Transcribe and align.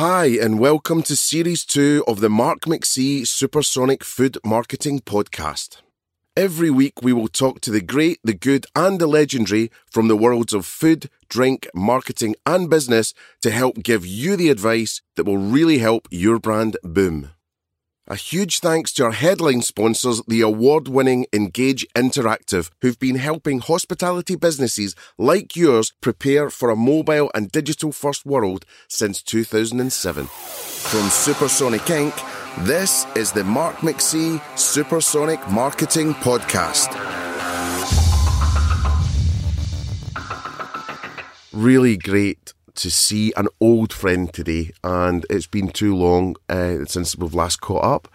Hi, 0.00 0.28
and 0.28 0.58
welcome 0.58 1.02
to 1.02 1.14
Series 1.14 1.62
2 1.66 2.04
of 2.08 2.20
the 2.20 2.30
Mark 2.30 2.60
McC 2.60 3.26
Supersonic 3.26 4.02
Food 4.02 4.38
Marketing 4.42 5.00
Podcast. 5.00 5.82
Every 6.34 6.70
week, 6.70 7.02
we 7.02 7.12
will 7.12 7.28
talk 7.28 7.60
to 7.60 7.70
the 7.70 7.82
great, 7.82 8.18
the 8.24 8.32
good, 8.32 8.64
and 8.74 8.98
the 8.98 9.06
legendary 9.06 9.70
from 9.92 10.08
the 10.08 10.16
worlds 10.16 10.54
of 10.54 10.64
food, 10.64 11.10
drink, 11.28 11.68
marketing, 11.74 12.34
and 12.46 12.70
business 12.70 13.12
to 13.42 13.50
help 13.50 13.82
give 13.82 14.06
you 14.06 14.36
the 14.36 14.48
advice 14.48 15.02
that 15.16 15.24
will 15.24 15.36
really 15.36 15.80
help 15.80 16.08
your 16.10 16.38
brand 16.38 16.78
boom. 16.82 17.32
A 18.10 18.16
huge 18.16 18.58
thanks 18.58 18.92
to 18.94 19.04
our 19.04 19.12
headline 19.12 19.62
sponsors, 19.62 20.20
the 20.26 20.40
award 20.40 20.88
winning 20.88 21.26
Engage 21.32 21.86
Interactive, 21.94 22.68
who've 22.82 22.98
been 22.98 23.14
helping 23.14 23.60
hospitality 23.60 24.34
businesses 24.34 24.96
like 25.16 25.54
yours 25.54 25.92
prepare 26.00 26.50
for 26.50 26.70
a 26.70 26.74
mobile 26.74 27.30
and 27.36 27.52
digital 27.52 27.92
first 27.92 28.26
world 28.26 28.64
since 28.88 29.22
2007. 29.22 30.26
From 30.26 31.08
Supersonic 31.08 31.82
Inc., 31.82 32.66
this 32.66 33.06
is 33.14 33.30
the 33.30 33.44
Mark 33.44 33.76
McC 33.76 34.42
Supersonic 34.58 35.48
Marketing 35.48 36.14
Podcast. 36.14 36.90
Really 41.52 41.96
great 41.96 42.54
to 42.76 42.90
see 42.90 43.32
an 43.36 43.48
old 43.60 43.92
friend 43.92 44.32
today, 44.32 44.72
and 44.82 45.26
it's 45.30 45.46
been 45.46 45.68
too 45.68 45.94
long 45.94 46.36
uh, 46.48 46.84
since 46.86 47.16
we've 47.16 47.34
last 47.34 47.60
caught 47.60 47.84
up. 47.84 48.08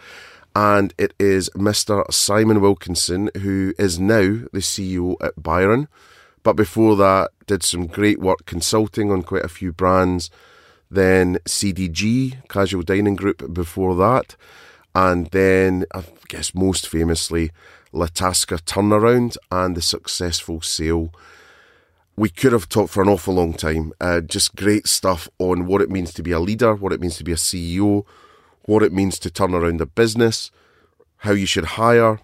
And 0.56 0.94
it 0.98 1.14
is 1.20 1.50
Mr. 1.50 2.12
Simon 2.14 2.62
Wilkinson, 2.62 3.30
who 3.42 3.74
is 3.78 4.00
now 4.00 4.46
the 4.54 4.60
CEO 4.60 5.16
at 5.22 5.42
Byron. 5.42 5.88
But 6.44 6.54
before 6.54 6.96
that, 6.96 7.32
did 7.48 7.64
some 7.64 7.88
great 7.88 8.20
work 8.20 8.46
consulting 8.46 9.12
on 9.12 9.24
quite 9.24 9.44
a 9.44 9.50
few 9.50 9.74
brands. 9.74 10.30
Then 10.90 11.40
CDG, 11.46 12.48
Casual 12.48 12.84
Dining 12.84 13.16
Group, 13.16 13.54
before 13.54 13.96
that. 13.96 14.36
And 14.94 15.28
then, 15.32 15.86
I 15.94 16.04
guess 16.30 16.56
most 16.56 16.88
famously, 16.88 17.52
La 17.92 18.08
Tasca 18.08 18.62
Turnaround 18.62 19.38
and 19.52 19.76
the 19.76 19.82
successful 19.82 20.62
sale 20.62 21.12
we 22.18 22.30
could 22.30 22.54
have 22.54 22.70
talked 22.70 22.92
for 22.92 23.04
an 23.04 23.10
awful 23.10 23.34
long 23.34 23.54
time. 23.54 23.92
Uh, 24.00 24.22
just 24.22 24.56
great 24.56 24.88
stuff 24.88 25.28
on 25.38 25.66
what 25.66 25.82
it 25.82 25.90
means 25.90 26.14
to 26.14 26.24
be 26.24 26.32
a 26.32 26.40
leader, 26.40 26.74
what 26.74 26.94
it 26.94 27.02
means 27.02 27.18
to 27.18 27.24
be 27.24 27.34
a 27.34 27.36
CEO, 27.36 28.06
what 28.64 28.84
it 28.84 28.94
means 28.94 29.20
to 29.20 29.30
turn 29.30 29.54
around 29.54 29.82
a 29.82 29.86
business, 29.86 30.52
how 31.18 31.32
you 31.32 31.46
should 31.46 31.66
hire, 31.66 32.20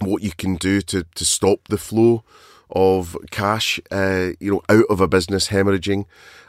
what 0.00 0.22
you 0.22 0.32
can 0.36 0.56
do 0.56 0.80
to, 0.82 1.04
to 1.14 1.24
stop 1.24 1.68
the 1.68 1.78
flow 1.78 2.24
of 2.70 3.16
cash, 3.30 3.80
uh, 3.90 4.30
you 4.38 4.52
know, 4.52 4.62
out 4.68 4.84
of 4.90 5.00
a 5.00 5.08
business 5.08 5.48
hemorrhaging. 5.48 6.04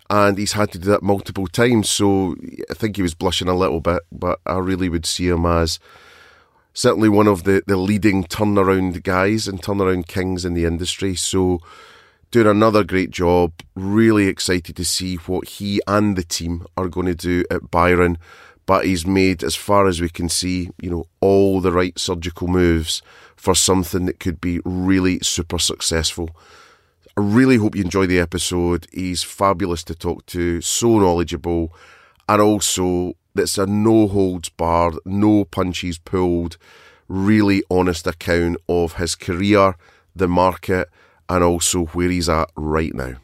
And 0.09 0.37
he's 0.37 0.53
had 0.53 0.71
to 0.71 0.79
do 0.79 0.89
that 0.89 1.03
multiple 1.03 1.47
times. 1.47 1.89
So 1.89 2.35
I 2.69 2.73
think 2.73 2.95
he 2.95 3.01
was 3.01 3.13
blushing 3.13 3.47
a 3.47 3.55
little 3.55 3.81
bit, 3.81 4.03
but 4.11 4.39
I 4.45 4.57
really 4.57 4.89
would 4.89 5.05
see 5.05 5.27
him 5.27 5.45
as 5.45 5.79
certainly 6.73 7.09
one 7.09 7.27
of 7.27 7.43
the, 7.43 7.63
the 7.65 7.77
leading 7.77 8.23
turnaround 8.23 9.03
guys 9.03 9.47
and 9.47 9.61
turnaround 9.61 10.07
kings 10.07 10.45
in 10.45 10.53
the 10.53 10.65
industry. 10.65 11.15
So 11.15 11.61
doing 12.31 12.47
another 12.47 12.83
great 12.83 13.11
job. 13.11 13.53
Really 13.75 14.27
excited 14.27 14.75
to 14.75 14.85
see 14.85 15.15
what 15.15 15.47
he 15.47 15.81
and 15.87 16.15
the 16.15 16.23
team 16.23 16.65
are 16.75 16.89
going 16.89 17.07
to 17.07 17.15
do 17.15 17.43
at 17.49 17.71
Byron. 17.71 18.17
But 18.65 18.85
he's 18.85 19.07
made, 19.07 19.43
as 19.43 19.55
far 19.55 19.87
as 19.87 20.01
we 20.01 20.09
can 20.09 20.27
see, 20.27 20.69
you 20.81 20.89
know, 20.89 21.05
all 21.21 21.61
the 21.61 21.71
right 21.71 21.97
surgical 21.97 22.47
moves 22.47 23.01
for 23.37 23.55
something 23.55 24.05
that 24.07 24.19
could 24.19 24.41
be 24.41 24.59
really 24.65 25.19
super 25.21 25.57
successful. 25.57 26.35
I 27.15 27.21
really 27.21 27.57
hope 27.57 27.75
you 27.75 27.83
enjoy 27.83 28.07
the 28.07 28.19
episode. 28.19 28.87
He's 28.91 29.23
fabulous 29.23 29.83
to 29.85 29.95
talk 29.95 30.25
to, 30.27 30.59
so 30.61 30.99
knowledgeable, 30.99 31.73
and 32.27 32.41
also 32.41 33.13
it's 33.35 33.57
a 33.57 33.65
no 33.65 34.07
holds 34.07 34.49
barred, 34.49 34.97
no 35.05 35.45
punches 35.45 35.97
pulled, 35.97 36.57
really 37.07 37.63
honest 37.71 38.05
account 38.05 38.57
of 38.67 38.93
his 38.93 39.15
career, 39.15 39.75
the 40.15 40.27
market, 40.27 40.89
and 41.29 41.43
also 41.43 41.85
where 41.87 42.09
he's 42.09 42.29
at 42.29 42.51
right 42.55 42.93
now. 42.93 43.15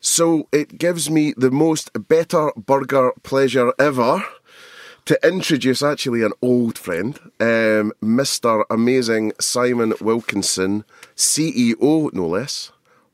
So 0.00 0.48
it 0.52 0.78
gives 0.78 1.10
me 1.10 1.34
the 1.36 1.50
most 1.50 1.90
better 2.08 2.52
burger 2.56 3.12
pleasure 3.22 3.72
ever 3.78 4.22
to 5.06 5.18
introduce 5.26 5.82
actually 5.82 6.22
an 6.22 6.32
old 6.40 6.78
friend, 6.78 7.18
um, 7.40 7.92
Mr. 8.02 8.64
Amazing 8.70 9.32
Simon 9.40 9.92
Wilkinson, 10.00 10.84
CEO 11.16 12.12
no 12.12 12.26
less, 12.26 12.70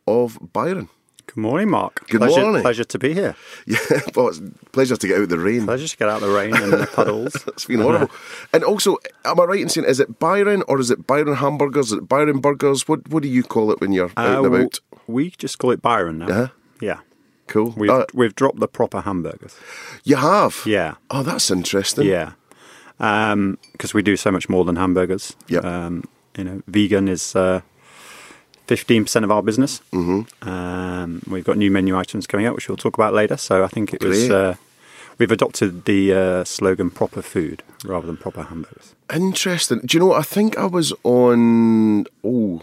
of 0.07 0.39
Byron. 0.53 0.89
Good 1.35 1.41
morning, 1.43 1.71
Mark. 1.71 2.09
Good 2.09 2.19
pleasure, 2.21 2.41
morning. 2.43 2.63
Pleasure 2.63 2.85
to 2.85 2.99
be 2.99 3.15
here. 3.15 3.37
Yeah, 3.67 3.79
well, 4.17 4.29
it's 4.29 4.39
a 4.39 4.51
pleasure 4.73 4.97
to 4.97 5.07
get 5.07 5.17
out 5.19 5.23
of 5.25 5.29
the 5.29 5.39
rain. 5.39 5.65
Pleasure 5.65 5.87
to 5.87 5.97
get 5.97 6.09
out 6.09 6.23
of 6.23 6.29
the 6.29 6.35
rain 6.35 6.55
and 6.57 6.73
the 6.73 6.87
puddles. 6.87 7.37
it's 7.47 7.67
been 7.67 7.81
horrible. 7.81 8.11
and 8.53 8.65
also, 8.65 8.97
am 9.25 9.39
I 9.39 9.45
right 9.45 9.61
in 9.61 9.69
saying, 9.69 9.87
is 9.87 10.01
it 10.01 10.19
Byron 10.19 10.65
or 10.67 10.81
is 10.81 10.91
it 10.91 11.07
Byron 11.07 11.37
hamburgers? 11.37 11.87
Is 11.93 11.99
it 11.99 12.09
Byron 12.09 12.41
burgers? 12.41 12.89
What 12.89 13.09
What 13.09 13.23
do 13.23 13.29
you 13.29 13.43
call 13.45 13.71
it 13.71 13.81
when 13.81 13.93
you're 13.93 14.11
out 14.17 14.27
Uh, 14.27 14.39
and 14.39 14.47
about? 14.47 14.81
we 15.07 15.31
just 15.39 15.59
call 15.59 15.71
it 15.71 15.81
Byron 15.83 16.19
now. 16.19 16.29
Uh-huh. 16.29 16.49
Yeah. 16.81 16.99
Cool. 17.47 17.75
We've, 17.77 17.91
Uh, 17.91 18.07
we've 18.13 18.35
dropped 18.35 18.59
the 18.61 18.69
proper 18.69 19.01
hamburgers. 19.03 19.55
you 20.05 20.17
have? 20.17 20.63
Yeah. 20.67 20.95
Oh, 21.11 21.23
that's 21.23 21.51
interesting. 21.51 22.07
Yeah. 22.09 22.33
Because 22.99 23.95
we 23.95 24.03
do 24.03 24.17
so 24.17 24.31
much 24.33 24.49
more 24.49 24.65
than 24.65 24.77
hamburgers. 24.77 25.37
Yep. 25.49 25.65
Um, 25.65 26.05
you 26.37 26.45
know, 26.45 26.63
vegan 26.67 27.09
is 27.09 27.35
uh, 27.37 27.61
15% 28.71 29.25
of 29.25 29.31
our 29.31 29.43
business. 29.43 29.81
Mm-hmm. 29.93 30.49
Um, 30.49 31.23
we've 31.27 31.45
got 31.45 31.57
new 31.57 31.71
menu 31.71 31.97
items 31.97 32.27
coming 32.27 32.47
out, 32.47 32.55
which 32.55 32.69
we'll 32.69 32.77
talk 32.77 32.95
about 32.95 33.13
later. 33.13 33.37
So 33.37 33.65
I 33.65 33.69
think 33.69 33.93
it 33.93 34.03
was. 34.03 34.31
Uh, 34.31 34.55
we've 35.19 35.31
adopted 35.31 35.85
the 35.85 36.13
uh, 36.13 36.45
slogan 36.45 36.91
proper 36.91 37.23
food 37.23 37.63
rather 37.85 38.07
than 38.07 38.17
proper 38.17 38.45
hamburgers. 38.45 38.95
Interesting. 39.15 39.81
Do 39.85 39.97
you 39.97 40.05
know, 40.05 40.13
I 40.13 40.23
think 40.23 40.57
I 40.57 40.67
was 40.67 40.93
on, 41.03 42.07
oh, 42.25 42.63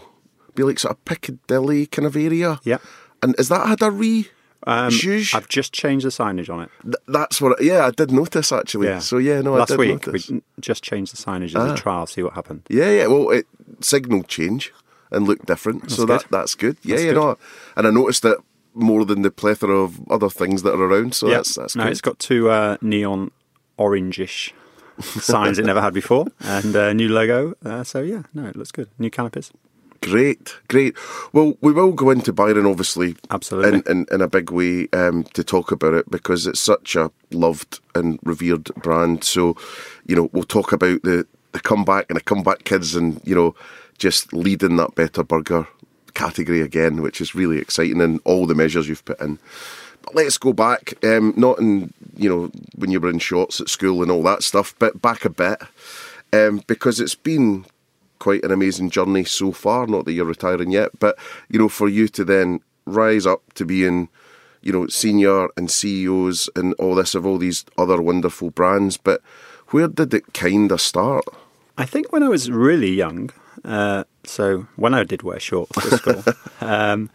be 0.54 0.62
like 0.62 0.78
sort 0.78 0.92
of 0.92 1.04
Piccadilly 1.04 1.86
kind 1.86 2.06
of 2.06 2.16
area. 2.16 2.58
Yeah. 2.64 2.78
And 3.22 3.34
is 3.38 3.48
that 3.48 3.66
had 3.66 3.82
a 3.82 3.90
re? 3.90 4.28
Um, 4.66 4.92
I've 5.34 5.48
just 5.48 5.72
changed 5.72 6.04
the 6.04 6.10
signage 6.10 6.52
on 6.52 6.62
it. 6.62 6.70
Th- 6.82 6.96
that's 7.06 7.40
what, 7.40 7.62
yeah, 7.62 7.86
I 7.86 7.90
did 7.90 8.10
notice 8.10 8.50
actually. 8.50 8.88
Yeah. 8.88 8.98
So 8.98 9.18
yeah, 9.18 9.40
no, 9.40 9.52
Last 9.52 9.70
I 9.70 9.74
did 9.74 9.78
week 9.78 10.06
notice. 10.06 10.30
we 10.30 10.42
just 10.60 10.82
changed 10.82 11.12
the 11.12 11.16
signage 11.16 11.54
as 11.54 11.72
a 11.72 11.76
trial, 11.76 12.06
see 12.06 12.22
what 12.22 12.32
happened. 12.32 12.62
Yeah, 12.68 12.90
yeah. 12.90 13.06
Well, 13.06 13.30
it 13.30 13.46
signal 13.80 14.24
change 14.24 14.72
and 15.10 15.26
look 15.26 15.44
different, 15.46 15.90
so 15.90 16.06
good. 16.06 16.20
that 16.20 16.26
that's 16.30 16.54
good. 16.54 16.76
Yeah, 16.82 16.96
That's 16.96 17.04
yeah. 17.04 17.12
good. 17.12 17.20
No, 17.20 17.38
and 17.76 17.86
I 17.86 17.90
noticed 17.90 18.24
it 18.24 18.38
more 18.74 19.04
than 19.04 19.22
the 19.22 19.30
plethora 19.30 19.76
of 19.76 20.00
other 20.10 20.28
things 20.28 20.62
that 20.62 20.74
are 20.74 20.82
around. 20.82 21.14
So 21.14 21.28
that's 21.28 21.54
that's 21.54 21.76
no, 21.76 21.84
good. 21.84 21.92
it's 21.92 22.00
got 22.00 22.18
two 22.18 22.50
uh, 22.50 22.76
neon 22.80 23.30
orangish 23.78 24.52
signs 25.00 25.58
it 25.58 25.66
never 25.66 25.80
had 25.80 25.94
before, 25.94 26.26
and 26.40 26.74
a 26.76 26.94
new 26.94 27.08
logo. 27.08 27.54
Uh, 27.64 27.84
so 27.84 28.00
yeah, 28.00 28.22
no, 28.34 28.46
it 28.46 28.56
looks 28.56 28.72
good. 28.72 28.88
New 28.98 29.10
canopies. 29.10 29.52
Great, 30.00 30.56
great. 30.68 30.96
Well, 31.32 31.56
we 31.60 31.72
will 31.72 31.90
go 31.92 32.10
into 32.10 32.32
Byron, 32.32 32.66
obviously, 32.66 33.16
Absolutely. 33.30 33.80
in, 33.80 33.82
in, 33.98 34.06
in 34.12 34.20
a 34.20 34.28
big 34.28 34.50
way 34.52 34.88
um, 34.92 35.24
to 35.34 35.42
talk 35.42 35.72
about 35.72 35.94
it 35.94 36.08
because 36.08 36.46
it's 36.46 36.60
such 36.60 36.94
a 36.94 37.10
loved 37.32 37.80
and 37.96 38.20
revered 38.22 38.66
brand. 38.76 39.24
So, 39.24 39.56
you 40.06 40.14
know, 40.14 40.30
we'll 40.32 40.44
talk 40.44 40.70
about 40.70 41.02
the, 41.02 41.26
the 41.50 41.58
comeback 41.58 42.06
and 42.08 42.16
the 42.16 42.22
comeback 42.22 42.62
kids 42.62 42.94
and, 42.94 43.20
you 43.24 43.34
know, 43.34 43.56
just 43.98 44.32
leading 44.32 44.76
that 44.76 44.94
better 44.94 45.22
burger 45.22 45.66
category 46.14 46.60
again, 46.60 47.02
which 47.02 47.20
is 47.20 47.34
really 47.34 47.58
exciting 47.58 48.00
and 48.00 48.20
all 48.24 48.46
the 48.46 48.54
measures 48.54 48.88
you've 48.88 49.04
put 49.04 49.20
in. 49.20 49.38
But 50.02 50.14
let's 50.14 50.38
go 50.38 50.52
back, 50.52 50.94
um, 51.04 51.34
not 51.36 51.58
in, 51.58 51.92
you 52.16 52.28
know, 52.28 52.50
when 52.76 52.90
you 52.90 53.00
were 53.00 53.10
in 53.10 53.18
shorts 53.18 53.60
at 53.60 53.68
school 53.68 54.02
and 54.02 54.10
all 54.10 54.22
that 54.24 54.42
stuff, 54.42 54.74
but 54.78 55.02
back 55.02 55.24
a 55.24 55.30
bit 55.30 55.60
um, 56.32 56.62
because 56.66 57.00
it's 57.00 57.14
been 57.14 57.64
quite 58.18 58.42
an 58.44 58.50
amazing 58.50 58.90
journey 58.90 59.24
so 59.24 59.52
far. 59.52 59.86
Not 59.86 60.04
that 60.04 60.12
you're 60.12 60.24
retiring 60.24 60.70
yet, 60.70 60.98
but 60.98 61.18
you 61.48 61.58
know, 61.58 61.68
for 61.68 61.88
you 61.88 62.08
to 62.08 62.24
then 62.24 62.60
rise 62.86 63.26
up 63.26 63.42
to 63.54 63.64
being, 63.64 64.08
you 64.62 64.72
know, 64.72 64.86
senior 64.88 65.48
and 65.56 65.70
CEOs 65.70 66.48
and 66.56 66.74
all 66.74 66.94
this 66.94 67.14
of 67.14 67.26
all 67.26 67.38
these 67.38 67.64
other 67.76 68.00
wonderful 68.00 68.50
brands. 68.50 68.96
But 68.96 69.20
where 69.68 69.88
did 69.88 70.14
it 70.14 70.32
kind 70.34 70.72
of 70.72 70.80
start? 70.80 71.24
I 71.76 71.84
think 71.84 72.12
when 72.12 72.22
I 72.22 72.28
was 72.28 72.50
really 72.50 72.90
young, 72.90 73.30
uh, 73.64 74.04
so 74.24 74.66
when 74.76 74.94
I 74.94 75.04
did 75.04 75.22
wear 75.22 75.40
shorts 75.40 75.72
to 75.82 75.96
school, 75.96 76.22
um, 76.60 77.10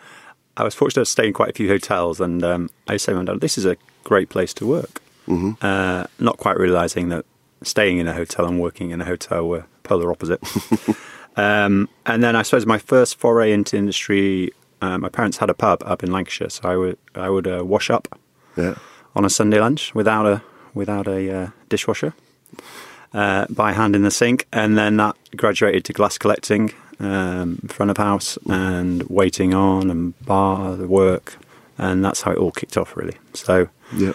I 0.58 0.64
was 0.64 0.76
fortunate 0.76 1.06
to 1.06 1.12
stay 1.12 1.28
in 1.28 1.34
quite 1.34 1.50
a 1.50 1.54
few 1.54 1.68
hotels, 1.68 2.20
and 2.22 2.44
um, 2.44 2.70
I 2.88 2.94
used 2.94 3.06
to 3.06 3.12
say, 3.12 3.14
to 3.16 3.20
my 3.24 3.26
dad, 3.26 3.42
"This 3.42 3.58
is 3.58 3.66
a 3.66 3.76
great 4.04 4.30
place 4.30 4.54
to 4.56 4.68
work." 4.68 5.02
Mm-hmm. 5.28 5.52
Uh, 5.62 6.06
not 6.20 6.38
quite 6.38 6.58
realizing 6.58 7.10
that 7.10 7.26
staying 7.62 7.98
in 7.98 8.08
a 8.08 8.14
hotel 8.14 8.46
and 8.46 8.60
working 8.60 8.92
in 8.92 9.00
a 9.02 9.06
hotel 9.06 9.48
were 9.48 9.66
polar 9.84 10.12
opposite. 10.12 10.42
um, 11.38 11.88
and 12.06 12.22
then 12.24 12.36
I 12.36 12.42
suppose 12.44 12.66
my 12.66 12.78
first 12.78 13.18
foray 13.18 13.52
into 13.54 13.78
industry, 13.78 14.52
uh, 14.82 14.98
my 14.98 15.10
parents 15.10 15.38
had 15.38 15.50
a 15.50 15.54
pub 15.54 15.82
up 15.86 16.04
in 16.04 16.12
Lancashire, 16.12 16.50
so 16.50 16.62
I 16.68 16.76
would 16.76 16.98
I 17.16 17.30
would 17.30 17.48
uh, 17.48 17.64
wash 17.66 17.90
up 17.90 18.20
Yeah. 18.58 18.76
on 19.16 19.24
a 19.26 19.30
Sunday 19.30 19.60
lunch 19.60 19.96
without 19.96 20.26
a 20.26 20.42
without 20.74 21.08
a 21.08 21.32
uh, 21.34 21.48
dishwasher 21.70 22.14
uh, 23.14 23.46
by 23.50 23.72
hand 23.74 23.96
in 23.96 24.02
the 24.04 24.12
sink, 24.12 24.48
and 24.52 24.78
then 24.78 24.98
that 24.98 25.16
graduated 25.36 25.86
to 25.86 25.94
glass 25.94 26.18
collecting, 26.18 26.72
um, 27.00 27.58
front 27.68 27.92
of 27.92 27.98
house, 27.98 28.38
and 28.50 29.04
waiting 29.04 29.54
on 29.54 29.90
and 29.92 30.20
bar 30.26 30.76
the 30.76 30.88
work, 30.88 31.38
and 31.78 32.04
that's 32.04 32.22
how 32.22 32.32
it 32.32 32.38
all 32.38 32.52
kicked 32.52 32.78
off 32.78 32.96
really. 32.98 33.18
So 33.34 33.70
Yeah. 33.96 34.14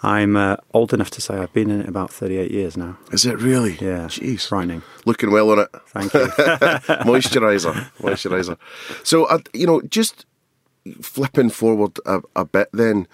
I'm 0.00 0.36
uh, 0.36 0.56
old 0.72 0.94
enough 0.94 1.10
to 1.10 1.20
say 1.20 1.34
I've 1.34 1.52
been 1.52 1.70
in 1.70 1.80
it 1.80 1.88
about 1.88 2.12
38 2.12 2.52
years 2.52 2.76
now. 2.76 2.96
Is 3.10 3.26
it 3.26 3.36
really? 3.40 3.72
Yeah, 3.80 4.06
Jeez. 4.06 4.46
frightening. 4.46 4.82
Looking 5.06 5.32
well 5.32 5.50
on 5.50 5.58
it. 5.58 5.68
Thank 5.88 6.14
you. 6.14 6.20
moisturizer, 7.04 7.74
moisturizer. 7.98 8.56
So, 9.02 9.24
uh, 9.24 9.38
you 9.52 9.66
know, 9.66 9.80
just 9.82 10.24
flipping 11.02 11.50
forward 11.50 11.98
a, 12.06 12.20
a 12.36 12.44
bit, 12.44 12.68
then, 12.72 13.08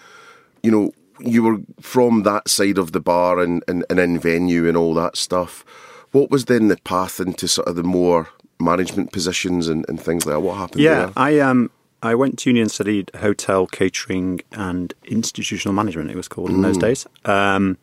you 0.63 0.71
know, 0.71 0.93
you 1.21 1.43
were 1.43 1.59
from 1.81 2.23
that 2.25 2.49
side 2.49 2.79
of 2.79 2.93
the 2.93 3.01
bar 3.01 3.39
and, 3.41 3.63
and, 3.69 3.85
and 3.91 3.99
in 4.01 4.19
venue 4.19 4.67
and 4.69 4.77
all 4.77 4.95
that 4.95 5.17
stuff. 5.17 5.65
What 6.13 6.31
was 6.31 6.45
then 6.47 6.69
the 6.69 6.77
path 6.79 7.21
into 7.21 7.49
sort 7.49 7.69
of 7.69 7.77
the 7.77 7.83
more 7.83 8.29
management 8.61 9.13
positions 9.13 9.69
and, 9.69 9.85
and 9.89 10.01
things 10.01 10.27
like 10.27 10.35
that? 10.35 10.41
What 10.41 10.57
happened 10.57 10.83
Yeah, 10.83 11.07
there? 11.07 11.13
I 11.17 11.39
um 11.41 11.71
I 12.03 12.15
went 12.15 12.39
to 12.41 12.51
uni 12.51 12.61
and 12.61 12.71
studied 12.71 13.11
hotel 13.17 13.67
catering 13.67 14.43
and 14.53 14.93
institutional 15.07 15.73
management. 15.75 16.11
It 16.11 16.17
was 16.17 16.29
called 16.29 16.51
in 16.51 16.61
those 16.61 16.77
days. 16.77 17.07
Um, 17.25 17.79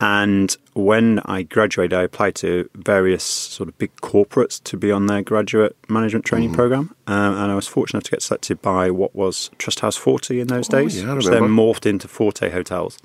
and 0.00 0.56
when 0.74 1.20
I 1.24 1.42
graduated, 1.42 1.92
I 1.92 2.02
applied 2.02 2.34
to 2.36 2.68
various 2.74 3.22
sort 3.22 3.68
of 3.68 3.78
big 3.78 3.94
corporates 3.96 4.62
to 4.64 4.76
be 4.76 4.90
on 4.90 5.06
their 5.06 5.22
graduate 5.22 5.76
management 5.88 6.24
training 6.24 6.52
program. 6.52 6.94
Um, 7.06 7.34
and 7.36 7.52
I 7.52 7.54
was 7.54 7.68
fortunate 7.68 7.98
enough 7.98 8.04
to 8.04 8.10
get 8.10 8.22
selected 8.22 8.60
by 8.60 8.90
what 8.90 9.14
was 9.14 9.50
Trust 9.58 9.80
House 9.80 9.96
Forte 9.96 10.38
in 10.38 10.48
those 10.48 10.68
Oh, 10.72 10.78
days, 10.78 11.00
yeah, 11.02 11.14
which 11.14 11.26
then 11.26 11.42
morphed 11.42 11.86
into 11.86 12.08
Forte 12.08 12.50
Hotels. 12.50 12.98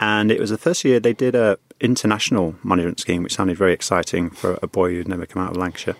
And 0.00 0.32
it 0.32 0.40
was 0.40 0.50
the 0.50 0.58
first 0.58 0.84
year 0.84 0.98
they 0.98 1.12
did 1.12 1.34
a 1.34 1.58
international 1.80 2.56
management 2.64 3.00
scheme, 3.00 3.22
which 3.22 3.34
sounded 3.34 3.56
very 3.56 3.72
exciting 3.72 4.30
for 4.30 4.58
a 4.62 4.66
boy 4.66 4.90
who'd 4.90 5.08
never 5.08 5.26
come 5.26 5.42
out 5.42 5.50
of 5.50 5.56
Lancashire. 5.56 5.96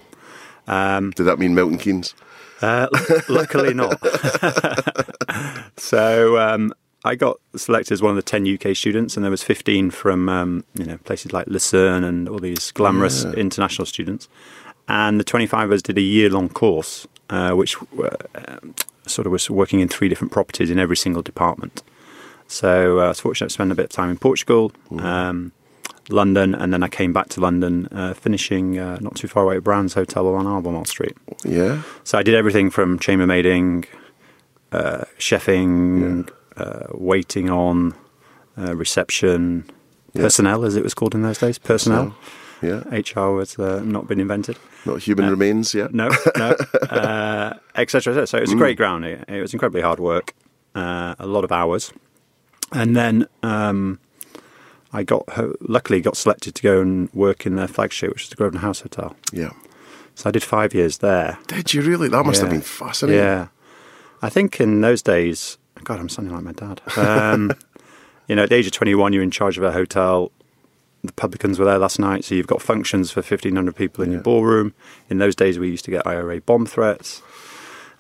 Did 0.67 1.25
that 1.25 1.39
mean 1.39 1.55
Milton 1.55 1.79
Keynes? 1.79 2.15
Uh, 2.63 2.89
luckily 3.29 3.75
not. 3.75 4.01
so 5.77 6.39
um, 6.39 6.73
I 7.05 7.15
got 7.15 7.39
selected 7.55 7.93
as 7.93 8.01
one 8.01 8.11
of 8.11 8.17
the 8.17 8.23
10 8.23 8.55
UK 8.55 8.75
students, 8.75 9.17
and 9.17 9.25
there 9.25 9.31
was 9.31 9.43
15 9.43 9.91
from 9.91 10.29
um, 10.29 10.65
you 10.75 10.85
know 10.85 10.97
places 10.99 11.33
like 11.33 11.47
Lucerne 11.47 12.03
and 12.03 12.29
all 12.29 12.39
these 12.39 12.73
glamorous 12.73 13.25
international 13.25 13.87
students. 13.87 14.29
And 14.89 15.21
the 15.21 15.25
25 15.25 15.71
of 15.71 15.73
us 15.73 15.83
did 15.83 15.97
a 15.97 16.03
year-long 16.03 16.51
course, 16.51 17.07
uh, 17.31 17.53
which 17.53 17.77
uh, 17.99 18.11
um, 18.35 18.75
sort 19.07 19.27
of 19.27 19.33
was 19.33 19.49
working 19.49 19.81
in 19.81 19.89
three 19.89 20.09
different 20.09 20.33
properties 20.33 20.71
in 20.71 20.79
every 20.79 20.97
single 20.97 21.23
department. 21.23 21.83
So 22.49 23.01
uh, 23.01 23.05
I 23.05 23.09
was 23.09 23.21
fortunate 23.21 23.49
to 23.49 23.55
spend 23.55 23.73
a 23.73 23.75
bit 23.75 23.87
of 23.87 23.91
time 23.91 24.11
in 24.11 24.19
Portugal. 24.19 24.73
Um, 24.99 25.53
London, 26.11 26.55
and 26.55 26.71
then 26.71 26.83
I 26.83 26.89
came 26.89 27.15
back 27.15 27.31
to 27.31 27.41
London, 27.41 27.89
uh, 27.91 28.13
finishing 28.13 28.79
uh, 28.79 28.99
not 29.01 29.15
too 29.15 29.27
far 29.27 29.45
away 29.45 29.57
at 29.57 29.65
Brown's 29.65 29.95
Hotel 29.95 30.29
on 30.35 30.47
Albemarle 30.47 30.85
Street. 30.85 31.17
Yeah. 31.45 31.81
So 32.05 32.19
I 32.19 32.23
did 32.23 32.35
everything 32.35 32.69
from 32.69 32.99
chambermaiding, 32.99 33.87
uh, 34.71 35.05
chefing, 35.19 36.29
uh, 36.57 36.87
waiting 36.93 37.51
on, 37.51 37.95
uh, 38.59 38.75
reception, 38.77 39.65
Yeah. 40.13 40.23
personnel, 40.23 40.65
as 40.65 40.77
it 40.77 40.83
was 40.83 40.95
called 40.95 41.15
in 41.15 41.23
those 41.23 41.39
days. 41.39 41.59
Personnel. 41.59 42.15
Yeah. 42.63 42.83
HR 42.91 43.33
was 43.35 43.59
uh, 43.59 43.83
not 43.85 44.07
been 44.09 44.21
invented. 44.21 44.57
Not 44.87 45.03
human 45.03 45.29
remains 45.29 45.75
yet. 45.75 45.93
No, 45.93 46.11
no, 46.37 46.57
uh, 46.91 47.55
etc. 47.75 48.27
So 48.27 48.39
it 48.39 48.43
was 48.43 48.53
a 48.53 48.57
great 48.57 48.77
ground. 48.77 49.05
It, 49.05 49.25
it 49.29 49.41
was 49.41 49.53
incredibly 49.53 49.83
hard 49.83 49.99
work, 49.99 50.35
uh, 50.75 51.15
a 51.19 51.27
lot 51.27 51.45
of 51.45 51.53
hours, 51.53 51.93
and 52.73 52.95
then 52.97 53.27
um, 53.43 53.99
I 54.93 55.03
got 55.03 55.25
luckily 55.61 56.01
got 56.01 56.17
selected 56.17 56.55
to 56.55 56.63
go 56.63 56.81
and 56.81 57.13
work 57.13 57.45
in 57.47 57.57
their 57.57 57.69
flagship, 57.69 58.11
which 58.13 58.23
is 58.25 58.29
the 58.31 58.37
Grosvenor 58.37 58.61
House 58.63 58.81
Hotel. 58.83 59.17
Yeah. 59.33 59.51
So 60.15 60.29
I 60.29 60.31
did 60.31 60.45
five 60.45 60.73
years 60.75 60.99
there. 60.99 61.39
Did 61.49 61.75
you 61.75 61.83
really? 61.83 62.09
That 62.09 62.25
must 62.25 62.41
have 62.41 62.51
been 62.51 62.61
fascinating. 62.61 63.21
Yeah. 63.23 63.49
I 64.23 64.31
think 64.31 64.61
in 64.61 64.81
those 64.81 65.03
days, 65.03 65.59
God, 65.85 66.01
I'm 66.01 66.09
sounding 66.09 66.35
like 66.35 66.43
my 66.45 66.53
dad. 66.53 66.81
Um, 66.97 67.53
you 68.29 68.37
know, 68.37 68.45
at 68.45 68.49
the 68.49 68.57
age 68.57 68.67
of 68.67 68.73
21, 68.73 69.13
you're 69.13 69.23
in 69.23 69.31
charge 69.31 69.59
of 69.59 69.65
a 69.65 69.73
hotel. 69.73 70.33
The 71.03 71.13
publicans 71.13 71.59
were 71.59 71.67
there 71.67 71.79
last 71.79 71.99
night, 71.99 72.25
so 72.25 72.35
you've 72.35 72.47
got 72.47 72.63
functions 72.63 73.11
for 73.11 73.21
1,500 73.21 73.77
people 73.77 74.03
in 74.03 74.11
your 74.11 74.23
ballroom. 74.23 74.73
In 75.11 75.19
those 75.19 75.35
days, 75.37 75.59
we 75.59 75.69
used 75.69 75.85
to 75.85 75.91
get 75.91 76.07
IRA 76.07 76.41
bomb 76.41 76.65
threats. 76.65 77.21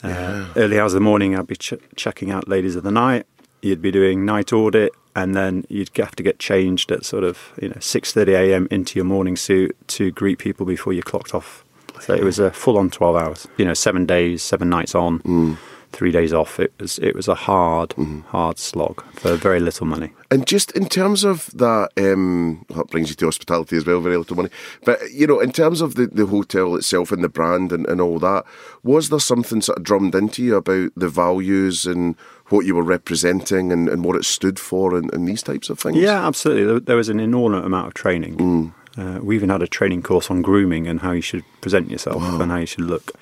Uh, 0.02 0.46
Early 0.56 0.78
hours 0.80 0.94
of 0.94 1.00
the 1.00 1.04
morning, 1.04 1.36
I'd 1.38 1.46
be 1.46 1.56
ch- 1.56 1.74
checking 1.96 2.30
out 2.30 2.48
ladies 2.48 2.76
of 2.76 2.82
the 2.82 2.90
night. 2.90 3.26
You'd 3.60 3.82
be 3.82 3.90
doing 3.90 4.24
night 4.24 4.52
audit, 4.52 4.92
and 5.14 5.34
then 5.34 5.64
you'd 5.68 5.90
have 5.96 6.16
to 6.16 6.22
get 6.22 6.38
changed 6.38 6.90
at 6.92 7.04
sort 7.04 7.24
of 7.24 7.52
you 7.60 7.68
know 7.68 7.76
6:30 7.76 8.28
a.m. 8.34 8.68
into 8.70 8.98
your 8.98 9.04
morning 9.06 9.36
suit 9.36 9.76
to 9.88 10.10
greet 10.10 10.38
people 10.38 10.66
before 10.66 10.92
you 10.92 11.02
clocked 11.02 11.34
off. 11.34 11.64
So 12.00 12.12
it 12.14 12.24
was 12.24 12.38
a 12.38 12.50
full-on 12.50 12.90
12 12.90 13.16
hours. 13.16 13.48
You 13.56 13.64
know, 13.64 13.72
seven 13.74 14.04
days, 14.04 14.42
seven 14.42 14.68
nights 14.68 14.94
on, 14.94 15.56
three 15.94 16.10
days 16.10 16.32
off. 16.32 16.58
It 16.58 16.72
was 16.78 16.98
it 16.98 17.14
was 17.14 17.28
a 17.28 17.34
hard, 17.34 17.94
hard 18.28 18.58
slog 18.58 19.02
for 19.14 19.36
very 19.36 19.60
little 19.60 19.86
money. 19.86 20.12
And 20.30 20.46
just 20.46 20.72
in 20.72 20.88
terms 20.88 21.22
of 21.22 21.50
that, 21.54 21.90
um, 21.96 22.64
well, 22.68 22.78
that 22.78 22.90
brings 22.90 23.08
you 23.08 23.14
to 23.16 23.26
hospitality 23.26 23.76
as 23.76 23.86
well, 23.86 24.00
very 24.00 24.16
little 24.16 24.36
money. 24.36 24.50
But, 24.84 24.98
you 25.12 25.28
know, 25.28 25.38
in 25.38 25.52
terms 25.52 25.80
of 25.80 25.94
the, 25.94 26.06
the 26.06 26.26
hotel 26.26 26.74
itself 26.74 27.12
and 27.12 27.22
the 27.22 27.28
brand 27.28 27.70
and, 27.70 27.86
and 27.86 28.00
all 28.00 28.18
that, 28.18 28.44
was 28.82 29.10
there 29.10 29.20
something 29.20 29.60
sort 29.60 29.78
of 29.78 29.84
drummed 29.84 30.14
into 30.16 30.42
you 30.42 30.56
about 30.56 30.90
the 30.96 31.08
values 31.08 31.86
and 31.86 32.16
what 32.48 32.66
you 32.66 32.74
were 32.74 32.82
representing 32.82 33.70
and, 33.70 33.88
and 33.88 34.04
what 34.04 34.16
it 34.16 34.24
stood 34.24 34.58
for 34.58 34.96
and, 34.96 35.12
and 35.14 35.28
these 35.28 35.42
types 35.42 35.70
of 35.70 35.78
things? 35.78 35.96
Yeah, 35.96 36.26
absolutely. 36.26 36.64
There, 36.64 36.80
there 36.80 36.96
was 36.96 37.08
an 37.08 37.20
inordinate 37.20 37.64
amount 37.64 37.86
of 37.86 37.94
training. 37.94 38.74
Uh, 38.96 39.20
we 39.22 39.36
even 39.36 39.50
had 39.50 39.62
a 39.62 39.68
training 39.68 40.02
course 40.02 40.30
on 40.30 40.42
grooming 40.42 40.88
and 40.88 41.00
how 41.00 41.12
you 41.12 41.20
should 41.20 41.44
present 41.60 41.90
yourself 41.90 42.22
and 42.22 42.50
how 42.50 42.58
you 42.58 42.66
should 42.66 42.84
look. 42.84 43.12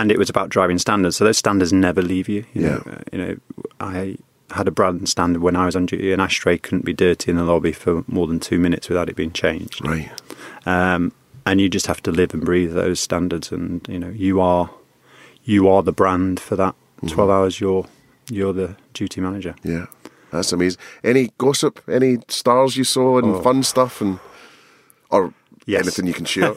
And 0.00 0.10
it 0.10 0.18
was 0.18 0.30
about 0.30 0.48
driving 0.48 0.78
standards. 0.78 1.16
So 1.16 1.24
those 1.24 1.38
standards 1.38 1.72
never 1.72 2.02
leave 2.02 2.28
you. 2.28 2.44
you 2.54 2.62
know, 2.62 2.82
Yeah. 2.86 2.92
uh, 2.92 2.98
you 3.12 3.18
know, 3.18 3.36
I 3.80 4.16
had 4.52 4.68
a 4.68 4.70
brand 4.70 5.08
standard 5.08 5.42
when 5.42 5.56
I 5.56 5.64
was 5.66 5.76
on 5.76 5.86
duty. 5.86 6.12
An 6.12 6.20
ashtray 6.20 6.58
couldn't 6.58 6.84
be 6.84 6.92
dirty 6.92 7.30
in 7.30 7.36
the 7.36 7.44
lobby 7.44 7.72
for 7.72 8.04
more 8.06 8.26
than 8.26 8.38
two 8.40 8.58
minutes 8.58 8.88
without 8.88 9.08
it 9.08 9.16
being 9.16 9.32
changed. 9.32 9.84
Right. 9.84 10.10
um, 10.66 11.12
and 11.44 11.60
you 11.60 11.68
just 11.68 11.86
have 11.88 12.00
to 12.04 12.12
live 12.12 12.32
and 12.34 12.44
breathe 12.44 12.72
those 12.72 13.00
standards 13.00 13.50
and 13.50 13.84
you 13.88 13.98
know 13.98 14.10
you 14.10 14.40
are 14.40 14.70
you 15.42 15.68
are 15.68 15.82
the 15.82 15.92
brand 15.92 16.38
for 16.38 16.54
that 16.56 16.74
Mm-hmm. 17.02 17.14
12 17.16 17.30
hours 17.30 17.60
you're 17.60 17.86
you're 18.30 18.52
the 18.52 18.76
duty 18.94 19.20
manager 19.20 19.54
Yeah. 19.64 19.86
That's 20.30 20.52
amazing. 20.52 20.80
Any 21.02 21.30
gossip? 21.36 21.80
Any 21.88 22.18
stars 22.28 22.76
you 22.76 22.84
saw 22.84 23.18
and 23.18 23.34
Oh. 23.34 23.42
fun 23.42 23.64
stuff 23.64 24.00
and 24.00 24.20
or 25.10 25.34
Yes. 25.66 25.82
anything 25.82 26.06
you 26.06 26.14
can 26.14 26.24
shoot. 26.34 26.56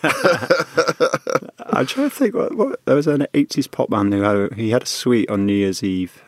i'm 1.67 1.85
trying 1.85 2.09
to 2.09 2.15
think 2.15 2.35
what, 2.35 2.55
what, 2.55 2.83
there 2.85 2.95
was 2.95 3.07
an 3.07 3.27
80s 3.33 3.69
pop 3.69 3.89
band 3.89 4.13
who 4.13 4.21
had, 4.21 4.35
a- 4.35 4.55
he 4.55 4.69
had 4.71 4.83
a 4.83 4.87
suite 4.87 5.29
on 5.29 5.45
new 5.45 5.53
year's 5.53 5.83
eve 5.83 6.23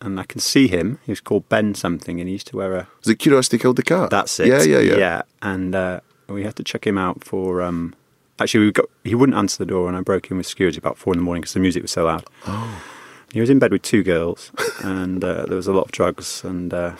and 0.00 0.18
i 0.20 0.24
can 0.24 0.40
see 0.40 0.68
him 0.68 0.98
he 1.04 1.12
was 1.12 1.20
called 1.20 1.48
ben 1.48 1.74
something 1.74 2.20
and 2.20 2.28
he 2.28 2.32
used 2.34 2.46
to 2.48 2.56
wear 2.56 2.74
a 2.74 2.88
Was 3.00 3.08
it 3.08 3.16
Curiosity 3.18 3.58
Killed 3.58 3.76
the 3.76 3.82
Cat? 3.82 4.10
that's 4.10 4.38
it 4.40 4.48
Yeah, 4.48 4.62
yeah, 4.62 4.78
yeah. 4.78 4.96
yeah 4.96 5.22
and 5.42 5.74
uh, 5.74 6.00
we 6.28 6.44
had 6.44 6.56
to 6.56 6.64
check 6.64 6.86
him 6.86 6.96
out 6.98 7.24
for 7.24 7.62
um 7.62 7.94
actually 8.38 8.66
we 8.66 8.72
got 8.72 8.86
he 9.04 9.14
wouldn't 9.14 9.36
answer 9.36 9.58
the 9.58 9.66
door 9.66 9.88
and 9.88 9.96
i 9.96 10.00
broke 10.00 10.30
in 10.30 10.36
with 10.36 10.46
security 10.46 10.78
about 10.78 10.98
four 10.98 11.12
in 11.14 11.18
the 11.18 11.24
morning 11.24 11.40
because 11.42 11.54
the 11.54 11.60
music 11.60 11.82
was 11.82 11.90
so 11.92 12.04
loud 12.04 12.24
Oh. 12.46 12.82
He 13.30 13.42
was 13.42 13.50
in 13.50 13.58
bed 13.58 13.72
with 13.72 13.82
two 13.82 14.02
girls, 14.02 14.50
and 14.82 15.22
uh, 15.22 15.44
there 15.44 15.54
was 15.56 15.66
a 15.66 15.72
lot 15.74 15.82
of 15.84 15.92
drugs, 15.92 16.42
and 16.44 16.72
uh, 16.72 16.96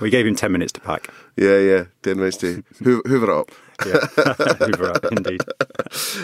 we 0.00 0.08
gave 0.08 0.26
him 0.26 0.34
ten 0.34 0.50
minutes 0.50 0.72
to 0.72 0.80
pack. 0.80 1.10
Yeah, 1.36 1.58
yeah. 1.58 1.84
Ten 2.02 2.16
minutes 2.16 2.38
to 2.38 2.64
hoo- 2.82 3.02
hoover 3.04 3.30
it 3.30 3.38
up. 3.38 3.50
Yeah, 3.84 4.06
indeed. 5.12 5.42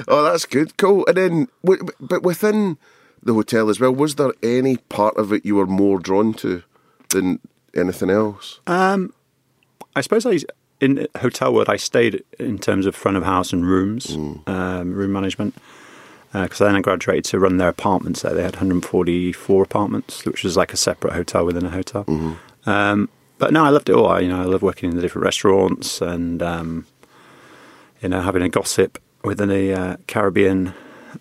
Oh, 0.09 0.23
that's 0.25 0.47
good. 0.47 0.77
Cool. 0.77 1.05
And 1.07 1.17
then, 1.17 1.49
w- 1.65 1.87
but 2.01 2.23
within 2.23 2.79
the 3.23 3.35
hotel 3.35 3.69
as 3.69 3.79
well, 3.81 3.93
was 3.95 4.15
there 4.17 4.33
any 4.43 4.77
part 4.79 5.17
of 5.17 5.33
it 5.33 5.45
you 5.45 5.57
were 5.57 5.67
more 5.67 5.99
drawn 5.99 6.33
to 6.35 6.63
than 7.11 7.39
anything 7.75 8.11
else? 8.11 8.61
I 9.95 10.01
suppose 10.01 10.25
I 10.27 10.39
in 10.81 11.07
hotel 11.19 11.53
world 11.55 11.69
I 11.69 11.77
stayed 11.77 12.25
in 12.39 12.59
terms 12.59 12.87
of 12.87 12.95
front 12.97 13.17
of 13.17 13.23
house 13.25 13.53
and 13.53 13.65
rooms, 13.65 14.17
um, 14.47 14.93
room 14.95 15.13
management. 15.13 15.55
Because 16.33 16.59
then 16.61 16.75
I 16.75 16.81
graduated 16.81 17.25
to 17.27 17.39
run 17.39 17.59
their 17.59 17.69
apartments 17.69 18.23
there. 18.23 18.33
They 18.33 18.43
had 18.43 18.55
144 18.55 19.63
apartments, 19.63 20.25
which 20.25 20.43
was 20.43 20.57
like 20.57 20.73
a 20.73 20.79
separate 20.79 21.13
hotel 21.13 21.45
within 21.45 21.67
a 21.67 21.69
hotel. 21.69 22.07
Um, 22.65 23.11
but 23.37 23.53
no, 23.53 23.65
I 23.65 23.69
loved 23.69 23.91
it 23.91 23.95
all. 23.95 24.07
I, 24.09 24.21
you 24.21 24.29
know, 24.29 24.41
I 24.41 24.45
love 24.45 24.63
working 24.63 24.89
in 24.89 24.97
the 24.97 25.03
different 25.03 25.27
restaurants 25.27 26.01
and 26.01 26.43
um, 26.43 26.87
you 28.03 28.09
know 28.09 28.21
having 28.21 28.43
a 28.43 28.49
gossip 28.49 28.99
with 29.25 29.41
a 29.41 29.73
uh, 29.73 29.97
Caribbean 30.07 30.75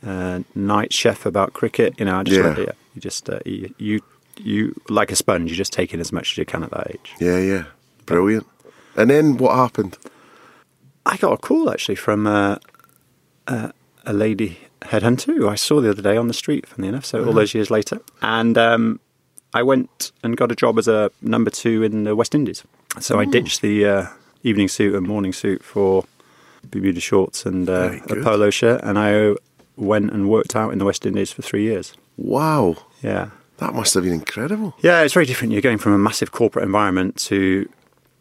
uh, 0.05 0.39
night 0.55 0.93
chef 0.93 1.25
about 1.25 1.53
cricket. 1.53 1.93
You 1.99 2.05
know, 2.05 2.17
I 2.17 2.23
just 2.23 2.39
Yeah. 2.39 2.63
it. 2.63 2.75
You 2.95 3.01
just 3.01 3.29
uh, 3.29 3.39
you, 3.45 3.73
you 3.77 4.01
you 4.37 4.81
like 4.89 5.11
a 5.11 5.15
sponge. 5.15 5.49
You 5.49 5.55
just 5.55 5.73
take 5.73 5.93
in 5.93 5.99
as 5.99 6.11
much 6.11 6.31
as 6.33 6.37
you 6.37 6.45
can 6.45 6.63
at 6.63 6.71
that 6.71 6.91
age. 6.91 7.13
Yeah, 7.19 7.37
yeah. 7.37 7.63
Brilliant. 8.05 8.47
And 8.95 9.09
then 9.09 9.37
what 9.37 9.55
happened? 9.55 9.97
I 11.05 11.17
got 11.17 11.33
a 11.33 11.37
call 11.37 11.69
actually 11.69 11.95
from 11.95 12.27
uh, 12.27 12.57
uh, 13.47 13.71
a 14.05 14.13
lady 14.13 14.59
headhunter 14.81 15.35
who 15.37 15.47
I 15.47 15.55
saw 15.55 15.79
the 15.81 15.89
other 15.89 16.01
day 16.01 16.17
on 16.17 16.27
the 16.27 16.33
street, 16.33 16.67
funny 16.67 16.87
enough, 16.87 17.05
so 17.05 17.23
all 17.25 17.33
those 17.33 17.53
years 17.53 17.69
later. 17.71 17.99
And 18.21 18.57
um, 18.57 18.99
I 19.53 19.63
went 19.63 20.11
and 20.23 20.35
got 20.35 20.51
a 20.51 20.55
job 20.55 20.77
as 20.77 20.87
a 20.87 21.11
number 21.21 21.49
two 21.49 21.83
in 21.83 22.03
the 22.03 22.15
West 22.15 22.35
Indies. 22.35 22.63
So 22.99 23.19
I 23.19 23.25
ditched 23.25 23.61
the 23.61 23.85
uh, 23.85 24.07
evening 24.43 24.67
suit 24.67 24.95
and 24.95 25.07
morning 25.07 25.33
suit 25.33 25.63
for 25.63 26.03
Bermuda 26.69 26.99
shorts 26.99 27.45
and 27.45 27.69
uh, 27.69 27.97
a 28.09 28.15
polo 28.21 28.49
shirt, 28.49 28.81
and 28.83 28.97
I 28.99 29.35
went 29.75 30.11
and 30.11 30.29
worked 30.29 30.55
out 30.55 30.71
in 30.71 30.79
the 30.79 30.85
West 30.85 31.05
Indies 31.05 31.31
for 31.31 31.41
three 31.41 31.63
years. 31.63 31.93
Wow. 32.17 32.77
Yeah. 33.01 33.31
That 33.57 33.73
must 33.73 33.93
have 33.93 34.03
been 34.03 34.13
incredible. 34.13 34.73
Yeah, 34.81 35.01
it's 35.01 35.13
very 35.13 35.25
different. 35.25 35.53
You're 35.53 35.61
going 35.61 35.77
from 35.77 35.93
a 35.93 35.97
massive 35.97 36.31
corporate 36.31 36.65
environment 36.65 37.15
to, 37.17 37.69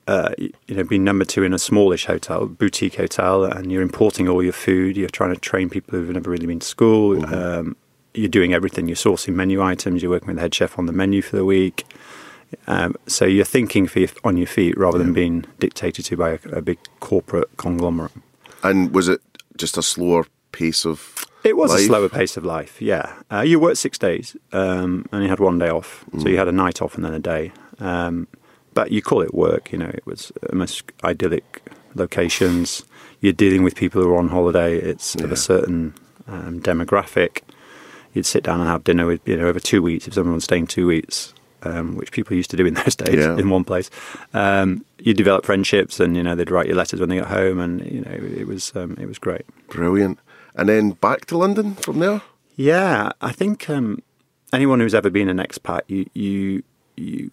uh, 0.06 0.34
you 0.38 0.74
know, 0.74 0.84
being 0.84 1.02
number 1.02 1.24
two 1.24 1.44
in 1.44 1.54
a 1.54 1.58
smallish 1.58 2.04
hotel, 2.04 2.46
boutique 2.46 2.96
hotel, 2.96 3.44
and 3.44 3.72
you're 3.72 3.82
importing 3.82 4.28
all 4.28 4.42
your 4.42 4.52
food. 4.52 4.98
You're 4.98 5.08
trying 5.08 5.32
to 5.32 5.40
train 5.40 5.70
people 5.70 5.98
who've 5.98 6.10
never 6.10 6.30
really 6.30 6.46
been 6.46 6.58
to 6.58 6.66
school. 6.66 7.16
Mm-hmm. 7.16 7.34
Um, 7.34 7.76
you're 8.12 8.28
doing 8.28 8.52
everything. 8.52 8.86
You're 8.86 8.96
sourcing 8.96 9.34
menu 9.34 9.62
items. 9.62 10.02
You're 10.02 10.10
working 10.10 10.28
with 10.28 10.36
the 10.36 10.42
head 10.42 10.54
chef 10.54 10.78
on 10.78 10.86
the 10.86 10.92
menu 10.92 11.22
for 11.22 11.36
the 11.36 11.44
week. 11.44 11.86
Um, 12.66 12.96
so 13.06 13.24
you're 13.24 13.44
thinking 13.44 13.88
your, 13.94 14.08
on 14.24 14.36
your 14.36 14.46
feet 14.46 14.76
rather 14.76 14.98
yeah. 14.98 15.04
than 15.04 15.12
being 15.12 15.44
dictated 15.58 16.04
to 16.06 16.16
by 16.16 16.30
a, 16.30 16.38
a, 16.52 16.62
big 16.62 16.78
corporate 16.98 17.56
conglomerate. 17.56 18.12
And 18.62 18.94
was 18.94 19.08
it 19.08 19.20
just 19.56 19.76
a 19.76 19.82
slower 19.82 20.26
pace 20.52 20.84
of? 20.84 21.24
It 21.42 21.56
was 21.56 21.70
life? 21.70 21.80
a 21.80 21.84
slower 21.84 22.08
pace 22.08 22.36
of 22.36 22.44
life. 22.44 22.82
Yeah, 22.82 23.14
uh, 23.30 23.40
you 23.40 23.58
worked 23.58 23.78
six 23.78 23.98
days 23.98 24.36
um, 24.52 25.06
and 25.10 25.22
you 25.22 25.28
had 25.28 25.40
one 25.40 25.58
day 25.58 25.70
off, 25.70 26.04
mm. 26.12 26.22
so 26.22 26.28
you 26.28 26.36
had 26.36 26.48
a 26.48 26.52
night 26.52 26.82
off 26.82 26.96
and 26.96 27.04
then 27.04 27.14
a 27.14 27.18
day. 27.18 27.52
Um, 27.78 28.28
but 28.74 28.92
you 28.92 29.02
call 29.02 29.22
it 29.22 29.34
work. 29.34 29.72
You 29.72 29.78
know, 29.78 29.88
it 29.88 30.04
was 30.06 30.32
most 30.52 30.84
idyllic 31.02 31.62
locations. 31.94 32.84
You're 33.20 33.32
dealing 33.32 33.62
with 33.62 33.74
people 33.74 34.02
who 34.02 34.10
are 34.10 34.18
on 34.18 34.28
holiday. 34.28 34.76
It's 34.76 35.16
yeah. 35.16 35.24
of 35.24 35.32
a 35.32 35.36
certain 35.36 35.94
um, 36.26 36.60
demographic. 36.60 37.42
You'd 38.12 38.26
sit 38.26 38.42
down 38.42 38.60
and 38.60 38.68
have 38.68 38.84
dinner 38.84 39.06
with 39.06 39.26
you 39.26 39.36
know 39.36 39.46
over 39.46 39.60
two 39.60 39.82
weeks. 39.82 40.06
If 40.06 40.14
someone 40.14 40.34
was 40.34 40.44
staying 40.44 40.66
two 40.66 40.86
weeks, 40.86 41.32
um, 41.62 41.96
which 41.96 42.12
people 42.12 42.36
used 42.36 42.50
to 42.50 42.56
do 42.56 42.66
in 42.66 42.74
those 42.82 42.96
days 42.96 43.16
yeah. 43.18 43.36
in 43.36 43.50
one 43.50 43.64
place. 43.64 43.90
Um, 44.34 44.84
you 44.98 45.14
develop 45.14 45.44
friendships, 45.44 46.00
and 46.00 46.16
you 46.16 46.22
know 46.22 46.34
they'd 46.34 46.50
write 46.50 46.66
you 46.66 46.74
letters 46.74 47.00
when 47.00 47.08
they 47.08 47.18
got 47.18 47.28
home, 47.28 47.58
and 47.58 47.84
you 47.90 48.00
know 48.00 48.12
it 48.12 48.46
was 48.46 48.74
um, 48.76 48.96
it 49.00 49.06
was 49.06 49.18
great. 49.18 49.44
Brilliant. 49.68 50.18
And 50.54 50.68
then 50.68 50.90
back 50.90 51.26
to 51.26 51.38
London 51.38 51.74
from 51.76 52.00
there. 52.00 52.22
Yeah, 52.56 53.12
I 53.20 53.32
think 53.32 53.70
um, 53.70 54.02
anyone 54.52 54.80
who's 54.80 54.94
ever 54.94 55.10
been 55.10 55.28
an 55.28 55.38
expat, 55.38 55.82
you 55.86 56.06
you 56.14 56.62
you 56.96 57.30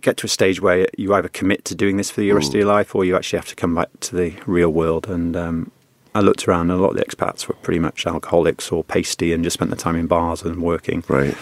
get 0.00 0.16
to 0.18 0.26
a 0.26 0.28
stage 0.28 0.60
where 0.60 0.86
you 0.96 1.14
either 1.14 1.28
commit 1.28 1.64
to 1.66 1.74
doing 1.74 1.96
this 1.96 2.10
for 2.10 2.20
the 2.20 2.32
rest 2.32 2.50
mm. 2.50 2.54
of 2.54 2.60
your 2.60 2.68
life, 2.68 2.94
or 2.94 3.04
you 3.04 3.16
actually 3.16 3.38
have 3.38 3.48
to 3.48 3.54
come 3.54 3.74
back 3.74 3.88
to 4.00 4.16
the 4.16 4.34
real 4.46 4.70
world. 4.70 5.08
And 5.08 5.36
um, 5.36 5.70
I 6.14 6.20
looked 6.20 6.46
around, 6.46 6.70
and 6.70 6.78
a 6.78 6.82
lot 6.82 6.90
of 6.90 6.96
the 6.96 7.04
expats 7.04 7.46
were 7.46 7.54
pretty 7.54 7.80
much 7.80 8.06
alcoholics 8.06 8.70
or 8.70 8.84
pasty, 8.84 9.32
and 9.32 9.44
just 9.44 9.54
spent 9.54 9.70
the 9.70 9.76
time 9.76 9.96
in 9.96 10.06
bars 10.06 10.42
and 10.42 10.62
working. 10.62 11.04
Right. 11.08 11.36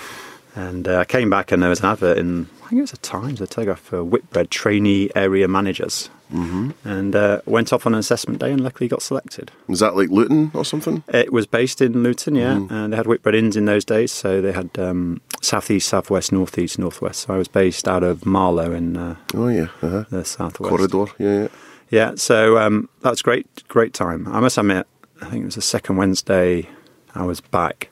And 0.55 0.89
uh, 0.89 0.99
I 0.99 1.05
came 1.05 1.31
back 1.31 1.53
and 1.53 1.63
there 1.63 1.71
was 1.71 1.81
an 1.81 1.87
advert 1.87 2.19
in, 2.19 2.49
I 2.65 2.69
think 2.69 2.79
it 2.79 2.83
was 2.83 2.93
a 2.93 2.99
Times, 2.99 3.41
a 3.41 3.47
Telegraph 3.47 3.81
for 3.81 4.03
Whitbread 4.03 4.51
trainee 4.51 5.11
area 5.15 5.47
managers. 5.49 6.11
Mm-hmm. 6.33 6.71
And 6.85 7.17
uh, 7.17 7.41
went 7.45 7.73
off 7.73 7.87
on 7.87 7.95
an 7.95 7.99
assessment 7.99 8.39
day 8.39 8.53
and 8.53 8.61
luckily 8.61 8.89
got 8.89 9.03
selected. 9.03 9.51
Was 9.67 9.81
that 9.81 9.97
like 9.97 10.11
Luton 10.11 10.53
or 10.55 10.65
something? 10.65 11.03
It 11.09 11.33
was 11.33 11.47
based 11.47 11.81
in 11.81 12.03
Luton, 12.03 12.37
yeah. 12.37 12.55
Mm-hmm. 12.55 12.75
And 12.75 12.93
they 12.93 12.97
had 12.97 13.07
Whitbread 13.07 13.35
Inns 13.35 13.57
in 13.57 13.65
those 13.65 13.85
days. 13.85 14.13
So 14.13 14.41
they 14.41 14.53
had 14.53 14.71
um, 14.79 15.21
southeast, 15.43 15.89
southwest, 15.89 16.31
northeast, 16.31 16.79
northwest. 16.79 17.23
So 17.23 17.35
I 17.35 17.39
was 17.39 17.49
based 17.49 17.89
out 17.89 18.03
of 18.03 18.25
Marlow 18.25 18.73
in 18.73 18.97
uh, 18.97 19.17
oh, 19.35 19.49
yeah. 19.49 19.69
Uh-huh. 19.83 20.05
the 20.11 20.25
southwest. 20.25 20.69
Corridor, 20.69 21.13
yeah, 21.19 21.43
yeah. 21.43 21.49
Yeah, 21.91 22.13
so 22.15 22.57
um, 22.57 22.89
that 23.01 23.11
was 23.11 23.21
great, 23.21 23.67
great 23.67 23.93
time. 23.93 24.29
I 24.29 24.39
must 24.39 24.57
admit, 24.57 24.87
I 25.21 25.27
think 25.27 25.43
it 25.43 25.47
was 25.47 25.57
the 25.57 25.63
second 25.63 25.97
Wednesday 25.97 26.69
I 27.17 27.25
was 27.25 27.41
back 27.41 27.91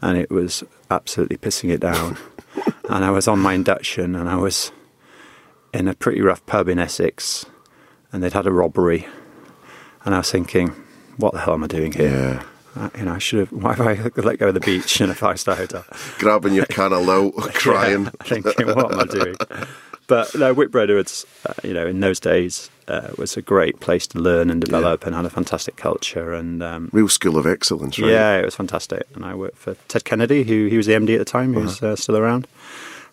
and 0.00 0.16
it 0.16 0.30
was 0.30 0.62
absolutely 0.92 1.36
pissing 1.36 1.70
it 1.70 1.80
down. 1.80 2.18
and 2.88 3.04
I 3.04 3.10
was 3.10 3.26
on 3.26 3.38
my 3.38 3.54
induction, 3.54 4.14
and 4.14 4.28
I 4.28 4.36
was 4.36 4.72
in 5.72 5.88
a 5.88 5.94
pretty 5.94 6.20
rough 6.20 6.44
pub 6.46 6.68
in 6.68 6.78
Essex, 6.78 7.46
and 8.12 8.22
they'd 8.22 8.32
had 8.32 8.46
a 8.46 8.52
robbery, 8.52 9.06
and 10.04 10.14
I 10.14 10.18
was 10.18 10.30
thinking, 10.30 10.68
what 11.16 11.32
the 11.32 11.40
hell 11.40 11.54
am 11.54 11.64
I 11.64 11.66
doing 11.66 11.92
here? 11.92 12.10
Yeah. 12.10 12.42
Uh, 12.74 12.88
you 12.96 13.04
know, 13.04 13.12
I 13.14 13.18
should 13.18 13.40
have. 13.40 13.52
Why 13.62 13.74
have 13.74 13.86
I 13.86 14.20
let 14.20 14.38
go 14.38 14.48
of 14.48 14.54
the 14.54 14.60
beach 14.60 15.00
in 15.00 15.10
a 15.10 15.14
five 15.14 15.38
star 15.40 15.54
hotel? 15.54 15.84
Grabbing 16.18 16.54
your 16.54 16.66
can 16.66 16.92
of 16.92 17.04
low, 17.04 17.30
crying, 17.54 18.04
yeah, 18.04 18.10
thinking, 18.24 18.66
what 18.68 18.92
am 18.92 19.00
I 19.00 19.04
doing? 19.04 19.36
But 20.06 20.34
no, 20.34 20.52
Whitbread 20.52 20.90
was, 20.90 21.26
uh, 21.46 21.54
you 21.62 21.72
know, 21.72 21.86
in 21.86 22.00
those 22.00 22.20
days 22.20 22.70
uh, 22.92 23.10
was 23.16 23.36
a 23.38 23.42
great 23.42 23.80
place 23.80 24.06
to 24.08 24.18
learn 24.18 24.50
and 24.50 24.60
develop, 24.60 25.02
yeah. 25.02 25.08
and 25.08 25.16
had 25.16 25.24
a 25.24 25.30
fantastic 25.30 25.76
culture 25.76 26.34
and 26.34 26.62
um, 26.62 26.90
real 26.92 27.08
school 27.08 27.38
of 27.38 27.46
excellence. 27.46 27.98
Right? 27.98 28.10
Yeah, 28.10 28.38
it 28.38 28.44
was 28.44 28.54
fantastic. 28.54 29.06
And 29.14 29.24
I 29.24 29.34
worked 29.34 29.56
for 29.56 29.74
Ted 29.88 30.04
Kennedy, 30.04 30.44
who 30.44 30.66
he 30.66 30.76
was 30.76 30.86
the 30.86 30.92
MD 30.92 31.14
at 31.14 31.18
the 31.18 31.24
time, 31.24 31.54
who's 31.54 31.82
uh-huh. 31.82 31.92
uh, 31.92 31.96
still 31.96 32.18
around. 32.18 32.46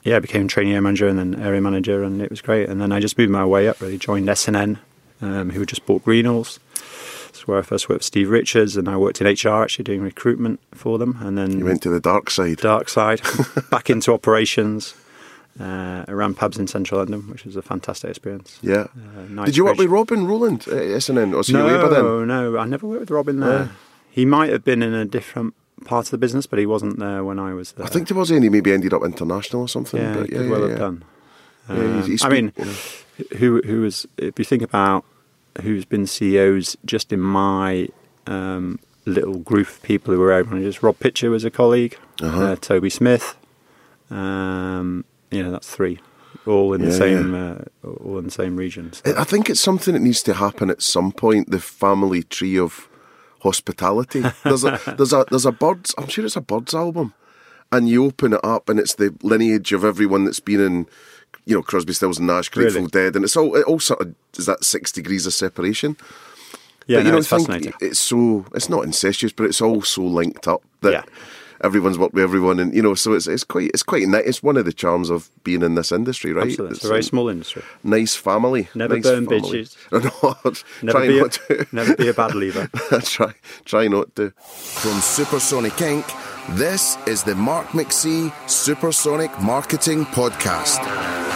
Yeah, 0.04 0.18
I 0.18 0.20
became 0.20 0.48
trainee 0.48 0.78
manager 0.80 1.08
and 1.08 1.18
then 1.18 1.42
area 1.42 1.62
manager, 1.62 2.04
and 2.04 2.22
it 2.22 2.30
was 2.30 2.42
great. 2.42 2.68
And 2.68 2.82
then 2.82 2.92
I 2.92 3.00
just 3.00 3.18
moved 3.18 3.32
my 3.32 3.46
way 3.46 3.70
up. 3.70 3.80
Really 3.80 3.98
joined 3.98 4.30
S&N, 4.30 4.80
um, 5.22 5.50
who 5.52 5.66
just 5.66 5.86
bought 5.86 6.04
Greenhalghs. 6.04 6.60
That's 7.28 7.48
where 7.48 7.60
I 7.60 7.62
first 7.62 7.88
worked 7.88 8.00
with 8.00 8.06
Steve 8.06 8.30
Richards, 8.30 8.76
and 8.76 8.90
I 8.90 8.98
worked 8.98 9.22
in 9.22 9.28
HR 9.28 9.64
actually 9.64 9.84
doing 9.84 10.02
recruitment 10.02 10.60
for 10.74 10.98
them. 10.98 11.18
And 11.22 11.38
then 11.38 11.60
you 11.60 11.66
went 11.66 11.82
to 11.84 11.90
the 11.90 12.02
dark 12.02 12.30
side. 12.30 12.58
Dark 12.58 12.90
side, 12.90 13.22
back 13.72 13.90
into 13.90 14.14
operations 14.14 14.94
uh, 15.60 16.06
around 16.08 16.36
pubs 16.36 16.58
in 16.58 16.68
central 16.68 17.00
London, 17.00 17.30
which 17.30 17.46
was 17.46 17.56
a 17.56 17.62
fantastic 17.62 18.10
experience. 18.10 18.60
Yeah. 18.62 18.88
Uh, 18.94 19.22
nice 19.30 19.48
Did 19.48 19.58
you 19.58 19.66
work 19.66 19.78
with 19.78 19.90
Robin 19.90 20.26
Rowland 20.28 20.68
at 20.68 20.82
S&N 20.82 21.34
or 21.34 21.44
no, 21.50 21.90
then? 21.90 22.28
No, 22.28 22.58
I 22.58 22.66
never 22.66 22.88
worked 22.88 23.02
with 23.02 23.12
Robin 23.12 23.40
there. 23.40 23.60
Yeah. 23.60 23.68
He 24.10 24.26
might 24.26 24.52
have 24.52 24.64
been 24.64 24.82
in 24.82 24.94
a 24.94 25.06
different 25.06 25.54
part 25.86 26.08
of 26.08 26.12
the 26.12 26.18
business, 26.18 26.46
but 26.46 26.60
he 26.60 26.66
wasn't 26.66 27.00
there 27.00 27.24
when 27.24 27.40
I 27.40 27.54
was 27.54 27.74
there. 27.74 27.86
I 27.86 27.90
think 27.90 28.08
there 28.08 28.18
was, 28.18 28.32
and 28.32 28.44
he 28.44 28.50
maybe 28.50 28.74
ended 28.74 28.94
up 28.94 29.04
international 29.04 29.64
or 29.64 29.70
something. 29.70 30.02
Yeah, 30.02 30.14
but 30.14 30.30
yeah, 30.30 30.38
could 30.38 30.50
well 30.50 30.62
yeah, 30.62 30.70
have 30.70 30.80
done. 30.80 31.04
Um, 31.68 31.98
he's, 31.98 32.08
he's 32.08 32.24
I 32.24 32.30
mean, 32.30 32.54
who 33.38 33.62
who 33.62 33.82
was? 33.82 34.08
If 34.18 34.40
you 34.40 34.46
think 34.46 34.64
about 34.64 35.06
who's 35.62 35.86
been 35.86 36.08
CEOs 36.08 36.78
just 36.86 37.14
in 37.14 37.20
my 37.20 37.90
um, 38.28 38.80
little 39.06 39.38
group 39.40 39.68
of 39.68 39.82
people 39.84 40.14
who 40.14 40.20
were 40.20 40.32
able 40.32 40.52
managers, 40.52 40.82
Rob 40.82 41.00
Pitcher 41.00 41.30
was 41.30 41.44
a 41.44 41.52
colleague, 41.52 41.98
uh-huh. 42.22 42.44
uh, 42.44 42.56
Toby 42.56 42.90
Smith. 42.90 43.36
Um, 44.10 45.06
you 45.32 45.44
know, 45.44 45.52
that's 45.52 45.70
three, 45.70 46.00
all 46.46 46.74
in 46.74 46.82
yeah, 46.82 46.88
the 46.88 46.94
same, 46.94 47.34
yeah. 47.34 47.58
uh, 47.84 47.88
all 47.88 48.18
in 48.18 48.26
the 48.26 48.32
same 48.32 48.56
region. 48.56 48.94
So. 48.94 49.16
I 49.18 49.24
think 49.24 49.50
it's 49.50 49.60
something 49.60 49.94
that 49.94 50.00
needs 50.02 50.24
to 50.24 50.34
happen 50.34 50.70
at 50.70 50.82
some 50.82 51.12
point. 51.12 51.52
The 51.52 51.60
family 51.60 52.24
tree 52.24 52.58
of 52.58 52.90
hospitality. 53.42 54.24
There's 54.44 54.64
a 54.64 54.80
there's 54.98 55.14
a 55.14 55.26
there's 55.30 55.46
a 55.46 55.52
birds. 55.52 55.94
I'm 55.98 56.08
sure 56.08 56.26
it's 56.26 56.36
a 56.36 56.42
birds 56.42 56.74
album, 56.74 57.14
and 57.72 57.88
you 57.88 58.06
open 58.06 58.34
it 58.34 58.44
up, 58.44 58.70
and 58.70 58.80
it's 58.80 58.96
the 58.96 59.16
lineage 59.22 59.72
of 59.74 59.84
everyone 59.84 60.26
that's 60.26 60.40
been 60.40 60.62
in. 60.62 60.88
You 61.46 61.56
know, 61.56 61.62
Crosby, 61.64 61.94
Stills, 61.94 62.18
and 62.18 62.28
Nash, 62.28 62.50
Grateful 62.50 62.82
really? 62.82 62.92
Dead, 62.92 63.16
and 63.16 63.24
it's 63.24 63.38
all 63.38 63.56
it 63.56 63.66
all 63.66 63.80
sort 63.80 64.02
of 64.02 64.16
is 64.38 64.46
that 64.46 64.64
six 64.64 64.92
degrees 64.92 65.26
of 65.26 65.34
separation. 65.34 65.96
Yeah, 66.88 66.98
but, 66.98 67.00
you 67.00 67.04
no, 67.04 67.12
know, 67.12 67.18
it's 67.18 67.28
fascinating. 67.28 67.74
It's 67.82 68.00
so 68.00 68.46
it's 68.54 68.70
not 68.70 68.84
incestuous, 68.84 69.32
but 69.32 69.46
it's 69.46 69.62
all 69.62 69.82
so 69.82 70.04
linked 70.04 70.48
up 70.48 70.64
that 70.82 70.92
yeah 70.92 71.04
everyone's 71.62 71.98
worked 71.98 72.14
with 72.14 72.24
everyone, 72.24 72.60
and 72.60 72.74
you 72.74 72.82
know, 72.82 72.94
so 72.94 73.14
it's 73.14 73.28
it's 73.28 73.44
quite 73.44 73.72
it's 73.74 73.84
quite 73.84 74.08
nice. 74.08 74.26
It's 74.26 74.44
one 74.44 74.58
of 74.58 74.66
the 74.66 74.74
charms 74.74 75.10
of 75.10 75.30
being 75.44 75.62
in 75.62 75.76
this 75.76 75.92
industry, 75.92 76.34
right? 76.34 76.48
Absolutely. 76.48 76.72
It's, 76.74 76.80
it's 76.80 76.86
a 76.86 76.90
very 76.90 77.04
small 77.04 77.30
industry. 77.30 77.64
Nice 77.84 78.16
family. 78.16 78.68
Never 78.76 78.96
nice 78.96 79.04
burn 79.04 79.26
family. 79.26 79.50
bridges. 79.50 79.78
no, 79.92 80.02
never, 80.82 81.08
be 81.08 81.20
a, 81.20 81.30
to. 81.30 81.68
never 81.72 81.96
be 81.96 82.08
a 82.08 82.14
bad 82.14 82.36
leaver. 82.36 82.68
try 83.02 83.34
try 83.66 83.88
not 83.88 84.16
to. 84.16 84.32
From 84.32 85.00
Supersonic 85.02 85.74
Inc., 85.74 86.06
this 86.58 86.98
is 87.08 87.24
the 87.24 87.36
Mark 87.36 87.68
McC 87.68 88.34
Supersonic 88.50 89.40
Marketing 89.42 90.06
Podcast. 90.06 91.29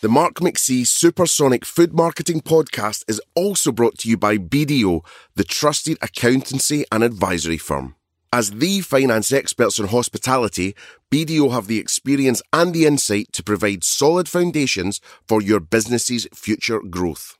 The 0.00 0.08
Mark 0.08 0.34
McC 0.34 0.86
Supersonic 0.86 1.64
Food 1.64 1.92
Marketing 1.92 2.40
Podcast 2.40 3.02
is 3.08 3.20
also 3.34 3.72
brought 3.72 3.98
to 3.98 4.08
you 4.08 4.16
by 4.16 4.38
BDO, 4.38 5.04
the 5.34 5.42
trusted 5.42 5.98
accountancy 6.00 6.84
and 6.92 7.02
advisory 7.02 7.58
firm. 7.58 7.96
As 8.32 8.52
the 8.52 8.80
finance 8.82 9.32
experts 9.32 9.80
in 9.80 9.88
hospitality, 9.88 10.76
BDO 11.10 11.50
have 11.50 11.66
the 11.66 11.80
experience 11.80 12.40
and 12.52 12.72
the 12.72 12.86
insight 12.86 13.32
to 13.32 13.42
provide 13.42 13.82
solid 13.82 14.28
foundations 14.28 15.00
for 15.26 15.42
your 15.42 15.58
business's 15.58 16.28
future 16.32 16.78
growth. 16.78 17.36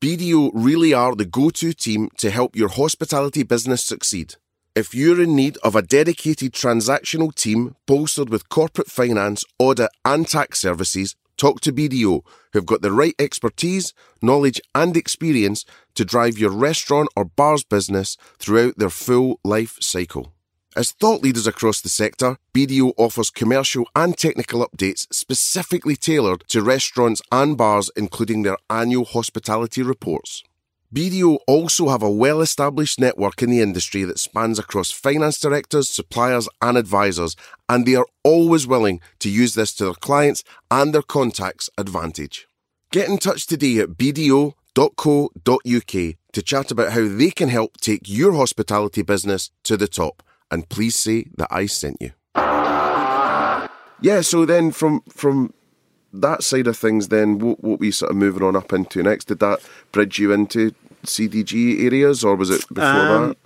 BDO 0.00 0.52
really 0.54 0.94
are 0.94 1.16
the 1.16 1.24
go 1.24 1.50
to 1.50 1.72
team 1.72 2.10
to 2.18 2.30
help 2.30 2.54
your 2.54 2.68
hospitality 2.68 3.42
business 3.42 3.82
succeed. 3.82 4.36
If 4.76 4.94
you're 4.94 5.20
in 5.20 5.34
need 5.34 5.58
of 5.64 5.74
a 5.74 5.82
dedicated 5.82 6.52
transactional 6.52 7.34
team 7.34 7.74
bolstered 7.84 8.30
with 8.30 8.48
corporate 8.48 8.92
finance, 8.92 9.44
audit, 9.58 9.90
and 10.04 10.28
tax 10.28 10.60
services, 10.60 11.16
Talk 11.36 11.60
to 11.62 11.72
BDO, 11.72 12.22
who've 12.52 12.66
got 12.66 12.82
the 12.82 12.92
right 12.92 13.14
expertise, 13.18 13.92
knowledge, 14.22 14.60
and 14.74 14.96
experience 14.96 15.64
to 15.94 16.04
drive 16.04 16.38
your 16.38 16.50
restaurant 16.50 17.08
or 17.14 17.24
bar's 17.24 17.64
business 17.64 18.16
throughout 18.38 18.78
their 18.78 18.90
full 18.90 19.38
life 19.44 19.76
cycle. 19.80 20.32
As 20.74 20.92
thought 20.92 21.22
leaders 21.22 21.46
across 21.46 21.80
the 21.80 21.88
sector, 21.88 22.36
BDO 22.52 22.92
offers 22.98 23.30
commercial 23.30 23.88
and 23.96 24.16
technical 24.16 24.66
updates 24.66 25.06
specifically 25.10 25.96
tailored 25.96 26.44
to 26.48 26.62
restaurants 26.62 27.22
and 27.32 27.56
bars, 27.56 27.90
including 27.96 28.42
their 28.42 28.58
annual 28.68 29.06
hospitality 29.06 29.82
reports. 29.82 30.42
BDO 30.94 31.38
also 31.46 31.88
have 31.88 32.02
a 32.02 32.10
well 32.10 32.40
established 32.40 33.00
network 33.00 33.42
in 33.42 33.50
the 33.50 33.60
industry 33.60 34.04
that 34.04 34.18
spans 34.18 34.58
across 34.58 34.90
finance 34.90 35.40
directors, 35.40 35.88
suppliers, 35.88 36.48
and 36.62 36.78
advisors, 36.78 37.36
and 37.68 37.84
they 37.84 37.96
are 37.96 38.06
always 38.22 38.66
willing 38.66 39.00
to 39.18 39.28
use 39.28 39.54
this 39.54 39.74
to 39.74 39.84
their 39.84 39.94
clients 39.94 40.44
and 40.70 40.94
their 40.94 41.02
contacts' 41.02 41.70
advantage. 41.76 42.46
Get 42.92 43.08
in 43.08 43.18
touch 43.18 43.46
today 43.46 43.78
at 43.78 43.90
bdo.co.uk 43.90 44.54
to 46.32 46.42
chat 46.42 46.70
about 46.70 46.92
how 46.92 47.08
they 47.08 47.30
can 47.30 47.48
help 47.48 47.78
take 47.78 48.02
your 48.04 48.34
hospitality 48.34 49.02
business 49.02 49.50
to 49.64 49.76
the 49.76 49.88
top. 49.88 50.22
And 50.50 50.68
please 50.68 50.94
say 50.94 51.26
that 51.36 51.48
I 51.50 51.66
sent 51.66 52.00
you. 52.00 52.12
Yeah, 54.00 54.20
so 54.20 54.44
then 54.44 54.70
from 54.70 55.00
from 55.08 55.52
that 56.22 56.42
side 56.42 56.66
of 56.66 56.76
things, 56.76 57.08
then 57.08 57.38
what 57.38 57.62
what 57.62 57.80
we 57.80 57.90
sort 57.90 58.10
of 58.10 58.16
moving 58.16 58.42
on 58.42 58.56
up 58.56 58.72
into 58.72 59.02
next? 59.02 59.26
Did 59.26 59.38
that 59.40 59.60
bridge 59.92 60.18
you 60.18 60.32
into 60.32 60.72
CDG 61.04 61.84
areas, 61.84 62.24
or 62.24 62.36
was 62.36 62.50
it 62.50 62.64
before 62.68 62.84
Um, 62.90 63.28
that? 63.28 63.36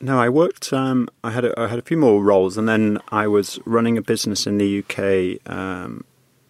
No, 0.00 0.18
I 0.20 0.28
worked. 0.28 0.72
Um, 0.72 1.08
I 1.22 1.30
had 1.30 1.44
a, 1.44 1.58
I 1.58 1.68
had 1.68 1.78
a 1.78 1.82
few 1.82 1.96
more 1.96 2.22
roles, 2.22 2.58
and 2.58 2.68
then 2.68 2.98
I 3.10 3.26
was 3.26 3.58
running 3.64 3.96
a 3.96 4.02
business 4.02 4.46
in 4.46 4.58
the 4.58 4.80
UK 4.82 5.50
um, 5.50 6.04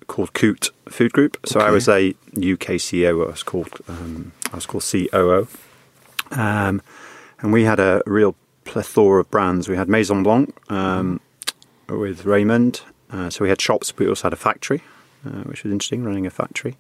called 0.07 0.33
Kout 0.33 0.71
Food 0.89 1.13
Group. 1.13 1.37
So 1.47 1.61
I 1.61 1.71
was 1.71 1.89
a 1.89 2.11
UK 2.37 2.79
CEO. 2.81 3.25
I 3.25 3.31
was 3.31 3.43
called 3.43 3.79
um, 3.89 4.33
I 4.53 4.57
was 4.57 4.67
called 4.67 4.85
COO, 4.91 5.47
um, 6.33 6.83
and 7.41 7.53
we 7.53 7.65
had 7.65 7.79
a 7.79 8.03
real 8.07 8.35
plethora 8.65 9.21
of 9.21 9.31
brands. 9.31 9.69
We 9.69 9.77
had 9.77 9.89
Maison 9.89 10.23
Blanc 10.23 10.55
um, 10.71 11.21
with 11.89 12.25
Raymond. 12.25 12.81
Uh, 13.11 13.31
so 13.31 13.45
we 13.45 13.49
had 13.51 13.61
shops, 13.61 13.93
but 13.93 14.01
we 14.01 14.09
also 14.09 14.25
had 14.25 14.33
a 14.33 14.37
factory, 14.37 14.83
which 15.45 15.65
was 15.65 15.73
interesting, 15.73 16.05
running 16.05 16.27
a 16.27 16.31
factory. 16.31 16.77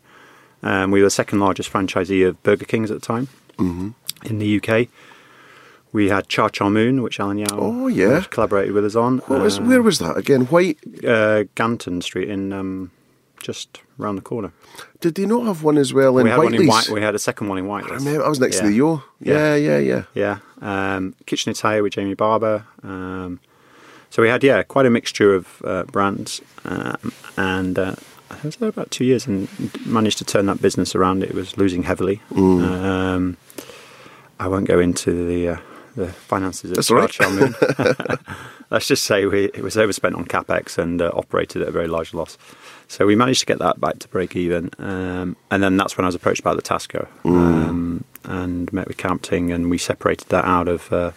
Um, 0.62 0.90
we 0.90 1.00
were 1.00 1.06
the 1.06 1.10
second 1.10 1.40
largest 1.40 1.70
franchisee 1.72 2.26
of 2.26 2.42
Burger 2.42 2.64
Kings 2.64 2.90
at 2.90 3.00
the 3.00 3.06
time 3.06 3.28
Mm-hmm. 3.58 3.90
in 4.24 4.38
the 4.38 4.60
UK. 4.60 4.88
We 5.92 6.08
had 6.08 6.26
Cha 6.28 6.48
Cha 6.48 6.68
Moon, 6.68 7.02
which 7.02 7.20
Alan 7.20 7.38
Yau 7.38 7.46
Oh, 7.52 7.86
yeah. 7.86 8.22
collaborated 8.30 8.72
with 8.72 8.84
us 8.84 8.96
on. 8.96 9.18
What 9.28 9.40
was, 9.42 9.58
Uh, 9.58 9.62
where 9.62 9.80
was 9.82 9.98
that 10.00 10.16
again? 10.16 10.46
White? 10.46 10.78
uh, 11.06 11.44
Ganton 11.54 12.00
Street 12.02 12.28
in 12.28 12.52
um, 12.52 12.90
just 13.40 13.80
round 13.96 14.18
the 14.18 14.22
corner. 14.22 14.50
Did 15.00 15.14
they 15.14 15.24
not 15.26 15.44
have 15.46 15.62
one 15.62 15.78
as 15.78 15.94
well 15.94 16.18
in 16.18 16.24
we 16.24 16.30
had 16.30 16.38
one 16.38 16.46
in 16.54 16.62
Whiteley's? 16.66 16.68
White. 16.88 16.88
We 16.94 17.00
had 17.00 17.14
a 17.14 17.18
second 17.20 17.46
one 17.48 17.58
in 17.58 17.66
White. 17.68 17.84
I 17.84 17.94
remember 17.94 18.24
I 18.24 18.28
was 18.28 18.40
next 18.40 18.58
to 18.58 18.66
the 18.66 18.72
Yo. 18.72 19.02
Yeah, 19.20 19.54
yeah, 19.54 19.78
yeah. 19.78 20.02
Yeah, 20.14 20.38
um, 20.60 21.14
Kitchen 21.26 21.52
Italia 21.52 21.80
with 21.82 21.92
Jamie 21.92 22.14
Barber. 22.14 22.64
Um, 22.82 23.38
so 24.10 24.20
we 24.22 24.28
had 24.28 24.42
yeah 24.42 24.62
quite 24.64 24.86
a 24.86 24.90
mixture 24.90 25.32
of 25.34 25.62
uh, 25.64 25.84
brands, 25.84 26.40
um, 26.64 27.12
and 27.36 27.78
uh, 27.78 27.94
I 28.30 28.36
was 28.42 28.56
there 28.56 28.68
about 28.68 28.90
two 28.90 29.04
years 29.04 29.26
and 29.26 29.48
managed 29.86 30.18
to 30.18 30.24
turn 30.24 30.46
that 30.46 30.60
business 30.60 30.94
around. 30.94 31.22
It 31.22 31.34
was 31.34 31.56
losing 31.56 31.82
heavily. 31.82 32.20
Mm. 32.30 32.62
Um, 32.64 33.36
I 34.40 34.48
won't 34.48 34.66
go 34.66 34.78
into 34.80 35.26
the 35.26 35.48
uh, 35.48 35.56
the 35.94 36.08
finances 36.08 36.70
of 36.70 36.76
That's 36.76 36.90
right. 36.90 38.18
Let's 38.70 38.88
just 38.88 39.04
say 39.04 39.26
we, 39.26 39.44
it 39.44 39.62
was 39.62 39.76
overspent 39.76 40.16
on 40.16 40.24
capex 40.24 40.78
and 40.78 41.00
uh, 41.00 41.10
operated 41.14 41.62
at 41.62 41.68
a 41.68 41.70
very 41.70 41.86
large 41.86 42.12
loss. 42.12 42.36
So 42.88 43.06
we 43.06 43.14
managed 43.14 43.40
to 43.40 43.46
get 43.46 43.58
that 43.60 43.80
back 43.80 44.00
to 44.00 44.08
break 44.08 44.34
even, 44.34 44.70
um, 44.78 45.36
and 45.50 45.62
then 45.62 45.76
that's 45.76 45.96
when 45.96 46.04
I 46.04 46.08
was 46.08 46.14
approached 46.14 46.42
by 46.42 46.54
the 46.54 46.62
Tasco 46.62 47.06
um, 47.24 48.04
and 48.24 48.72
met 48.72 48.88
with 48.88 48.96
Kaupthing, 48.96 49.54
and 49.54 49.70
we 49.70 49.78
separated 49.78 50.28
that 50.28 50.44
out 50.44 50.68
of 50.68 50.92
uh, 50.92 51.12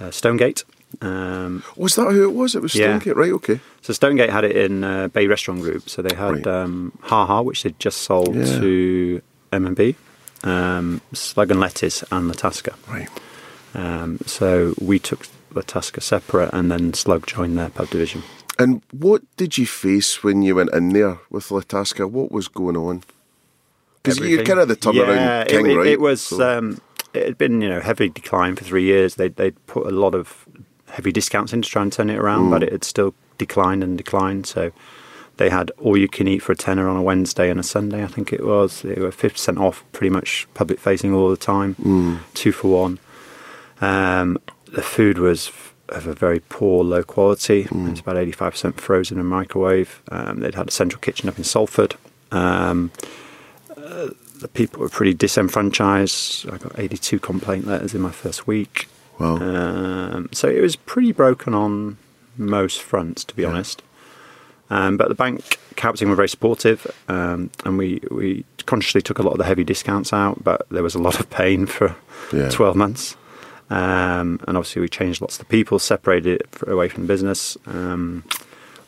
uh, 0.00 0.10
Stonegate. 0.10 0.64
Um, 1.00 1.62
Was 1.76 1.94
that 1.96 2.10
who 2.12 2.24
it 2.28 2.34
was? 2.34 2.54
It 2.54 2.62
was 2.62 2.74
Yeah. 2.74 2.98
Stonegate, 2.98 3.16
right? 3.16 3.32
Okay. 3.32 3.60
so 3.80 3.92
Stonegate 3.92 4.30
had 4.30 4.44
it 4.44 4.56
in 4.56 4.84
uh, 4.84 5.08
Bay 5.08 5.26
Restaurant 5.26 5.60
Group. 5.62 5.88
So 5.88 6.02
they 6.02 6.14
had 6.14 6.44
Right. 6.44 6.46
um, 6.46 6.92
Ha 7.02 7.26
Ha, 7.26 7.40
which 7.40 7.62
they'd 7.62 7.78
just 7.78 8.02
sold 8.02 8.34
Yeah. 8.34 8.58
to 8.60 9.22
M&B, 9.52 9.96
um, 10.44 11.00
Slug 11.12 11.50
and 11.50 11.60
Lettuce, 11.60 12.04
and 12.10 12.28
La 12.28 12.34
Tasca. 12.34 12.74
Right. 12.88 13.08
Um, 13.74 14.18
so 14.26 14.74
we 14.80 14.98
took 14.98 15.26
La 15.54 15.62
Tasca 15.62 16.02
separate, 16.02 16.50
and 16.52 16.70
then 16.70 16.92
Slug 16.94 17.26
joined 17.26 17.56
their 17.58 17.70
pub 17.70 17.88
division. 17.90 18.22
And 18.58 18.82
what 18.92 19.22
did 19.36 19.56
you 19.58 19.66
face 19.66 20.22
when 20.22 20.42
you 20.42 20.54
went 20.54 20.74
in 20.74 20.90
there 20.92 21.18
with 21.30 21.50
La 21.50 21.60
Tasca? 21.60 22.08
What 22.10 22.30
was 22.30 22.48
going 22.48 22.76
on? 22.76 23.02
Because 24.02 24.18
you're 24.18 24.44
kind 24.44 24.58
of 24.60 24.68
the 24.68 24.76
turnaround 24.76 25.16
yeah, 25.16 25.44
king, 25.44 25.66
it, 25.66 25.72
it, 25.72 25.76
right? 25.76 25.86
It 25.86 26.00
was. 26.00 26.20
So- 26.22 26.58
Um, 26.58 26.78
it 27.14 27.26
had 27.26 27.36
been 27.38 27.60
you 27.60 27.68
know 27.68 27.80
heavy 27.80 28.08
decline 28.08 28.56
for 28.56 28.64
three 28.64 28.84
years. 28.84 29.16
They 29.16 29.28
they 29.28 29.50
put 29.66 29.86
a 29.86 29.90
lot 29.90 30.14
of 30.14 30.41
heavy 30.92 31.12
discounts 31.12 31.52
in 31.52 31.62
to 31.62 31.68
try 31.68 31.82
and 31.82 31.92
turn 31.92 32.08
it 32.10 32.18
around, 32.18 32.46
Mm. 32.46 32.50
but 32.50 32.62
it 32.62 32.72
had 32.72 32.84
still 32.84 33.14
declined 33.38 33.82
and 33.82 33.96
declined. 33.98 34.46
So 34.46 34.72
they 35.38 35.48
had 35.50 35.70
all 35.78 35.96
you 35.96 36.08
can 36.08 36.28
eat 36.28 36.40
for 36.42 36.52
a 36.52 36.56
tenner 36.56 36.88
on 36.88 36.96
a 36.96 37.02
Wednesday 37.02 37.50
and 37.50 37.58
a 37.58 37.62
Sunday. 37.62 38.04
I 38.04 38.06
think 38.06 38.32
it 38.32 38.44
was. 38.44 38.82
They 38.82 39.00
were 39.00 39.10
fifty 39.10 39.34
percent 39.36 39.58
off, 39.58 39.84
pretty 39.92 40.10
much 40.10 40.46
public 40.54 40.78
facing 40.78 41.12
all 41.14 41.30
the 41.30 41.36
time. 41.54 41.74
Mm. 41.82 42.18
Two 42.34 42.52
for 42.52 42.68
one. 42.82 42.98
Um, 43.80 44.38
the 44.72 44.82
food 44.82 45.18
was 45.18 45.50
of 45.88 46.06
a 46.06 46.14
very 46.14 46.40
poor, 46.40 46.84
low 46.84 47.02
quality. 47.02 47.64
Mm. 47.64 47.90
It's 47.90 48.00
about 48.00 48.16
eighty-five 48.16 48.52
percent 48.52 48.80
frozen 48.80 49.18
in 49.18 49.26
microwave. 49.26 50.02
Um, 50.10 50.40
they'd 50.40 50.54
had 50.54 50.68
a 50.68 50.70
central 50.70 51.00
kitchen 51.00 51.28
up 51.28 51.38
in 51.38 51.44
Salford. 51.44 51.96
Um, 52.30 52.90
uh, 53.76 54.08
the 54.40 54.48
people 54.48 54.80
were 54.80 54.88
pretty 54.88 55.14
disenfranchised. 55.14 56.48
I 56.50 56.58
got 56.58 56.78
eighty-two 56.78 57.18
complaint 57.18 57.66
letters 57.66 57.94
in 57.94 58.00
my 58.00 58.10
first 58.10 58.46
week. 58.46 58.88
Wow. 59.22 59.36
Um, 59.36 60.28
so 60.32 60.48
it 60.48 60.60
was 60.60 60.76
pretty 60.76 61.12
broken 61.12 61.54
on 61.54 61.96
most 62.36 62.82
fronts, 62.82 63.24
to 63.24 63.34
be 63.36 63.44
honest. 63.44 63.82
Um, 64.70 64.96
but 64.96 65.08
the 65.08 65.14
bank 65.14 65.58
captain 65.76 66.08
were 66.08 66.14
very 66.16 66.28
supportive, 66.28 66.86
um, 67.08 67.50
and 67.64 67.76
we, 67.76 68.00
we 68.10 68.44
consciously 68.66 69.02
took 69.02 69.18
a 69.18 69.22
lot 69.22 69.32
of 69.32 69.38
the 69.38 69.44
heavy 69.44 69.64
discounts 69.64 70.12
out. 70.12 70.42
But 70.42 70.66
there 70.70 70.82
was 70.82 70.94
a 70.94 70.98
lot 70.98 71.20
of 71.20 71.28
pain 71.30 71.66
for 71.66 71.94
Yeah. 72.32 72.48
twelve 72.48 72.74
months, 72.74 73.16
um, 73.70 74.40
and 74.48 74.56
obviously 74.56 74.80
we 74.80 74.88
changed 74.88 75.20
lots 75.20 75.34
of 75.38 75.40
the 75.40 75.50
people, 75.50 75.78
separated 75.78 76.42
away 76.66 76.88
from 76.88 77.06
business. 77.06 77.58
Um, 77.66 78.24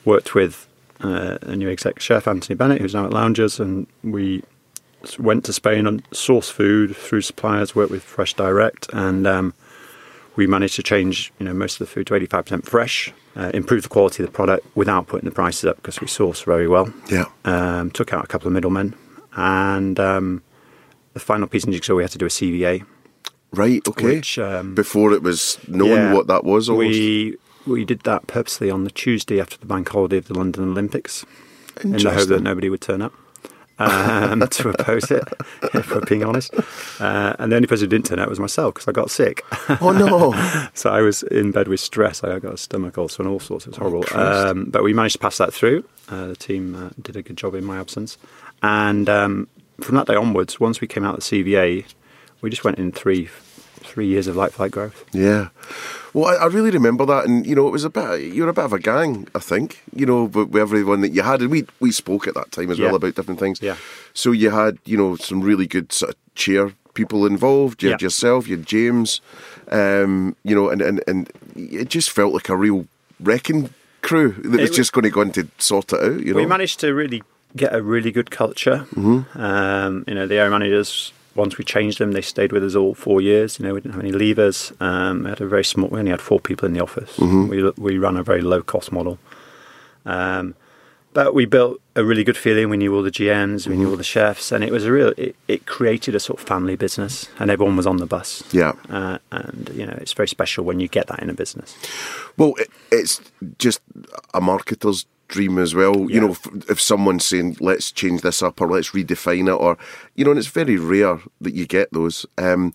worked 0.06 0.34
with 0.34 0.66
uh, 1.02 1.38
a 1.42 1.54
new 1.56 1.68
exec 1.70 2.00
chef, 2.00 2.26
Anthony 2.26 2.56
Bennett, 2.56 2.80
who's 2.80 2.94
now 2.94 3.04
at 3.04 3.12
Loungers, 3.12 3.60
and 3.60 3.86
we 4.02 4.42
went 5.18 5.44
to 5.44 5.52
Spain 5.52 5.86
and 5.86 6.02
sourced 6.10 6.50
food 6.50 6.96
through 6.96 7.20
suppliers, 7.20 7.74
worked 7.74 7.90
with 7.90 8.02
Fresh 8.02 8.34
Direct, 8.34 8.88
and 8.94 9.26
um, 9.26 9.52
we 10.36 10.46
managed 10.46 10.76
to 10.76 10.82
change 10.82 11.32
you 11.38 11.46
know 11.46 11.54
most 11.54 11.74
of 11.74 11.78
the 11.80 11.86
food 11.86 12.06
to 12.08 12.14
85% 12.14 12.64
fresh, 12.64 13.12
uh, 13.36 13.50
improve 13.54 13.82
the 13.82 13.88
quality 13.88 14.22
of 14.22 14.28
the 14.28 14.32
product 14.32 14.66
without 14.74 15.06
putting 15.06 15.28
the 15.28 15.34
prices 15.34 15.64
up 15.64 15.76
because 15.76 16.00
we 16.00 16.06
source 16.06 16.42
very 16.42 16.68
well. 16.68 16.92
yeah. 17.10 17.26
Um, 17.44 17.90
took 17.90 18.12
out 18.12 18.24
a 18.24 18.26
couple 18.28 18.46
of 18.48 18.52
middlemen, 18.52 18.94
and 19.36 19.98
um, 20.00 20.42
the 21.12 21.20
final 21.20 21.46
piece 21.46 21.64
in 21.64 21.72
jigsaw 21.72 21.94
we 21.94 22.02
had 22.02 22.10
to 22.12 22.18
do 22.18 22.26
a 22.26 22.28
CVA, 22.28 22.84
Right. 23.52 23.86
Okay. 23.86 24.04
which 24.16 24.36
um, 24.38 24.74
Before 24.74 25.12
it 25.12 25.22
was 25.22 25.58
known 25.68 25.88
yeah, 25.90 26.12
what 26.12 26.26
that 26.26 26.42
was, 26.44 26.68
almost. 26.68 26.88
we 26.88 27.36
we 27.66 27.84
did 27.84 28.00
that 28.00 28.26
purposely 28.26 28.70
on 28.70 28.84
the 28.84 28.90
Tuesday 28.90 29.40
after 29.40 29.56
the 29.56 29.64
bank 29.66 29.88
holiday 29.88 30.16
of 30.18 30.26
the 30.26 30.34
London 30.34 30.64
Olympics, 30.70 31.24
in 31.82 31.92
the 31.92 32.10
hope 32.10 32.28
that 32.28 32.42
nobody 32.42 32.68
would 32.68 32.80
turn 32.80 33.00
up 33.00 33.14
um, 33.78 34.40
to 34.50 34.68
oppose 34.70 35.10
it. 35.10 35.24
If 35.74 35.90
we're 35.90 36.00
being 36.02 36.24
honest, 36.24 36.54
uh, 37.00 37.36
and 37.38 37.52
the 37.52 37.56
only 37.56 37.68
person 37.68 37.86
who 37.86 37.90
didn't 37.90 38.06
turn 38.06 38.18
out 38.18 38.28
was 38.28 38.40
myself 38.40 38.74
because 38.74 38.88
I 38.88 38.92
got 38.92 39.10
sick. 39.10 39.44
oh 39.80 39.92
no. 39.92 40.68
so 40.74 40.90
I 40.90 41.00
was 41.00 41.22
in 41.24 41.52
bed 41.52 41.68
with 41.68 41.80
stress. 41.80 42.22
I 42.22 42.38
got 42.38 42.54
a 42.54 42.58
stomach 42.58 42.98
ulcer 42.98 43.22
and 43.22 43.30
all 43.30 43.40
sorts. 43.40 43.66
It 43.66 43.70
was 43.70 43.78
horrible. 43.78 44.02
Christ. 44.02 44.46
um, 44.46 44.64
but 44.66 44.82
we 44.82 44.92
managed 44.92 45.14
to 45.14 45.18
pass 45.18 45.38
that 45.38 45.52
through. 45.52 45.84
Uh, 46.08 46.26
the 46.26 46.36
team 46.36 46.74
uh, 46.74 46.90
did 47.00 47.16
a 47.16 47.22
good 47.22 47.36
job 47.36 47.54
in 47.54 47.64
my 47.64 47.78
absence, 47.78 48.18
and 48.62 49.08
um, 49.08 49.48
from 49.80 49.96
that 49.96 50.06
day 50.06 50.14
onwards, 50.14 50.60
once 50.60 50.80
we 50.80 50.86
came 50.86 51.04
out 51.04 51.18
of 51.18 51.28
the 51.28 51.44
CVA, 51.44 51.84
we 52.40 52.50
just 52.50 52.64
went 52.64 52.78
in 52.78 52.92
three 52.92 53.28
three 53.94 54.08
years 54.08 54.26
of 54.26 54.34
like-for-like 54.34 54.72
growth. 54.72 55.04
Yeah. 55.12 55.50
Well, 56.12 56.26
I, 56.26 56.44
I 56.44 56.46
really 56.46 56.70
remember 56.70 57.06
that, 57.06 57.26
and 57.26 57.46
you 57.46 57.54
know, 57.54 57.68
it 57.68 57.70
was 57.70 57.84
a 57.84 57.90
bit. 57.90 58.34
You 58.34 58.42
were 58.42 58.48
a 58.48 58.52
bit 58.52 58.64
of 58.64 58.72
a 58.72 58.80
gang, 58.80 59.28
I 59.34 59.38
think. 59.38 59.82
You 59.94 60.04
know, 60.04 60.24
with, 60.24 60.48
with 60.48 60.60
everyone 60.60 61.00
that 61.02 61.10
you 61.12 61.22
had, 61.22 61.40
and 61.40 61.50
we 61.50 61.64
we 61.78 61.92
spoke 61.92 62.26
at 62.26 62.34
that 62.34 62.50
time 62.50 62.70
as 62.72 62.80
well 62.80 62.96
about 62.96 63.14
different 63.14 63.38
things. 63.38 63.62
Yeah. 63.62 63.76
So 64.12 64.32
you 64.32 64.50
had, 64.50 64.78
you 64.84 64.96
know, 64.96 65.16
some 65.16 65.40
really 65.40 65.66
good 65.66 65.92
sort 65.92 66.10
of 66.10 66.34
chair 66.34 66.72
people 66.94 67.24
involved. 67.26 67.82
You 67.82 67.90
had 67.90 68.02
yourself, 68.02 68.48
you 68.48 68.56
had 68.56 68.66
James, 68.66 69.20
um, 69.70 70.36
you 70.42 70.54
know, 70.54 70.70
and, 70.70 70.82
and 70.82 71.02
and 71.06 71.30
it 71.54 71.88
just 71.88 72.10
felt 72.10 72.32
like 72.34 72.48
a 72.48 72.56
real 72.56 72.86
wrecking 73.20 73.70
crew 74.02 74.32
that 74.32 74.60
was 74.60 74.60
It 74.60 74.70
wa- 74.70 74.76
just 74.76 74.92
going 74.92 75.04
to 75.04 75.10
go 75.10 75.22
in 75.22 75.32
to 75.32 75.48
sort 75.58 75.92
it 75.92 76.00
out. 76.00 76.20
You 76.20 76.34
know. 76.34 76.40
We 76.40 76.46
managed 76.46 76.80
to 76.80 76.92
really 76.92 77.22
get 77.56 77.74
a 77.74 77.82
really 77.82 78.12
good 78.12 78.30
culture. 78.30 78.86
Mm-hmm. 78.94 79.38
Um, 79.40 80.04
you 80.06 80.14
know, 80.14 80.26
the 80.26 80.36
area 80.36 80.50
managers. 80.50 81.12
Once 81.34 81.58
we 81.58 81.64
changed 81.64 81.98
them, 81.98 82.12
they 82.12 82.22
stayed 82.22 82.52
with 82.52 82.64
us 82.64 82.74
all 82.74 82.94
four 82.94 83.20
years. 83.20 83.58
You 83.58 83.66
know, 83.66 83.74
we 83.74 83.80
didn't 83.80 83.94
have 83.94 84.04
any 84.04 84.12
leavers. 84.12 84.72
Um, 84.80 85.24
we 85.24 85.30
had 85.30 85.40
a 85.40 85.46
very 85.46 85.64
small. 85.64 85.88
We 85.88 85.98
only 85.98 86.10
had 86.10 86.20
four 86.20 86.40
people 86.40 86.66
in 86.66 86.74
the 86.74 86.80
office. 86.80 87.16
Mm-hmm. 87.16 87.48
We 87.48 87.70
we 87.76 87.98
ran 87.98 88.16
a 88.16 88.22
very 88.22 88.40
low 88.40 88.62
cost 88.62 88.92
model. 88.92 89.18
Um, 90.06 90.54
but 91.14 91.32
we 91.32 91.46
built 91.46 91.80
a 91.94 92.04
really 92.04 92.24
good 92.24 92.36
feeling. 92.36 92.68
We 92.68 92.76
knew 92.76 92.94
all 92.94 93.02
the 93.02 93.10
GMs, 93.10 93.68
we 93.68 93.76
knew 93.76 93.88
all 93.88 93.96
the 93.96 94.02
chefs, 94.02 94.50
and 94.50 94.64
it 94.64 94.72
was 94.72 94.84
a 94.84 94.90
real. 94.90 95.14
It, 95.16 95.36
it 95.46 95.64
created 95.64 96.14
a 96.16 96.20
sort 96.20 96.40
of 96.40 96.46
family 96.46 96.74
business, 96.74 97.28
and 97.38 97.50
everyone 97.52 97.76
was 97.76 97.86
on 97.86 97.98
the 97.98 98.06
bus. 98.06 98.42
Yeah. 98.52 98.72
Uh, 98.90 99.18
and 99.30 99.70
you 99.74 99.86
know, 99.86 99.96
it's 100.00 100.12
very 100.12 100.26
special 100.26 100.64
when 100.64 100.80
you 100.80 100.88
get 100.88 101.06
that 101.06 101.20
in 101.20 101.30
a 101.30 101.34
business. 101.34 101.76
Well, 102.36 102.54
it, 102.58 102.68
it's 102.90 103.20
just 103.58 103.80
a 104.34 104.40
marketer's 104.40 105.06
dream 105.28 105.58
as 105.58 105.74
well. 105.74 106.10
You 106.10 106.20
know, 106.20 106.30
if, 106.32 106.46
if 106.70 106.80
someone's 106.80 107.24
saying, 107.24 107.56
let's 107.60 107.90
change 107.92 108.22
this 108.22 108.42
up 108.42 108.60
or 108.60 108.68
let's 108.68 108.90
redefine 108.90 109.48
it, 109.48 109.52
or, 109.58 109.76
you 110.14 110.24
know, 110.24 110.30
and 110.30 110.38
it's 110.38 110.48
very 110.48 110.76
rare 110.76 111.20
that 111.40 111.54
you 111.54 111.66
get 111.66 111.92
those. 111.92 112.26
Um, 112.38 112.72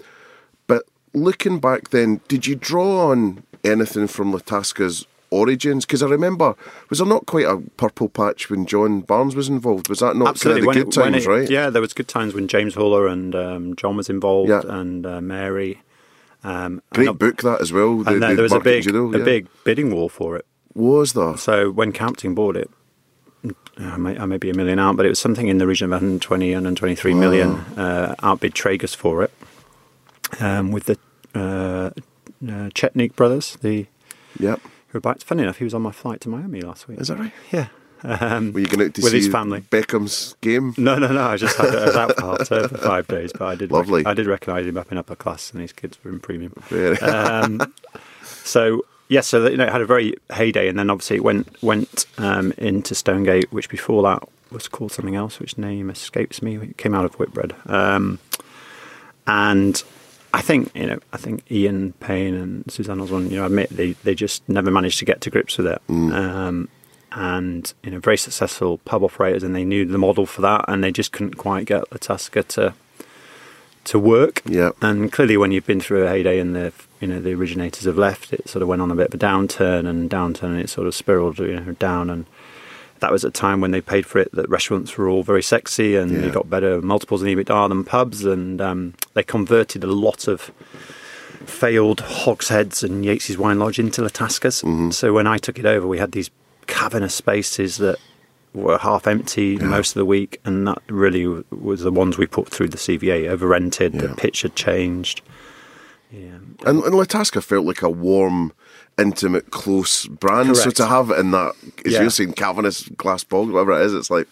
but 0.68 0.84
looking 1.14 1.60
back 1.60 1.90
then, 1.90 2.22
did 2.28 2.48
you 2.48 2.56
draw 2.56 3.10
on 3.12 3.44
anything 3.64 4.08
from 4.08 4.32
La 4.32 4.40
Tasca's 4.40 5.06
origins? 5.32 5.86
Because 5.86 6.02
I 6.04 6.08
remember, 6.08 6.56
was 6.90 7.00
there 7.00 7.08
not 7.08 7.26
quite 7.26 7.46
a 7.46 7.58
purple 7.78 8.10
patch 8.10 8.50
when 8.50 8.66
John 8.66 9.02
Barnes 9.02 9.36
was 9.36 9.48
involved? 9.50 9.90
Was 9.90 10.00
that 10.00 10.16
not 10.16 10.40
kind 10.40 10.58
of 10.58 10.62
the 10.62 10.68
When 10.68 10.78
good 10.78 10.88
it- 10.88 10.92
times, 10.94 11.26
it- 11.26 11.30
right? 11.30 11.50
Yeah, 11.50 11.70
there 11.70 11.82
was 11.82 11.94
good 11.94 12.08
times 12.08 12.34
when 12.34 12.48
James 12.48 12.76
Huller 12.76 13.12
and 13.12 13.36
um, 13.36 13.76
John 13.76 13.96
was 13.98 14.10
involved, 14.10 14.50
Yeah. 14.50 14.62
and 14.66 15.06
uh, 15.06 15.22
Mary. 15.22 15.82
Um, 16.44 16.82
Great 16.94 17.10
and, 17.10 17.20
book 17.20 17.42
that 17.44 17.60
as 17.62 17.74
well. 17.74 17.98
The, 17.98 18.14
And 18.14 18.24
then 18.24 18.30
the 18.32 18.36
there 18.38 18.44
was 18.44 18.54
a 18.54 18.60
big, 18.62 18.84
Judo, 18.84 19.14
a 19.14 19.18
yeah. 19.20 19.24
big 19.26 19.48
bidding 19.66 19.94
war 19.94 20.10
for 20.10 20.38
it. 20.38 20.46
Was 20.80 21.13
there? 21.13 21.36
So 21.38 21.70
when 21.72 21.92
Kaupthing 21.92 22.34
bought 22.36 22.56
it, 22.56 22.70
I 23.78 23.98
may, 23.98 24.18
I 24.18 24.26
may 24.26 24.38
be 24.38 24.50
a 24.50 24.54
million 24.54 24.80
out, 24.80 24.96
but 24.98 25.06
it 25.06 25.10
was 25.10 25.20
something 25.20 25.48
in 25.48 25.58
the 25.58 25.68
region 25.68 25.86
of 25.86 25.92
120, 25.92 26.54
123 26.54 27.13
million 27.13 27.56
uh, 27.78 28.15
outbid 28.24 28.54
Tragus 28.54 28.96
for 28.96 29.24
it, 29.24 29.32
um, 30.39 30.72
with 30.72 30.86
the 30.86 30.98
uh, 31.36 31.39
uh, 31.89 32.70
Chetnik 32.74 33.15
brothers, 33.15 33.58
the 33.62 33.88
Yep. 34.39 34.62
who 34.62 34.70
were 34.94 35.02
back. 35.02 35.22
Funny 35.22 35.44
enough, 35.44 35.58
he 35.58 35.63
was 35.65 35.74
on 35.74 35.82
my 35.82 35.92
flight 35.92 36.22
to 36.22 36.30
Miami 36.30 36.62
last 36.62 36.88
week. 36.88 37.00
Is 37.00 37.10
that 37.10 37.20
right? 37.20 37.34
Yeah. 37.52 37.68
Um, 38.02 38.54
Were 38.54 38.62
you 38.62 38.68
going 38.68 38.88
out 38.88 38.94
to 38.94 39.02
with 39.02 39.12
see 39.12 39.18
his 39.18 39.28
family? 39.28 39.60
Beckham's 39.60 40.36
game? 40.39 40.74
No, 40.78 40.98
no, 40.98 41.08
no. 41.12 41.22
I 41.22 41.36
just 41.36 41.58
had 41.58 41.76
I 41.76 41.86
was 41.86 41.96
out 41.98 42.15
for 42.15 42.22
half 42.22 42.48
term 42.48 42.70
for 42.70 42.78
five 42.78 43.08
days, 43.08 43.34
but 43.34 43.46
I 43.46 43.56
did. 43.56 43.72
Lovely. 43.74 44.06
I 44.06 44.13
did 44.13 44.28
recognise 44.28 44.65
him 44.65 44.78
up 44.78 44.89
in 44.94 44.98
upper 44.98 45.15
class, 45.18 45.52
and 45.52 45.62
his 45.62 45.74
kids 45.74 46.02
were 46.04 46.12
in 46.12 46.22
premium. 46.22 46.54
Really? 46.72 46.98
Um, 47.00 47.74
so 48.24 48.86
yes, 49.10 49.28
so 49.28 49.45
you 49.48 49.58
know, 49.58 49.65
it 49.65 49.72
had 49.72 49.82
a 49.82 49.86
very 49.86 50.15
heyday, 50.34 50.69
and 50.69 50.80
then 50.80 50.89
obviously 50.89 51.17
it 51.17 51.24
went 51.24 51.62
went 51.62 52.06
um, 52.17 52.54
into 52.58 52.95
Stonegate, 52.95 53.52
which 53.52 53.69
before 53.69 54.02
that 54.04 54.24
was 54.52 54.67
called 54.67 54.91
something 54.91 55.15
else, 55.15 55.39
which 55.39 55.58
name 55.58 55.89
escapes 55.89 56.41
me. 56.41 56.56
It 56.58 56.78
came 56.78 56.95
out 56.95 57.06
of 57.06 57.15
Whitbread, 57.15 57.54
um, 57.65 58.19
and 59.28 59.84
I 60.34 60.41
think 60.41 60.74
you 60.76 60.88
know, 60.88 61.00
I 61.12 61.17
think 61.17 61.52
Ian 61.52 61.93
Payne 61.93 62.36
and 62.36 62.72
Suzanne 62.72 63.02
Osborne, 63.02 63.30
you 63.30 63.38
know, 63.38 63.45
admit 63.45 63.69
they 63.69 63.91
they 64.04 64.15
just 64.15 64.48
never 64.48 64.72
managed 64.72 65.00
to 65.00 65.06
get 65.06 65.22
to 65.22 65.30
grips 65.30 65.58
with 65.58 65.67
it. 65.67 65.82
Um, 65.89 66.69
and 67.12 67.74
you 67.84 67.91
know, 67.91 68.00
very 68.00 68.17
successful 68.17 68.78
pub 68.80 69.04
operators, 69.04 69.43
and 69.43 69.56
they 69.56 69.65
knew 69.65 69.86
the 69.86 69.98
model 69.98 70.26
for 70.26 70.41
that, 70.41 70.65
and 70.67 70.84
they 70.84 70.91
just 70.91 71.12
couldn't 71.12 71.36
quite 71.36 71.65
get 71.65 71.91
La 71.91 71.98
Tasca 71.98 72.48
to 72.50 72.74
to 73.86 74.00
work. 74.00 74.41
Yeah. 74.45 74.72
And 74.82 75.12
clearly, 75.12 75.38
when 75.38 75.52
you've 75.52 75.65
been 75.65 75.82
through 75.82 76.06
a 76.06 76.10
heyday 76.10 76.39
and 76.39 76.56
the 76.56 76.72
you 77.00 77.08
know 77.08 77.20
the 77.20 77.34
originators 77.34 77.86
have 77.86 77.98
left, 77.98 78.34
it 78.34 78.48
sort 78.50 78.62
of 78.62 78.68
went 78.68 78.82
on 78.82 78.92
a 78.92 78.96
bit 78.96 79.08
of 79.08 79.14
a 79.14 79.18
downturn 79.18 79.88
and 79.88 80.10
downturn, 80.10 80.44
and 80.52 80.60
it 80.60 80.70
sort 80.70 80.88
of 80.88 80.96
spiraled 80.96 81.40
you 81.40 81.60
know 81.60 81.72
down. 81.74 82.10
And 82.10 82.26
that 83.00 83.12
was 83.12 83.24
a 83.24 83.32
time 83.32 83.62
when 83.62 83.72
they 83.72 83.80
paid 83.82 84.06
for 84.06 84.20
it 84.20 84.30
that 84.34 84.50
restaurants 84.50 84.98
were 84.98 85.08
all 85.08 85.24
very 85.24 85.42
sexy 85.42 85.96
and 85.96 86.12
Yeah. 86.12 86.26
you 86.26 86.32
got 86.32 86.50
better 86.50 86.82
multiples 86.82 87.24
in 87.24 87.30
EBITDA 87.30 87.70
than 87.70 87.84
pubs, 87.86 88.26
and 88.26 88.60
um, 88.60 88.94
they 89.14 89.24
converted 89.24 89.84
a 89.84 89.88
lot 89.88 90.28
of 90.28 90.52
failed 91.46 92.02
hogsheads 92.02 92.84
and 92.84 93.06
Yates's 93.06 93.38
Wine 93.38 93.60
Lodge 93.60 93.80
into 93.80 94.02
La 94.02 94.10
Tascas. 94.10 94.64
Mm-hmm. 94.64 94.92
So 94.92 95.14
when 95.14 95.28
I 95.28 95.38
took 95.38 95.58
it 95.58 95.66
over, 95.66 95.88
we 95.88 95.98
had 95.98 96.12
these 96.12 96.30
cavernous 96.68 97.16
spaces 97.16 97.78
that 97.78 97.98
were 98.54 98.78
half 98.78 99.08
empty 99.08 99.58
most 99.58 99.92
of 99.92 99.94
the 99.96 100.06
week, 100.06 100.40
and 100.44 100.68
that 100.68 100.80
really 100.90 101.26
was 101.52 101.82
the 101.82 101.92
ones 101.92 102.18
we 102.18 102.26
put 102.28 102.50
through 102.50 102.68
the 102.70 102.78
CVA. 102.78 103.28
Over 103.30 103.48
rented, 103.48 103.94
the 103.94 104.10
pitch 104.10 104.42
had 104.42 104.56
changed. 104.56 105.22
Yeah, 106.12 106.38
And, 106.65 106.84
and 106.84 106.95
La 106.95 107.04
Tasca 107.04 107.41
felt 107.43 107.65
like 107.65 107.82
a 107.84 107.89
warm, 107.89 108.52
intimate, 108.98 109.52
close 109.52 110.08
brand. 110.08 110.58
So 110.58 110.72
to 110.72 110.86
have 110.88 111.12
it 111.12 111.19
in 111.19 111.32
that, 111.32 111.54
as 111.86 111.93
Yeah. 111.93 112.02
you're 112.02 112.10
saying, 112.10 112.34
cavernous 112.34 112.88
glass 112.89 113.24
bog, 113.24 113.50
whatever 113.52 113.80
it 113.80 113.86
is, 113.86 113.93
it's 113.93 114.10
like 114.10 114.28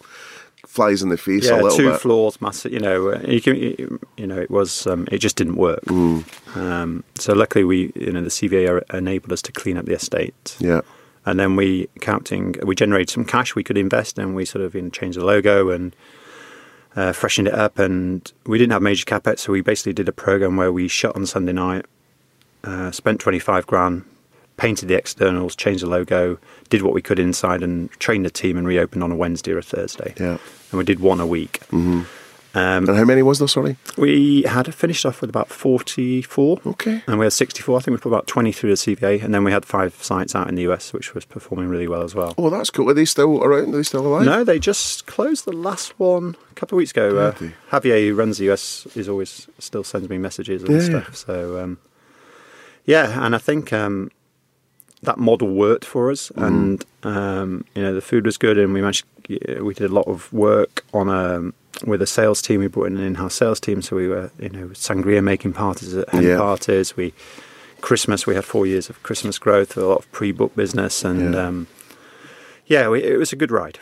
flies 0.66 1.02
in 1.04 1.10
the 1.10 1.18
face 1.18 1.46
a 1.46 1.50
yeah, 1.56 1.62
little 1.62 1.78
two 1.78 1.92
bit. 1.92 2.02
floors, 2.02 2.42
massive. 2.42 2.74
You 2.74 2.80
know, 2.80 3.10
uh, 3.12 3.22
you, 3.28 3.42
can, 3.42 3.56
you 3.56 4.28
know, 4.28 4.38
it 4.40 4.50
was 4.52 4.88
um, 4.88 5.08
it 5.12 5.20
just 5.20 5.36
didn't 5.36 5.56
work. 5.56 5.84
Mm. 5.86 6.58
Um, 6.58 7.04
so 7.16 7.34
luckily, 7.34 7.63
we 7.63 7.92
you 7.96 8.12
know 8.12 8.22
the 8.22 8.30
CVA 8.30 8.82
enabled 8.94 9.32
us 9.32 9.42
to 9.44 9.52
clean 9.52 9.78
up 9.78 9.86
the 9.86 9.94
estate. 9.94 10.56
Yeah. 10.60 10.82
and 11.26 11.40
then 11.40 11.56
we 11.56 11.88
counting 12.02 12.56
we 12.63 12.74
generated 12.74 13.10
some 13.10 13.26
cash 13.26 13.54
we 13.54 13.63
could 13.63 13.78
invest 13.78 14.18
and 14.18 14.34
we 14.36 14.46
sort 14.46 14.63
of 14.66 14.74
you 14.74 14.82
know, 14.82 14.90
changed 14.90 15.18
the 15.20 15.26
logo 15.26 15.70
and 15.70 15.96
uh, 16.98 17.14
freshened 17.14 17.48
it 17.48 17.54
up 17.54 17.80
and 17.80 18.34
we 18.46 18.58
didn't 18.58 18.74
have 18.74 18.82
major 18.82 19.06
capex 19.06 19.40
so 19.40 19.54
we 19.54 19.62
basically 19.62 19.94
did 19.94 20.10
a 20.10 20.12
program 20.12 20.58
where 20.58 20.74
we 20.74 20.88
shut 20.88 21.16
on 21.16 21.26
sunday 21.26 21.54
night 21.54 21.86
uh, 22.66 22.92
spent 22.92 23.22
25 23.22 23.66
grand 23.66 24.04
painted 24.58 24.90
the 24.90 24.96
externals 24.96 25.56
changed 25.56 25.84
the 25.84 25.88
logo 25.88 26.38
did 26.70 26.82
what 26.82 26.94
we 26.94 27.02
could 27.02 27.20
inside 27.20 27.64
and 27.64 27.90
trained 28.00 28.26
the 28.26 28.30
team 28.30 28.58
and 28.58 28.68
reopened 28.68 29.04
on 29.04 29.12
a 29.12 29.16
wednesday 29.16 29.52
or 29.52 29.60
a 29.60 29.62
thursday. 29.62 30.14
Yeah. 30.20 30.38
and 30.72 30.78
we 30.78 30.84
did 30.84 31.00
one 31.00 31.22
a 31.22 31.28
week. 31.28 31.62
Hmm 31.70 32.04
um, 32.58 32.88
And 32.89 32.98
how 32.98 33.06
many 33.06 33.22
was 33.24 33.39
there, 33.39 33.48
sorry? 33.48 33.78
we 33.98 34.43
had 34.43 34.74
finished 34.74 35.06
off 35.06 35.22
with 35.22 35.30
about 35.30 35.50
44 35.50 36.60
Okay. 36.65 37.04
and 37.08 37.20
we 37.20 37.26
had 37.26 37.34
64 37.34 37.78
i 37.78 37.82
think 37.82 37.93
we 37.98 38.02
put 38.02 38.10
about 38.10 38.28
20 38.28 38.52
through 38.52 38.70
the 38.70 38.76
cva 38.76 39.24
and 39.24 39.34
then 39.34 39.43
we 39.43 39.52
had 39.52 39.65
five 39.65 39.93
sites 40.04 40.36
out 40.36 40.48
in 40.50 40.56
the 40.56 40.63
us 40.63 40.93
which 40.93 41.13
was 41.13 41.26
performing 41.26 41.67
really 41.70 41.88
well 41.88 42.04
as 42.04 42.13
well 42.15 42.34
Oh, 42.38 42.50
that's 42.50 42.70
cool. 42.70 42.89
Are 42.89 42.93
they 42.93 43.06
still 43.06 43.43
around? 43.43 43.74
Are 43.74 43.78
they 43.78 43.84
still 43.84 44.06
alive? 44.06 44.26
No, 44.26 44.43
they 44.43 44.60
just 44.60 45.06
closed 45.08 45.46
the 45.46 45.54
last 45.54 45.98
one 46.00 46.36
a 46.52 46.54
couple 46.56 46.76
of 46.76 46.78
weeks 46.78 46.91
ago. 46.91 47.17
Uh, 47.17 47.32
Javier, 47.72 48.08
who 48.08 48.15
runs 48.15 48.38
the 48.38 48.52
US, 48.52 48.86
is 48.96 49.08
always 49.10 49.48
still 49.60 49.84
sends 49.84 50.08
me 50.10 50.17
messages 50.17 50.63
and 50.63 50.72
Yeah, 50.74 50.80
stuff. 50.80 51.15
So 51.15 51.60
um, 51.62 51.78
yeah, 52.86 53.26
and 53.26 53.34
I 53.36 53.38
think 53.39 53.74
um, 53.74 54.12
that 55.04 55.18
model 55.18 55.50
worked 55.54 55.86
for 55.86 56.12
us, 56.12 56.30
Mm-hmm. 56.30 56.44
and 56.44 56.86
um, 57.04 57.66
you 57.76 57.82
know 57.84 57.94
the 57.94 58.02
food 58.02 58.26
was 58.26 58.38
good, 58.38 58.58
and 58.58 58.74
we 58.74 58.82
managed. 58.82 59.06
We 59.30 59.74
did 59.74 59.90
a 59.92 59.94
lot 59.94 60.08
of 60.08 60.32
work 60.32 60.86
on 60.94 61.10
a 61.10 61.52
with 61.88 62.02
a 62.02 62.08
sales 62.08 62.42
team. 62.42 62.62
We 62.62 62.68
brought 62.68 62.88
in 62.88 62.98
an 62.98 63.04
in-house 63.04 63.36
sales 63.36 63.60
team, 63.60 63.82
so 63.82 63.96
we 63.96 64.08
were 64.08 64.32
you 64.40 64.50
know 64.50 64.68
sangria 64.70 65.24
making 65.24 65.54
parties 65.54 65.96
at 65.96 66.10
hen 66.10 66.24
Yeah. 66.24 66.38
parties. 66.38 66.96
We 66.98 67.14
Christmas 67.82 68.26
we 68.26 68.36
had 68.36 68.46
four 68.46 68.66
years 68.66 68.90
of 68.90 69.02
Christmas 69.04 69.38
growth, 69.38 69.78
a 69.78 69.86
lot 69.86 70.00
of 70.00 70.12
pre-book 70.12 70.56
business, 70.56 71.04
and 71.06 71.34
Yeah. 71.34 71.48
um, 71.48 71.68
yeah, 72.66 72.90
we, 72.90 73.04
it 73.04 73.18
was 73.18 73.32
a 73.34 73.36
good 73.36 73.52
ride. 73.52 73.80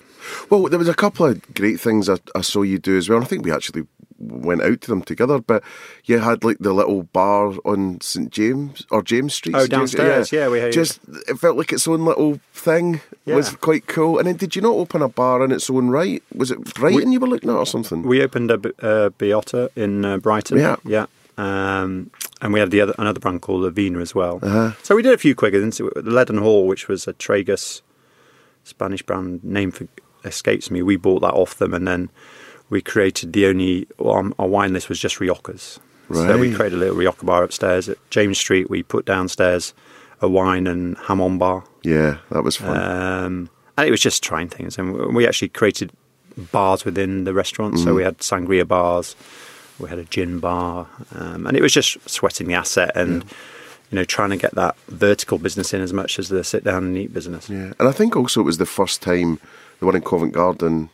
Well, 0.49 0.63
there 0.63 0.79
was 0.79 0.89
a 0.89 0.93
couple 0.95 1.25
of 1.27 1.41
great 1.53 1.79
things 1.79 2.09
I, 2.09 2.17
I 2.35 2.41
saw 2.41 2.63
you 2.63 2.79
do 2.79 2.97
as 2.97 3.07
well. 3.09 3.21
I 3.21 3.25
think 3.25 3.45
we 3.45 3.51
actually 3.51 3.85
went 4.19 4.61
out 4.61 4.81
to 4.81 4.87
them 4.87 5.01
together. 5.01 5.39
But 5.39 5.63
you 6.05 6.19
had 6.19 6.43
like 6.43 6.57
the 6.59 6.73
little 6.73 7.03
bar 7.03 7.53
on 7.65 7.99
St 8.01 8.29
James 8.29 8.85
or 8.91 9.01
James 9.01 9.33
Street. 9.33 9.55
Oh. 9.55 9.59
James- 9.59 9.69
downstairs, 9.91 10.31
yeah, 10.31 10.47
we 10.47 10.59
had- 10.59 10.73
just 10.73 10.99
it 11.27 11.37
felt 11.39 11.57
like 11.57 11.73
its 11.73 11.87
own 11.87 12.05
little 12.05 12.39
thing. 12.53 13.01
Was 13.25 13.55
quite 13.55 13.87
cool. 13.87 14.17
And 14.19 14.27
then 14.27 14.35
did 14.37 14.55
you 14.55 14.61
not 14.61 14.75
open 14.75 15.01
a 15.01 15.09
bar 15.09 15.43
in 15.43 15.51
its 15.51 15.69
own 15.69 15.89
right? 15.89 16.21
Was 16.33 16.51
it 16.51 16.63
Brighton 16.75 17.11
you 17.11 17.19
were 17.19 17.27
looking 17.27 17.49
at 17.49 17.55
or 17.55 17.65
something? 17.65 18.03
We 18.03 18.21
opened 18.21 18.51
a, 18.51 18.57
B- 18.57 18.71
a 18.79 19.09
Biota 19.11 19.69
in 19.75 20.05
uh, 20.05 20.17
Brighton. 20.17 20.59
Yeah. 20.59 20.75
yeah. 20.85 21.07
Um, 21.37 22.11
and 22.41 22.53
we 22.53 22.59
had 22.59 22.71
the 22.71 22.79
other 22.81 22.93
another 22.97 23.19
brand 23.19 23.41
called 23.41 23.61
Lavina 23.61 23.99
as 23.99 24.13
well. 24.15 24.39
Uh-huh. 24.41 24.71
So 24.83 24.95
we 24.95 25.01
did 25.01 25.13
a 25.13 25.17
few 25.17 25.35
quick 25.35 25.53
ones. 25.53 25.77
The 25.77 25.91
Leaden 26.03 26.37
Hall, 26.37 26.67
which 26.67 26.87
was 26.87 27.07
a 27.07 27.13
Tragus 27.13 27.81
Spanish 28.63 29.01
brand 29.03 29.43
name 29.43 29.71
for 29.71 29.87
escapes 30.23 30.71
me. 30.71 30.81
We 30.81 30.95
bought 30.95 31.21
that 31.21 31.33
off 31.33 31.55
them, 31.57 31.73
and 31.73 31.87
then 31.87 32.09
we 32.69 32.81
created 32.81 33.33
the 33.33 33.45
only 33.47 33.87
um, 34.03 34.33
our 34.39 34.47
wine 34.47 34.73
list 34.73 34.89
was 34.89 34.99
just 34.99 35.19
Riojas. 35.19 35.79
So 36.13 36.37
we 36.37 36.53
created 36.53 36.77
a 36.77 36.79
little 36.79 36.95
Rioja 36.95 37.25
bar 37.25 37.43
upstairs 37.43 37.89
at 37.89 37.97
James 38.11 38.37
Street. 38.37 38.69
We 38.69 38.83
put 38.83 39.05
downstairs 39.05 39.73
a 40.21 40.29
wine 40.29 40.67
and 40.67 40.97
hamon 40.97 41.37
bar. 41.37 41.63
Yeah, 41.83 42.17
that 42.29 42.43
was 42.43 42.57
fun. 42.57 42.77
Um, 42.77 43.49
and 43.77 43.87
it 43.87 43.91
was 43.91 44.01
just 44.01 44.23
trying 44.23 44.49
things. 44.49 44.77
And 44.77 45.15
we 45.15 45.27
actually 45.27 45.49
created 45.49 45.91
bars 46.51 46.85
within 46.85 47.23
the 47.23 47.33
restaurant. 47.33 47.79
So 47.79 47.93
we 47.93 48.03
had 48.03 48.19
sangria 48.19 48.67
bars, 48.67 49.15
we 49.79 49.89
had 49.89 49.99
a 49.99 50.03
gin 50.03 50.39
bar, 50.39 50.87
um, 51.13 51.47
and 51.47 51.57
it 51.57 51.61
was 51.61 51.73
just 51.73 51.97
sweating 52.09 52.47
the 52.47 52.53
asset 52.53 52.91
and 52.95 53.23
you 53.91 53.95
know 53.95 54.03
trying 54.03 54.29
to 54.29 54.37
get 54.37 54.53
that 54.55 54.75
vertical 54.87 55.37
business 55.37 55.73
in 55.73 55.81
as 55.81 55.93
much 55.93 56.19
as 56.19 56.29
the 56.29 56.43
sit 56.43 56.63
down 56.63 56.83
and 56.83 56.97
eat 56.97 57.13
business. 57.13 57.49
Yeah, 57.49 57.73
and 57.79 57.87
I 57.87 57.91
think 57.91 58.15
also 58.15 58.41
it 58.41 58.45
was 58.45 58.57
the 58.57 58.65
first 58.65 59.01
time 59.01 59.39
the 59.79 59.85
one 59.85 59.95
in 59.95 60.01
Covent 60.01 60.33
Garden. 60.33 60.89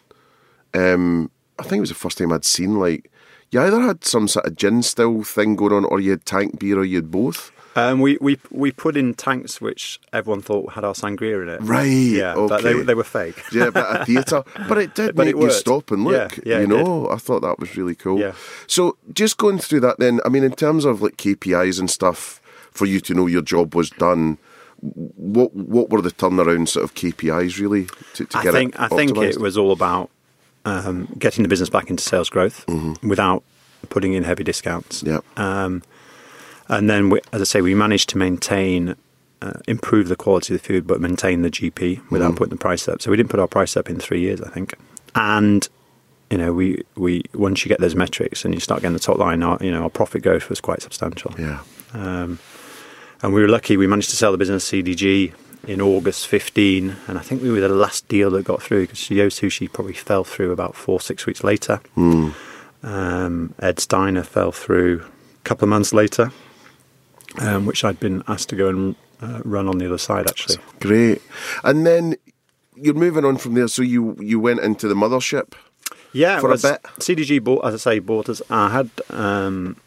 Um, 0.73 1.29
I 1.61 1.69
think 1.69 1.79
it 1.79 1.81
was 1.81 1.89
the 1.89 1.95
first 1.95 2.17
time 2.17 2.31
I'd 2.31 2.45
seen 2.45 2.79
like 2.79 3.11
you 3.51 3.61
either 3.61 3.81
had 3.81 4.05
some 4.05 4.27
sort 4.27 4.45
of 4.45 4.55
gin 4.55 4.81
still 4.81 5.23
thing 5.23 5.55
going 5.55 5.73
on, 5.73 5.85
or 5.85 5.99
you 5.99 6.11
had 6.11 6.25
tank 6.25 6.59
beer, 6.59 6.79
or 6.79 6.85
you 6.85 6.97
had 6.97 7.11
both. 7.11 7.51
Um, 7.73 8.01
we, 8.01 8.17
we 8.19 8.37
we 8.49 8.71
put 8.71 8.97
in 8.97 9.13
tanks 9.13 9.61
which 9.61 9.99
everyone 10.11 10.41
thought 10.41 10.73
had 10.73 10.83
our 10.83 10.93
sangria 10.93 11.41
in 11.41 11.49
it. 11.49 11.61
Right, 11.61 11.85
Yeah, 11.85 12.33
but 12.35 12.63
they, 12.63 12.73
okay. 12.73 12.83
they 12.83 12.95
were 12.95 13.03
fake. 13.03 13.41
Yeah, 13.53 13.69
but 13.69 14.01
a 14.01 14.05
theatre, 14.05 14.43
but 14.67 14.77
it 14.77 14.93
did 14.95 15.15
But 15.15 15.27
make 15.27 15.35
it 15.35 15.39
you 15.39 15.51
stop 15.51 15.91
and 15.91 16.03
look. 16.03 16.37
Yeah, 16.37 16.43
yeah, 16.45 16.59
you 16.61 16.67
know, 16.67 17.09
I 17.09 17.15
thought 17.15 17.41
that 17.41 17.59
was 17.59 17.77
really 17.77 17.95
cool. 17.95 18.19
Yeah. 18.19 18.33
So 18.67 18.97
just 19.13 19.37
going 19.37 19.59
through 19.59 19.81
that, 19.81 19.99
then, 19.99 20.19
I 20.25 20.29
mean, 20.29 20.43
in 20.43 20.53
terms 20.53 20.83
of 20.83 21.01
like 21.01 21.15
KPIs 21.15 21.79
and 21.79 21.89
stuff, 21.89 22.41
for 22.71 22.85
you 22.85 22.99
to 23.01 23.13
know 23.13 23.27
your 23.27 23.41
job 23.41 23.75
was 23.75 23.89
done. 23.89 24.37
What 24.81 25.53
what 25.53 25.91
were 25.91 26.01
the 26.01 26.09
turnaround 26.09 26.67
sort 26.67 26.83
of 26.83 26.95
KPIs 26.95 27.59
really 27.59 27.87
to, 28.15 28.25
to 28.25 28.37
I 28.37 28.43
get 28.43 28.53
think 28.53 28.73
it 28.73 28.81
I 28.81 28.87
think 28.87 29.15
it 29.15 29.39
was 29.39 29.55
all 29.55 29.71
about 29.71 30.09
um, 30.65 31.07
getting 31.17 31.43
the 31.43 31.49
business 31.49 31.69
back 31.69 31.89
into 31.89 32.03
sales 32.03 32.29
growth 32.29 32.65
without 33.03 33.43
putting 33.89 34.13
in 34.13 34.23
heavy 34.23 34.43
discounts. 34.43 35.03
Yeah. 35.03 35.19
Um, 35.37 35.83
and 36.67 36.89
then, 36.89 37.09
we, 37.09 37.19
as 37.33 37.41
I 37.41 37.45
say, 37.45 37.61
we 37.61 37.75
managed 37.75 38.09
to 38.09 38.17
maintain, 38.17 38.95
uh, 39.41 39.53
improve 39.67 40.07
the 40.07 40.15
quality 40.15 40.53
of 40.55 40.61
the 40.61 40.67
food, 40.67 40.87
but 40.87 41.01
maintain 41.01 41.41
the 41.41 41.49
GP 41.49 42.09
without 42.09 42.35
putting 42.35 42.51
the 42.51 42.57
price 42.57 42.87
up. 42.87 43.01
So 43.01 43.11
we 43.11 43.17
didn't 43.17 43.29
put 43.29 43.39
our 43.39 43.47
price 43.47 43.75
up 43.75 43.89
in 43.89 43.99
three 43.99 44.21
years, 44.21 44.41
I 44.41 44.49
think. 44.49 44.75
And 45.13 45.67
you 46.29 46.37
know, 46.37 46.53
we, 46.53 46.81
we 46.95 47.23
once 47.33 47.65
you 47.65 47.69
get 47.69 47.81
those 47.81 47.93
metrics 47.93 48.45
and 48.45 48.53
you 48.53 48.61
start 48.61 48.81
getting 48.81 48.93
the 48.93 48.99
top 48.99 49.17
line, 49.17 49.43
our, 49.43 49.57
you 49.59 49.69
know, 49.69 49.83
our 49.83 49.89
profit 49.89 50.23
growth 50.23 50.49
was 50.49 50.61
quite 50.61 50.81
substantial. 50.81 51.35
Yeah. 51.37 51.61
Um, 51.93 52.39
and 53.21 53.33
we 53.33 53.41
were 53.41 53.49
lucky. 53.49 53.75
We 53.75 53.85
managed 53.85 54.11
to 54.11 54.15
sell 54.15 54.31
the 54.31 54.37
business 54.37 54.69
CDG 54.69 55.33
in 55.67 55.79
August 55.81 56.27
15, 56.27 56.95
and 57.07 57.17
I 57.17 57.21
think 57.21 57.41
we 57.41 57.51
were 57.51 57.59
the 57.61 57.69
last 57.69 58.07
deal 58.07 58.31
that 58.31 58.43
got 58.43 58.61
through 58.61 58.81
because 58.87 59.09
Yo 59.09 59.27
Sushi 59.27 59.71
probably 59.71 59.93
fell 59.93 60.23
through 60.23 60.51
about 60.51 60.75
four, 60.75 60.99
six 60.99 61.25
weeks 61.25 61.43
later. 61.43 61.79
Um, 62.83 63.53
Ed's 63.59 63.85
Diner 63.85 64.23
fell 64.23 64.51
through 64.51 65.03
a 65.03 65.43
couple 65.43 65.65
of 65.65 65.69
months 65.69 65.93
later, 65.93 66.31
um, 67.39 67.65
which 67.65 67.83
I'd 67.83 67.99
been 67.99 68.23
asked 68.27 68.49
to 68.49 68.55
go 68.55 68.69
and 68.69 68.95
uh, 69.21 69.41
run 69.45 69.67
on 69.67 69.77
the 69.77 69.85
other 69.85 69.99
side 69.99 70.27
actually. 70.27 70.57
Great. 70.79 71.21
And 71.63 71.85
then 71.85 72.15
you're 72.75 72.95
moving 72.95 73.23
on 73.25 73.37
from 73.37 73.53
there. 73.53 73.67
So 73.67 73.83
you 73.83 74.15
you 74.19 74.39
went 74.39 74.61
into 74.61 74.87
the 74.87 74.95
mothership. 74.95 75.53
Yeah, 76.13 76.39
For 76.39 76.51
it 76.51 76.63
a 76.63 76.71
bit. 76.73 76.83
CDG 76.99 77.41
bought, 77.41 77.63
as 77.65 77.73
I 77.73 77.77
say, 77.77 77.99
bought 77.99 78.27
us. 78.27 78.41
I 78.49 78.69
had 78.69 78.89
um, 79.11 79.77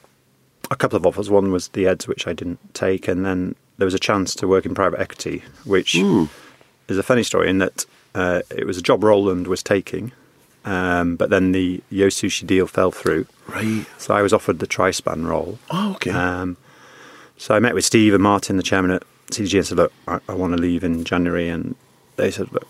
a 0.71 0.77
couple 0.77 0.97
of 0.97 1.05
offers. 1.05 1.29
One 1.29 1.53
was 1.53 1.69
the 1.69 1.87
Eds, 1.87 2.09
which 2.09 2.27
I 2.27 2.33
didn't 2.33 2.73
take, 2.75 3.09
and 3.09 3.27
then 3.27 3.57
there 3.79 3.85
was 3.85 3.95
a 3.95 3.99
chance 3.99 4.35
to 4.37 4.49
work 4.49 4.67
in 4.67 4.75
private 4.75 5.01
equity, 5.01 5.43
which 5.65 5.95
is 6.89 6.99
a 6.99 7.03
funny 7.03 7.23
story 7.23 7.49
in 7.51 7.59
that 7.59 7.87
uh, 8.15 8.43
it 8.51 8.67
was 8.67 8.79
a 8.79 8.83
job 8.83 9.03
Rowland 9.03 9.47
was 9.47 9.63
taking, 9.63 10.13
um, 10.65 11.17
but 11.17 11.31
then 11.31 11.53
the 11.53 11.83
Yo 11.91 12.07
Sushi 12.07 12.47
deal 12.47 12.67
fell 12.67 12.91
through. 12.91 13.27
Right. 13.49 13.85
So 13.99 14.15
I 14.15 14.23
was 14.23 14.33
offered 14.33 14.61
the 14.61 14.67
Trispan 14.67 15.27
role. 15.27 15.59
Oh, 15.71 15.93
okay. 15.97 16.11
Um, 16.11 16.57
so 17.37 17.55
I 17.55 17.59
met 17.59 17.75
with 17.75 17.85
Steve 17.85 18.15
and 18.15 18.23
Martin, 18.23 18.57
the 18.57 18.63
chairman 18.63 18.93
at 18.93 19.03
CDG, 19.31 19.59
and 19.59 19.67
said, 19.67 19.79
"Look, 19.79 19.93
I, 20.07 20.21
I 20.29 20.35
want 20.35 20.55
to 20.57 20.63
leave 20.63 20.85
in 20.85 21.05
January." 21.05 21.49
And 21.49 21.75
they 22.17 22.31
said, 22.31 22.53
"Look, 22.53 22.69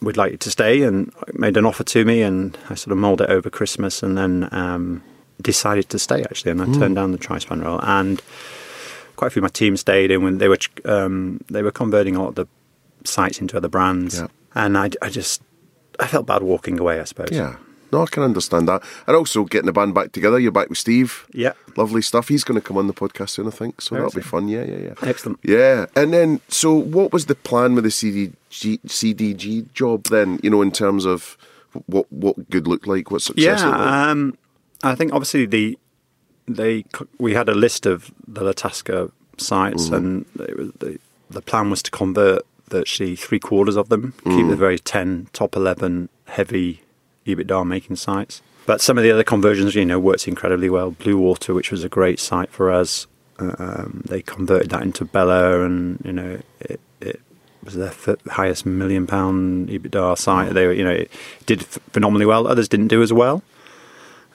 we'd 0.00 0.16
like 0.16 0.32
you 0.32 0.38
to 0.38 0.50
stay," 0.50 0.82
and 0.82 1.12
made 1.34 1.56
an 1.56 1.66
offer 1.66 1.84
to 1.84 2.04
me, 2.04 2.22
and 2.22 2.56
I 2.70 2.74
sort 2.74 2.92
of 2.92 2.98
mulled 2.98 3.20
it 3.20 3.30
over 3.30 3.50
Christmas, 3.50 4.02
and 4.02 4.16
then 4.16 4.48
um, 4.50 5.02
decided 5.42 5.88
to 5.90 5.98
stay 5.98 6.22
actually, 6.22 6.52
and 6.52 6.62
I 6.62 6.72
turned 6.78 6.96
down 6.96 7.12
the 7.12 7.18
Trispan 7.18 7.62
role, 7.62 7.80
and 7.82 8.22
quite 9.18 9.26
a 9.28 9.30
few 9.30 9.40
of 9.40 9.44
my 9.44 9.48
team 9.62 9.76
stayed 9.76 10.10
in 10.10 10.22
when 10.22 10.38
they 10.38 10.48
were 10.48 10.58
um, 10.86 11.40
they 11.50 11.62
were 11.62 11.72
converting 11.82 12.16
a 12.16 12.22
lot 12.22 12.28
of 12.30 12.34
the 12.36 12.46
sites 13.04 13.40
into 13.40 13.56
other 13.56 13.68
brands, 13.68 14.18
Yeah. 14.18 14.28
and 14.54 14.78
I, 14.78 14.90
I 15.02 15.08
just 15.10 15.42
I 16.00 16.06
felt 16.06 16.26
bad 16.26 16.42
walking 16.42 16.78
away, 16.80 17.00
I 17.00 17.04
suppose. 17.04 17.28
yeah. 17.32 17.56
No, 17.90 18.02
I 18.02 18.06
can 18.06 18.22
understand 18.22 18.68
that. 18.68 18.82
And 19.06 19.16
also 19.16 19.44
getting 19.44 19.64
the 19.64 19.72
band 19.72 19.94
back 19.94 20.12
together. 20.12 20.38
You're 20.38 20.52
back 20.52 20.68
with 20.68 20.76
Steve. 20.76 21.24
Yeah. 21.32 21.54
Lovely 21.78 22.02
stuff. 22.02 22.28
He's 22.28 22.44
going 22.44 22.60
to 22.60 22.66
come 22.66 22.76
on 22.76 22.86
the 22.86 22.92
podcast 22.92 23.30
soon, 23.30 23.46
I 23.46 23.50
think. 23.50 23.80
So 23.80 23.94
that'll 23.94 24.10
be 24.10 24.20
fun. 24.20 24.46
Yeah, 24.46 24.64
yeah, 24.64 24.76
yeah. 24.88 24.94
Excellent. 25.00 25.38
Yeah. 25.42 25.86
And 25.96 26.12
then, 26.12 26.42
so 26.48 26.74
what 26.74 27.14
was 27.14 27.24
the 27.26 27.34
plan 27.34 27.74
with 27.74 27.84
the 27.84 27.90
CDG, 27.90 28.78
CDG 28.86 29.72
job 29.72 30.04
then, 30.10 30.38
you 30.42 30.50
know, 30.50 30.60
in 30.60 30.70
terms 30.70 31.06
of 31.06 31.38
what 31.86 32.04
what 32.12 32.50
good 32.50 32.66
looked 32.68 32.86
like, 32.86 33.10
what 33.10 33.22
success 33.22 33.62
looked 33.62 33.78
like? 33.78 33.86
Yeah, 33.86 34.10
um, 34.10 34.36
I 34.84 34.94
think 34.94 35.14
obviously 35.14 35.46
the 35.46 35.78
they 36.48 36.84
we 37.18 37.34
had 37.34 37.48
a 37.48 37.54
list 37.54 37.86
of 37.86 38.10
the 38.26 38.42
La 38.42 38.52
Tasca 38.52 39.10
sites, 39.36 39.88
and 39.88 40.26
it 40.40 40.56
was, 40.56 40.72
the 40.78 40.98
the 41.30 41.42
plan 41.42 41.70
was 41.70 41.82
to 41.82 41.90
convert 41.90 42.42
virtually 42.68 43.16
three 43.16 43.38
quarters 43.38 43.76
of 43.76 43.88
them, 43.88 44.14
keep 44.24 44.48
the 44.48 44.56
very 44.56 44.78
ten 44.78 45.28
top 45.32 45.56
eleven 45.56 46.08
heavy 46.26 46.82
EBITDA 47.26 47.66
making 47.66 47.96
sites. 47.96 48.42
But 48.66 48.80
some 48.80 48.98
of 48.98 49.04
the 49.04 49.10
other 49.10 49.24
conversions, 49.24 49.74
you 49.74 49.84
know, 49.84 49.98
worked 49.98 50.28
incredibly 50.28 50.68
well. 50.68 50.90
Blue 50.90 51.16
Water, 51.16 51.54
which 51.54 51.70
was 51.70 51.84
a 51.84 51.88
great 51.88 52.20
site 52.20 52.50
for 52.50 52.70
us, 52.70 53.06
uh, 53.38 53.54
um, 53.58 54.02
they 54.04 54.20
converted 54.20 54.70
that 54.70 54.82
into 54.82 55.04
Bella, 55.04 55.64
and 55.64 56.00
you 56.04 56.12
know, 56.12 56.40
it, 56.60 56.80
it 57.00 57.20
was 57.64 57.74
their 57.74 57.92
highest 58.28 58.66
million 58.66 59.06
pound 59.06 59.68
EBITDA 59.68 60.18
site. 60.18 60.52
They 60.52 60.66
were, 60.66 60.72
you 60.72 60.84
know, 60.84 60.90
it 60.90 61.10
did 61.46 61.64
phenomenally 61.64 62.26
well. 62.26 62.46
Others 62.46 62.68
didn't 62.68 62.88
do 62.88 63.02
as 63.02 63.12
well. 63.12 63.42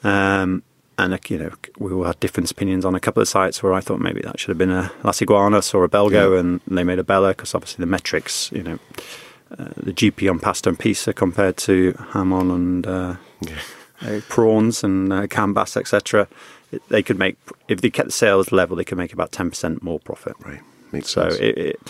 Um, 0.02 0.62
and 0.98 1.18
you 1.28 1.38
know, 1.38 1.50
we 1.78 1.92
all 1.92 2.04
had 2.04 2.20
different 2.20 2.50
opinions 2.50 2.84
on 2.84 2.94
a 2.94 3.00
couple 3.00 3.20
of 3.20 3.28
sites 3.28 3.62
where 3.62 3.72
I 3.72 3.80
thought 3.80 4.00
maybe 4.00 4.20
that 4.22 4.38
should 4.38 4.48
have 4.50 4.58
been 4.58 4.70
a 4.70 4.92
Las 5.02 5.20
Iguanas 5.22 5.74
or 5.74 5.84
a 5.84 5.88
Belgo, 5.88 6.34
Yeah. 6.34 6.40
and 6.40 6.60
they 6.66 6.84
made 6.84 6.98
a 6.98 7.04
Bella 7.04 7.28
because 7.30 7.54
obviously 7.54 7.82
the 7.82 7.90
metrics, 7.90 8.50
you 8.52 8.62
know, 8.62 8.78
uh, 9.58 9.68
the 9.76 9.92
GP 9.92 10.28
on 10.30 10.38
pasta 10.38 10.68
and 10.68 10.78
pizza 10.78 11.12
compared 11.12 11.56
to 11.58 11.92
hamon 12.12 12.50
and 12.50 12.86
uh, 12.86 13.16
uh, 14.02 14.20
prawns 14.28 14.82
and 14.84 15.12
uh, 15.12 15.26
gambas, 15.26 15.76
etc. 15.76 16.26
They 16.88 17.02
could 17.02 17.18
make 17.18 17.36
if 17.68 17.80
they 17.80 17.90
kept 17.90 18.08
the 18.08 18.12
sales 18.12 18.50
level, 18.52 18.76
they 18.76 18.84
could 18.84 18.98
make 18.98 19.12
about 19.12 19.32
ten 19.32 19.50
percent 19.50 19.82
more 19.82 20.00
profit. 20.00 20.34
Right. 20.44 20.60
Makes 20.92 21.10
So 21.10 21.28
sense. 21.30 21.40
it, 21.40 21.58
it, 21.58 21.80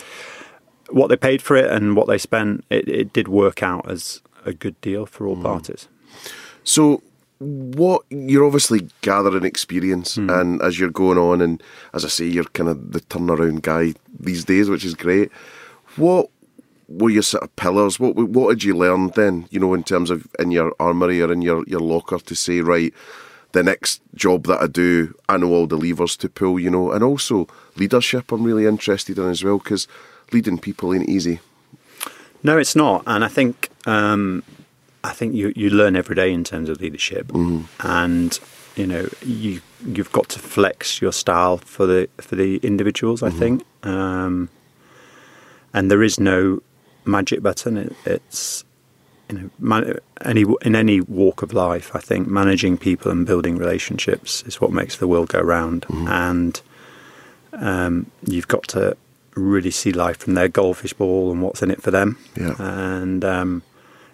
what 0.91 1.09
they 1.09 1.17
paid 1.17 1.41
for 1.43 1.57
it 1.57 1.71
and 1.71 1.97
what 1.97 2.07
they 2.07 2.19
spent, 2.19 2.65
it, 2.71 2.89
it 2.89 3.13
did 3.13 3.29
work 3.29 3.63
out 3.63 3.91
as 3.91 4.21
a 4.45 4.53
good 4.53 4.79
deal 4.83 5.07
for 5.07 5.25
Mm. 5.25 5.29
all 5.29 5.43
parties. 5.43 5.89
So, 6.65 7.03
what 7.39 8.03
you're 8.11 8.45
obviously 8.45 8.89
gathering 9.01 9.45
experience, 9.45 10.15
Hmm. 10.17 10.31
and 10.31 10.63
as 10.63 10.79
you're 10.79 10.91
going 10.91 11.19
on, 11.19 11.41
and 11.41 11.63
as 11.93 12.05
I 12.05 12.09
say, 12.09 12.27
you're 12.27 12.45
kind 12.45 12.69
of 12.69 12.93
the 12.93 13.01
turnaround 13.01 13.63
guy 13.63 13.95
these 14.19 14.45
days, 14.45 14.71
which 14.71 14.85
is 14.85 14.95
great. 14.95 15.31
What 15.97 16.29
were 16.89 17.11
your 17.11 17.23
sort 17.23 17.43
of 17.45 17.55
pillars? 17.57 17.99
What 17.99 18.15
what 18.17 18.51
did 18.51 18.65
you 18.65 18.77
learn 18.77 19.09
then? 19.11 19.47
You 19.51 19.61
know, 19.61 19.75
in 19.75 19.83
terms 19.85 20.11
of 20.11 20.27
in 20.39 20.51
your 20.51 20.73
armory 20.79 21.21
or 21.23 21.33
in 21.33 21.43
your 21.43 21.65
your 21.67 21.81
locker 21.81 22.19
to 22.19 22.35
say, 22.35 22.61
right, 22.61 22.93
the 23.53 23.63
next 23.63 24.01
job 24.15 24.47
that 24.47 24.63
I 24.63 24.67
do, 24.67 25.15
I 25.29 25.37
know 25.37 25.53
all 25.53 25.67
the 25.67 25.77
levers 25.77 26.17
to 26.19 26.29
pull. 26.29 26.59
You 26.61 26.71
know, 26.71 26.93
and 26.93 27.03
also 27.03 27.49
leadership. 27.77 28.31
I'm 28.33 28.45
really 28.45 28.67
interested 28.67 29.19
in 29.19 29.29
as 29.29 29.43
well 29.43 29.59
because 29.59 29.89
leading 30.33 30.59
people 30.59 30.95
ain't 30.95 31.09
easy. 31.09 31.41
No, 32.43 32.59
it's 32.59 32.77
not, 32.77 33.03
and 33.07 33.25
I 33.25 33.29
think 33.29 33.71
um, 33.87 34.43
I 35.05 35.13
think 35.13 35.35
you 35.35 35.53
you 35.55 35.71
learn 35.71 35.97
every 35.97 36.17
day 36.17 36.33
in 36.33 36.45
terms 36.45 36.69
of 36.69 36.81
leadership, 36.81 37.31
and 37.81 38.41
you 38.75 38.87
know 38.87 39.09
you 39.23 39.61
you've 39.87 40.11
got 40.13 40.29
to 40.31 40.39
flex 40.39 41.01
your 41.03 41.13
style 41.13 41.59
for 41.59 41.87
the 41.87 42.09
for 42.19 42.37
the 42.37 42.57
individuals. 42.63 43.23
I 43.23 43.31
think, 43.31 43.63
um, 43.83 44.49
and 45.75 45.91
there 45.91 46.03
is 46.03 46.19
no 46.19 46.63
magic 47.05 47.43
button. 47.43 47.77
It, 47.77 47.93
it's 48.07 48.65
you 49.29 49.39
know 49.39 49.51
man, 49.59 49.99
any 50.25 50.45
in 50.63 50.75
any 50.75 51.03
walk 51.03 51.43
of 51.43 51.53
life. 51.53 51.95
I 51.95 52.01
think 52.01 52.27
managing 52.27 52.79
people 52.79 53.11
and 53.11 53.27
building 53.27 53.59
relationships 53.59 54.43
is 54.47 54.61
what 54.61 54.73
makes 54.73 54.97
the 54.97 55.07
world 55.07 55.29
go 55.29 55.41
round, 55.41 55.85
and 55.91 56.61
um, 57.53 58.11
you've 58.27 58.49
got 58.49 58.67
to 58.69 58.97
really 59.35 59.71
see 59.71 59.93
life 59.93 60.17
from 60.17 60.35
their 60.35 60.49
goldfish 60.49 60.95
ball 60.95 61.31
and 61.31 61.43
what's 61.43 61.63
in 61.63 61.71
it 61.71 61.83
for 61.83 61.91
them. 61.91 62.17
Yeah. 62.37 62.55
And 62.59 63.25
um, 63.25 63.63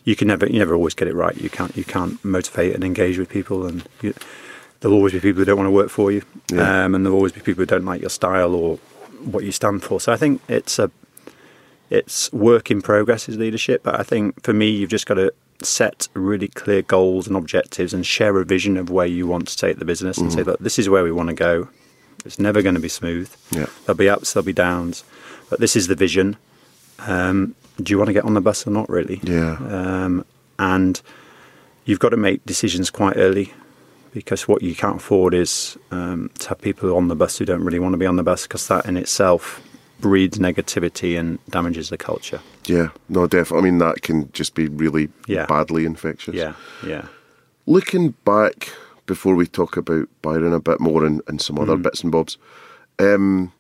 you 0.05 0.17
can 0.17 0.29
never, 0.29 0.47
you 0.47 0.59
never 0.59 0.75
always 0.75 0.95
get 0.95 1.09
it 1.09 1.15
right. 1.15 1.37
You 1.37 1.51
can't, 1.51 1.77
you 1.77 1.85
can't 1.85 2.23
motivate 2.25 2.75
and 2.75 2.85
engage 2.85 3.19
with 3.19 3.29
people, 3.29 3.67
and 3.67 3.87
you, 4.03 4.15
there'll 4.81 4.97
always 4.97 5.13
be 5.13 5.21
people 5.21 5.41
who 5.41 5.45
don't 5.45 5.59
want 5.59 5.67
to 5.67 5.73
work 5.73 5.91
for 5.91 6.11
you, 6.11 6.23
Yeah. 6.51 6.85
um, 6.85 6.95
and 6.95 7.05
there'll 7.05 7.17
always 7.17 7.33
be 7.33 7.41
people 7.41 7.63
who 7.63 7.67
don't 7.67 7.85
like 7.85 8.01
your 8.01 8.11
style 8.11 8.55
or 8.55 8.77
what 9.25 9.45
you 9.45 9.53
stand 9.53 9.83
for. 9.83 10.01
So 10.01 10.13
I 10.13 10.17
think 10.17 10.41
it's 10.49 10.79
a, 10.79 10.91
it's 11.91 12.33
work 12.33 12.71
in 12.71 12.81
progress 12.81 13.29
is 13.29 13.37
leadership. 13.37 13.83
But 13.83 13.99
I 13.99 14.03
think 14.03 14.43
for 14.43 14.53
me, 14.53 14.71
you've 14.71 14.91
just 14.91 15.07
got 15.07 15.15
to 15.15 15.33
set 15.63 16.09
really 16.15 16.49
clear 16.49 16.81
goals 16.83 17.27
and 17.27 17.37
objectives 17.37 17.93
and 17.93 18.07
share 18.07 18.39
a 18.41 18.45
vision 18.45 18.77
of 18.79 18.89
where 18.89 19.07
you 19.07 19.27
want 19.27 19.49
to 19.49 19.57
take 19.57 19.79
the 19.79 19.85
business 19.85 20.17
and 20.17 20.33
say, 20.33 20.43
look, 20.43 20.59
this 20.61 20.79
is 20.79 20.89
where 20.89 21.05
we 21.05 21.13
want 21.13 21.29
to 21.29 21.35
go. 21.35 21.69
It's 22.25 22.39
never 22.39 22.63
going 22.63 22.75
to 22.77 22.81
be 22.81 22.89
smooth. 22.89 23.35
Yeah. 23.51 23.67
There'll 23.85 23.99
be 23.99 24.09
ups, 24.09 24.33
there'll 24.33 24.45
be 24.47 24.53
downs, 24.55 25.05
but 25.51 25.61
this 25.61 25.75
is 25.77 25.87
the 25.89 25.95
vision. 25.95 26.37
Um, 27.01 27.55
do 27.83 27.93
you 27.93 27.99
want 27.99 28.09
to 28.09 28.13
get 28.13 28.25
on 28.25 28.35
the 28.35 28.41
bus 28.41 28.67
or 28.67 28.71
not? 28.71 28.89
Really? 28.89 29.21
Yeah. 29.23 29.57
Um, 29.61 30.25
and 30.59 31.01
you've 31.85 31.99
got 32.01 32.11
to 32.11 32.17
make 32.17 32.45
decisions 32.47 32.91
quite 32.91 33.17
early 33.17 33.53
because 34.13 34.47
what 34.49 34.63
you 34.63 34.75
can't 34.75 34.97
afford 34.97 35.35
is 35.35 35.79
um, 35.91 36.31
to 36.41 36.49
have 36.51 36.61
people 36.61 36.95
on 36.97 37.09
the 37.09 37.15
bus 37.17 37.39
who 37.39 37.45
don't 37.45 37.63
really 37.65 37.79
want 37.79 37.93
to 37.93 37.97
be 37.99 38.07
on 38.07 38.17
the 38.17 38.23
bus 38.23 38.43
because 38.47 38.67
that 38.69 38.85
in 38.87 38.97
itself 38.97 39.63
breeds 40.01 40.39
negativity 40.39 41.19
and 41.19 41.39
damages 41.51 41.91
the 41.91 41.97
culture. 41.99 42.41
Yeah, 42.67 42.89
no, 43.09 43.27
definitely. 43.27 43.69
I 43.69 43.71
mean, 43.71 43.79
that 43.79 44.03
can 44.03 44.31
just 44.33 44.55
be 44.55 44.69
really 44.69 45.09
Yeah. 45.27 45.47
badly 45.47 45.85
infectious. 45.85 46.35
Yeah, 46.35 46.55
yeah. 46.85 47.07
Looking 47.67 48.15
back 48.25 48.71
before 49.07 49.35
we 49.35 49.47
talk 49.47 49.77
about 49.77 50.09
Byron 50.23 50.53
a 50.55 50.61
bit 50.61 50.81
more 50.81 51.05
and, 51.05 51.21
and 51.29 51.41
some 51.41 51.59
other 51.59 51.77
bits 51.77 52.03
and 52.03 52.11
bobs, 52.11 52.37
um, 52.99 53.53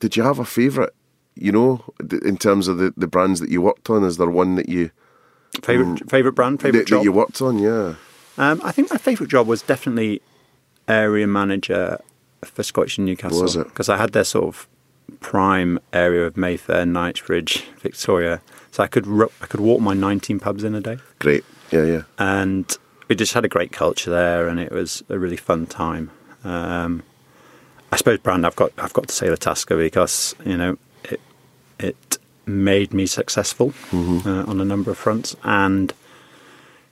did 0.00 0.16
you 0.16 0.22
have 0.22 0.38
a 0.38 0.44
favourite? 0.44 0.90
You 1.40 1.52
know, 1.52 1.84
in 2.22 2.36
terms 2.36 2.68
of 2.68 2.78
the, 2.78 2.92
the 2.96 3.06
brands 3.06 3.40
that 3.40 3.50
you 3.50 3.62
worked 3.62 3.88
on, 3.90 4.04
is 4.04 4.16
there 4.18 4.28
one 4.28 4.56
that 4.56 4.68
you 4.68 4.90
Favorite 5.64 6.08
favorite 6.08 6.32
brand, 6.32 6.60
favorite 6.62 6.80
that, 6.80 6.86
job. 6.86 6.98
that 7.00 7.04
you 7.04 7.12
worked 7.12 7.42
on? 7.42 7.58
Yeah, 7.58 7.94
Um, 8.38 8.60
I 8.62 8.70
think 8.72 8.90
my 8.90 8.96
favourite 8.98 9.30
job 9.30 9.46
was 9.48 9.62
definitely 9.62 10.22
area 10.86 11.26
manager 11.26 11.98
for 12.44 12.62
Scottish 12.62 12.98
and 12.98 13.06
Newcastle. 13.06 13.42
Was 13.42 13.56
it? 13.56 13.64
Because 13.66 13.88
I 13.88 13.96
had 13.96 14.12
their 14.12 14.24
sort 14.24 14.46
of 14.46 14.68
prime 15.20 15.78
area 15.92 16.24
of 16.26 16.36
Mayfair, 16.36 16.86
Knightsbridge, 16.86 17.64
Victoria. 17.80 18.40
So 18.70 18.84
I 18.84 18.86
could 18.86 19.06
ru- 19.06 19.32
I 19.42 19.46
could 19.46 19.60
walk 19.60 19.80
my 19.80 19.92
19 19.94 20.38
pubs 20.38 20.62
in 20.62 20.74
a 20.76 20.80
day, 20.80 20.98
great. 21.18 21.44
Yeah, 21.72 21.84
yeah, 21.84 22.02
and 22.18 22.76
we 23.08 23.16
just 23.16 23.32
had 23.34 23.44
a 23.44 23.48
great 23.48 23.72
culture 23.72 24.10
there, 24.10 24.46
and 24.46 24.60
it 24.60 24.70
was 24.70 25.02
a 25.08 25.18
really 25.18 25.36
fun 25.36 25.66
time. 25.66 26.10
Um, 26.44 27.02
I 27.92 27.96
suppose 27.96 28.18
brand 28.20 28.46
I've 28.46 28.54
got 28.56 28.70
I've 28.78 28.92
got 28.92 29.08
to 29.08 29.14
say 29.14 29.28
La 29.28 29.34
Tasca 29.36 29.76
because 29.76 30.34
you 30.44 30.56
know 30.56 30.78
it 31.80 32.18
made 32.46 32.92
me 32.92 33.06
successful 33.06 33.72
uh, 34.26 34.44
on 34.46 34.60
a 34.60 34.64
number 34.64 34.90
of 34.90 34.98
fronts, 34.98 35.36
and 35.42 35.92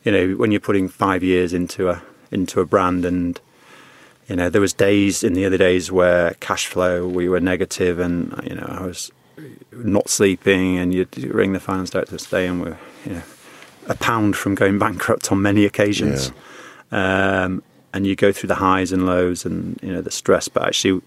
you 0.05 0.13
know 0.13 0.31
when 0.33 0.51
you're 0.51 0.61
putting 0.61 0.89
five 0.89 1.23
years 1.23 1.53
into 1.53 1.89
a 1.89 2.03
into 2.31 2.61
a 2.61 2.67
brand 2.67 3.05
and 3.05 3.41
you 4.29 4.37
know 4.37 4.51
there 4.51 4.61
was 4.61 4.73
days 4.73 5.25
in 5.25 5.33
the 5.33 5.45
other 5.45 5.57
days 5.57 5.91
where 5.91 6.35
cash 6.41 6.67
flow 6.67 7.07
we 7.09 7.29
were 7.29 7.41
negative 7.41 7.99
and 7.99 8.39
you 8.45 8.55
know 8.55 8.67
I 8.69 8.85
was 8.85 9.11
not 9.73 10.09
sleeping, 10.09 10.79
and 10.79 10.93
you'd 10.93 11.17
ring 11.17 11.53
the 11.53 11.61
finance 11.61 11.91
director 11.91 12.17
to 12.17 12.25
stay, 12.25 12.47
and 12.47 12.63
we're 12.63 12.79
you 13.05 13.13
know 13.15 13.23
a 13.87 13.95
pound 13.95 14.37
from 14.37 14.55
going 14.55 14.79
bankrupt 14.87 15.31
on 15.33 15.43
many 15.43 15.65
occasions. 15.65 16.33
Um, 16.91 17.63
and 17.93 18.07
you 18.07 18.17
go 18.17 18.33
through 18.33 18.49
the 18.49 18.57
highs 18.57 18.93
and 18.93 19.07
lows, 19.07 19.45
and 19.45 19.79
you 19.83 19.93
know 19.93 20.01
the 20.01 20.11
stress. 20.11 20.49
But 20.49 20.65
actually, 20.65 21.03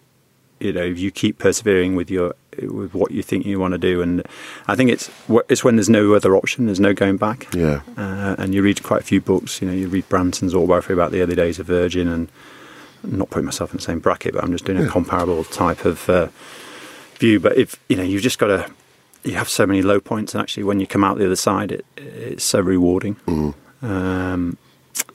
you 0.61 0.73
know, 0.73 0.83
if 0.83 0.99
you 0.99 1.11
keep 1.11 1.39
persevering 1.39 1.95
with 1.95 2.09
your 2.11 2.35
with 2.61 2.93
what 2.93 3.11
you 3.11 3.23
think 3.23 3.45
you 3.45 3.59
want 3.59 3.73
to 3.73 3.77
do, 3.77 4.01
and 4.01 4.23
I 4.67 4.75
think 4.75 4.91
it's 4.91 5.09
it's 5.49 5.63
when 5.63 5.75
there's 5.75 5.89
no 5.89 6.13
other 6.13 6.35
option, 6.35 6.65
there's 6.65 6.79
no 6.79 6.93
going 6.93 7.17
back. 7.17 7.47
Yeah. 7.53 7.81
Uh, 7.97 8.35
and 8.37 8.53
you 8.53 8.61
read 8.61 8.83
quite 8.83 9.01
a 9.01 9.05
few 9.05 9.21
books. 9.21 9.61
You 9.61 9.67
know, 9.67 9.73
you 9.73 9.87
read 9.87 10.07
Branson's 10.09 10.53
autobiography 10.53 10.93
about 10.93 11.11
the 11.11 11.21
early 11.21 11.35
days 11.35 11.59
of 11.59 11.65
Virgin, 11.67 12.07
and 12.07 12.29
I'm 13.03 13.17
not 13.17 13.29
putting 13.29 13.45
myself 13.45 13.71
in 13.71 13.77
the 13.77 13.83
same 13.83 13.99
bracket, 13.99 14.33
but 14.33 14.43
I'm 14.43 14.51
just 14.51 14.65
doing 14.65 14.83
a 14.83 14.87
comparable 14.89 15.43
type 15.45 15.85
of 15.85 16.09
uh, 16.09 16.27
view. 17.15 17.39
But 17.39 17.57
if 17.57 17.79
you 17.89 17.95
know, 17.95 18.03
you've 18.03 18.23
just 18.23 18.39
got 18.39 18.47
to. 18.47 18.71
You 19.23 19.35
have 19.35 19.49
so 19.49 19.67
many 19.67 19.83
low 19.83 19.99
points, 19.99 20.33
and 20.33 20.41
actually, 20.41 20.63
when 20.63 20.79
you 20.79 20.87
come 20.87 21.03
out 21.03 21.19
the 21.19 21.25
other 21.25 21.35
side, 21.35 21.71
it, 21.71 21.85
it's 21.95 22.43
so 22.43 22.59
rewarding. 22.59 23.17
Um, 23.83 24.57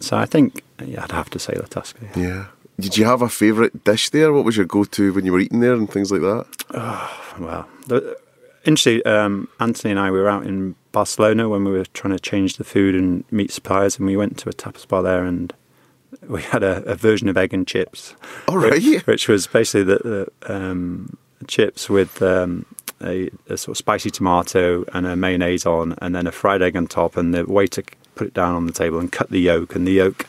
so 0.00 0.16
I 0.16 0.26
think 0.26 0.62
yeah, 0.84 1.02
I'd 1.02 1.12
have 1.12 1.30
to 1.30 1.38
say 1.38 1.54
Tasca. 1.54 2.16
yeah. 2.16 2.22
Yeah. 2.22 2.44
Did 2.78 2.98
you 2.98 3.06
have 3.06 3.22
a 3.22 3.28
favourite 3.28 3.84
dish 3.84 4.10
there? 4.10 4.32
What 4.32 4.44
was 4.44 4.56
your 4.56 4.66
go-to 4.66 5.12
when 5.12 5.24
you 5.24 5.32
were 5.32 5.40
eating 5.40 5.60
there 5.60 5.74
and 5.74 5.90
things 5.90 6.12
like 6.12 6.22
that? 6.22 7.12
Well, 7.38 7.68
the, 7.86 8.16
interestingly, 8.64 9.04
um, 9.04 9.48
Anthony 9.60 9.90
and 9.90 10.00
I 10.00 10.10
we 10.10 10.18
were 10.18 10.28
out 10.30 10.46
in 10.46 10.74
Barcelona 10.90 11.50
when 11.50 11.64
we 11.64 11.70
were 11.72 11.84
trying 11.84 12.16
to 12.16 12.18
change 12.18 12.56
the 12.56 12.64
food 12.64 12.94
and 12.94 13.24
meet 13.30 13.52
suppliers, 13.52 13.98
and 13.98 14.06
we 14.06 14.16
went 14.16 14.38
to 14.38 14.48
a 14.48 14.54
tapas 14.54 14.88
bar 14.88 15.02
there, 15.02 15.26
and 15.26 15.52
we 16.26 16.40
had 16.40 16.62
a, 16.62 16.82
a 16.84 16.94
version 16.94 17.28
of 17.28 17.36
egg 17.36 17.52
and 17.52 17.66
chips. 17.66 18.14
All 18.48 18.56
right. 18.56 18.72
which, 18.72 19.06
which 19.06 19.28
was 19.28 19.46
basically 19.46 19.82
the, 19.82 20.30
the 20.46 20.54
um, 20.54 21.18
chips 21.46 21.90
with 21.90 22.22
um, 22.22 22.64
a, 23.02 23.28
a 23.50 23.58
sort 23.58 23.74
of 23.74 23.76
spicy 23.76 24.10
tomato 24.10 24.86
and 24.94 25.06
a 25.06 25.14
mayonnaise 25.14 25.66
on, 25.66 25.94
and 26.00 26.14
then 26.14 26.26
a 26.26 26.32
fried 26.32 26.62
egg 26.62 26.74
on 26.74 26.86
top, 26.86 27.18
and 27.18 27.34
the 27.34 27.44
waiter 27.44 27.82
put 28.14 28.28
it 28.28 28.32
down 28.32 28.54
on 28.54 28.66
the 28.66 28.72
table 28.72 28.98
and 28.98 29.12
cut 29.12 29.28
the 29.28 29.40
yolk, 29.40 29.76
and 29.76 29.86
the 29.86 29.92
yolk 29.92 30.26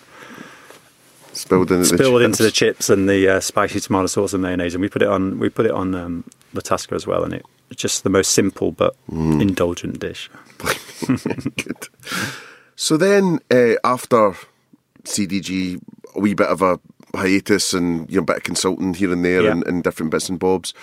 Spilled 1.38 1.71
into 1.71 1.89
the 1.89 1.97
spilled 1.97 2.21
chips. 2.21 2.26
into 2.26 2.43
the 2.43 2.52
chips 2.52 2.89
and 2.89 3.08
the 3.10 3.28
uh, 3.30 3.39
spicy 3.39 3.80
tomato 3.80 4.08
sauce 4.08 4.34
and 4.34 4.41
mayonnaise, 4.41 4.73
and 4.76 4.82
we 4.82 4.89
put 4.89 5.02
it 5.02 5.08
on. 5.08 5.39
We 5.39 5.50
put 5.50 5.65
it 5.65 5.71
on 5.71 5.93
um, 5.95 6.23
La 6.54 6.62
Tasca 6.62 6.93
as 6.95 7.06
well, 7.08 7.23
and 7.23 7.34
it 7.34 7.45
it's 7.69 7.82
just 7.82 8.04
the 8.04 8.10
most 8.10 8.32
simple 8.32 8.71
but 8.71 8.95
Mm. 9.12 9.41
indulgent 9.41 10.00
dish. 10.00 10.30
Good. 11.56 11.88
So 12.80 12.95
then, 12.95 13.39
uh, 13.50 13.73
after 13.84 14.36
CDG, 15.04 15.82
a 16.15 16.19
wee 16.19 16.34
bit 16.36 16.47
of 16.47 16.62
a 16.62 16.80
hiatus 17.15 17.73
and 17.73 18.10
you 18.10 18.17
know, 18.17 18.21
a 18.21 18.26
bit 18.26 18.38
of 18.38 18.43
consulting 18.43 18.93
here 18.93 19.12
and 19.12 19.26
there 19.26 19.43
Yeah. 19.43 19.52
and, 19.52 19.65
and 19.65 19.84
different 19.84 20.12
bits 20.12 20.30
and 20.30 20.38
bobs. 20.38 20.73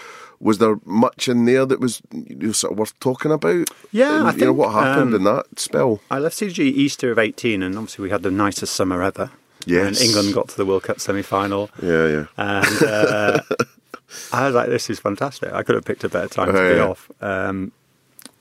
Was 0.40 0.59
there 0.59 0.77
much 0.85 1.29
in 1.29 1.45
there 1.45 1.64
that 1.64 1.79
was 1.81 2.03
you 2.12 2.35
know, 2.37 2.53
sort 2.53 2.73
of 2.73 2.79
worth 2.81 2.99
talking 2.99 3.31
about? 3.31 3.69
Yeah, 3.93 4.17
And, 4.19 4.27
I 4.29 4.33
you 4.33 4.38
know 4.38 4.47
think, 4.47 4.57
what 4.59 4.73
happened 4.73 5.11
um, 5.11 5.21
in 5.21 5.25
that 5.25 5.59
spell. 5.61 6.01
I 6.11 6.19
left 6.19 6.37
CG 6.37 6.59
Easter 6.59 7.12
of 7.12 7.19
eighteen, 7.19 7.62
and 7.62 7.77
obviously 7.77 8.03
we 8.03 8.11
had 8.11 8.23
the 8.25 8.31
nicest 8.31 8.75
summer 8.75 9.03
ever. 9.03 9.31
Yes. 9.66 9.87
and 9.87 9.96
England 10.09 10.35
got 10.35 10.48
to 10.48 10.57
the 10.57 10.66
World 10.66 10.83
Cup 10.85 11.00
semi-final, 11.00 11.70
Yeah, 11.83 12.07
yeah. 12.09 12.27
and 12.37 12.83
uh, 12.83 13.40
I 14.33 14.46
was 14.46 14.55
like, 14.55 14.68
"This 14.68 14.90
is 14.90 15.00
fantastic." 15.00 15.53
I 15.53 15.62
could 15.62 15.74
have 15.74 15.85
picked 15.85 16.05
a 16.05 16.09
better 16.09 16.29
time 16.29 16.53
to 16.53 16.59
Oh, 16.59 16.70
be 16.70 16.77
yeah. 16.77 16.87
off. 16.88 17.11
Um, 17.20 17.72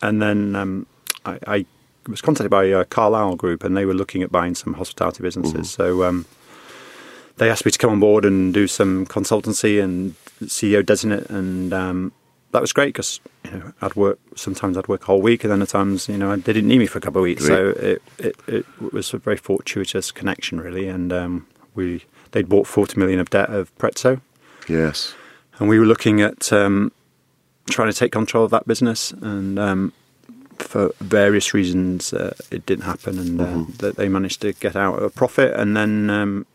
and 0.01 0.21
then 0.21 0.55
um, 0.55 0.86
I, 1.25 1.39
I 1.47 1.65
was 2.07 2.21
contacted 2.21 2.51
by 2.51 2.71
uh, 2.71 2.83
Carlyle 2.86 3.36
Group, 3.36 3.63
and 3.63 3.75
they 3.77 3.86
were 3.86 3.93
looking 3.93 4.21
at 4.23 4.31
buying 4.31 4.55
some 4.55 4.73
hospitality 4.73 5.23
businesses. 5.23 5.71
So 5.71 6.03
um, 6.03 6.25
they 7.38 7.49
asked 7.49 7.65
me 7.65 7.71
to 7.71 7.79
come 7.79 7.89
on 7.91 7.99
board 7.99 8.25
and 8.25 8.53
do 8.53 8.67
some 8.67 9.05
consultancy 9.05 9.81
and 9.81 10.15
CEO 10.43 10.86
designate, 10.86 11.29
and 11.29 11.73
um, 11.73 12.12
that 12.54 12.62
was 12.62 12.72
great 12.72 12.89
because 12.94 13.20
you 13.44 13.52
know 13.52 13.74
I'd 13.82 13.96
work 13.96 14.20
sometimes 14.36 14.78
I'd 14.78 14.88
work 14.88 15.04
a 15.04 15.06
whole 15.08 15.22
week, 15.22 15.44
and 15.44 15.52
then 15.52 15.62
at 15.62 15.70
times 15.70 16.08
you 16.08 16.18
know 16.18 16.34
they 16.36 16.54
didn't 16.54 16.70
need 16.70 16.80
me 16.80 16.88
for 16.88 16.98
a 17.00 17.02
couple 17.02 17.20
of 17.20 17.24
weeks. 17.24 17.46
So 17.46 17.70
it, 17.72 18.02
it 18.18 18.36
it 18.48 18.66
was 18.94 19.13
a 19.13 19.18
very 19.18 19.38
fortuitous 19.38 20.12
connection, 20.12 20.62
really, 20.62 20.88
and 20.88 21.12
um, 21.12 21.48
we 21.76 22.06
they'd 22.32 22.48
bought 22.48 22.66
forty 22.68 22.98
million 23.00 23.20
of 23.20 23.30
debt 23.30 23.50
of 23.50 23.76
Prezzo, 23.78 24.22
Yes. 24.70 25.13
and 25.60 25.68
we 25.68 25.78
were 25.80 25.86
looking 25.86 26.22
at 26.22 26.54
um, 26.54 26.92
trying 27.70 27.92
to 27.92 27.98
take 27.98 28.12
control 28.12 28.46
of 28.46 28.52
that 28.52 28.66
business, 28.68 29.12
and 29.12 29.60
um, 29.60 29.92
for 30.60 30.92
various 31.02 31.54
reasons, 31.54 32.13
uh, 32.13 32.34
it 32.52 32.66
didn't 32.66 32.86
happen, 32.86 33.18
and 33.20 33.42
uh, 33.42 33.66
that 33.80 33.96
they 33.98 34.08
managed 34.08 34.42
to 34.42 34.54
get 34.54 34.76
out 34.76 34.98
of 34.98 35.04
a 35.04 35.10
profit, 35.10 35.54
and 35.60 35.76
then. 35.76 36.46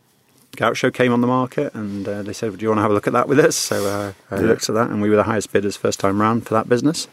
Gaucho 0.56 0.90
came 0.90 1.12
on 1.12 1.20
the 1.20 1.26
market, 1.26 1.74
and 1.74 2.06
uh, 2.08 2.22
they 2.22 2.32
said, 2.32 2.56
"Do 2.56 2.62
you 2.62 2.68
want 2.68 2.78
to 2.78 2.82
have 2.82 2.90
a 2.90 2.94
look 2.94 3.06
at 3.06 3.12
that 3.12 3.28
with 3.28 3.38
us?" 3.38 3.54
So 3.56 3.86
uh, 3.86 4.12
I 4.30 4.40
Yeah. 4.40 4.46
looked 4.46 4.68
at 4.68 4.74
that, 4.74 4.90
and 4.90 5.00
we 5.00 5.08
were 5.10 5.16
the 5.16 5.22
highest 5.24 5.52
bidders 5.52 5.76
first 5.76 6.00
time 6.00 6.20
round 6.20 6.46
for 6.46 6.54
that 6.54 6.68
business. 6.68 7.06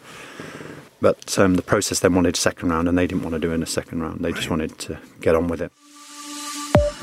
But 1.01 1.37
um, 1.37 1.55
the 1.55 1.61
process 1.61 1.99
then 1.99 2.15
wanted 2.15 2.35
a 2.35 2.37
second 2.39 2.69
round, 2.69 2.87
and 2.87 2.97
they 2.97 3.05
didn't 3.05 3.23
want 3.23 3.33
to 3.33 3.39
do 3.39 3.51
it 3.51 3.55
in 3.55 3.61
a 3.63 3.67
second 3.67 4.01
round. 4.01 4.21
They 4.21 4.31
just 4.31 4.49
wanted 4.49 4.77
to 4.79 4.97
get 5.21 5.35
on 5.35 5.47
with 5.47 5.61
it. 5.61 5.71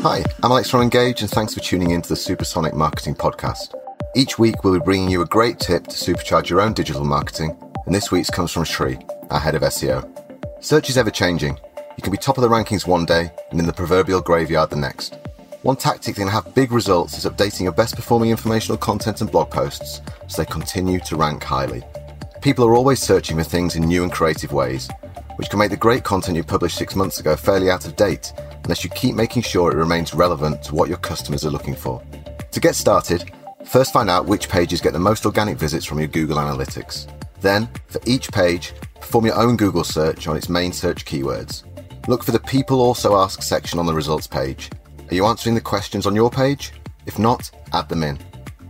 Hi, 0.03 0.25
I'm 0.43 0.51
Alex 0.51 0.69
from 0.71 0.81
Engage, 0.83 1.21
and 1.21 1.31
thanks 1.31 1.55
for 1.55 1.61
tuning 1.61 1.91
in 1.91 2.03
to 2.03 2.09
the 2.09 2.17
Supersonic 2.17 2.75
Marketing 2.75 3.15
Podcast. 3.15 3.75
Each 4.17 4.39
week, 4.39 4.65
we'll 4.65 4.75
be 4.75 4.85
bringing 4.85 5.11
you 5.11 5.23
a 5.23 5.27
great 5.27 5.61
tip 5.61 5.85
to 5.87 5.97
supercharge 5.97 6.49
your 6.49 6.61
own 6.61 6.73
digital 6.73 7.05
marketing, 7.05 7.57
and 7.87 7.95
this 7.95 8.11
week's 8.11 8.31
comes 8.31 8.51
from 8.51 8.65
Shri, 8.65 8.99
our 9.31 9.39
head 9.39 9.55
of 9.55 9.63
SEO. 9.63 10.03
Search 10.61 10.91
is 10.91 10.99
ever 10.99 11.11
changing. 11.11 11.57
You 11.97 12.03
can 12.03 12.11
be 12.11 12.17
top 12.19 12.37
of 12.39 12.43
the 12.43 12.49
rankings 12.49 12.87
one 12.87 13.05
day 13.05 13.31
and 13.51 13.61
in 13.61 13.67
the 13.67 13.73
proverbial 13.73 14.21
graveyard 14.23 14.71
the 14.71 14.77
next. 14.77 15.17
One 15.63 15.77
tactic 15.77 16.17
that 16.17 16.23
can 16.23 16.29
have 16.29 16.57
big 16.57 16.73
results 16.73 17.17
is 17.17 17.25
updating 17.25 17.61
your 17.61 17.73
best 17.73 17.95
performing 17.95 18.31
informational 18.31 18.77
content 18.77 19.21
and 19.21 19.31
blog 19.31 19.49
posts 19.49 20.01
so 20.27 20.43
they 20.43 20.51
continue 20.51 20.99
to 20.99 21.15
rank 21.15 21.45
highly. 21.45 21.85
People 22.41 22.65
are 22.65 22.75
always 22.75 23.01
searching 23.01 23.37
for 23.37 23.45
things 23.45 23.77
in 23.77 23.85
new 23.85 24.03
and 24.03 24.11
creative 24.11 24.53
ways, 24.53 24.91
which 25.37 25.51
can 25.51 25.61
make 25.61 25.71
the 25.71 25.77
great 25.77 26.03
content 26.03 26.37
you 26.37 26.43
published 26.43 26.77
six 26.77 26.97
months 26.97 27.21
ago 27.21 27.37
fairly 27.37 27.71
out 27.71 27.87
of 27.87 27.95
date 27.95 28.33
unless 28.65 28.83
you 28.83 28.91
keep 28.91 29.15
making 29.15 29.43
sure 29.43 29.71
it 29.71 29.77
remains 29.77 30.13
relevant 30.13 30.65
to 30.65 30.75
what 30.75 30.89
your 30.89 30.99
customers 30.99 31.47
are 31.47 31.51
looking 31.51 31.77
for. 31.77 32.03
To 32.51 32.59
get 32.59 32.75
started, 32.75 33.31
first 33.65 33.93
find 33.93 34.11
out 34.11 34.27
which 34.27 34.49
pages 34.49 34.81
get 34.81 34.93
the 34.93 34.99
most 34.99 35.25
organic 35.27 35.59
visits 35.59 35.85
from 35.85 36.01
your 36.01 36.09
Google 36.09 36.39
Analytics. 36.39 37.09
Then, 37.41 37.69
for 37.87 38.01
each 38.05 38.33
page, 38.33 38.73
perform 38.97 39.27
your 39.27 39.39
own 39.39 39.57
Google 39.57 39.85
search 39.85 40.27
on 40.27 40.37
its 40.37 40.49
main 40.49 40.73
search 40.73 41.05
keywords. 41.05 41.63
Look 42.09 42.25
for 42.25 42.33
the 42.33 42.41
People 42.41 42.81
Also 42.81 43.15
Ask 43.15 43.45
section 43.45 43.79
on 43.79 43.87
the 43.87 43.95
results 43.95 44.27
page. 44.27 44.69
Are 45.13 45.15
you 45.15 45.27
answering 45.27 45.55
the 45.55 45.61
questions 45.61 46.07
on 46.07 46.17
your 46.17 46.31
page? 46.31 46.73
If 47.05 47.19
not, 47.19 47.51
add 47.75 47.87
them 47.87 48.03
in. 48.03 48.19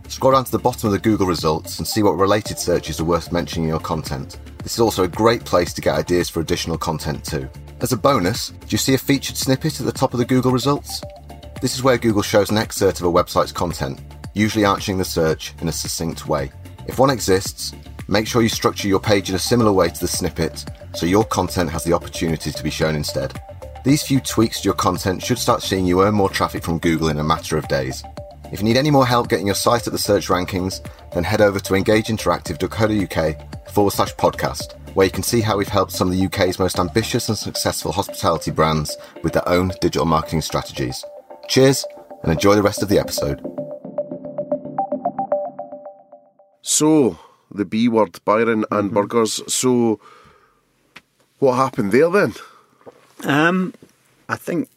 Scroll 0.09 0.33
down 0.33 0.43
to 0.43 0.51
the 0.51 0.59
bottom 0.59 0.87
of 0.87 0.91
the 0.91 0.99
Google 0.99 1.25
results 1.25 1.79
and 1.79 1.87
see 1.87 2.03
what 2.03 2.17
related 2.17 2.59
searches 2.59 2.99
are 2.99 3.05
worth 3.05 3.31
mentioning 3.31 3.63
in 3.63 3.69
your 3.69 3.79
content. 3.79 4.37
This 4.61 4.73
is 4.73 4.81
also 4.81 5.05
a 5.05 5.07
great 5.07 5.45
place 5.45 5.71
to 5.71 5.79
get 5.79 5.97
ideas 5.97 6.29
for 6.29 6.41
additional 6.41 6.77
content 6.77 7.23
too. 7.23 7.49
As 7.79 7.93
a 7.93 7.97
bonus, 7.97 8.49
do 8.49 8.67
you 8.67 8.77
see 8.77 8.93
a 8.93 8.97
featured 8.97 9.37
snippet 9.37 9.79
at 9.79 9.85
the 9.85 9.93
top 9.93 10.13
of 10.13 10.17
the 10.17 10.25
Google 10.25 10.51
results? 10.51 11.01
This 11.61 11.75
is 11.75 11.81
where 11.81 11.97
Google 11.97 12.21
shows 12.21 12.51
an 12.51 12.57
excerpt 12.57 12.99
of 12.99 13.05
a 13.05 13.09
website's 13.09 13.53
content, 13.53 14.01
usually 14.33 14.65
answering 14.65 14.97
the 14.97 15.05
search 15.05 15.53
in 15.61 15.69
a 15.69 15.71
succinct 15.71 16.27
way. 16.27 16.51
If 16.87 16.99
one 16.99 17.09
exists, 17.09 17.73
make 18.09 18.27
sure 18.27 18.41
you 18.41 18.49
structure 18.49 18.89
your 18.89 18.99
page 18.99 19.29
in 19.29 19.35
a 19.37 19.39
similar 19.39 19.71
way 19.71 19.87
to 19.87 19.99
the 20.01 20.09
snippet 20.09 20.65
so 20.93 21.05
your 21.05 21.23
content 21.23 21.69
has 21.69 21.85
the 21.85 21.93
opportunity 21.93 22.51
to 22.51 22.63
be 22.63 22.69
shown 22.69 22.97
instead. 22.97 23.41
These 23.83 24.03
few 24.03 24.19
tweaks 24.21 24.61
to 24.61 24.65
your 24.65 24.73
content 24.75 25.21
should 25.23 25.37
start 25.37 25.61
seeing 25.61 25.85
you 25.85 26.01
earn 26.03 26.13
more 26.15 26.29
traffic 26.29 26.63
from 26.63 26.79
Google 26.79 27.09
in 27.09 27.19
a 27.19 27.23
matter 27.23 27.57
of 27.57 27.67
days. 27.67 28.03
If 28.51 28.59
you 28.59 28.65
need 28.65 28.77
any 28.77 28.91
more 28.91 29.05
help 29.05 29.27
getting 29.29 29.45
your 29.47 29.55
site 29.55 29.87
at 29.87 29.93
the 29.93 29.99
search 29.99 30.27
rankings, 30.27 30.79
then 31.13 31.23
head 31.23 31.41
over 31.41 31.59
to 31.59 31.73
engageinteractive.co.uk 31.73 33.69
forward 33.71 33.91
slash 33.91 34.13
podcast, 34.15 34.73
where 34.95 35.05
you 35.05 35.11
can 35.11 35.23
see 35.23 35.41
how 35.41 35.57
we've 35.57 35.67
helped 35.67 35.91
some 35.91 36.07
of 36.09 36.13
the 36.15 36.25
UK's 36.25 36.59
most 36.59 36.79
ambitious 36.79 37.27
and 37.27 37.37
successful 37.37 37.91
hospitality 37.91 38.51
brands 38.51 38.95
with 39.23 39.33
their 39.33 39.47
own 39.49 39.69
digital 39.81 40.05
marketing 40.05 40.41
strategies. 40.41 41.03
Cheers 41.49 41.85
and 42.23 42.31
enjoy 42.31 42.55
the 42.55 42.63
rest 42.63 42.83
of 42.83 42.89
the 42.89 42.99
episode. 42.99 43.41
So, 46.61 47.19
the 47.51 47.65
B 47.65 47.89
word, 47.89 48.19
Byron 48.23 48.63
and 48.71 48.91
Mm-hmm. 48.91 48.93
burgers. 48.95 49.41
So, 49.53 49.99
what 51.39 51.55
happened 51.55 51.91
there 51.91 52.09
then? 52.09 52.33
Um, 53.23 53.73
I 54.29 54.35
think 54.35 54.69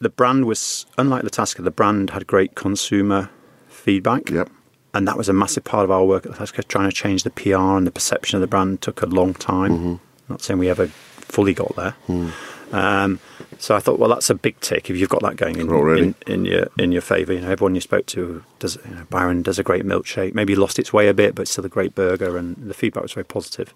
the 0.00 0.08
brand 0.08 0.44
was 0.44 0.86
unlike 0.96 1.22
La 1.22 1.28
Tasca. 1.30 1.62
The 1.62 1.70
brand 1.70 2.10
had 2.10 2.26
great 2.26 2.54
consumer 2.54 3.30
feedback. 3.68 4.30
Yep. 4.30 4.50
and 4.94 5.06
that 5.06 5.16
was 5.16 5.28
a 5.28 5.32
massive 5.32 5.64
part 5.64 5.84
of 5.84 5.90
our 5.90 6.04
work 6.04 6.26
at 6.26 6.32
La 6.32 6.38
Tasca. 6.38 6.66
Trying 6.66 6.88
to 6.88 6.94
change 6.94 7.22
the 7.22 7.30
PR 7.30 7.56
and 7.56 7.86
the 7.86 7.90
perception 7.90 8.36
of 8.36 8.40
the 8.40 8.46
brand 8.46 8.80
took 8.80 9.02
a 9.02 9.06
long 9.06 9.34
time. 9.34 9.72
Mm-hmm. 9.72 9.94
Not 10.28 10.42
saying 10.42 10.58
we 10.58 10.68
ever 10.68 10.88
fully 10.88 11.54
got 11.54 11.74
there. 11.76 11.94
Mm. 12.08 12.32
Um, 12.70 13.20
so 13.58 13.74
I 13.74 13.80
thought, 13.80 13.98
well, 13.98 14.10
that's 14.10 14.28
a 14.28 14.34
big 14.34 14.60
tick 14.60 14.90
if 14.90 14.96
you've 14.96 15.08
got 15.08 15.22
that 15.22 15.36
going 15.36 15.58
in, 15.58 15.70
in, 15.70 16.14
in 16.26 16.44
your 16.44 16.68
in 16.78 16.92
your 16.92 17.00
favour. 17.00 17.32
You 17.32 17.40
know, 17.40 17.50
everyone 17.50 17.74
you 17.74 17.80
spoke 17.80 18.06
to 18.06 18.44
does. 18.58 18.76
You 18.86 18.94
know, 18.94 19.06
Byron 19.08 19.42
does 19.42 19.58
a 19.58 19.62
great 19.62 19.84
milkshake. 19.84 20.34
Maybe 20.34 20.54
lost 20.54 20.78
its 20.78 20.92
way 20.92 21.08
a 21.08 21.14
bit, 21.14 21.34
but 21.34 21.48
still 21.48 21.64
a 21.64 21.68
great 21.70 21.94
burger, 21.94 22.36
and 22.36 22.56
the 22.56 22.74
feedback 22.74 23.02
was 23.02 23.12
very 23.12 23.24
positive. 23.24 23.72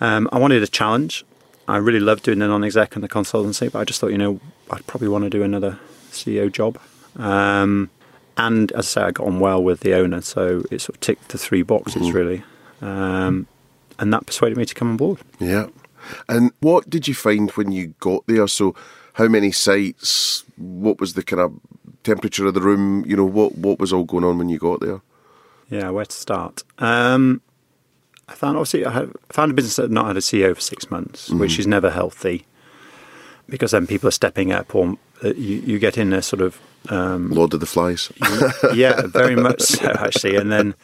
Um, 0.00 0.28
I 0.32 0.38
wanted 0.38 0.62
a 0.62 0.66
challenge. 0.66 1.24
I 1.68 1.76
really 1.76 2.00
loved 2.00 2.24
doing 2.24 2.38
the 2.38 2.48
non-exec 2.48 2.94
and 2.94 3.04
the 3.04 3.08
consultancy, 3.08 3.70
but 3.70 3.78
I 3.78 3.84
just 3.84 4.00
thought, 4.00 4.10
you 4.10 4.18
know, 4.18 4.40
I'd 4.70 4.86
probably 4.86 5.08
want 5.08 5.24
to 5.24 5.30
do 5.30 5.42
another 5.42 5.78
CEO 6.10 6.50
job. 6.50 6.78
Um, 7.16 7.90
and 8.38 8.72
as 8.72 8.86
I 8.86 8.88
say, 8.88 9.02
I 9.02 9.10
got 9.10 9.26
on 9.26 9.38
well 9.38 9.62
with 9.62 9.80
the 9.80 9.94
owner, 9.94 10.22
so 10.22 10.64
it 10.70 10.80
sort 10.80 10.96
of 10.96 11.00
ticked 11.00 11.28
the 11.28 11.38
three 11.38 11.62
boxes 11.62 12.10
really. 12.12 12.42
Um, 12.80 13.46
and 13.98 14.12
that 14.14 14.26
persuaded 14.26 14.56
me 14.56 14.64
to 14.64 14.74
come 14.74 14.90
on 14.90 14.96
board. 14.96 15.18
Yeah. 15.38 15.66
And 16.28 16.52
what 16.60 16.88
did 16.88 17.08
you 17.08 17.14
find 17.14 17.50
when 17.50 17.72
you 17.72 17.94
got 18.00 18.26
there? 18.26 18.46
So, 18.46 18.74
how 19.14 19.26
many 19.26 19.50
sites? 19.50 20.44
What 20.56 21.00
was 21.00 21.14
the 21.14 21.22
kind 21.22 21.40
of 21.40 21.60
temperature 22.04 22.46
of 22.46 22.54
the 22.54 22.60
room? 22.60 23.04
You 23.06 23.16
know, 23.16 23.24
what 23.24 23.58
what 23.58 23.80
was 23.80 23.92
all 23.92 24.04
going 24.04 24.24
on 24.24 24.38
when 24.38 24.48
you 24.48 24.58
got 24.58 24.80
there? 24.80 25.00
Yeah, 25.68 25.90
where 25.90 26.06
to 26.06 26.16
start? 26.16 26.62
Um, 26.78 27.42
I 28.28 28.34
found 28.34 28.56
obviously 28.56 28.84
I 28.86 29.06
found 29.30 29.50
a 29.50 29.54
business 29.54 29.76
that 29.76 29.82
had 29.82 29.90
not 29.90 30.06
had 30.06 30.16
a 30.16 30.20
CEO 30.20 30.54
for 30.54 30.60
six 30.60 30.90
months, 30.90 31.30
which 31.30 31.58
is 31.58 31.66
never 31.66 31.90
healthy, 31.90 32.46
because 33.48 33.70
then 33.70 33.86
people 33.86 34.08
are 34.08 34.12
stepping 34.12 34.52
up, 34.52 34.74
or 34.74 34.96
uh, 35.24 35.28
you, 35.28 35.56
you 35.60 35.78
get 35.78 35.96
in 35.98 36.12
a 36.12 36.22
sort 36.22 36.42
of 36.42 36.60
um, 36.90 37.30
Lord 37.30 37.54
of 37.54 37.60
the 37.60 37.66
Flies. 37.66 38.12
yeah, 38.74 39.02
very 39.06 39.34
much 39.48 39.60
so 39.62 39.90
actually. 39.98 40.36
And 40.36 40.52
then 40.52 40.74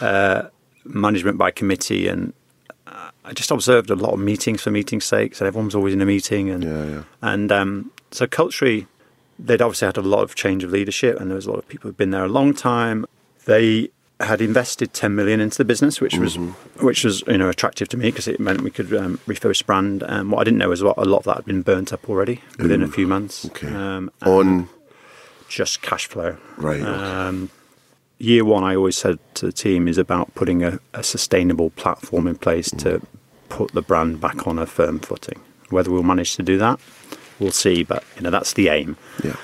uh, 0.00 0.48
management 0.84 1.36
by 1.38 1.50
committee, 1.50 2.06
and 2.08 2.32
uh, 2.86 3.10
I 3.24 3.32
just 3.32 3.50
observed 3.50 3.90
a 3.90 3.96
lot 3.96 4.12
of 4.14 4.20
meetings 4.20 4.62
for 4.62 4.70
meeting's 4.70 5.04
sake. 5.04 5.34
So 5.34 5.46
everyone 5.46 5.66
was 5.66 5.74
always 5.74 5.94
in 5.94 6.00
a 6.00 6.06
meeting, 6.06 6.48
and 6.50 6.62
Yeah, 6.62 6.84
yeah. 6.84 7.02
and 7.22 7.50
um, 7.50 7.90
so 8.12 8.26
culturally, 8.26 8.86
they'd 9.38 9.60
obviously 9.60 9.86
had 9.86 9.96
a 9.96 10.02
lot 10.02 10.22
of 10.22 10.34
change 10.36 10.62
of 10.64 10.70
leadership, 10.70 11.18
and 11.20 11.28
there 11.30 11.36
was 11.36 11.46
a 11.46 11.50
lot 11.50 11.58
of 11.58 11.66
people 11.68 11.88
who'd 11.88 11.96
been 11.96 12.10
there 12.10 12.24
a 12.24 12.28
long 12.28 12.54
time. 12.54 13.04
They 13.46 13.90
had 14.24 14.40
invested 14.40 14.92
10 14.92 15.14
million 15.14 15.40
into 15.40 15.56
the 15.58 15.64
business, 15.64 16.00
which 16.00 16.16
was 16.18 16.36
Mm-hmm. 16.36 16.84
which 16.86 17.04
was 17.04 17.22
you 17.26 17.38
know 17.38 17.48
attractive 17.48 17.88
to 17.90 17.96
me 17.96 18.10
because 18.10 18.26
it 18.28 18.40
meant 18.40 18.60
we 18.62 18.70
could 18.70 18.92
um, 18.94 19.18
refurbish 19.26 19.58
the 19.58 19.64
brand. 19.64 20.02
And 20.02 20.30
what 20.30 20.40
I 20.40 20.44
didn't 20.44 20.58
know 20.58 20.68
was 20.68 20.82
what 20.82 20.96
a 20.98 21.04
lot 21.04 21.18
of 21.18 21.24
that 21.24 21.36
had 21.36 21.44
been 21.44 21.62
burnt 21.62 21.92
up 21.92 22.08
already 22.08 22.40
within 22.58 22.82
a 22.82 22.88
few 22.88 23.06
months. 23.06 23.46
Okay. 23.46 23.68
Um, 23.68 24.10
On 24.22 24.68
just 25.48 25.82
cash 25.82 26.06
flow. 26.06 26.36
right. 26.56 26.80
okay. 26.80 26.90
Um, 26.90 27.50
year 28.18 28.44
one, 28.44 28.64
I 28.64 28.74
always 28.76 28.96
said 28.96 29.18
to 29.34 29.46
the 29.46 29.52
team, 29.52 29.86
is 29.88 29.98
about 29.98 30.34
putting 30.34 30.62
a, 30.64 30.80
a 30.94 31.02
sustainable 31.02 31.70
platform 31.70 32.26
in 32.26 32.36
place 32.36 32.70
to 32.78 33.00
put 33.48 33.72
the 33.72 33.82
brand 33.82 34.20
back 34.20 34.46
on 34.46 34.58
a 34.58 34.66
firm 34.66 34.98
footing. 34.98 35.40
Whether 35.70 35.90
we'll 35.90 36.02
manage 36.02 36.34
to 36.36 36.42
do 36.42 36.56
that, 36.58 36.80
we'll 37.38 37.50
see. 37.52 37.82
But 37.84 38.02
you 38.16 38.22
know, 38.22 38.30
that's 38.30 38.52
the 38.54 38.68
aim. 38.68 38.96
yeah. 39.22 39.36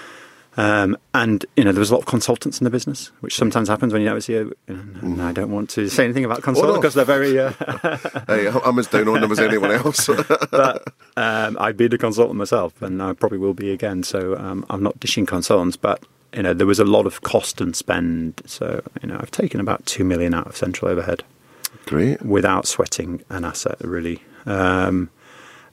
Um, 0.56 0.96
and 1.14 1.46
you 1.56 1.64
know, 1.64 1.72
there 1.72 1.80
was 1.80 1.90
a 1.90 1.94
lot 1.94 2.00
of 2.00 2.06
consultants 2.06 2.60
in 2.60 2.64
the 2.64 2.70
business, 2.70 3.12
which 3.20 3.36
sometimes 3.36 3.68
happens 3.68 3.92
when 3.92 4.02
you 4.02 4.08
a 4.08 4.14
CEO. 4.14 4.52
You 4.66 4.76
know, 5.02 5.26
I 5.26 5.32
don't 5.32 5.50
want 5.50 5.70
to 5.70 5.88
say 5.88 6.04
anything 6.04 6.24
about 6.24 6.42
consultants 6.42 6.78
because 6.78 6.94
they're 6.94 7.04
very. 7.04 7.38
Uh, 7.38 7.52
Hey, 8.26 8.48
I'm 8.48 8.78
as 8.78 8.86
down 8.86 9.08
on 9.08 9.20
them 9.20 9.32
as 9.32 9.38
anyone 9.38 9.70
else. 9.70 10.06
but 10.50 10.92
um, 11.16 11.56
I've 11.60 11.76
been 11.76 11.92
a 11.92 11.98
consultant 11.98 12.36
myself, 12.36 12.80
and 12.82 13.02
I 13.02 13.12
probably 13.12 13.38
will 13.38 13.54
be 13.54 13.70
again. 13.70 14.02
So 14.02 14.36
um, 14.36 14.64
I'm 14.70 14.82
not 14.82 14.98
dishing 15.00 15.26
consultants, 15.26 15.76
but 15.76 16.04
you 16.34 16.42
know 16.42 16.52
there 16.52 16.66
was 16.66 16.80
a 16.80 16.84
lot 16.84 17.06
of 17.06 17.22
cost 17.22 17.60
and 17.60 17.74
spend. 17.74 18.42
So 18.46 18.82
you 19.02 19.08
know 19.08 19.18
I've 19.20 19.30
taken 19.30 19.60
about 19.60 19.86
two 19.86 20.04
million 20.04 20.34
out 20.34 20.46
of 20.46 20.56
central 20.56 20.90
overhead 20.90 21.22
Great. 21.86 22.22
without 22.22 22.66
sweating 22.66 23.22
an 23.30 23.44
asset 23.44 23.76
really, 23.82 24.22
um, 24.46 25.10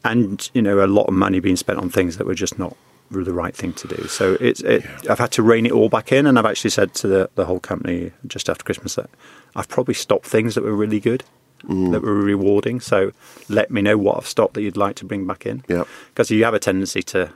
and 0.04 0.50
you 0.54 0.62
know 0.62 0.84
a 0.84 0.88
lot 0.88 1.08
of 1.08 1.14
money 1.14 1.40
being 1.40 1.58
spent 1.58 1.80
on 1.80 1.90
things 1.90 2.18
that 2.18 2.28
were 2.28 2.36
just 2.36 2.60
not 2.60 2.78
the 3.12 3.34
right 3.34 3.56
thing 3.56 3.74
to 3.74 3.88
do. 3.88 4.08
So 4.08 4.38
it's 4.40 4.62
it, 4.62 4.86
I've 5.10 5.20
had 5.20 5.32
to 5.34 5.44
rein 5.44 5.66
it 5.66 5.72
all 5.72 5.90
back 5.90 6.12
in, 6.12 6.26
and 6.28 6.38
I've 6.38 6.46
actually 6.46 6.72
said 6.72 6.94
to 6.96 7.08
the, 7.08 7.30
the 7.36 7.46
whole 7.46 7.60
company 7.60 8.12
just 8.28 8.50
after 8.50 8.64
Christmas 8.64 8.96
that 8.96 9.10
I've 9.56 9.68
probably 9.70 9.94
stopped 9.94 10.26
things 10.26 10.56
that 10.56 10.64
were 10.64 10.74
really 10.76 11.00
good. 11.00 11.24
Mm. 11.64 11.92
That 11.92 12.04
were 12.04 12.14
rewarding. 12.14 12.80
So 12.80 13.12
let 13.50 13.72
me 13.72 13.82
know 13.82 13.98
what 13.98 14.18
I've 14.18 14.28
stopped 14.28 14.54
that 14.54 14.62
you'd 14.62 14.78
like 14.78 14.96
to 14.98 15.06
bring 15.06 15.26
back 15.26 15.44
in. 15.48 15.64
Yeah. 15.68 15.86
Because 16.10 16.30
you 16.30 16.44
have 16.44 16.54
a 16.54 16.60
tendency 16.60 17.02
to, 17.02 17.34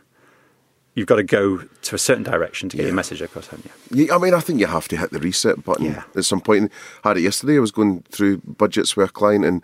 you've 0.93 1.07
got 1.07 1.15
to 1.15 1.23
go 1.23 1.57
to 1.57 1.95
a 1.95 1.97
certain 1.97 2.21
direction 2.23 2.69
to 2.69 2.77
get 2.77 2.83
Yeah. 2.83 2.89
your 2.89 2.95
message 2.95 3.19
across, 3.23 3.47
haven't 3.47 3.71
you? 3.89 4.05
Yeah, 4.05 4.15
I 4.15 4.19
mean, 4.19 4.35
I 4.35 4.39
think 4.39 4.59
you 4.59 4.67
have 4.67 4.87
to 4.89 4.95
hit 4.97 5.09
the 5.09 5.19
reset 5.19 5.63
button 5.65 5.85
Yeah. 5.85 6.03
at 6.15 6.23
some 6.25 6.39
point. 6.39 6.71
I 7.03 7.07
had 7.09 7.17
it 7.17 7.21
yesterday. 7.21 7.57
I 7.57 7.61
was 7.61 7.71
going 7.71 8.03
through 8.11 8.37
budgets 8.45 8.95
with 8.95 9.09
a 9.09 9.11
client 9.11 9.43
and 9.43 9.63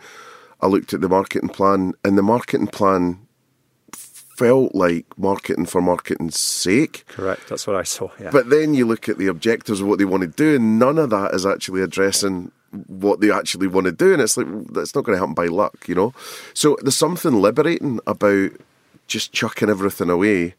I 0.60 0.66
looked 0.66 0.92
at 0.92 1.02
the 1.02 1.10
marketing 1.10 1.50
plan, 1.50 1.94
and 2.04 2.18
the 2.18 2.24
marketing 2.24 2.66
plan 2.68 3.27
felt 4.38 4.76
like 4.76 5.06
marketing 5.18 5.66
for 5.66 5.82
marketing's 5.82 6.40
sake. 6.40 7.04
Correct. 7.08 7.50
That's 7.50 7.66
what 7.66 7.76
I 7.76 7.84
saw. 7.84 8.10
Yeah. 8.22 8.30
But 8.32 8.50
then 8.50 8.74
you 8.76 8.86
look 8.86 9.10
at 9.10 9.18
the 9.18 9.28
objectives 9.28 9.82
of 9.82 9.88
what 9.88 9.98
they 9.98 10.06
want 10.06 10.22
to 10.22 10.28
do, 10.28 10.56
and 10.56 10.78
none 10.78 11.00
of 11.00 11.10
that 11.10 11.34
is 11.34 11.46
actually 11.46 11.82
addressing 11.82 12.52
what 12.88 13.20
they 13.20 13.32
actually 13.32 13.68
want 13.68 13.86
to 13.86 13.92
do. 13.92 14.14
And 14.14 14.22
it's 14.22 14.38
like, 14.38 14.48
that's 14.72 14.94
not 14.94 15.04
going 15.06 15.16
to 15.16 15.20
happen 15.20 15.34
by 15.34 15.48
luck, 15.48 15.88
you 15.88 15.96
know? 15.96 16.14
So 16.54 16.78
there's 16.82 16.96
something 16.96 17.42
liberating 17.42 18.00
about 18.06 18.52
just 19.08 19.32
chucking 19.34 19.70
everything 19.70 20.10
away 20.10 20.54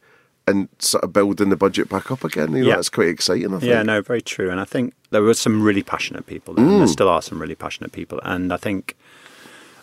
and 0.46 0.68
sort 0.78 1.04
of 1.04 1.12
building 1.12 1.50
the 1.50 1.56
budget 1.56 1.88
back 1.90 2.10
up 2.10 2.24
again. 2.24 2.52
You 2.52 2.62
know, 2.62 2.68
Yeah. 2.70 2.76
that's 2.76 2.88
quite 2.88 3.08
exciting, 3.08 3.48
I 3.54 3.58
think. 3.58 3.70
Yeah, 3.70 3.82
no, 3.82 4.00
very 4.00 4.22
true. 4.22 4.50
And 4.50 4.58
I 4.58 4.64
think 4.64 4.94
there 5.10 5.22
were 5.22 5.34
some 5.34 5.62
really 5.62 5.82
passionate 5.82 6.26
people, 6.26 6.54
there, 6.54 6.64
Mm. 6.64 6.70
and 6.72 6.80
there 6.80 6.86
still 6.88 7.08
are 7.10 7.22
some 7.22 7.38
really 7.40 7.54
passionate 7.54 7.92
people. 7.92 8.18
And 8.24 8.52
I 8.52 8.56
think 8.56 8.96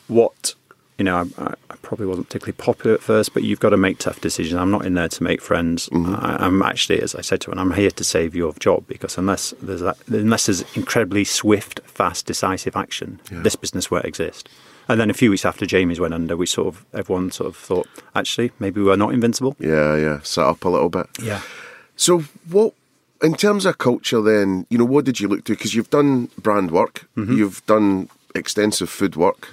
what 0.08 0.56
you 0.98 1.04
know, 1.06 1.30
I, 1.38 1.54
I 1.70 1.76
probably 1.82 2.06
wasn't 2.06 2.28
particularly 2.28 2.54
popular 2.58 2.96
at 2.96 3.02
first, 3.02 3.34
but 3.34 3.43
you've 3.43 3.60
got 3.60 3.72
to 3.72 3.78
make 3.78 3.98
tough 3.98 4.22
decisions. 4.22 4.54
I'm 4.60 4.72
not 4.72 4.86
in 4.86 4.93
there 4.93 5.10
to 5.10 5.24
make 5.24 5.41
friends. 5.41 5.89
Mm-hmm. 5.89 6.16
I, 6.16 6.46
I'm 6.46 6.62
actually, 6.62 7.02
as 7.02 7.16
I 7.16 7.22
said 7.22 7.41
to 7.41 7.52
him, 7.52 7.60
I'm 7.60 7.72
here 7.74 7.91
to 7.91 8.04
save 8.04 8.34
your 8.36 8.54
job 8.54 8.86
because 8.88 9.18
unless 9.18 9.54
there's 9.62 9.82
that, 9.82 9.98
unless 10.08 10.46
there's 10.46 10.64
incredibly 10.76 11.24
swift, 11.26 11.80
fast, 11.82 12.26
decisive 12.26 12.76
action, 12.76 13.20
Yeah. 13.32 13.41
this 13.41 13.56
business 13.56 13.91
won't 13.91 14.06
exist. 14.06 14.48
And 14.88 15.00
then 15.00 15.10
a 15.10 15.14
few 15.14 15.32
weeks 15.32 15.46
after 15.46 15.66
Jamie's 15.66 16.00
went 16.00 16.14
under, 16.14 16.38
we 16.38 16.46
sort 16.46 16.68
of 16.68 16.86
everyone 16.93 17.32
sort 17.32 17.48
of 17.50 17.58
thought, 17.58 17.88
actually, 18.16 18.52
maybe 18.60 18.82
we're 18.82 18.96
not 18.96 19.14
invincible. 19.14 19.56
Yeah, 19.60 19.96
yeah, 19.98 20.20
set 20.22 20.46
up 20.46 20.64
a 20.64 20.70
little 20.70 20.89
bit. 20.89 21.08
Yeah. 21.22 21.41
So, 21.96 22.20
what, 22.50 22.74
in 23.24 23.34
terms 23.34 23.66
of 23.66 23.80
culture, 23.80 24.22
then, 24.22 24.68
you 24.70 24.78
know, 24.78 24.86
what 24.86 25.04
did 25.06 25.20
you 25.20 25.28
look 25.28 25.43
to? 25.46 25.54
Because 25.54 25.74
you've 25.74 25.89
done 25.89 26.30
brand 26.38 26.70
work, 26.72 27.08
Mm-hmm. 27.18 27.34
you've 27.38 27.66
done 27.66 28.10
extensive 28.36 28.89
food 28.89 29.16
work, 29.16 29.48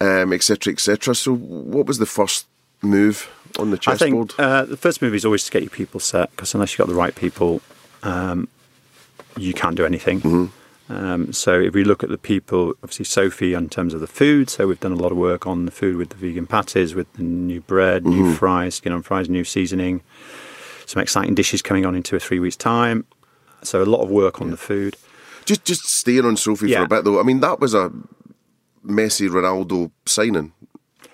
um, 0.00 0.32
et 0.32 0.42
cetera, 0.42 0.72
et. 0.72 0.80
So, 0.80 1.34
what 1.34 1.86
was 1.86 1.98
the 1.98 2.06
first 2.06 2.46
move 2.82 3.28
on 3.58 3.70
the 3.70 3.78
chessboard? 3.78 4.32
I 4.32 4.36
think 4.36 4.40
uh, 4.40 4.64
the 4.64 4.76
first 4.76 5.02
move 5.02 5.14
is 5.14 5.24
always 5.24 5.44
to 5.44 5.50
get 5.50 5.62
your 5.62 5.70
people 5.70 6.00
set 6.00 6.30
because 6.30 6.54
unless 6.54 6.72
you've 6.72 6.78
got 6.78 6.88
the 6.88 6.94
right 6.98 7.14
people, 7.14 7.60
um, 8.02 8.48
you 9.36 9.52
can't 9.52 9.76
do 9.76 9.84
anything. 9.84 10.20
Mm-hmm. 10.20 10.46
Um, 10.92 11.32
so 11.32 11.60
if 11.60 11.72
we 11.72 11.84
look 11.84 12.02
at 12.02 12.08
the 12.10 12.18
people, 12.18 12.70
obviously 12.82 13.04
Sophie 13.04 13.54
in 13.54 13.68
terms 13.68 13.94
of 13.94 14.00
the 14.00 14.08
food, 14.08 14.50
so 14.50 14.66
we've 14.66 14.80
done 14.80 14.90
a 14.90 14.96
lot 14.96 15.12
of 15.12 15.18
work 15.18 15.46
on 15.46 15.64
the 15.64 15.70
food 15.70 15.96
with 15.96 16.08
the 16.10 16.16
vegan 16.16 16.46
patties, 16.46 16.94
with 16.96 17.12
the 17.12 17.22
new 17.22 17.60
bread, 17.60 18.02
Mm-hmm. 18.02 18.22
new 18.22 18.34
fries, 18.34 18.74
skin 18.76 18.92
on 18.92 19.02
fries, 19.02 19.28
new 19.28 19.44
seasoning, 19.44 20.02
some 20.86 21.00
exciting 21.00 21.34
dishes 21.36 21.62
coming 21.62 21.86
on 21.86 21.94
in 21.94 22.02
two 22.02 22.16
or 22.16 22.18
three 22.18 22.40
weeks' 22.40 22.56
time. 22.56 23.06
So 23.62 23.82
a 23.82 23.84
lot 23.84 24.00
of 24.00 24.08
work 24.10 24.40
on 24.40 24.50
the 24.50 24.56
food. 24.56 24.96
just, 25.44 25.64
just 25.64 25.86
staying 25.88 26.24
on 26.24 26.36
Sophie 26.36 26.72
for 26.74 26.82
a 26.82 26.88
bit, 26.88 27.04
though. 27.04 27.20
I 27.20 27.22
mean, 27.22 27.38
that 27.40 27.60
was 27.60 27.72
a 27.74 27.92
Messi 28.86 29.28
Ronaldo 29.28 29.90
signing. 30.06 30.52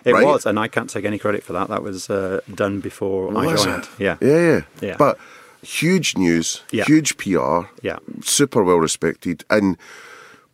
It 0.05 0.13
Right. 0.13 0.25
was, 0.25 0.47
and 0.47 0.59
I 0.59 0.69
can't 0.69 0.89
take 0.89 1.05
any 1.05 1.19
credit 1.19 1.43
for 1.43 1.53
that. 1.55 1.69
That 1.69 1.83
was 1.83 2.09
uh, 2.09 2.41
done 2.55 2.81
before 2.81 3.37
I 3.37 3.57
joined. 3.57 3.85
it? 3.85 3.89
Yeah. 3.99 4.17
Yeah, 4.21 4.39
yeah. 4.39 4.61
Yeah. 4.81 4.97
But 4.97 5.19
huge 5.63 6.17
news, 6.17 6.63
Yeah. 6.71 6.85
huge 6.85 7.17
PR, 7.17 7.67
Yeah. 7.83 7.99
super 8.23 8.63
well 8.63 8.77
respected, 8.79 9.45
and 9.51 9.77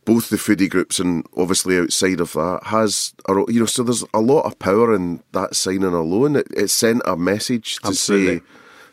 both 0.06 0.30
the 0.30 0.36
foodie 0.36 0.70
groups 0.70 0.98
and 0.98 1.26
obviously 1.36 1.76
outside 1.78 2.18
of 2.20 2.32
that 2.32 2.60
has, 2.64 3.12
a- 3.28 3.34
you 3.52 3.60
know, 3.60 3.66
so 3.66 3.82
there's 3.82 4.04
a 4.14 4.20
lot 4.20 4.46
of 4.46 4.58
power 4.58 4.94
in 4.94 5.22
that 5.32 5.54
signing 5.54 5.84
alone. 5.94 6.34
It, 6.36 6.46
it 6.56 6.70
sent 6.70 7.02
a 7.04 7.16
message 7.16 7.76
to 7.82 7.88
Absolutely. 7.88 8.38
say 8.38 8.42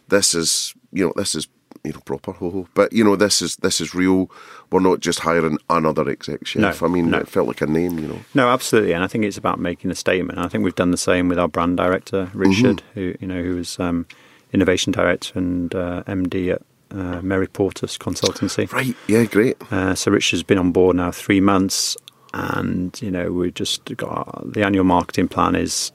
this 0.10 0.36
is, 0.36 0.74
you 0.92 1.06
know, 1.06 1.14
this 1.16 1.36
is. 1.36 1.48
You 1.84 1.94
know, 1.94 2.00
proper 2.02 2.32
ho 2.32 2.52
ho, 2.52 2.68
but 2.74 2.92
you 2.92 3.04
know 3.04 3.16
this 3.16 3.42
is 3.42 3.56
this 3.58 3.80
is 3.80 3.96
real. 3.96 4.30
We're 4.72 4.80
not 4.82 5.00
just 5.00 5.20
hiring 5.20 5.58
another 5.70 6.10
exec 6.10 6.46
chef. 6.46 6.82
No, 6.82 6.88
I 6.88 6.90
mean, 6.90 7.10
no. 7.10 7.20
it 7.20 7.28
felt 7.28 7.48
like 7.48 7.62
a 7.62 7.68
name. 7.68 8.00
You 8.00 8.08
know, 8.08 8.20
No, 8.34 8.50
absolutely, 8.50 8.94
and 8.94 9.04
I 9.04 9.08
think 9.08 9.26
it's 9.26 9.38
about 9.38 9.60
making 9.60 9.92
a 9.92 9.96
statement. 9.96 10.40
I 10.40 10.48
think 10.48 10.64
we've 10.64 10.76
done 10.76 10.92
the 10.92 10.98
same 10.98 11.30
with 11.30 11.40
our 11.40 11.48
brand 11.48 11.78
director, 11.78 12.30
Richard, 12.34 12.84
who 12.94 13.16
you 13.20 13.28
know 13.28 13.42
who 13.42 13.56
was 13.56 13.80
um, 13.80 14.06
innovation 14.52 14.92
director 14.92 15.38
and 15.38 15.74
uh, 15.74 16.04
MD 16.04 16.54
at 16.54 16.62
uh, 16.92 17.22
Mary 17.22 17.48
Portas 17.48 17.98
Consultancy. 17.98 18.72
right? 18.72 18.96
Yeah, 19.08 19.26
great. 19.26 19.58
Uh, 19.72 19.96
so 19.96 20.12
Richard's 20.12 20.44
been 20.44 20.58
on 20.58 20.72
board 20.72 20.96
now 20.96 21.12
three 21.12 21.42
months, 21.42 21.96
and 22.34 23.00
you 23.02 23.12
know 23.12 23.32
we've 23.32 23.54
just 23.54 23.86
got 23.96 24.54
the 24.54 24.64
annual 24.64 24.84
marketing 24.84 25.28
plan 25.28 25.56
is 25.56 25.92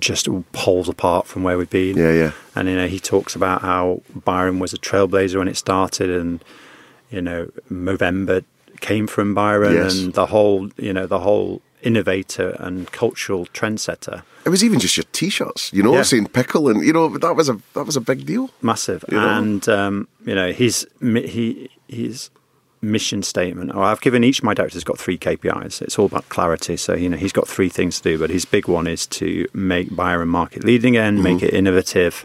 just 0.00 0.28
poles 0.52 0.88
apart 0.88 1.26
from 1.26 1.42
where 1.42 1.56
we've 1.58 1.70
been. 1.70 1.96
Yeah, 1.96 2.12
yeah. 2.12 2.32
And 2.54 2.68
you 2.68 2.76
know 2.76 2.86
he 2.88 3.00
talks 3.00 3.34
about 3.34 3.62
how 3.62 4.02
Byron 4.24 4.58
was 4.58 4.72
a 4.72 4.78
trailblazer 4.78 5.38
when 5.38 5.48
it 5.48 5.56
started, 5.56 6.10
and 6.10 6.44
you 7.10 7.22
know 7.22 7.50
Movember 7.70 8.44
came 8.80 9.06
from 9.06 9.34
Byron, 9.34 9.74
Yes. 9.74 9.98
and 9.98 10.12
the 10.14 10.26
whole 10.26 10.68
you 10.76 10.92
know 10.92 11.06
the 11.06 11.20
whole 11.20 11.62
innovator 11.82 12.56
and 12.58 12.90
cultural 12.90 13.46
trendsetter, 13.54 14.22
It 14.44 14.48
was 14.48 14.64
even 14.64 14.80
just 14.80 14.96
your 14.96 15.04
t-shirts, 15.12 15.72
you 15.72 15.82
know, 15.82 15.92
Yeah. 15.94 16.02
saying 16.02 16.26
pickle, 16.28 16.68
and 16.68 16.84
you 16.84 16.92
know 16.92 17.08
that 17.16 17.36
was 17.36 17.48
a 17.48 17.58
that 17.74 17.84
was 17.84 17.96
a 17.96 18.00
big 18.00 18.26
deal. 18.26 18.50
massive. 18.62 19.04
You 19.10 19.18
know? 19.18 19.28
And 19.28 19.68
um, 19.68 20.08
you 20.24 20.34
know 20.34 20.52
he's 20.52 20.84
he 21.00 21.70
his 21.88 22.30
mission 22.92 23.22
statement. 23.22 23.74
Or 23.74 23.82
I've 23.82 24.00
given 24.00 24.22
each 24.24 24.38
of 24.38 24.44
my 24.44 24.54
directors 24.54 24.84
got 24.84 24.98
three 24.98 25.18
KPIs. 25.18 25.82
It's 25.82 25.98
all 25.98 26.06
about 26.06 26.28
clarity. 26.28 26.76
So 26.76 26.94
you 26.94 27.08
know 27.08 27.16
he's 27.16 27.32
got 27.32 27.48
three 27.48 27.68
things 27.68 28.00
to 28.00 28.10
do, 28.10 28.18
but 28.18 28.30
his 28.30 28.44
big 28.44 28.68
one 28.68 28.86
is 28.86 29.06
to 29.08 29.46
make 29.52 29.94
Byron 29.94 30.28
market 30.28 30.64
leading 30.64 30.96
again, 30.96 31.22
make 31.22 31.36
Mm-hmm. 31.38 31.46
it 31.46 31.54
innovative, 31.54 32.24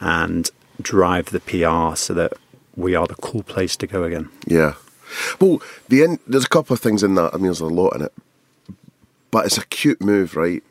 and 0.00 0.50
drive 0.80 1.26
the 1.30 1.40
PR 1.40 1.96
so 1.96 2.14
that 2.14 2.32
we 2.76 2.94
are 2.94 3.06
the 3.06 3.16
cool 3.16 3.42
place 3.42 3.76
to 3.76 3.86
go 3.86 4.04
again. 4.04 4.28
Yeah. 4.46 4.74
Well, 5.40 5.60
the 5.88 6.02
end, 6.04 6.18
there's 6.26 6.44
a 6.44 6.48
couple 6.48 6.74
of 6.74 6.80
things 6.80 7.02
in 7.02 7.14
that. 7.16 7.32
I 7.34 7.36
mean, 7.36 7.44
there's 7.46 7.60
a 7.60 7.66
lot 7.66 7.96
in 7.96 8.02
it. 8.02 8.12
but 9.30 9.46
it's 9.46 9.58
a 9.58 9.66
cute 9.66 10.00
move, 10.02 10.36
right? 10.36 10.62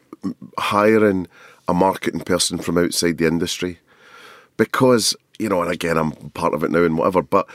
Hiring 0.57 1.27
a 1.67 1.73
marketing 1.73 2.21
person 2.21 2.57
from 2.59 2.77
outside 2.77 3.17
the 3.17 3.27
industry 3.27 3.79
because 4.55 5.15
you 5.39 5.49
know, 5.49 5.61
and 5.61 5.71
again, 5.71 5.97
I'm 5.97 6.11
part 6.31 6.53
of 6.55 6.63
it 6.63 6.71
now 6.71 6.83
and 6.83 6.97
whatever. 6.97 7.21
But 7.21 7.47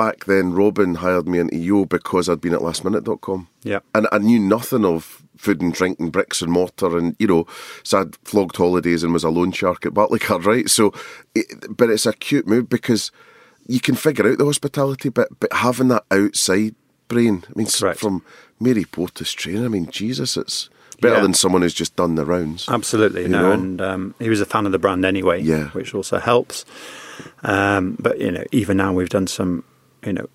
back 0.00 0.24
then, 0.24 0.52
Robin 0.54 0.94
hired 0.94 1.28
me 1.28 1.38
into 1.38 1.56
Yo 1.56 1.84
because 1.84 2.28
I'd 2.28 2.40
been 2.40 2.54
at 2.54 2.60
lastminute.com. 2.60 3.48
Yeah. 3.64 3.80
and 3.94 4.06
I 4.12 4.18
knew 4.18 4.38
nothing 4.38 4.84
of 4.86 5.22
food 5.36 5.60
and 5.60 5.72
drink 5.74 6.00
and 6.00 6.10
bricks 6.10 6.40
and 6.42 6.50
mortar, 6.50 6.96
and 6.96 7.14
you 7.18 7.26
know, 7.26 7.46
so 7.82 8.00
I'd 8.00 8.16
flogged 8.24 8.56
holidays 8.56 9.02
and 9.02 9.12
was 9.12 9.24
a 9.24 9.30
loan 9.30 9.52
shark 9.52 9.84
at 9.84 9.92
Barclaycard, 9.92 10.44
right? 10.46 10.68
So, 10.70 10.92
it, 11.34 11.46
but 11.76 11.90
it's 11.90 12.06
a 12.06 12.12
cute 12.14 12.46
move 12.46 12.68
because 12.70 13.10
you 13.66 13.80
can 13.80 13.94
figure 13.94 14.26
out 14.30 14.38
the 14.38 14.44
hospitality 14.46 15.10
bit, 15.10 15.28
but 15.38 15.52
having 15.52 15.88
that 15.88 16.04
outside 16.10 16.74
brain, 17.08 17.44
I 17.48 17.52
mean, 17.56 17.66
Correct. 17.66 18.00
from 18.00 18.22
Mary 18.58 18.84
Portas 18.84 19.34
training, 19.34 19.64
I 19.64 19.68
mean, 19.68 19.90
Jesus, 19.90 20.36
it's 20.38 20.70
better 21.02 21.16
Yeah. 21.16 21.22
than 21.22 21.34
someone 21.34 21.62
who's 21.62 21.74
just 21.74 21.96
done 21.96 22.14
the 22.14 22.24
rounds. 22.24 22.66
Absolutely, 22.68 23.22
You 23.22 23.28
no. 23.28 23.42
know? 23.42 23.52
And 23.52 23.80
um, 23.80 24.14
he 24.18 24.28
was 24.30 24.40
a 24.40 24.46
fan 24.46 24.64
of 24.66 24.72
the 24.72 24.78
brand 24.78 25.04
anyway, 25.04 25.42
Yeah. 25.42 25.68
which 25.70 25.94
also 25.94 26.18
helps. 26.18 26.64
Um, 27.42 27.96
but 28.00 28.18
you 28.20 28.30
know, 28.30 28.44
even 28.52 28.76
now 28.78 28.92
we've 28.92 29.08
done 29.08 29.26
some, 29.26 29.64
you 30.04 30.12
know, 30.12 30.28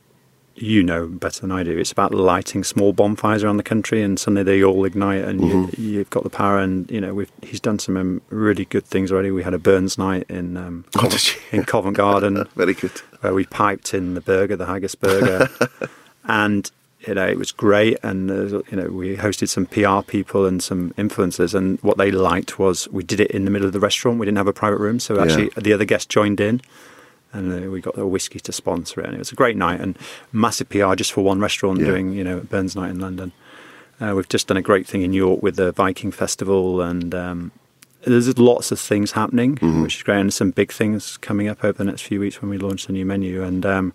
you 0.57 0.82
know 0.84 1.07
better 1.07 1.41
than 1.41 1.51
I 1.51 1.63
do. 1.63 1.78
It's 1.78 1.91
about 1.91 2.13
lighting 2.13 2.63
small 2.63 2.93
bonfires 2.93 3.43
around 3.43 3.57
the 3.57 3.63
country, 3.63 4.01
and 4.01 4.18
suddenly 4.20 4.43
they 4.43 4.63
all 4.63 4.86
ignite, 4.86 5.24
and 5.26 5.41
Mm-hmm. 5.41 5.82
you, 5.82 5.89
you've 5.99 6.09
got 6.09 6.24
the 6.24 6.30
power. 6.30 6.59
And 6.59 6.89
you 6.89 7.01
know, 7.01 7.13
we've, 7.13 7.32
he's 7.41 7.59
done 7.59 7.78
some 7.80 7.97
um, 7.97 8.22
really 8.30 8.63
good 8.66 8.86
things 8.86 9.11
already. 9.11 9.32
We 9.32 9.43
had 9.43 9.53
a 9.53 9.59
Burns 9.59 9.97
night 9.97 10.26
in 10.30 10.55
um, 10.55 10.86
Oh, 10.95 11.01
Covent, 11.01 11.38
in 11.51 11.63
Covent 11.66 11.97
Garden 11.97 12.45
Very 12.55 12.74
good. 12.74 12.91
where 13.22 13.34
we 13.34 13.45
piped 13.45 13.93
in 13.93 14.13
the 14.13 14.22
burger, 14.22 14.55
the 14.55 14.66
haggis 14.66 14.95
burger, 14.95 15.49
and 16.26 16.72
you 17.05 17.13
know 17.13 17.28
it 17.28 17.38
was 17.38 17.51
great. 17.51 17.97
And 18.01 18.32
uh, 18.32 18.61
you 18.72 18.78
know 18.78 18.88
we 18.88 19.18
hosted 19.18 19.49
some 19.49 19.66
PR 19.66 20.09
people 20.09 20.45
and 20.45 20.63
some 20.63 20.91
influencers, 20.91 21.53
and 21.53 21.80
what 21.82 21.97
they 21.97 22.11
liked 22.11 22.57
was 22.59 22.88
we 22.89 23.03
did 23.03 23.20
it 23.20 23.32
in 23.32 23.43
the 23.45 23.51
middle 23.51 23.68
of 23.68 23.74
the 23.74 23.80
restaurant. 23.82 24.20
We 24.20 24.26
didn't 24.26 24.38
have 24.38 24.47
a 24.47 24.53
private 24.53 24.80
room, 24.80 24.99
so 25.01 25.20
actually 25.22 25.49
the 25.57 25.74
other 25.74 25.86
guests 25.86 26.05
joined 26.07 26.39
in. 26.39 26.61
And 27.36 27.65
uh, 27.65 27.69
we 27.69 27.81
got 27.81 27.97
a 27.97 28.07
whiskey 28.07 28.39
to 28.39 28.51
sponsor 28.51 29.01
it, 29.01 29.05
and 29.07 29.15
it 29.15 29.19
was 29.19 29.31
a 29.31 29.36
great 29.36 29.57
night 29.57 29.81
and 29.81 29.97
massive 30.31 30.69
PR 30.69 30.95
just 30.95 31.11
for 31.11 31.21
one 31.21 31.39
restaurant 31.39 31.79
Yeah. 31.79 31.88
doing 31.88 32.13
you 32.13 32.23
know 32.23 32.39
Burns 32.39 32.75
Night 32.75 32.89
in 32.91 32.99
London. 32.99 33.31
Uh, 33.99 34.13
we've 34.15 34.29
just 34.29 34.47
done 34.47 34.57
a 34.57 34.61
great 34.61 34.88
thing 34.88 35.01
in 35.03 35.13
York 35.13 35.41
with 35.43 35.55
the 35.57 35.71
Viking 35.71 36.11
Festival, 36.11 36.81
and 36.81 37.13
um, 37.13 37.51
there's 38.05 38.38
lots 38.39 38.71
of 38.71 38.79
things 38.79 39.11
happening, 39.13 39.57
which 39.83 39.95
is 39.97 40.03
great, 40.03 40.19
and 40.19 40.33
some 40.33 40.51
big 40.51 40.71
things 40.71 41.17
coming 41.17 41.47
up 41.47 41.63
over 41.63 41.77
the 41.77 41.83
next 41.86 42.01
few 42.03 42.19
weeks 42.19 42.41
when 42.41 42.49
we 42.49 42.57
launch 42.57 42.88
the 42.88 42.93
new 42.93 43.05
menu. 43.05 43.43
And 43.43 43.65
um, 43.65 43.93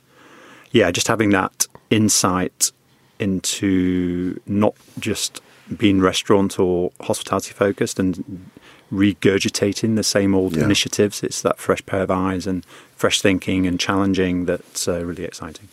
yeah, 0.71 0.91
just 0.91 1.09
having 1.09 1.31
that 1.31 1.67
insight 1.91 2.73
into 3.19 4.41
not 4.47 4.75
just 4.99 5.41
being 5.77 6.01
restaurant 6.01 6.59
or 6.59 6.91
hospitality 7.01 7.53
focused 7.53 7.99
and 8.01 8.51
regurgitating 8.93 9.97
the 9.97 10.03
same 10.03 10.35
old 10.35 10.57
Yeah. 10.57 10.65
initiatives. 10.65 11.23
It's 11.23 11.43
that 11.43 11.59
fresh 11.59 11.85
pair 11.87 12.03
of 12.03 12.11
eyes 12.11 12.47
and 12.47 12.65
fresh 12.97 13.21
thinking 13.21 13.67
and 13.67 13.79
challenging 13.79 14.47
that's 14.47 14.87
uh, 14.89 15.05
really 15.05 15.25
exciting. 15.25 15.69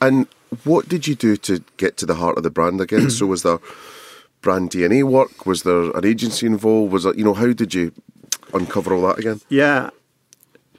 And 0.00 0.26
what 0.64 0.88
did 0.88 1.06
you 1.06 1.14
do 1.14 1.36
to 1.38 1.62
get 1.76 1.96
to 1.98 2.06
the 2.06 2.14
heart 2.16 2.36
of 2.36 2.42
the 2.42 2.50
brand 2.50 2.80
again? 2.80 3.10
so 3.18 3.26
was 3.26 3.42
there 3.42 3.58
brand 4.42 4.70
DNA 4.70 5.02
work? 5.02 5.46
Was 5.46 5.62
there 5.62 5.90
an 5.96 6.04
agency 6.04 6.46
involved? 6.46 6.92
Was 6.92 7.04
it 7.06 7.16
you 7.16 7.24
know 7.24 7.34
how 7.34 7.52
did 7.52 7.74
you 7.74 7.92
uncover 8.54 8.94
all 8.94 9.02
that 9.08 9.18
again? 9.18 9.40
Yeah, 9.48 9.90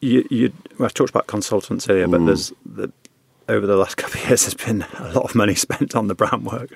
you, 0.01 0.25
you 0.29 0.53
I've 0.79 0.93
talked 0.93 1.09
about 1.09 1.27
consultants 1.27 1.89
earlier, 1.89 2.07
Mm. 2.07 2.11
but 2.11 2.25
there's 2.25 2.53
the, 2.65 2.91
over 3.49 3.67
the 3.67 3.75
last 3.75 3.97
couple 3.97 4.21
of 4.21 4.27
years, 4.27 4.43
there's 4.43 4.53
been 4.53 4.85
a 4.99 5.11
lot 5.11 5.25
of 5.25 5.35
money 5.35 5.55
spent 5.67 5.95
on 5.95 6.07
the 6.07 6.15
brand 6.15 6.45
work, 6.45 6.69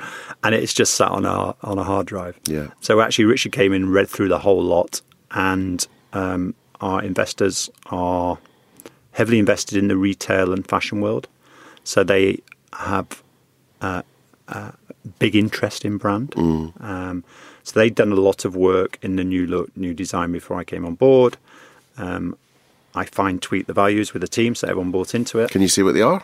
and 0.44 0.54
it's 0.54 0.74
just 0.74 0.96
sat 0.96 1.12
on 1.12 1.26
our 1.26 1.56
on 1.64 1.78
a 1.78 1.84
hard 1.84 2.08
drive. 2.08 2.40
Yeah. 2.46 2.68
So 2.82 3.00
actually, 3.00 3.26
Richard 3.26 3.52
came 3.54 3.72
in, 3.72 3.90
read 3.92 4.10
through 4.10 4.30
the 4.30 4.40
whole 4.40 4.62
lot, 4.62 5.02
and 5.32 5.86
um, 6.12 6.56
our 6.82 7.02
investors 7.02 7.70
are 7.88 8.38
heavily 9.12 9.40
invested 9.40 9.78
in 9.78 9.88
the 9.88 9.96
retail 9.96 10.52
and 10.52 10.68
fashion 10.68 11.00
world, 11.00 11.28
so 11.84 12.04
they 12.04 12.40
have 12.74 13.24
uh, 13.82 14.02
uh, 14.48 14.72
big 15.20 15.36
interest 15.36 15.86
in 15.86 15.98
brand. 15.98 16.34
Um, 16.36 17.24
so 17.64 17.80
they'd 17.80 17.96
done 17.96 18.12
a 18.12 18.16
lot 18.16 18.44
of 18.44 18.56
work 18.56 18.98
in 19.02 19.16
the 19.16 19.24
new 19.24 19.48
look, 19.48 19.76
new 19.78 19.94
design 19.94 20.32
before 20.32 20.58
I 20.58 20.64
came 20.64 20.86
on 20.86 20.96
board. 20.96 21.38
Um, 21.98 22.38
I 22.96 23.06
fine 23.06 23.40
tweet 23.40 23.68
the 23.68 23.74
values 23.74 24.14
with 24.14 24.22
the 24.22 24.28
team, 24.28 24.54
so 24.56 24.68
everyone 24.68 24.92
bought 24.92 25.16
into 25.16 25.40
it. 25.40 25.50
Can 25.50 25.62
you 25.62 25.68
see 25.68 25.82
what 25.82 25.94
they 25.94 26.02
are? 26.02 26.24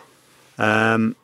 Um, 0.60 1.16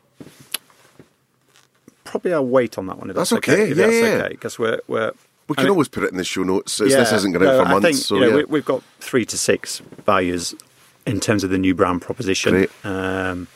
probably 2.05 2.33
I'll 2.33 2.47
wait 2.47 2.79
on 2.79 2.87
that 2.87 2.99
one. 2.99 3.11
If 3.11 3.17
That's 3.17 3.31
that's, 3.31 3.39
okay. 3.49 3.71
If 3.71 3.77
Yeah, 3.77 3.87
that's 3.87 3.97
okay, 4.25 4.29
because 4.31 4.59
we're 4.59 4.81
we're. 4.89 5.13
We 5.49 5.53
I 5.53 5.55
can 5.57 5.65
mean- 5.65 5.71
always 5.73 5.89
put 5.89 6.03
it 6.03 6.11
in 6.11 6.17
the 6.17 6.25
show 6.25 6.43
notes. 6.43 6.81
It's, 6.81 6.95
this 6.95 7.11
yeah, 7.11 7.17
isn't 7.17 7.31
going 7.33 7.47
out 7.47 7.53
no, 7.53 7.63
for 7.63 7.69
I 7.69 7.73
months, 7.75 7.87
think, 7.87 7.97
so 7.99 8.15
you 8.17 8.21
know, 8.23 8.27
yeah. 8.29 8.35
we, 8.37 8.45
we've 8.45 8.65
got 8.65 8.83
three 8.99 9.25
to 9.27 9.39
six 9.39 9.79
values 10.05 10.55
in 11.07 11.21
terms 11.21 11.45
of 11.45 11.51
the 11.51 11.59
new 11.59 11.73
brand 11.75 12.03
proposition. 12.03 12.67
Um, 12.83 13.47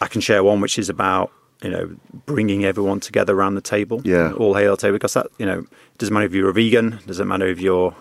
I 0.00 0.06
can 0.06 0.22
share 0.22 0.42
one 0.42 0.60
which 0.62 0.78
is 0.78 0.88
about 0.88 1.30
you 1.62 1.68
know 1.70 1.94
bringing 2.24 2.64
everyone 2.64 3.00
together 3.00 3.34
around 3.34 3.56
the 3.56 3.60
table. 3.60 4.00
Yeah. 4.04 4.32
all 4.32 4.54
hail 4.54 4.76
table 4.76 4.94
because 4.94 5.14
that 5.14 5.26
you 5.38 5.44
know 5.44 5.66
doesn't 5.98 6.14
matter 6.14 6.26
if 6.26 6.32
you're 6.32 6.48
a 6.48 6.54
vegan, 6.54 7.00
doesn't 7.06 7.28
matter 7.28 7.46
if 7.46 7.60
you're 7.60 7.94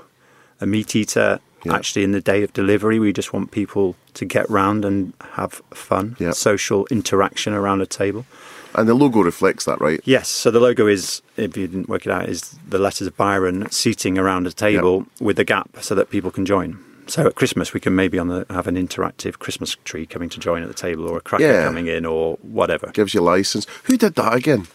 a 0.62 0.66
meat 0.66 0.96
eater. 0.96 1.40
Yeah. 1.64 1.76
Actually, 1.76 2.04
in 2.04 2.12
the 2.12 2.22
day 2.22 2.44
of 2.44 2.52
delivery, 2.54 3.00
we 3.00 3.14
just 3.14 3.34
want 3.34 3.52
people 3.52 3.96
to 4.16 4.26
get 4.26 4.50
round 4.50 4.84
and 4.86 5.14
have 5.34 5.62
fun, 5.74 6.16
Yeah. 6.20 6.32
social 6.32 6.88
interaction 6.92 7.54
around 7.54 7.82
a 7.82 7.86
table. 7.86 8.26
and 8.74 8.88
the 8.88 8.94
logo 8.94 9.20
reflects 9.22 9.66
that, 9.66 9.82
right? 9.82 10.00
Yes, 10.06 10.30
so 10.30 10.50
the 10.50 10.60
logo 10.62 10.88
is, 10.88 11.22
if 11.36 11.58
you 11.58 11.68
didn't 11.68 11.90
work 11.90 12.06
it 12.06 12.12
out, 12.12 12.30
is 12.30 12.56
the 12.70 12.80
letters 12.80 13.06
of 13.06 13.18
Byron 13.18 13.68
seating 13.70 14.18
around 14.18 14.48
a 14.48 14.52
table 14.54 15.06
with 15.20 15.38
a 15.40 15.44
gap 15.44 15.70
so 15.82 15.94
that 15.94 16.10
people 16.10 16.32
can 16.32 16.46
join. 16.46 16.80
So 17.08 17.28
at 17.28 17.36
Christmas, 17.36 17.74
we 17.74 17.82
can 17.82 17.96
maybe 17.98 18.18
on 18.18 18.30
the, 18.30 18.46
have 18.50 18.68
an 18.68 18.76
interactive 18.78 19.40
Christmas 19.40 19.76
tree 19.84 20.06
coming 20.06 20.30
to 20.30 20.40
join 20.40 20.62
at 20.64 20.70
the 20.70 20.74
table, 20.74 21.06
or 21.06 21.18
a 21.18 21.22
cracker 21.22 21.44
Yeah. 21.52 21.66
coming 21.66 21.88
in, 21.88 22.06
or 22.06 22.38
whatever. 22.44 22.88
Gives 22.94 23.14
you 23.14 23.20
license. 23.20 23.68
Who 23.84 23.98
did 23.98 24.16
that 24.16 24.34
again? 24.34 24.68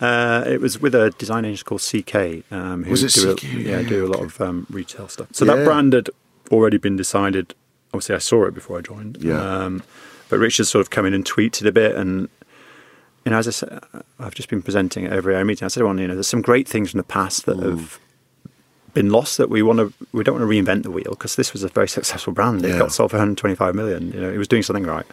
Uh, 0.00 0.42
it 0.48 0.60
was 0.60 0.80
with 0.80 0.92
a 0.96 1.10
design 1.18 1.44
agency 1.44 1.62
called 1.62 1.80
CK. 1.80 2.42
Um, 2.50 2.82
who 2.82 2.90
Was 2.90 3.04
it 3.04 3.12
do 3.12 3.34
CK? 3.36 3.44
A, 3.44 3.46
yeah, 3.46 3.80
Yeah, 3.80 3.88
do 3.88 4.04
a 4.04 4.08
lot 4.08 4.22
of 4.24 4.40
um, 4.40 4.66
retail 4.68 5.06
stuff. 5.08 5.28
So 5.30 5.44
Yeah. 5.44 5.54
that 5.54 5.64
brand 5.64 5.92
had 5.92 6.10
already 6.50 6.76
been 6.78 6.96
decided. 6.96 7.54
Obviously, 7.92 8.14
I 8.14 8.18
saw 8.18 8.44
it 8.46 8.54
before 8.54 8.78
I 8.78 8.80
joined. 8.80 9.18
Yeah. 9.20 9.40
Um, 9.40 9.82
but 10.28 10.38
Richard 10.38 10.64
sort 10.66 10.80
of 10.80 10.90
come 10.90 11.06
in 11.06 11.14
and 11.14 11.24
tweeted 11.24 11.66
a 11.66 11.72
bit, 11.72 11.94
and 11.94 12.28
you 13.24 13.30
know, 13.30 13.38
as 13.38 13.46
I 13.48 13.52
said, 13.52 13.78
I've 14.18 14.34
just 14.34 14.48
been 14.48 14.62
presenting 14.62 15.06
at 15.06 15.12
every 15.12 15.34
area 15.34 15.44
meeting. 15.44 15.64
I 15.64 15.68
said, 15.68 15.82
"Well, 15.82 15.98
you 15.98 16.08
know, 16.08 16.14
there's 16.14 16.26
some 16.28 16.42
great 16.42 16.66
things 16.68 16.90
from 16.90 16.98
the 16.98 17.04
past 17.04 17.46
that 17.46 17.58
have 17.58 17.98
been 18.94 19.10
lost 19.10 19.38
that 19.38 19.48
we 19.50 19.62
want 19.62 19.78
to. 19.78 19.92
We 20.12 20.24
don't 20.24 20.38
want 20.38 20.48
to 20.50 20.54
reinvent 20.54 20.82
the 20.82 20.90
wheel 20.90 21.10
because 21.10 21.36
this 21.36 21.52
was 21.52 21.62
a 21.62 21.68
very 21.68 21.88
successful 21.88 22.32
brand. 22.32 22.64
It 22.64 22.70
Yeah. 22.70 22.78
got 22.78 22.92
sold 22.92 23.10
for 23.10 23.16
125 23.16 23.74
million. 23.74 24.12
You 24.12 24.20
know, 24.20 24.30
it 24.30 24.38
was 24.38 24.48
doing 24.48 24.62
something 24.62 24.84
right. 24.84 25.06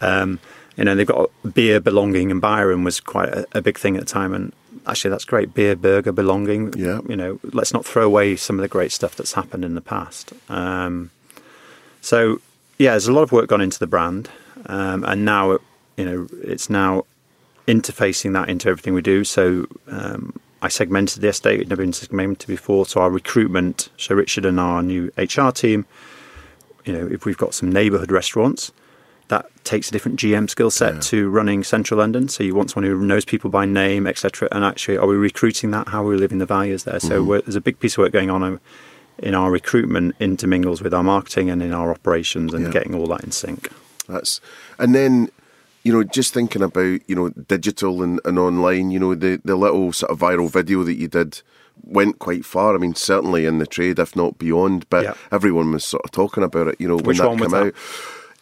Um, 0.00 0.40
you 0.76 0.84
know, 0.84 0.94
they've 0.94 1.06
got 1.06 1.30
beer 1.54 1.80
belonging, 1.80 2.30
and 2.30 2.40
Byron 2.40 2.82
was 2.84 3.00
quite 3.00 3.28
a, 3.28 3.46
a 3.52 3.62
big 3.62 3.78
thing 3.78 3.96
at 3.96 4.00
the 4.06 4.12
time. 4.12 4.34
And 4.34 4.52
actually, 4.86 5.10
that's 5.10 5.24
great. 5.24 5.54
Beer, 5.54 5.76
burger, 5.76 6.12
belonging. 6.12 6.72
Yeah. 6.76 7.00
You 7.08 7.16
know, 7.16 7.40
let's 7.52 7.72
not 7.72 7.84
throw 7.84 8.04
away 8.04 8.36
some 8.36 8.58
of 8.58 8.62
the 8.62 8.68
great 8.68 8.92
stuff 8.92 9.16
that's 9.16 9.32
happened 9.32 9.64
in 9.64 9.74
the 9.74 9.80
past. 9.80 10.32
Um, 10.48 11.10
so, 12.00 12.40
yeah, 12.78 12.90
there's 12.90 13.08
a 13.08 13.12
lot 13.12 13.22
of 13.22 13.32
work 13.32 13.48
gone 13.48 13.60
into 13.60 13.78
the 13.78 13.86
brand, 13.86 14.30
um, 14.66 15.04
and 15.04 15.24
now, 15.24 15.58
you 15.96 16.04
know, 16.04 16.28
it's 16.42 16.68
now 16.68 17.04
interfacing 17.66 18.34
that 18.34 18.48
into 18.48 18.68
everything 18.68 18.94
we 18.94 19.02
do. 19.02 19.24
So, 19.24 19.66
um, 19.88 20.38
I 20.60 20.68
segmented 20.68 21.22
the 21.22 21.28
estate; 21.28 21.54
it'd 21.60 21.68
never 21.70 21.82
been 21.82 21.92
segmented 21.92 22.46
before. 22.48 22.86
So, 22.86 23.00
our 23.00 23.10
recruitment. 23.10 23.88
So, 23.96 24.14
Richard 24.14 24.44
and 24.44 24.60
our 24.60 24.82
new 24.82 25.10
HR 25.16 25.50
team. 25.50 25.86
You 26.84 26.92
know, 26.92 27.06
if 27.06 27.24
we've 27.24 27.38
got 27.38 27.54
some 27.54 27.72
neighbourhood 27.72 28.12
restaurants, 28.12 28.70
that 29.28 29.46
takes 29.64 29.88
a 29.88 29.92
different 29.92 30.18
GM 30.20 30.50
skill 30.50 30.70
set 30.70 31.00
to 31.02 31.30
running 31.30 31.64
central 31.64 31.98
London. 31.98 32.28
So 32.28 32.44
you 32.44 32.54
want 32.54 32.70
someone 32.70 32.90
who 32.90 32.98
knows 33.00 33.24
people 33.24 33.48
by 33.50 33.64
name, 33.64 34.06
etc. 34.06 34.48
And 34.52 34.64
actually, 34.64 34.98
are 34.98 35.06
we 35.06 35.16
recruiting 35.16 35.70
that? 35.70 35.88
How 35.88 36.04
are 36.04 36.08
we 36.08 36.16
living 36.16 36.38
the 36.38 36.46
values 36.46 36.84
there? 36.84 37.00
So 37.00 37.22
we're, 37.22 37.40
there's 37.40 37.56
a 37.56 37.60
big 37.62 37.78
piece 37.80 37.94
of 37.94 37.98
work 37.98 38.12
going 38.12 38.30
on 38.30 38.42
uh, 38.42 38.58
in 39.18 39.34
our 39.34 39.50
recruitment 39.50 40.14
intermingles 40.20 40.82
with 40.82 40.92
our 40.92 41.02
marketing 41.02 41.48
and 41.48 41.62
in 41.62 41.72
our 41.72 41.90
operations 41.90 42.52
and 42.52 42.64
Yeah. 42.66 42.70
getting 42.70 42.94
all 42.94 43.06
that 43.06 43.22
in 43.24 43.30
sync. 43.30 43.70
That's 44.08 44.40
and 44.78 44.94
then 44.94 45.30
you 45.82 45.92
know 45.92 46.02
just 46.04 46.34
thinking 46.34 46.62
about 46.62 47.00
you 47.08 47.14
know 47.14 47.30
digital 47.30 48.02
and, 48.02 48.20
and 48.26 48.38
online. 48.38 48.90
You 48.90 48.98
know 49.00 49.14
the 49.14 49.40
the 49.44 49.56
little 49.56 49.92
sort 49.94 50.12
of 50.12 50.18
viral 50.18 50.50
video 50.50 50.82
that 50.82 50.94
you 50.94 51.08
did 51.08 51.40
went 51.82 52.18
quite 52.18 52.44
far. 52.44 52.74
I 52.74 52.78
mean, 52.78 52.94
certainly 52.94 53.46
in 53.46 53.58
the 53.58 53.66
trade, 53.66 53.98
if 53.98 54.14
not 54.14 54.36
beyond. 54.38 54.86
But 54.90 55.04
Yeah. 55.04 55.14
everyone 55.32 55.72
was 55.72 55.84
sort 55.84 56.04
of 56.04 56.10
talking 56.10 56.42
about 56.42 56.68
it. 56.68 56.76
You 56.78 56.88
know 56.88 56.96
when 56.96 57.06
Which 57.06 57.18
that 57.18 57.28
came 57.38 57.50
that? 57.50 57.74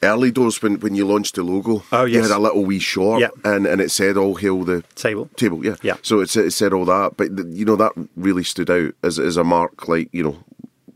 Early 0.03 0.33
doors 0.33 0.61
when, 0.61 0.81
when 0.81 0.95
you 0.97 1.07
launched 1.07 1.37
the 1.37 1.45
logo, 1.45 1.85
Oh, 1.93 2.05
you 2.05 2.21
had 2.21 2.31
a 2.33 2.39
little 2.39 2.65
wee 2.65 2.81
short, 2.81 3.21
Yeah. 3.21 3.29
and, 3.45 3.67
and 3.67 3.81
it 3.81 3.91
said 3.91 4.17
"All 4.17 4.35
hail 4.35 4.65
the 4.65 4.83
Table. 4.97 5.31
table." 5.37 5.65
Yeah, 5.65 5.77
Yeah. 5.83 5.97
So 6.03 6.21
it, 6.21 6.29
said- 6.31 6.47
it 6.47 6.51
said 6.53 6.73
all 6.73 6.85
that, 6.87 7.17
but 7.17 7.37
th- 7.37 7.49
you 7.51 7.65
know 7.65 7.77
that 7.77 7.93
really 8.17 8.43
stood 8.45 8.69
out 8.71 8.95
as 9.05 9.19
as 9.19 9.37
a 9.37 9.45
mark. 9.45 9.87
Like 9.87 10.09
you 10.13 10.25
know, 10.25 10.39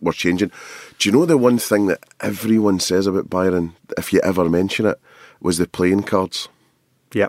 we're 0.01 0.13
changing. 0.13 0.51
Do 0.99 1.09
you 1.09 1.13
know 1.13 1.25
the 1.25 1.39
one 1.39 1.59
thing 1.59 1.87
that 1.87 2.01
everyone 2.21 2.81
says 2.81 3.07
about 3.07 3.31
Byron, 3.31 3.75
if 3.97 4.13
you 4.13 4.21
ever 4.25 4.49
mention 4.49 4.87
it, 4.87 4.99
was 5.41 5.59
the 5.59 5.67
playing 5.69 6.03
cards. 6.03 6.49
Yeah. 7.13 7.29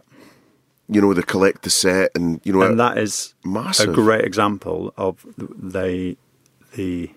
you 0.89 0.99
know, 1.01 1.13
the 1.13 1.21
collect 1.21 1.61
the 1.63 1.69
set, 1.69 2.09
and 2.15 2.41
you 2.43 2.53
know, 2.53 2.61
and 2.63 2.79
that 2.79 2.97
is 2.97 3.35
massive. 3.45 3.89
a 3.89 3.93
great 3.93 4.25
example 4.25 4.93
of 4.97 5.25
they 5.37 6.17
the 6.75 7.11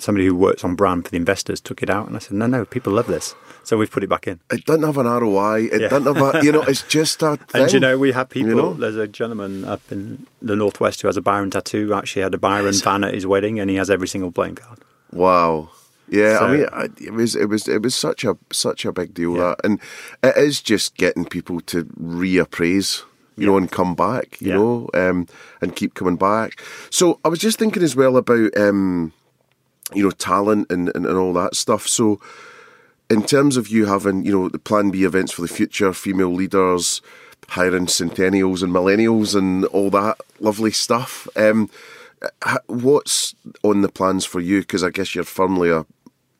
somebody 0.00 0.26
who 0.26 0.34
works 0.34 0.64
on 0.64 0.74
brand 0.74 1.04
for 1.04 1.10
the 1.10 1.16
investors 1.16 1.60
took 1.60 1.82
it 1.82 1.90
out, 1.90 2.06
and 2.08 2.16
I 2.16 2.18
said, 2.20 2.32
no, 2.32 2.46
no, 2.46 2.64
people 2.64 2.92
love 2.92 3.06
this, 3.06 3.34
so 3.64 3.76
we've 3.76 3.90
put 3.90 4.02
it 4.02 4.08
back 4.08 4.26
in. 4.26 4.40
it 4.50 4.64
doesn't 4.64 4.82
have 4.82 4.96
an 4.98 5.06
ROI. 5.06 5.68
It 5.72 5.80
Yeah. 5.82 5.88
doesn't 5.88 6.14
have 6.16 6.34
a, 6.36 6.44
you 6.44 6.52
know, 6.52 6.62
it's 6.62 6.82
just 6.82 7.22
a 7.22 7.36
thing. 7.36 7.62
And 7.62 7.72
you 7.72 7.80
know, 7.80 7.98
we 7.98 8.12
have 8.12 8.28
people. 8.28 8.50
You 8.50 8.56
know? 8.56 8.74
There's 8.74 8.96
a 8.96 9.06
gentleman 9.06 9.64
up 9.64 9.80
in 9.90 10.26
the 10.42 10.56
northwest 10.56 11.02
who 11.02 11.08
has 11.08 11.16
a 11.16 11.22
Byron 11.22 11.50
tattoo. 11.50 11.92
Actually, 11.94 12.22
had 12.22 12.34
a 12.34 12.38
Byron 12.38 12.74
fan 12.74 13.04
at 13.04 13.14
his 13.14 13.26
wedding, 13.26 13.60
and 13.60 13.68
he 13.70 13.76
has 13.76 13.90
every 13.90 14.08
single 14.08 14.32
playing 14.32 14.56
card. 14.56 14.78
Wow. 15.12 15.70
Yeah, 16.08 16.38
So- 16.40 16.46
I 16.46 16.56
mean, 16.56 16.66
I, 16.72 16.84
it 17.00 17.12
was 17.12 17.36
it 17.36 17.48
was 17.48 17.68
it 17.68 17.82
was 17.82 17.94
such 17.94 18.24
a 18.24 18.36
such 18.52 18.84
a 18.84 18.92
big 18.92 19.14
deal 19.14 19.36
Yeah. 19.36 19.54
that, 19.54 19.60
and 19.64 19.78
it 20.24 20.36
is 20.36 20.60
just 20.60 20.96
getting 20.96 21.24
people 21.24 21.60
to 21.62 21.84
reappraise, 21.84 23.02
you 23.36 23.46
know, 23.46 23.56
and 23.56 23.70
come 23.70 23.94
back, 23.94 24.40
you 24.40 24.48
Yeah. 24.48 24.54
know, 24.56 24.88
um, 24.94 25.26
and 25.60 25.76
keep 25.76 25.94
coming 25.94 26.16
back. 26.16 26.60
So 26.90 27.20
I 27.24 27.28
was 27.28 27.38
just 27.38 27.58
thinking 27.58 27.82
as 27.82 27.94
well 27.94 28.16
about, 28.16 28.56
um, 28.56 29.12
you 29.94 30.02
know, 30.04 30.10
talent 30.10 30.70
and, 30.70 30.90
and, 30.94 31.06
and 31.06 31.16
all 31.16 31.32
that 31.34 31.54
stuff. 31.56 31.86
So 31.86 32.20
in 33.08 33.24
terms 33.24 33.56
of 33.56 33.68
you 33.68 33.86
having, 33.86 34.24
you 34.24 34.32
know, 34.32 34.48
the 34.48 34.58
Plan 34.58 34.90
B 34.90 35.04
events 35.04 35.32
for 35.32 35.42
the 35.42 35.48
future, 35.48 35.92
female 35.92 36.32
leaders, 36.32 37.02
hiring 37.48 37.86
centennials 37.86 38.62
and 38.62 38.72
millennials 38.72 39.34
and 39.34 39.64
all 39.66 39.90
that 39.90 40.20
lovely 40.38 40.70
stuff. 40.70 41.26
Um, 41.36 41.68
what's 42.66 43.34
on 43.62 43.82
the 43.82 43.88
plans 43.88 44.24
for 44.24 44.40
you? 44.40 44.60
Because 44.60 44.84
I 44.84 44.90
guess 44.90 45.14
you're 45.14 45.24
firmly 45.24 45.70
a 45.70 45.84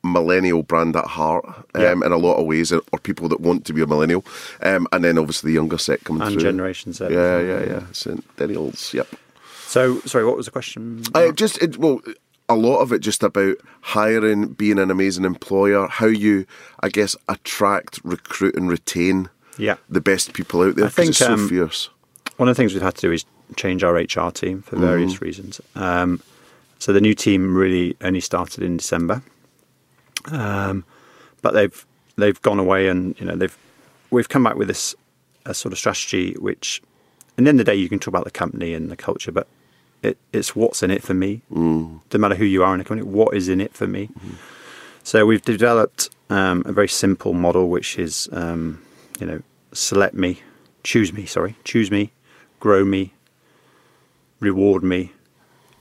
millennial 0.03 0.63
brand 0.63 0.95
at 0.95 1.05
heart 1.05 1.45
um, 1.75 1.81
Yeah. 1.81 1.91
in 1.91 2.11
a 2.11 2.17
lot 2.17 2.35
of 2.37 2.45
ways, 2.47 2.71
or 2.71 2.81
people 3.03 3.27
that 3.29 3.41
want 3.41 3.65
to 3.65 3.73
be 3.73 3.81
a 3.81 3.87
millennial, 3.87 4.23
um, 4.63 4.87
and 4.91 5.03
then 5.03 5.17
obviously 5.17 5.51
the 5.51 5.55
younger 5.55 5.77
set 5.77 6.03
coming 6.03 6.21
And 6.23 6.33
through. 6.33 6.41
Generation 6.41 6.93
Z. 6.93 7.05
Yeah, 7.09 7.39
yeah, 7.39 7.63
yeah. 7.65 7.79
Centennials. 7.91 8.93
Yep. 8.93 9.07
So, 9.67 9.99
sorry, 10.01 10.25
what 10.25 10.37
was 10.37 10.45
the 10.47 10.51
question? 10.51 11.03
I 11.13 11.31
just 11.31 11.61
it, 11.61 11.77
well, 11.77 12.01
a 12.51 12.55
lot 12.55 12.79
of 12.79 12.91
it 12.91 12.99
just 12.99 13.23
about 13.23 13.57
hiring, 13.81 14.49
being 14.53 14.79
an 14.79 14.91
amazing 14.91 15.25
employer, 15.25 15.87
how 15.87 16.07
you, 16.07 16.45
I 16.81 16.89
guess, 16.89 17.15
attract, 17.27 17.99
recruit, 18.03 18.55
and 18.55 18.69
retain 18.69 19.29
yeah. 19.57 19.75
the 19.89 20.01
best 20.01 20.33
people 20.33 20.61
out 20.61 20.75
there. 20.75 20.85
I 20.85 20.89
think, 20.89 21.13
so 21.13 21.33
um, 21.33 21.49
fierce. 21.49 21.89
One 22.37 22.49
of 22.49 22.55
the 22.55 22.61
things 22.61 22.73
we've 22.73 22.81
had 22.81 22.95
to 22.95 23.01
do 23.01 23.11
is 23.11 23.25
change 23.55 23.83
our 23.83 23.93
HR 23.95 24.31
team 24.31 24.61
for 24.61 24.77
various 24.77 25.13
Mm-hmm. 25.13 25.25
reasons. 25.25 25.61
Um, 25.75 26.21
so 26.79 26.93
the 26.93 27.01
new 27.01 27.13
team 27.13 27.55
really 27.55 27.95
only 28.01 28.21
started 28.21 28.63
in 28.63 28.77
December, 28.77 29.21
um, 30.31 30.83
but 31.41 31.53
they've 31.53 31.85
they've 32.17 32.41
gone 32.41 32.59
away 32.59 32.87
and 32.87 33.19
you 33.19 33.25
know 33.25 33.35
they've 33.35 33.55
we've 34.09 34.29
come 34.29 34.43
back 34.43 34.55
with 34.55 34.67
this 34.67 34.95
a 35.45 35.53
sort 35.53 35.73
of 35.73 35.77
strategy 35.77 36.33
which, 36.39 36.81
at 37.37 37.43
the 37.43 37.49
end 37.49 37.59
of 37.59 37.65
the 37.65 37.71
day, 37.71 37.75
you 37.75 37.89
can 37.89 37.99
talk 37.99 38.09
about 38.09 38.23
the 38.23 38.31
company 38.31 38.73
and 38.73 38.89
the 38.89 38.95
culture, 38.95 39.31
but 39.31 39.47
it, 40.03 40.17
it's 40.33 40.55
what's 40.55 40.81
in 40.83 40.91
it 40.91 41.03
for 41.03 41.13
me. 41.13 41.41
Mm. 41.51 41.99
No 42.13 42.19
matter 42.19 42.35
who 42.35 42.45
you 42.45 42.63
are 42.63 42.73
in 42.73 42.81
a 42.81 42.83
company, 42.83 43.07
what 43.07 43.35
is 43.35 43.47
in 43.49 43.61
it 43.61 43.73
for 43.73 43.87
me. 43.87 44.09
So 45.03 45.25
we've 45.25 45.41
developed 45.41 46.09
um, 46.29 46.63
a 46.65 46.71
very 46.71 46.87
simple 46.87 47.33
model, 47.33 47.69
which 47.69 47.97
is 47.99 48.29
um, 48.31 48.81
you 49.19 49.25
know 49.27 49.41
select 49.73 50.13
me, 50.15 50.39
choose 50.83 51.13
me, 51.13 51.25
sorry, 51.25 51.55
choose 51.63 51.89
me, 51.91 52.11
grow 52.59 52.83
me, 52.85 53.13
reward 54.39 54.83
me, 54.83 55.11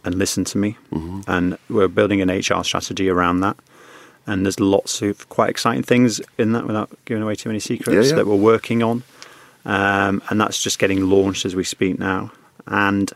and 0.05 0.15
listen 0.15 0.45
to 0.45 0.59
me. 0.59 0.77
And 1.27 1.59
we're 1.69 1.89
building 1.89 2.21
an 2.21 2.29
HR 2.31 2.63
strategy 2.65 3.09
around 3.09 3.41
that. 3.41 3.57
And 4.27 4.45
there's 4.45 4.61
lots 4.61 5.03
of 5.03 5.29
quite 5.29 5.51
exciting 5.51 5.83
things 5.83 6.21
in 6.39 6.53
that 6.53 6.67
without 6.67 6.91
giving 7.05 7.23
away 7.23 7.35
too 7.35 7.49
many 7.49 7.59
secrets 7.59 7.91
Yeah, 7.95 8.03
yeah. 8.11 8.17
that 8.17 8.27
we're 8.27 8.37
working 8.37 8.83
on. 8.83 9.03
Um, 9.65 10.23
and 10.31 10.41
that's 10.41 10.63
just 10.63 10.79
getting 10.79 11.09
launched 11.09 11.45
as 11.45 11.57
we 11.57 11.65
speak 11.65 11.99
now. 11.99 12.31
And 12.67 13.11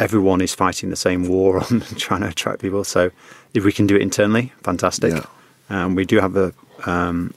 everyone 0.00 0.40
is 0.40 0.54
fighting 0.54 0.90
the 0.90 0.96
same 0.96 1.26
war 1.28 1.58
on 1.58 1.80
trying 1.96 2.20
to 2.22 2.28
attract 2.28 2.60
people. 2.60 2.84
So 2.84 3.10
if 3.54 3.64
we 3.64 3.72
can 3.72 3.86
do 3.86 3.96
it 3.96 4.02
internally, 4.02 4.52
fantastic. 4.62 5.12
Yeah. 5.12 5.24
Um, 5.70 5.94
we 5.94 6.04
do 6.04 6.20
have 6.20 6.36
a 6.36 6.52
um, 6.86 7.34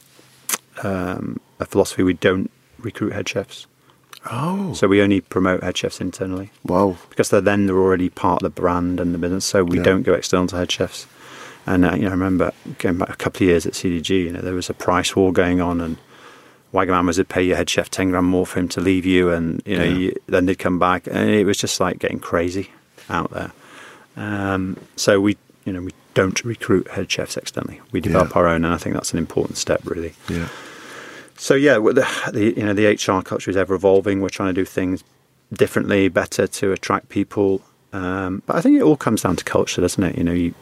um, 0.83 1.39
a 1.59 1.65
philosophy: 1.65 2.03
we 2.03 2.13
don't 2.13 2.49
recruit 2.79 3.13
head 3.13 3.27
chefs. 3.27 3.67
Oh, 4.29 4.73
So 4.73 4.87
we 4.87 5.01
only 5.01 5.19
promote 5.21 5.63
head 5.63 5.75
chefs 5.77 5.99
internally 5.99 6.51
wow. 6.63 6.95
because 7.09 7.31
they're 7.31 7.41
then 7.41 7.65
they're 7.65 7.77
already 7.77 8.07
part 8.09 8.43
of 8.43 8.53
the 8.53 8.61
brand 8.61 8.99
and 8.99 9.15
the 9.15 9.17
business. 9.17 9.45
So 9.45 9.63
we 9.63 9.77
Yeah. 9.77 9.83
don't 9.83 10.03
go 10.03 10.13
external 10.13 10.45
to 10.47 10.57
head 10.57 10.71
chefs. 10.71 11.07
And 11.65 11.83
uh, 11.85 11.93
you 11.95 12.03
know, 12.03 12.09
I 12.09 12.11
remember 12.11 12.51
going 12.77 12.97
back 12.99 13.09
a 13.09 13.15
couple 13.15 13.37
of 13.43 13.49
years 13.49 13.65
at 13.65 13.73
CDG. 13.73 14.09
You 14.25 14.31
know, 14.33 14.41
there 14.41 14.53
was 14.53 14.69
a 14.69 14.73
price 14.75 15.15
war 15.15 15.31
going 15.33 15.59
on, 15.61 15.81
and 15.81 15.97
Wagamama's 16.73 17.17
would 17.17 17.29
pay 17.29 17.43
your 17.43 17.57
head 17.57 17.69
chef 17.69 17.89
ten 17.89 18.09
grand 18.11 18.25
more 18.27 18.45
for 18.45 18.59
him 18.59 18.67
to 18.69 18.81
leave 18.81 19.05
you, 19.05 19.29
and 19.31 19.61
you 19.65 19.77
know, 19.77 19.83
Yeah. 19.83 19.97
you, 19.97 20.15
then 20.27 20.45
they'd 20.45 20.59
come 20.59 20.79
back, 20.79 21.07
and 21.07 21.29
it 21.29 21.45
was 21.45 21.57
just 21.57 21.79
like 21.79 21.99
getting 21.99 22.19
crazy 22.19 22.69
out 23.09 23.31
there. 23.31 23.51
Um, 24.17 24.77
so 24.95 25.19
we, 25.21 25.37
you 25.65 25.73
know, 25.73 25.81
we 25.81 25.91
don't 26.13 26.43
recruit 26.43 26.87
head 26.89 27.09
chefs 27.11 27.37
externally. 27.37 27.79
We 27.91 28.01
develop 28.01 28.29
Yeah. 28.31 28.39
our 28.41 28.47
own, 28.47 28.65
and 28.65 28.73
I 28.73 28.77
think 28.77 28.93
that's 28.95 29.11
an 29.13 29.19
important 29.19 29.57
step, 29.57 29.81
really. 29.85 30.13
Yeah. 30.29 30.47
So 31.37 31.55
yeah, 31.55 31.75
the, 31.79 32.07
the 32.31 32.53
you 32.57 32.63
know 32.63 32.73
the 32.73 32.85
HR 32.87 33.21
culture 33.21 33.49
is 33.49 33.57
ever 33.57 33.73
evolving. 33.73 34.21
We're 34.21 34.29
trying 34.29 34.53
to 34.53 34.61
do 34.61 34.65
things 34.65 35.03
differently, 35.51 36.07
better 36.07 36.47
to 36.47 36.71
attract 36.71 37.09
people. 37.09 37.61
Um, 37.93 38.41
but 38.45 38.55
I 38.55 38.61
think 38.61 38.77
it 38.77 38.83
all 38.83 38.95
comes 38.95 39.23
down 39.23 39.35
to 39.37 39.43
culture, 39.43 39.81
doesn't 39.81 40.03
it? 40.03 40.17
You 40.17 40.23
know, 40.23 40.31
you, 40.31 40.53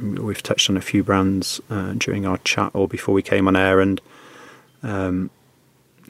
we've 0.00 0.42
touched 0.42 0.68
on 0.70 0.76
a 0.76 0.80
few 0.80 1.04
brands 1.04 1.60
uh, 1.70 1.92
during 1.92 2.26
our 2.26 2.38
chat 2.38 2.70
or 2.74 2.88
before 2.88 3.14
we 3.14 3.22
came 3.22 3.46
on 3.46 3.54
air, 3.56 3.80
and 3.80 4.00
um, 4.82 5.30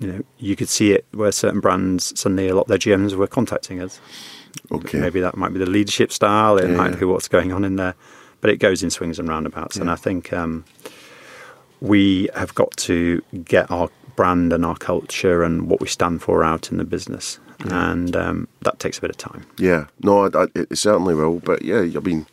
you 0.01 0.07
know 0.13 0.23
you 0.39 0.55
could 0.57 0.69
see 0.69 0.93
it 0.93 1.05
where 1.13 1.33
certain 1.33 1.61
brands 1.61 2.19
suddenly 2.19 2.49
a 2.49 2.55
lot 2.55 2.63
of 2.63 2.69
their 2.69 2.79
GMs 2.79 3.15
were 3.15 3.27
contacting 3.27 3.81
us. 3.81 4.01
Okay. 4.73 4.99
Maybe 4.99 5.21
that 5.21 5.37
might 5.37 5.53
be 5.53 5.59
the 5.59 5.67
leadership 5.67 6.11
style. 6.13 6.57
It 6.59 6.71
Yeah, 6.71 6.77
might 6.77 6.93
yeah. 6.93 6.99
be 7.01 7.05
what's 7.07 7.29
going 7.29 7.53
on 7.53 7.65
in 7.65 7.77
there, 7.77 7.95
but 8.41 8.51
it 8.51 8.57
goes 8.59 8.83
in 8.83 8.91
swings 8.91 9.19
and 9.19 9.29
roundabouts. 9.29 9.77
And 9.77 9.91
I 9.91 9.95
think 9.95 10.33
um, 10.33 10.65
we 11.81 12.29
have 12.35 12.55
got 12.55 12.77
to 12.79 13.23
get 13.45 13.71
our 13.71 13.89
brand 14.17 14.53
and 14.53 14.65
our 14.65 14.77
culture 14.77 15.43
and 15.43 15.69
what 15.71 15.81
we 15.81 15.87
stand 15.87 16.23
for 16.23 16.43
out 16.43 16.71
in 16.73 16.79
the 16.79 16.85
business, 16.85 17.39
and 17.71 18.17
um, 18.17 18.49
that 18.63 18.79
takes 18.79 18.99
a 18.99 19.01
bit 19.01 19.11
of 19.11 19.17
time. 19.17 19.47
Yeah. 19.59 19.87
No, 20.03 20.27
I, 20.27 20.43
I, 20.43 20.47
it 20.55 20.77
certainly 20.79 21.15
will. 21.15 21.39
But 21.41 21.63
yeah, 21.63 21.81
I 21.81 22.01
mean, 22.01 22.27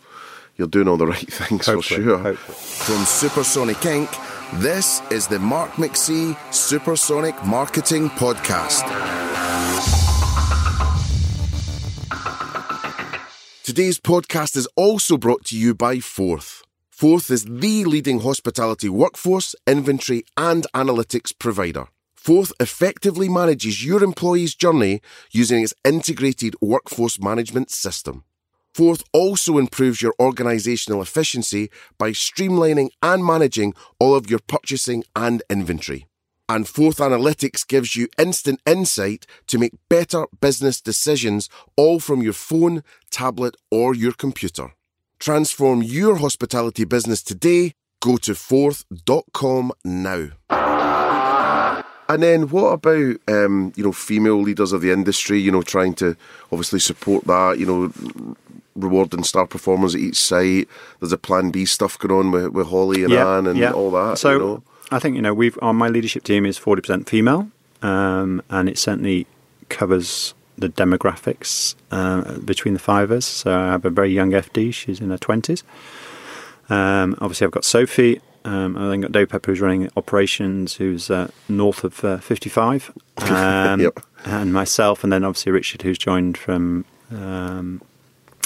you're 0.56 0.68
doing 0.68 0.88
all 0.88 0.98
the 0.98 1.08
right 1.16 1.32
things 1.32 1.66
Hopefully, 1.68 2.00
for 2.00 2.04
sure. 2.04 2.18
hopefully. 2.18 2.58
From 2.98 3.06
Supersonic 3.06 3.78
Inc., 3.78 4.14
this 4.54 5.02
is 5.12 5.28
the 5.28 5.40
Mark 5.40 5.72
McC 5.74 6.38
Supersonic 6.54 7.36
Marketing 7.46 8.10
Podcast. 8.12 8.84
Today's 13.64 14.00
podcast 14.00 14.56
is 14.56 14.68
also 14.76 15.18
brought 15.18 15.46
to 15.46 15.58
you 15.58 15.74
by 15.74 16.00
Fourth. 16.00 16.64
Fourth 16.90 17.30
is 17.30 17.44
the 17.44 17.84
leading 17.86 18.22
hospitality 18.22 18.88
workforce, 18.88 19.56
inventory, 19.68 20.24
and 20.38 20.66
analytics 20.74 21.34
provider. 21.38 21.88
Fourth 22.16 22.54
effectively 22.60 23.28
manages 23.28 23.86
your 23.86 24.04
employee's 24.04 24.56
journey 24.56 25.02
using 25.32 25.64
its 25.64 25.74
integrated 25.84 26.56
workforce 26.62 27.20
management 27.20 27.70
system. 27.72 28.24
Fourth 28.76 29.06
also 29.14 29.58
improves 29.58 30.02
your 30.02 30.14
organizational 30.20 31.02
efficiency 31.02 31.70
by 31.98 32.12
streamlining 32.12 32.90
and 33.02 33.24
managing 33.24 33.74
all 34.00 34.14
of 34.14 34.30
your 34.30 34.40
purchasing 34.48 35.06
and 35.16 35.42
inventory. 35.50 36.08
And 36.50 36.68
Fourth 36.68 36.98
Analytics 36.98 37.66
gives 37.66 37.96
you 37.96 38.10
instant 38.20 38.60
insight 38.66 39.26
to 39.48 39.58
make 39.58 39.72
better 39.88 40.26
business 40.42 40.82
decisions 40.82 41.48
all 41.78 42.02
from 42.02 42.22
your 42.22 42.34
phone, 42.34 42.84
tablet, 43.10 43.56
or 43.72 43.96
your 43.96 44.12
computer. 44.12 44.74
Transform 45.20 45.82
your 45.82 46.18
hospitality 46.18 46.84
business 46.84 47.24
today. 47.24 47.72
Go 48.02 48.18
to 48.18 48.36
fourth.com 48.36 49.72
now. 49.86 50.32
And 52.08 52.22
then 52.22 52.50
what 52.50 52.70
about 52.70 53.18
um, 53.28 53.74
you 53.76 53.84
know 53.84 53.92
female 53.92 54.42
leaders 54.42 54.72
of 54.72 54.82
the 54.82 54.92
industry? 54.92 55.40
You 55.40 55.52
know, 55.52 55.62
trying 55.62 55.96
to 55.96 56.16
obviously 56.52 56.80
support 56.80 57.26
that. 57.26 57.58
You 57.58 57.66
know, 57.66 58.36
rewarding 58.76 59.24
star 59.24 59.48
performers 59.48 59.96
at 59.96 60.02
each 60.02 60.18
site. 60.18 60.68
There's 61.00 61.14
a 61.14 61.18
Plan 61.18 61.52
B 61.52 61.66
stuff 61.66 61.98
going 61.98 62.14
on 62.14 62.32
with, 62.32 62.50
with 62.50 62.68
Holly 62.68 63.04
and 63.04 63.14
Anne 63.14 63.48
and 63.48 63.64
all 63.74 63.92
that. 63.92 64.18
So 64.18 64.32
you 64.32 64.40
know. 64.40 64.64
I 64.92 65.00
think 65.00 65.16
you 65.16 65.22
know 65.22 65.34
we've 65.34 65.58
on 65.62 65.76
my 65.76 65.88
leadership 65.88 66.24
team 66.24 66.46
is 66.46 66.58
forty 66.58 66.82
percent 66.82 67.10
female, 67.10 67.50
um, 67.82 68.42
and 68.50 68.70
it 68.70 68.78
certainly 68.78 69.26
covers 69.70 70.34
the 70.58 70.70
demographics 70.70 71.76
uh, 71.92 72.38
between 72.40 72.74
the 72.74 72.80
five 72.80 73.12
of 73.12 73.18
us. 73.18 73.26
So 73.26 73.52
I 73.52 73.72
have 73.72 73.86
a 73.86 73.90
very 73.90 74.14
young 74.14 74.32
FD; 74.32 74.74
she's 74.74 75.00
in 75.00 75.10
her 75.10 75.18
twenties. 75.18 75.64
Um, 76.70 77.16
obviously, 77.20 77.46
I've 77.46 77.52
got 77.52 77.66
Sophie. 77.66 78.22
Um, 78.46 78.78
I 78.78 78.88
then 78.90 79.02
got 79.02 79.12
Dave 79.12 79.30
Pepper, 79.30 79.52
who's 79.52 79.60
running 79.62 79.90
operations, 79.98 80.76
who's 80.76 81.10
uh, 81.10 81.30
north 81.50 81.84
of 81.84 82.04
uh, 82.06 82.18
55, 82.20 82.92
um, 83.18 83.82
Yep. 83.82 84.00
and 84.26 84.54
myself, 84.54 85.04
and 85.04 85.12
then 85.12 85.24
obviously 85.24 85.52
Richard, 85.52 85.82
who's 85.82 85.98
joined 85.98 86.38
from 86.38 86.86
um, 87.12 87.82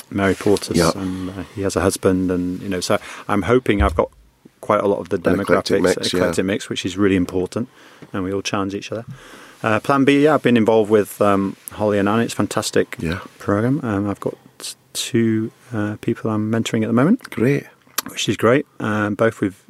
Mary 0.10 0.34
Portas, 0.36 0.76
Yep. 0.76 0.96
and 0.96 1.30
uh, 1.30 1.44
he 1.56 1.62
has 1.64 1.76
a 1.76 1.82
husband, 1.82 2.32
and 2.32 2.62
you 2.62 2.70
know, 2.70 2.80
so 2.80 2.98
I'm 3.28 3.42
hoping 3.44 3.82
I've 3.82 3.96
got 3.96 4.10
quite 4.62 4.82
a 4.82 4.88
lot 4.88 5.00
of 5.00 5.10
the 5.10 5.18
An 5.30 5.40
eclectic 5.40 5.80
demographics, 5.82 5.98
mix, 5.98 6.14
yeah. 6.14 6.20
eclectic 6.20 6.46
mix, 6.46 6.70
which 6.70 6.86
is 6.86 6.98
really 6.98 7.16
important, 7.16 7.68
and 8.14 8.24
we 8.24 8.32
all 8.34 8.42
challenge 8.42 8.74
each 8.74 8.92
other. 8.92 9.06
Uh, 9.62 9.80
Plan 9.82 10.06
B, 10.06 10.24
yeah, 10.24 10.36
I've 10.36 10.44
been 10.44 10.56
involved 10.58 10.90
with 10.90 11.22
um, 11.22 11.58
Holly 11.72 12.00
and 12.00 12.08
Anne. 12.08 12.22
It's 12.22 12.34
a 12.34 12.38
fantastic 12.38 12.96
Yeah. 13.00 13.20
program. 13.38 13.82
Um, 13.84 14.10
I've 14.10 14.20
got 14.22 14.36
two 14.94 15.52
uh, 15.74 15.98
people 16.00 16.32
I'm 16.32 16.50
mentoring 16.50 16.84
at 16.84 16.88
the 16.88 16.94
moment, 16.94 17.30
Great. 17.30 17.66
which 18.08 18.30
is 18.30 18.38
great, 18.38 18.66
um, 18.80 19.16
both 19.16 19.42
with 19.42 19.62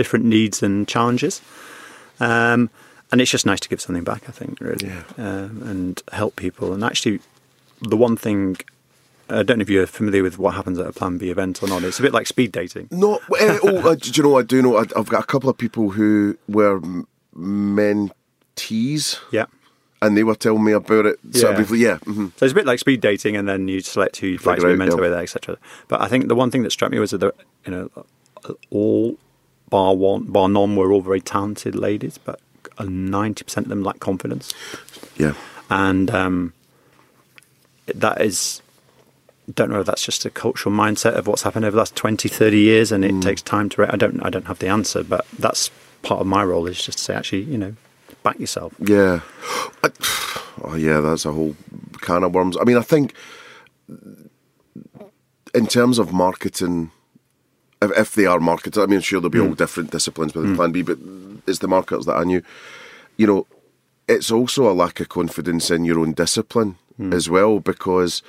different 0.00 0.24
needs 0.36 0.62
and 0.66 0.88
challenges. 0.94 1.34
Um, 2.28 2.60
and 3.12 3.20
it's 3.20 3.30
just 3.36 3.46
nice 3.46 3.60
to 3.64 3.68
give 3.68 3.80
something 3.86 4.04
back, 4.12 4.22
I 4.28 4.32
think, 4.32 4.52
really, 4.60 4.86
Yeah. 4.86 5.02
um, 5.26 5.52
and 5.70 6.02
help 6.20 6.32
people. 6.36 6.72
And 6.74 6.82
actually, 6.90 7.16
the 7.92 7.96
one 8.06 8.16
thing 8.24 8.56
I 9.40 9.42
don't 9.44 9.58
know 9.58 9.62
if 9.68 9.70
you're 9.70 9.86
familiar 9.86 10.22
with 10.28 10.36
what 10.42 10.54
happens 10.54 10.76
at 10.82 10.86
a 10.92 10.92
Plan 10.92 11.16
B 11.18 11.30
event 11.30 11.62
or 11.62 11.68
not. 11.68 11.84
It's 11.84 12.00
a 12.00 12.02
bit 12.02 12.12
like 12.18 12.26
speed 12.26 12.50
dating. 12.50 12.88
No, 12.90 13.10
eh, 13.38 13.58
oh, 13.62 13.76
uh, 13.90 13.94
do 13.94 14.10
you 14.12 14.22
know? 14.24 14.36
I 14.38 14.42
do 14.42 14.60
know. 14.60 14.76
I, 14.76 14.84
I've 14.98 15.08
got 15.14 15.22
a 15.22 15.26
couple 15.32 15.48
of 15.48 15.56
people 15.56 15.90
who 15.90 16.36
were 16.48 16.80
mentees, 17.36 19.18
Yeah. 19.30 19.46
and 20.02 20.16
they 20.16 20.24
were 20.24 20.34
telling 20.34 20.64
me 20.64 20.72
about 20.72 21.06
it. 21.06 21.18
So 21.32 21.50
Yeah. 21.50 21.56
briefly, 21.56 21.78
yeah, 21.78 21.98
hmm 21.98 22.26
So 22.36 22.44
it's 22.46 22.52
a 22.52 22.54
bit 22.60 22.66
like 22.66 22.78
speed 22.80 23.00
dating, 23.00 23.36
and 23.36 23.48
then 23.48 23.68
you 23.68 23.80
select 23.80 24.16
who 24.18 24.26
you'd 24.26 24.44
like 24.46 24.58
to 24.60 24.66
be 24.66 24.74
mentor 24.76 24.96
yeah. 25.02 25.10
with, 25.10 25.18
etc. 25.18 25.56
But 25.88 26.00
I 26.00 26.08
think 26.08 26.26
the 26.28 26.34
one 26.42 26.50
thing 26.50 26.62
that 26.64 26.72
struck 26.72 26.90
me 26.90 26.98
was 26.98 27.10
that 27.12 27.18
the, 27.18 27.32
you 27.66 27.72
know 27.72 27.90
all 28.70 29.16
bar 29.70 29.94
one, 29.94 30.24
bar 30.24 30.48
none 30.48 30.76
were 30.76 30.92
all 30.92 31.00
very 31.00 31.20
talented 31.20 31.74
ladies, 31.74 32.18
but 32.18 32.40
ninety 32.80 33.44
percent 33.44 33.66
of 33.66 33.70
them 33.70 33.82
lack 33.82 34.00
confidence, 34.00 34.52
yeah, 35.16 35.34
and 35.70 36.10
um, 36.10 36.52
that 37.86 38.20
is. 38.20 38.60
Don't 39.52 39.68
know 39.70 39.80
if 39.80 39.86
that's 39.86 40.04
just 40.04 40.24
a 40.24 40.30
cultural 40.30 40.72
mindset 40.72 41.14
of 41.14 41.26
what's 41.26 41.42
happened 41.42 41.64
over 41.64 41.72
the 41.72 41.78
last 41.78 41.96
20, 41.96 42.28
30 42.28 42.56
years, 42.56 42.92
and 42.92 43.04
it 43.04 43.10
Mm. 43.10 43.20
takes 43.22 43.42
time 43.42 43.68
to. 43.70 43.80
Re- 43.82 43.88
I 43.90 43.96
don't. 43.96 44.24
I 44.24 44.30
don't 44.30 44.46
have 44.46 44.60
the 44.60 44.68
answer, 44.68 45.02
but 45.02 45.26
that's 45.40 45.70
part 46.02 46.20
of 46.20 46.26
my 46.28 46.44
role 46.44 46.68
is 46.68 46.80
just 46.80 46.98
to 46.98 47.04
say, 47.04 47.14
actually, 47.14 47.42
you 47.42 47.58
know, 47.58 47.74
back 48.22 48.38
yourself. 48.38 48.72
yeah. 48.78 49.20
I, 49.82 49.90
oh, 50.62 50.76
yeah. 50.76 51.00
That's 51.00 51.24
a 51.24 51.32
whole 51.32 51.56
can 52.00 52.22
of 52.22 52.32
worms. 52.32 52.56
I 52.60 52.64
mean, 52.64 52.76
I 52.76 52.82
think 52.82 53.12
in 55.54 55.66
terms 55.66 55.98
of 55.98 56.12
marketing. 56.12 56.92
If, 57.82 57.90
if 57.96 58.14
they 58.14 58.26
are 58.26 58.40
marketers, 58.40 58.82
I 58.82 58.86
mean, 58.86 59.00
sure 59.00 59.20
there'll 59.20 59.30
be 59.30 59.40
all 59.40 59.54
different 59.54 59.90
disciplines 59.90 60.34
within 60.34 60.56
Plan 60.56 60.72
B, 60.72 60.82
but 60.82 60.98
it's 61.46 61.60
the 61.60 61.68
marketers 61.68 62.06
that 62.06 62.16
I 62.16 62.24
knew. 62.24 62.42
You 63.16 63.26
know, 63.26 63.46
it's 64.08 64.30
also 64.30 64.70
a 64.70 64.74
lack 64.74 65.00
of 65.00 65.08
confidence 65.08 65.70
in 65.70 65.84
your 65.84 65.98
own 66.00 66.12
discipline 66.12 66.76
as 67.12 67.30
well 67.30 67.60
because 67.60 68.22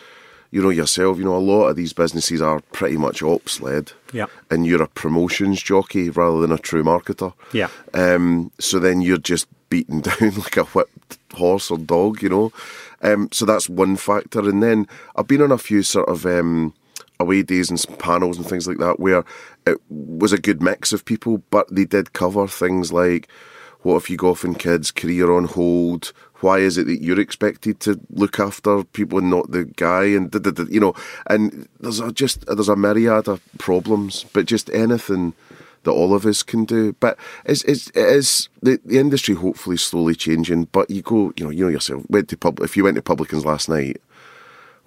you 0.51 0.61
know 0.61 0.69
yourself 0.69 1.17
you 1.17 1.25
know 1.25 1.35
a 1.35 1.39
lot 1.39 1.67
of 1.67 1.75
these 1.75 1.91
businesses 1.91 2.41
are 2.41 2.61
pretty 2.71 2.95
much 2.95 3.21
ops 3.21 3.59
led 3.59 3.91
Yeah. 4.13 4.27
and 4.49 4.65
you're 4.65 4.81
a 4.81 4.87
promotions 4.87 5.61
jockey 5.61 6.09
rather 6.09 6.39
than 6.39 6.53
a 6.53 6.57
true 6.57 6.81
marketer. 6.83 7.33
Yeah. 7.51 7.67
um, 7.93 8.49
so 8.59 8.79
then 8.79 9.01
you're 9.01 9.17
just 9.17 9.47
beaten 9.69 9.99
down 10.07 10.35
like 10.37 10.55
a 10.55 10.63
whipped 10.63 11.17
horse 11.33 11.69
or 11.69 11.77
dog 11.77 12.21
you 12.21 12.29
know? 12.29 12.53
Um, 13.01 13.27
so 13.33 13.45
that's 13.45 13.67
one 13.67 13.97
factor. 13.97 14.39
And 14.47 14.61
then 14.63 14.87
I've 15.17 15.27
been 15.27 15.41
on 15.41 15.51
a 15.51 15.57
few 15.57 15.83
sort 15.83 16.07
of 16.07 16.25
um, 16.25 16.73
away 17.21 17.43
days 17.43 17.69
and 17.69 17.79
s- 17.79 17.85
panels 17.99 18.37
and 18.37 18.45
things 18.45 18.67
like 18.67 18.79
that 18.79 18.99
where 18.99 19.23
it 19.65 19.77
was 19.89 20.33
a 20.33 20.39
good 20.39 20.61
mix 20.61 20.93
of 20.93 21.05
people 21.05 21.41
but 21.51 21.73
they 21.73 21.85
did 21.85 22.13
cover 22.13 22.47
things 22.47 22.91
like 22.91 23.27
what 23.83 23.97
if 23.97 24.09
you 24.09 24.17
go 24.17 24.29
off 24.29 24.43
in 24.43 24.55
kids 24.55 24.91
career 24.91 25.31
on 25.31 25.45
hold? 25.45 26.13
Why 26.41 26.59
is 26.59 26.77
it 26.77 26.85
that 26.87 27.01
you're 27.01 27.19
expected 27.19 27.79
to 27.81 27.99
look 28.11 28.39
after 28.39 28.83
people 28.83 29.19
and 29.19 29.29
not 29.29 29.51
the 29.51 29.65
guy? 29.65 30.05
And 30.05 30.29
da, 30.31 30.39
da, 30.39 30.51
da, 30.51 30.63
you 30.69 30.79
know 30.79 30.93
and 31.27 31.67
there's 31.79 31.99
a 31.99 32.11
just 32.11 32.45
there's 32.45 32.69
a 32.69 32.75
myriad 32.75 33.27
of 33.27 33.41
problems 33.57 34.25
but 34.33 34.45
just 34.45 34.69
anything 34.71 35.33
that 35.83 35.91
all 35.91 36.13
of 36.13 36.25
us 36.27 36.43
can 36.43 36.65
do. 36.65 36.93
But 36.99 37.17
it's, 37.45 37.63
it's 37.63 37.89
it 37.89 38.05
is 38.07 38.49
the, 38.61 38.79
the 38.85 38.99
industry 38.99 39.35
hopefully 39.35 39.77
slowly 39.77 40.15
changing 40.15 40.65
but 40.65 40.89
you 40.89 41.01
go 41.01 41.33
you 41.37 41.45
know 41.45 41.49
you 41.51 41.63
know 41.65 41.71
yourself 41.71 42.03
went 42.09 42.29
to 42.29 42.37
pub 42.37 42.59
if 42.61 42.77
you 42.77 42.83
went 42.83 42.95
to 42.95 43.01
publicans 43.01 43.45
last 43.45 43.69
night 43.69 44.01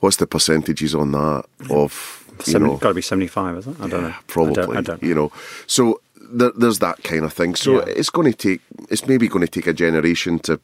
what's 0.01 0.16
the 0.16 0.26
percentages 0.26 0.95
on 0.95 1.12
that 1.12 1.45
of 1.70 2.23
you 2.47 2.59
know 2.59 2.76
got 2.76 2.89
to 2.89 2.95
be 2.95 3.03
seventy-five, 3.03 3.57
isn't 3.59 3.78
it? 3.80 3.85
I 3.85 3.89
don't 3.89 4.03
know. 4.03 4.14
probably 4.26 4.53
I 4.62 4.66
don't, 4.66 4.76
I 4.76 4.80
don't 4.80 5.03
know. 5.03 5.09
you 5.09 5.14
know 5.14 5.32
so 5.66 6.01
there, 6.20 6.53
there's 6.57 6.78
that 6.80 7.03
kind 7.05 7.24
of 7.24 7.32
thing 7.32 7.55
so 7.55 7.78
Yeah. 7.87 7.95
it's 7.97 8.11
going 8.11 8.30
to 8.32 8.37
take 8.37 8.61
it's 8.91 9.07
maybe 9.07 9.28
going 9.28 9.45
to 9.47 9.51
take 9.51 9.66
a 9.66 9.72
generation 9.72 10.39
to 10.41 10.61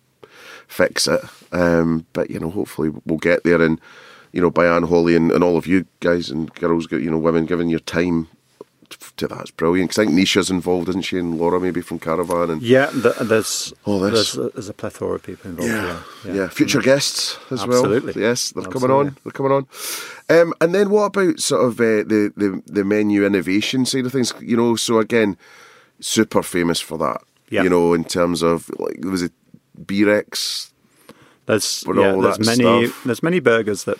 fix 0.68 1.06
it 1.08 1.20
um, 1.52 2.06
but 2.12 2.30
you 2.30 2.38
know 2.40 2.50
hopefully 2.50 2.90
we'll 3.04 3.18
get 3.18 3.42
there 3.44 3.60
and 3.60 3.80
you 4.32 4.40
know 4.40 4.50
by 4.50 4.66
Anne 4.66 4.84
Holly 4.84 5.16
and, 5.16 5.30
and 5.32 5.42
all 5.44 5.56
of 5.56 5.66
you 5.66 5.84
guys 6.00 6.30
and 6.30 6.52
girls 6.54 6.90
you 6.90 7.10
know 7.10 7.18
women 7.18 7.46
giving 7.46 7.68
your 7.68 7.80
time 7.80 8.28
to 8.90 9.28
that's 9.28 9.50
brilliant 9.50 9.90
because 9.90 10.02
I 10.02 10.06
think 10.06 10.18
Nisha's 10.18 10.50
involved 10.50 10.88
isn't 10.88 11.02
she 11.02 11.18
and 11.18 11.38
Laura 11.38 11.60
maybe 11.60 11.80
from 11.80 11.98
Caravan 11.98 12.50
and 12.50 12.62
Yeah, 12.62 12.90
th- 12.90 13.16
there's 13.22 13.72
All 13.84 14.00
this. 14.00 14.32
There's, 14.34 14.36
a, 14.36 14.50
there's 14.50 14.68
a 14.68 14.74
plethora 14.74 15.14
of 15.14 15.22
people 15.22 15.50
involved. 15.50 15.70
yeah, 15.70 16.02
Yeah, 16.24 16.34
yeah, 16.42 16.48
future 16.48 16.80
guests 16.80 17.38
as 17.50 17.62
Absolutely. 17.62 18.12
well. 18.14 18.22
Yes, 18.22 18.50
they're 18.50 18.64
coming 18.64 18.90
on. 18.90 19.16
They're 19.24 19.32
coming 19.32 19.52
on. 19.52 19.66
Um, 20.28 20.54
and 20.60 20.74
then 20.74 20.90
what 20.90 21.04
about 21.16 21.40
sort 21.40 21.64
of 21.64 21.80
uh, 21.80 22.04
the, 22.04 22.32
the 22.36 22.62
the 22.66 22.84
menu 22.84 23.24
innovation 23.26 23.84
side 23.86 24.06
of 24.06 24.12
things? 24.12 24.32
You 24.40 24.56
know, 24.56 24.76
so 24.76 24.98
again, 24.98 25.36
super 26.00 26.42
famous 26.42 26.80
for 26.80 26.98
that. 26.98 27.22
Yeah. 27.48 27.62
You 27.64 27.70
know, 27.70 27.94
in 27.94 28.04
terms 28.04 28.42
of 28.42 28.70
like 28.78 28.98
was 29.04 29.22
it 29.22 29.32
B-Rex? 29.86 30.72
There's 31.46 31.84
yeah, 31.86 32.12
there's 32.20 32.38
many 32.38 32.86
stuff. 32.86 33.04
there's 33.04 33.22
many 33.24 33.40
burgers 33.40 33.84
that 33.84 33.98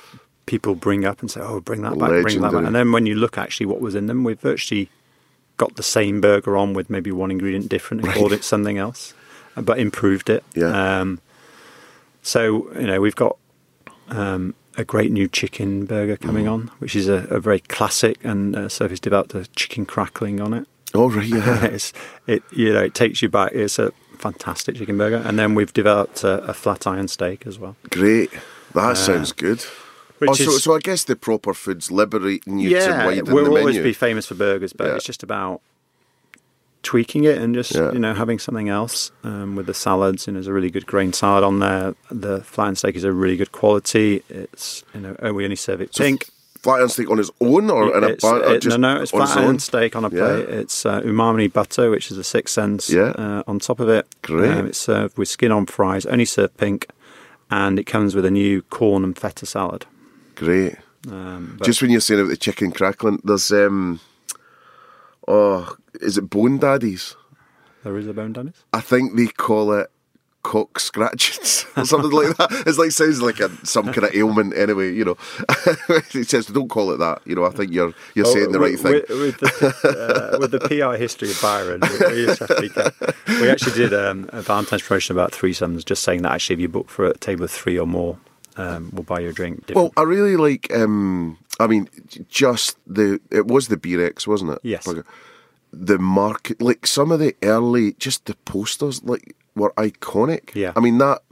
people 0.51 0.75
bring 0.75 1.05
up 1.05 1.21
and 1.21 1.31
say, 1.31 1.41
"Oh, 1.41 1.61
bring 1.61 1.83
that 1.83 1.97
back, 1.99 2.11
bring 2.23 2.41
that 2.43 2.53
back." 2.53 2.65
And 2.67 2.75
then 2.75 2.91
when 2.93 3.07
you 3.07 3.15
look 3.15 3.39
actually 3.39 3.67
what 3.67 3.81
was 3.81 3.95
in 3.95 4.07
them, 4.07 4.25
we've 4.25 4.41
virtually 4.41 4.89
got 5.57 5.77
the 5.77 5.83
same 5.83 6.21
burger 6.21 6.57
on 6.57 6.75
with 6.75 6.91
maybe 6.91 7.13
one 7.13 7.31
ingredient 7.31 7.69
different 7.69 8.03
and 8.05 8.13
called 8.15 8.33
it 8.33 8.43
something 8.45 8.79
else, 8.79 9.15
uh, 9.57 9.63
but 9.63 9.79
improved 9.79 10.29
it. 10.29 10.43
Yeah. 10.55 10.73
Um, 11.01 11.21
so 12.23 12.71
you 12.75 12.87
know 12.89 13.01
we've 13.01 13.17
got 13.17 13.37
um, 14.09 14.55
a 14.77 14.85
great 14.85 15.13
new 15.13 15.29
chicken 15.29 15.85
burger 15.87 16.17
coming 16.17 16.47
Mm. 16.47 16.53
on, 16.53 16.71
which 16.81 16.97
is 16.97 17.09
a, 17.09 17.27
a 17.31 17.41
very 17.41 17.61
classic, 17.61 18.19
and 18.25 18.57
uh, 18.57 18.69
so 18.69 18.85
it's 18.87 19.01
developed 19.01 19.35
a 19.35 19.47
chicken 19.57 19.87
crackling 19.87 20.41
on 20.41 20.53
it. 20.53 20.67
Oh 20.95 21.09
right, 21.11 21.27
yeah. 21.27 21.65
it's, 21.77 21.93
it 22.27 22.43
you 22.51 22.73
know 22.73 22.83
it 22.83 22.95
takes 22.95 23.23
you 23.23 23.29
back. 23.29 23.53
It's 23.53 23.79
a 23.79 23.93
fantastic 24.19 24.77
chicken 24.77 24.99
burger, 24.99 25.23
and 25.25 25.39
then 25.39 25.55
we've 25.55 25.73
developed 25.73 26.25
a, 26.25 26.43
a 26.45 26.55
flat 26.55 26.87
iron 26.87 27.09
steak 27.09 27.47
as 27.47 27.59
well. 27.59 27.77
Great. 27.91 28.31
That 28.75 28.97
sounds 28.97 29.33
good. 29.33 29.65
Which 30.21 30.31
Oh, 30.31 30.35
so, 30.35 30.51
is- 30.53 30.63
so 30.63 30.75
I 30.75 30.79
guess 30.79 31.05
the 31.05 31.17
proper 31.17 31.53
food's 31.55 31.91
liberating 31.91 32.59
you 32.59 32.71
to 32.71 32.75
yeah, 32.77 33.07
widen 33.07 33.35
we'll 33.35 33.45
the 33.45 33.59
always 33.59 33.77
be 33.79 33.93
famous 33.93 34.27
for 34.27 34.35
burgers, 34.35 34.73
but 34.73 34.87
Yeah. 34.87 34.95
it's 34.97 35.05
just 35.05 35.23
about 35.23 35.61
tweaking 36.83 37.25
it 37.25 37.37
and 37.37 37.55
just 37.55 37.75
Yeah. 37.75 37.93
you 37.93 37.99
know 37.99 38.15
having 38.15 38.39
something 38.39 38.69
else 38.69 39.13
um, 39.23 39.55
with 39.57 39.67
the 39.67 39.75
salads. 39.75 40.27
You 40.27 40.33
know, 40.33 40.37
there's 40.39 40.47
a 40.47 40.53
really 40.53 40.71
good 40.71 40.87
grain 40.87 41.13
salad 41.13 41.45
on 41.45 41.59
there. 41.59 41.95
The 42.11 42.43
flat 42.43 42.77
steak 42.79 42.97
is 42.97 43.05
a 43.05 43.13
really 43.13 43.37
good 43.37 43.53
quality. 43.53 44.23
It's 44.29 44.85
you 44.95 45.01
know 45.01 45.17
oh, 45.23 45.33
we 45.33 45.45
only 45.45 45.57
serve 45.57 45.81
it 45.81 45.95
So 45.95 46.05
pink. 46.05 46.29
Flat 46.63 46.81
iron 46.81 46.89
steak 46.91 47.11
on 47.11 47.19
its 47.19 47.31
own 47.41 47.71
or 47.71 47.97
in 47.97 48.05
a 48.05 48.09
or 48.23 48.55
it- 48.55 48.61
just 48.61 48.79
no, 48.79 48.95
no, 48.95 49.01
it's 49.01 49.11
flat 49.11 49.35
iron 49.37 49.59
steak 49.59 49.97
on 49.97 50.05
a 50.05 50.11
Yeah. 50.11 50.19
plate. 50.27 50.49
It's 50.51 50.85
uh, 50.85 51.01
umami 51.01 51.51
butter, 51.51 51.91
which 51.91 52.11
is 52.11 52.19
a 52.19 52.25
six 52.25 52.53
cents 52.53 52.91
Yeah. 52.91 53.13
uh, 53.17 53.43
on 53.47 53.59
top 53.61 53.81
of 53.81 53.89
it. 53.89 54.07
Great. 54.21 54.51
Um, 54.51 54.67
it's 54.67 54.77
served 54.79 55.17
with 55.17 55.29
skin 55.29 55.53
on 55.53 55.65
fries, 55.65 56.05
only 56.05 56.27
served 56.27 56.59
pink, 56.59 56.87
and 57.51 57.79
it 57.79 57.85
comes 57.85 58.15
with 58.15 58.27
a 58.27 58.31
new 58.31 58.61
corn 58.63 59.05
and 59.05 59.17
feta 59.19 59.47
salad. 59.47 59.87
Great. 60.41 60.77
Um, 61.07 61.59
Just 61.63 61.83
when 61.83 61.91
you're 61.91 62.01
saying 62.01 62.21
about 62.21 62.31
the 62.31 62.37
chicken 62.39 62.73
crackling, 62.73 63.21
there's 63.25 63.53
um, 63.53 64.01
oh, 65.29 65.77
is 66.01 66.17
it 66.17 66.31
Bone 66.31 66.59
Daddies? 66.59 67.15
there 67.83 67.97
is 67.99 68.07
a 68.07 68.15
bone 68.15 68.33
Dennis. 68.33 68.65
I 68.73 68.81
think 68.81 69.17
they 69.17 69.27
call 69.27 69.73
it 69.73 69.91
cock 70.43 70.81
scratchings 70.81 71.67
or 71.77 71.85
something 71.85 72.11
like 72.11 72.35
that. 72.39 72.65
It's 72.67 72.79
like 72.79 72.91
sounds 72.93 73.21
like 73.21 73.39
a, 73.41 73.51
some 73.67 73.93
kind 73.93 74.05
of 74.05 74.15
ailment 74.15 74.57
anyway. 74.57 74.95
You 74.95 75.05
know, 75.05 75.17
he 76.11 76.23
says 76.23 76.47
don't 76.47 76.71
call 76.71 76.91
it 76.93 76.97
that. 76.97 77.21
You 77.27 77.35
know, 77.35 77.45
I 77.45 77.51
think 77.51 77.71
you're 77.71 77.93
you're 78.15 78.25
saying 78.25 78.53
the 78.53 78.61
right 78.61 78.79
thing. 78.79 78.93
With, 78.93 79.11
with 79.11 79.41
the, 79.41 80.33
uh, 80.33 80.39
with 80.39 80.53
the 80.53 80.61
PR 80.61 80.97
history 80.97 81.31
of 81.31 81.39
Byron, 81.43 81.83
we, 81.83 82.23
used 82.23 82.39
to 82.39 82.47
have 82.47 82.57
to 82.57 82.63
be 82.63 82.69
careful. 82.71 83.09
we 83.43 83.51
actually 83.51 83.73
did 83.73 83.93
um, 83.93 84.31
a 84.33 84.41
Valentine's 84.41 84.81
promotion 84.81 85.15
about 85.15 85.33
threesomes, 85.33 85.85
just 85.85 86.03
saying 86.03 86.23
that 86.23 86.33
actually 86.33 86.55
if 86.55 86.61
you 86.61 86.69
book 86.71 86.89
for 86.89 87.05
a 87.05 87.17
table 87.19 87.45
of 87.45 87.51
three 87.51 87.79
or 87.79 87.87
more, 87.87 88.19
um, 88.61 88.91
we'll 88.93 89.03
buy 89.05 89.21
your 89.21 89.33
drink. 89.33 89.71
Well, 89.75 89.93
I 89.97 90.03
really 90.03 90.37
like. 90.37 90.73
Um, 90.75 91.39
I 91.59 91.67
mean, 91.67 91.89
just 92.29 92.77
the 92.87 93.21
it 93.31 93.47
was 93.47 93.69
the 93.69 93.77
B-Rex, 93.77 94.27
wasn't 94.27 94.53
it? 94.53 94.61
Yes. 94.63 94.89
The 95.73 95.99
market, 95.99 96.61
like 96.61 96.87
some 96.87 97.13
of 97.13 97.21
the 97.21 97.35
early, 97.43 97.93
just 97.93 98.27
the 98.27 98.35
posters, 98.45 99.03
like 99.05 99.37
were 99.55 99.73
iconic. 99.77 100.55
Yeah. 100.55 100.73
I 100.75 100.81
mean 100.81 100.99
that 100.99 101.23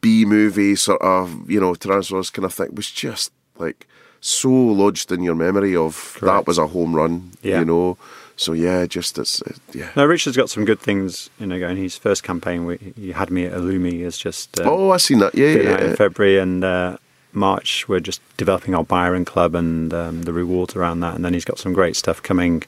B 0.00 0.24
movie 0.24 0.76
sort 0.76 1.02
of, 1.02 1.50
you 1.50 1.60
know, 1.60 1.74
Transformers 1.74 2.30
kind 2.30 2.44
of 2.44 2.54
thing 2.54 2.74
was 2.74 2.90
just 2.90 3.32
like 3.58 3.86
so 4.20 4.50
lodged 4.50 5.10
in 5.10 5.22
your 5.22 5.34
memory 5.34 5.74
of 5.74 6.18
that 6.22 6.46
was 6.46 6.58
a 6.58 6.68
home 6.68 6.94
run. 6.94 7.32
Yeah. 7.42 7.60
You 7.60 7.64
know. 7.64 7.98
So 8.40 8.54
yeah, 8.54 8.86
just 8.86 9.18
it's 9.18 9.42
uh, 9.42 9.52
yeah. 9.74 9.90
no, 9.96 10.06
Richard's 10.06 10.34
got 10.34 10.48
some 10.48 10.64
good 10.64 10.80
things, 10.80 11.28
you 11.38 11.46
know, 11.46 11.60
going. 11.60 11.76
His 11.76 11.98
first 11.98 12.22
campaign, 12.22 12.64
we, 12.64 12.78
he 12.96 13.12
had 13.12 13.30
me 13.30 13.44
at 13.44 13.52
Illumi, 13.52 14.00
is 14.00 14.16
just 14.16 14.58
uh, 14.58 14.62
oh, 14.64 14.92
I 14.92 14.96
seen 14.96 15.18
that. 15.18 15.34
Yeah, 15.34 15.54
been 15.56 15.66
yeah. 15.66 15.84
in. 15.90 15.96
February 15.96 16.38
and 16.38 16.64
uh, 16.64 16.96
March. 17.34 17.86
We're 17.86 18.00
just 18.00 18.22
developing 18.38 18.74
our 18.74 18.82
Byron 18.82 19.26
Club 19.26 19.54
and 19.54 19.92
um, 19.92 20.22
the 20.22 20.32
rewards 20.32 20.74
around 20.74 21.00
that. 21.00 21.14
And 21.16 21.22
then 21.22 21.34
he's 21.34 21.44
got 21.44 21.58
some 21.58 21.74
great 21.74 21.96
stuff 21.96 22.22
coming 22.22 22.62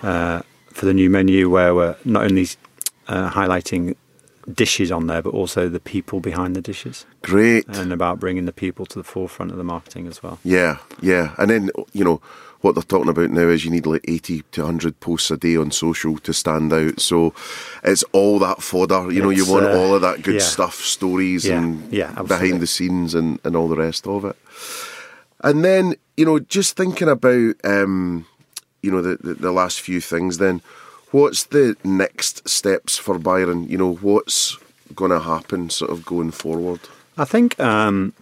uh, 0.00 0.40
for 0.70 0.86
the 0.86 0.94
new 0.94 1.10
menu 1.10 1.50
where 1.50 1.74
we're 1.74 1.96
not 2.06 2.24
only 2.24 2.48
uh, 3.08 3.30
highlighting 3.30 3.94
dishes 4.52 4.90
on 4.90 5.06
there, 5.06 5.22
but 5.22 5.34
also 5.34 5.68
the 5.68 5.80
people 5.80 6.20
behind 6.20 6.56
the 6.56 6.60
dishes, 6.60 7.06
Great. 7.22 7.66
and 7.68 7.92
about 7.92 8.20
bringing 8.20 8.44
the 8.44 8.52
people 8.52 8.86
to 8.86 8.98
the 8.98 9.04
forefront 9.04 9.50
of 9.50 9.58
the 9.58 9.64
marketing 9.64 10.06
as 10.06 10.22
well. 10.22 10.38
Yeah, 10.44 10.78
yeah. 11.00 11.34
And 11.38 11.50
then, 11.50 11.70
you 11.92 12.04
know, 12.04 12.20
what 12.62 12.74
they're 12.74 12.82
talking 12.82 13.10
about 13.10 13.30
now 13.30 13.48
is 13.48 13.64
you 13.64 13.70
need 13.70 13.86
like 13.86 14.04
80 14.06 14.42
to 14.52 14.62
100 14.62 15.00
posts 15.00 15.30
a 15.30 15.36
day 15.36 15.56
on 15.56 15.70
social 15.70 16.16
to 16.18 16.32
stand 16.32 16.72
out. 16.72 17.00
So 17.00 17.34
it's 17.82 18.04
all 18.12 18.38
that 18.38 18.62
fodder. 18.62 19.10
You 19.10 19.20
know, 19.20 19.30
you 19.30 19.50
want 19.50 19.66
uh, 19.66 19.76
all 19.76 19.94
of 19.94 20.02
that 20.02 20.22
good 20.22 20.36
yeah. 20.36 20.40
stuff, 20.40 20.76
stories 20.76 21.44
Yeah, 21.44 21.58
and 21.58 21.92
yeah, 21.92 22.22
behind 22.22 22.60
the 22.60 22.66
scenes 22.66 23.14
and, 23.14 23.40
and 23.44 23.56
all 23.56 23.68
the 23.68 23.76
rest 23.76 24.06
of 24.06 24.24
it. 24.24 24.36
And 25.42 25.64
then, 25.64 25.96
you 26.16 26.24
know, 26.24 26.38
just 26.38 26.76
thinking 26.76 27.08
about, 27.08 27.56
um, 27.64 28.26
you 28.80 28.92
know, 28.92 29.02
the, 29.02 29.16
the, 29.16 29.34
the 29.34 29.52
last 29.52 29.80
few 29.80 30.00
things 30.00 30.38
then, 30.38 30.62
what's 31.12 31.44
the 31.44 31.76
next 31.84 32.48
steps 32.48 32.98
for 32.98 33.18
Byron? 33.18 33.68
You 33.68 33.78
know, 33.78 33.94
what's 33.94 34.58
going 34.94 35.10
to 35.10 35.20
happen 35.20 35.70
sort 35.70 35.90
of 35.90 36.04
going 36.04 36.32
forward? 36.32 36.80
I 37.16 37.24
think 37.24 37.58
um, 37.60 38.14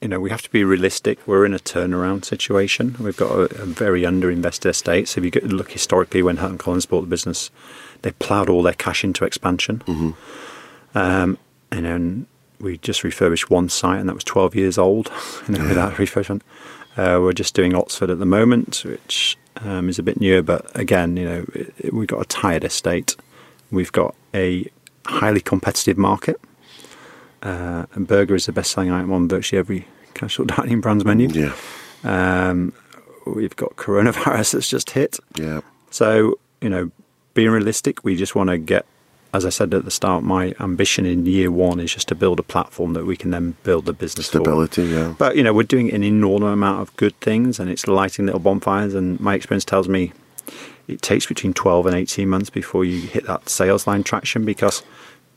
you 0.00 0.08
know 0.08 0.20
we 0.20 0.30
have 0.30 0.42
to 0.42 0.50
be 0.50 0.62
realistic. 0.62 1.26
We're 1.26 1.44
in 1.44 1.54
a 1.54 1.58
turnaround 1.58 2.24
situation. 2.24 2.96
We've 3.00 3.16
got 3.16 3.32
a, 3.32 3.62
a 3.62 3.66
very 3.66 4.02
underinvested 4.02 4.66
estate. 4.66 5.08
So 5.08 5.20
if 5.20 5.24
you 5.24 5.30
get, 5.30 5.44
look 5.44 5.72
historically, 5.72 6.22
when 6.22 6.36
Hutton 6.36 6.58
Collins 6.58 6.86
bought 6.86 7.00
the 7.02 7.06
business, 7.06 7.50
they 8.02 8.12
ploughed 8.12 8.48
all 8.48 8.62
their 8.62 8.74
cash 8.74 9.02
into 9.02 9.24
expansion. 9.24 9.82
Um, 10.94 11.38
and 11.72 11.84
then 11.84 12.26
we 12.60 12.78
just 12.78 13.02
refurbished 13.02 13.50
one 13.50 13.68
site, 13.68 13.98
and 13.98 14.08
that 14.08 14.14
was 14.14 14.24
12 14.24 14.54
years 14.54 14.78
old. 14.78 15.10
You 15.48 15.58
know, 15.58 15.68
without 15.68 15.94
refurbishment, 15.94 16.40
uh, 16.96 17.18
we're 17.20 17.32
just 17.32 17.54
doing 17.54 17.74
Oxford 17.74 18.08
at 18.08 18.18
the 18.18 18.26
moment, 18.26 18.82
which 18.84 19.36
um, 19.64 19.88
is 19.88 19.98
a 19.98 20.02
bit 20.02 20.20
newer. 20.20 20.42
But 20.42 20.70
again, 20.78 21.16
you 21.16 21.24
know, 21.24 21.44
it, 21.54 21.74
it- 21.78 21.94
we've 21.94 22.08
got 22.08 22.20
a 22.20 22.24
tired 22.26 22.64
estate. 22.64 23.16
We've 23.70 23.92
got 23.92 24.14
a 24.34 24.70
highly 25.06 25.40
competitive 25.40 25.98
market. 25.98 26.40
Uh, 27.42 27.84
and 27.92 28.06
burger 28.06 28.34
is 28.34 28.46
the 28.46 28.52
best-selling 28.52 28.90
item 28.90 29.12
on 29.12 29.28
virtually 29.28 29.58
every 29.58 29.86
casual 30.14 30.46
dining 30.54 30.80
brand's 30.80 31.04
menu. 31.04 31.28
Yeah, 31.28 31.54
Um, 32.02 32.72
we've 33.26 33.54
got 33.56 33.76
coronavirus 33.76 34.52
that's 34.54 34.68
just 34.68 34.90
hit. 34.90 35.18
yeah, 35.36 35.60
So, 35.90 36.38
you 36.62 36.70
know, 36.70 36.90
being 37.34 37.50
realistic, 37.50 38.02
we 38.04 38.16
just 38.16 38.34
want 38.34 38.48
to 38.50 38.56
get, 38.58 38.86
as 39.34 39.44
I 39.44 39.48
said 39.48 39.74
at 39.74 39.84
the 39.84 39.90
start, 39.90 40.22
my 40.22 40.54
ambition 40.60 41.04
in 41.04 41.26
year 41.26 41.50
one 41.50 41.80
is 41.80 41.92
just 41.92 42.06
to 42.08 42.14
build 42.14 42.38
a 42.38 42.42
platform 42.44 42.92
that 42.92 43.04
we 43.04 43.16
can 43.16 43.32
then 43.32 43.56
build 43.64 43.84
the 43.84 43.92
business 43.92 44.28
stability, 44.28 44.84
yeah. 44.84 45.12
But, 45.18 45.36
you 45.36 45.42
know, 45.42 45.52
we're 45.52 45.64
doing 45.64 45.92
an 45.92 46.04
enormous 46.04 46.52
amount 46.52 46.82
of 46.82 46.96
good 46.96 47.18
things 47.20 47.58
and 47.58 47.68
it's 47.68 47.88
lighting 47.88 48.26
little 48.26 48.40
bonfires. 48.40 48.94
And 48.94 49.18
my 49.18 49.34
experience 49.34 49.64
tells 49.64 49.88
me 49.88 50.12
it 50.86 51.02
takes 51.02 51.26
between 51.26 51.52
12 51.52 51.86
and 51.86 51.96
18 51.96 52.28
months 52.28 52.48
before 52.48 52.84
you 52.84 53.00
hit 53.08 53.26
that 53.26 53.48
sales 53.48 53.88
line 53.88 54.04
traction 54.04 54.44
because, 54.44 54.84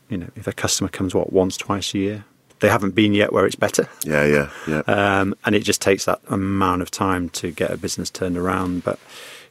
you 0.08 0.16
know, 0.16 0.28
if 0.36 0.46
a 0.46 0.52
customer 0.52 0.88
comes, 0.88 1.12
what, 1.12 1.32
once, 1.32 1.56
twice 1.56 1.92
a 1.92 1.98
year, 1.98 2.24
they 2.60 2.68
haven't 2.68 2.94
been 2.94 3.14
yet 3.14 3.32
where 3.32 3.46
it's 3.46 3.56
better. 3.56 3.88
Yeah, 4.04 4.24
yeah, 4.24 4.50
yeah. 4.68 4.80
Um, 4.86 5.34
and 5.44 5.56
it 5.56 5.64
just 5.64 5.82
takes 5.82 6.04
that 6.04 6.20
amount 6.28 6.82
of 6.82 6.92
time 6.92 7.30
to 7.30 7.50
get 7.50 7.72
a 7.72 7.76
business 7.76 8.10
turned 8.10 8.36
around. 8.36 8.84
But, 8.84 9.00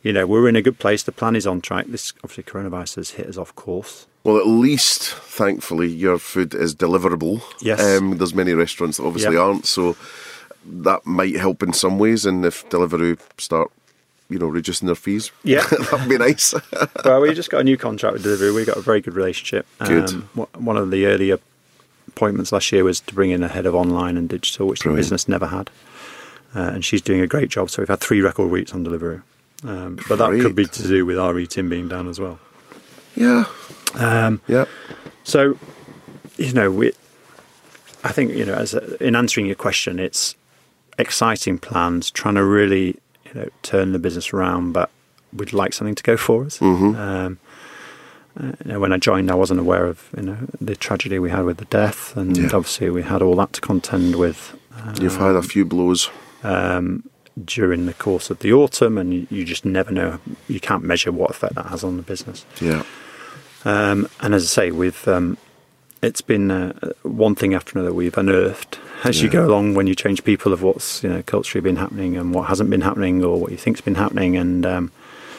you 0.03 0.13
know, 0.13 0.25
we're 0.25 0.47
in 0.47 0.55
a 0.55 0.61
good 0.61 0.79
place. 0.79 1.03
The 1.03 1.11
plan 1.11 1.35
is 1.35 1.45
on 1.45 1.59
track. 1.59 1.87
This 1.87 2.13
obviously 2.23 2.43
coronavirus 2.43 2.95
has 2.95 3.09
hit 3.11 3.27
us 3.27 3.35
off 3.35 3.53
course. 3.53 4.07
Well, 4.27 4.37
at 4.39 4.45
least, 4.45 5.03
thankfully, 5.13 5.87
your 5.87 6.17
food 6.19 6.53
is 6.53 6.75
deliverable. 6.75 7.41
Yes. 7.61 7.79
Um, 7.81 8.17
there's 8.17 8.33
many 8.35 8.53
restaurants 8.53 8.97
that 8.97 9.05
obviously 9.05 9.35
Yep. 9.35 9.41
aren't, 9.41 9.65
so 9.65 9.95
that 10.65 11.05
might 11.05 11.37
help 11.37 11.63
in 11.63 11.71
some 11.71 11.97
ways. 11.97 12.25
And 12.25 12.45
if 12.45 12.67
Deliveroo 12.69 13.17
start, 13.37 13.71
you 14.29 14.37
know, 14.37 14.47
reducing 14.47 14.87
their 14.87 14.95
fees, 14.95 15.31
Yeah. 15.45 15.65
that'd 15.91 16.09
be 16.09 16.17
nice. 16.17 16.53
well, 17.05 17.21
we 17.21 17.33
just 17.33 17.49
got 17.49 17.61
a 17.61 17.63
new 17.63 17.77
contract 17.77 18.15
with 18.15 18.25
Deliveroo. 18.25 18.53
We 18.53 18.65
got 18.65 18.75
a 18.75 18.81
very 18.81 18.99
good 18.99 19.13
relationship. 19.15 19.65
Good. 19.85 20.21
wha- 20.35 20.47
one 20.57 20.75
of 20.75 20.91
the 20.91 21.05
earlier 21.05 21.39
appointments 22.09 22.51
last 22.51 22.69
year 22.73 22.83
was 22.83 22.99
to 22.99 23.15
bring 23.15 23.31
in 23.31 23.43
a 23.43 23.47
head 23.47 23.65
of 23.65 23.75
online 23.75 24.17
and 24.17 24.27
digital, 24.27 24.67
which 24.67 24.81
Brilliant. 24.81 24.97
the 24.97 25.01
business 25.03 25.29
never 25.29 25.47
had. 25.47 25.69
Uh, 26.53 26.59
and 26.73 26.83
she's 26.83 27.01
doing 27.01 27.21
a 27.21 27.27
great 27.27 27.47
job. 27.47 27.69
So 27.69 27.81
we've 27.81 27.87
had 27.87 28.01
three 28.01 28.19
record 28.19 28.51
weeks 28.51 28.73
on 28.73 28.83
Deliveroo. 28.85 29.21
Um, 29.63 29.99
but 30.09 30.17
that 30.17 30.31
could 30.41 30.53
be 30.55 30.65
to 30.65 30.83
do 30.83 31.05
with 31.05 31.17
our 31.17 31.39
eating 31.39 31.69
being 31.69 31.87
down 31.87 32.09
as 32.09 32.19
well. 32.19 32.39
yeah, 33.15 33.45
Um, 33.95 34.41
yeah, 34.47 34.65
So, 35.23 35.57
you 36.37 36.53
know, 36.53 36.69
we, 36.71 36.91
I 38.03 38.11
think, 38.11 38.31
you 38.33 38.45
know, 38.45 38.53
as 38.53 38.73
a, 38.73 39.01
in 39.03 39.15
answering 39.15 39.45
your 39.47 39.55
question, 39.55 39.99
it's 39.99 40.35
exciting 40.99 41.57
plans, 41.57 42.11
trying 42.11 42.35
to 42.35 42.43
really, 42.43 42.99
you 43.25 43.33
know, 43.33 43.49
turn 43.63 43.91
the 43.93 43.99
business 43.99 44.33
around, 44.33 44.73
but 44.73 44.89
we'd 45.33 45.53
like 45.53 45.73
something 45.73 45.95
to 45.95 46.03
go 46.03 46.17
for 46.17 46.45
us. 46.45 46.61
Um, 46.61 47.39
uh, 48.39 48.51
you 48.63 48.71
know, 48.71 48.79
when 48.79 48.93
I 48.93 48.97
joined, 48.97 49.31
I 49.31 49.35
wasn't 49.35 49.59
aware 49.59 49.85
of, 49.85 50.09
you 50.15 50.23
know, 50.23 50.37
the 50.61 50.75
tragedy 50.75 51.17
we 51.17 51.31
had 51.31 51.43
with 51.43 51.57
the 51.57 51.65
death, 51.65 52.15
and 52.15 52.37
Yeah. 52.37 52.45
obviously 52.53 52.89
we 52.91 53.01
had 53.01 53.21
all 53.23 53.35
that 53.37 53.53
to 53.53 53.61
contend 53.61 54.15
with. 54.15 54.55
you've 55.01 55.17
had 55.17 55.35
a 55.35 55.41
few 55.41 55.65
blows. 55.65 56.09
Um, 56.43 57.03
during 57.45 57.85
the 57.87 57.93
course 57.93 58.29
of 58.31 58.39
the 58.39 58.51
autumn, 58.53 58.97
and 58.97 59.13
you, 59.13 59.27
you 59.29 59.43
just 59.45 59.63
never 59.65 59.91
know. 59.91 60.19
You 60.47 60.59
can't 60.59 60.83
measure 60.83 61.11
what 61.11 61.29
effect 61.31 61.53
that 61.55 61.67
has 61.67 61.83
on 61.83 61.97
the 61.97 62.03
business. 62.03 62.45
Yeah, 62.61 62.83
Um, 63.65 64.07
and 64.21 64.33
as 64.33 64.43
I 64.43 64.47
say, 64.47 64.71
we've 64.71 65.07
um, 65.07 65.37
it's 66.01 66.21
been 66.21 66.51
uh, 66.51 66.73
one 67.03 67.35
thing 67.35 67.53
after 67.53 67.77
another 67.77 67.93
we've 67.93 68.17
unearthed 68.17 68.79
as 69.03 69.21
you 69.21 69.29
go 69.29 69.45
along 69.45 69.73
when 69.75 69.87
you 69.87 69.95
change 69.95 70.23
people 70.23 70.53
of 70.53 70.63
what's 70.63 71.03
you 71.03 71.09
know 71.09 71.21
culturally 71.23 71.61
been 71.61 71.75
happening 71.75 72.17
and 72.17 72.33
what 72.33 72.47
hasn't 72.47 72.69
been 72.69 72.81
happening 72.81 73.23
or 73.23 73.39
what 73.39 73.51
you 73.51 73.57
think's 73.57 73.81
been 73.81 73.95
happening. 73.95 74.35
And 74.37 74.65
um, 74.65 74.91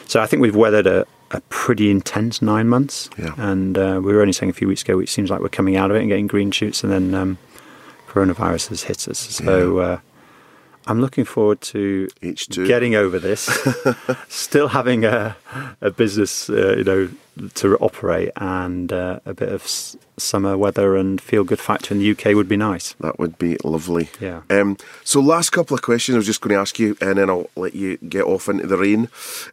so 0.05 0.21
I 0.21 0.25
think 0.25 0.41
we've 0.41 0.55
weathered 0.55 0.87
a, 0.87 1.05
a 1.31 1.41
pretty 1.49 1.89
intense 1.89 2.41
nine 2.41 2.67
months. 2.67 3.09
Yeah. 3.17 3.33
And 3.37 3.77
uh, 3.77 3.99
we 4.03 4.13
were 4.13 4.21
only 4.21 4.33
saying 4.33 4.49
a 4.49 4.53
few 4.53 4.67
weeks 4.67 4.81
ago, 4.81 4.99
it 4.99 5.09
seems 5.09 5.29
like 5.29 5.41
we're 5.41 5.49
coming 5.49 5.75
out 5.75 5.91
of 5.91 5.97
it 5.97 6.01
and 6.01 6.09
getting 6.09 6.27
green 6.27 6.51
shoots, 6.51 6.83
and 6.83 6.91
then 6.91 7.13
um, 7.13 7.37
coronavirus 8.07 8.69
has 8.69 8.83
hit 8.83 9.07
us. 9.07 9.19
So. 9.19 9.79
Uh, 9.79 9.99
I'm 10.89 10.99
looking 11.01 11.23
forward 11.25 11.61
to 11.61 12.07
H2. 12.21 12.65
getting 12.67 12.95
over 12.95 13.19
this, 13.19 13.47
still 14.27 14.69
having 14.69 15.05
a, 15.05 15.35
a 15.81 15.91
business, 15.91 16.49
uh, 16.49 16.75
you 16.77 16.83
know, 16.83 17.09
to 17.53 17.77
operate, 17.77 18.31
and 18.37 18.91
uh, 18.91 19.19
a 19.25 19.33
bit 19.33 19.49
of 19.49 19.61
s- 19.63 19.95
summer 20.17 20.57
weather 20.57 20.95
and 20.97 21.21
feel 21.21 21.43
good 21.43 21.59
factor 21.59 21.93
in 21.93 21.99
the 21.99 22.11
UK 22.11 22.35
would 22.35 22.49
be 22.49 22.57
nice. 22.57 22.93
that 22.99 23.19
would 23.19 23.37
be 23.37 23.55
lovely. 23.63 24.09
Yeah. 24.19 24.41
Um, 24.49 24.77
so, 25.03 25.21
last 25.21 25.51
couple 25.51 25.75
of 25.75 25.81
questions 25.81 26.15
I 26.15 26.17
was 26.19 26.25
just 26.25 26.41
going 26.41 26.53
to 26.55 26.59
ask 26.59 26.79
you, 26.79 26.97
and 26.99 27.17
then 27.17 27.29
I'll 27.29 27.49
let 27.55 27.75
you 27.75 27.97
get 27.97 28.23
off 28.25 28.49
into 28.49 28.67
the 28.67 28.77
rain. 28.77 29.07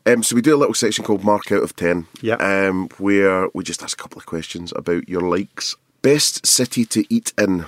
Um, 0.06 0.22
so, 0.22 0.34
we 0.34 0.42
do 0.42 0.56
a 0.56 0.58
little 0.58 0.74
section 0.74 1.04
called 1.04 1.22
Mark 1.22 1.52
Out 1.52 1.62
of 1.62 1.76
10, 1.76 2.06
Yeah. 2.22 2.36
um, 2.36 2.88
where 2.98 3.48
we 3.54 3.62
just 3.62 3.82
ask 3.82 4.00
a 4.00 4.02
couple 4.02 4.18
of 4.18 4.26
questions 4.26 4.72
about 4.74 5.08
your 5.08 5.20
likes. 5.22 5.76
Best 6.02 6.46
city 6.46 6.84
to 6.86 7.04
eat 7.14 7.32
in? 7.38 7.66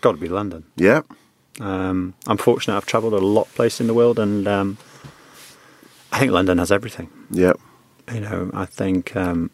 Got 0.00 0.12
to 0.12 0.18
be 0.18 0.28
London. 0.28 0.64
Yeah. 0.76 1.02
Um, 1.60 2.14
I'm 2.26 2.36
fortunate; 2.36 2.76
I've 2.76 2.86
travelled 2.86 3.14
a 3.14 3.18
lot 3.18 3.46
of 3.46 3.54
places 3.54 3.80
in 3.80 3.86
the 3.86 3.94
world, 3.94 4.18
and 4.18 4.46
um, 4.46 4.78
I 6.12 6.18
think 6.18 6.32
London 6.32 6.58
has 6.58 6.70
everything. 6.70 7.08
Yeah. 7.30 7.54
You 8.12 8.20
know, 8.20 8.50
I 8.54 8.66
think 8.66 9.16
um, 9.16 9.50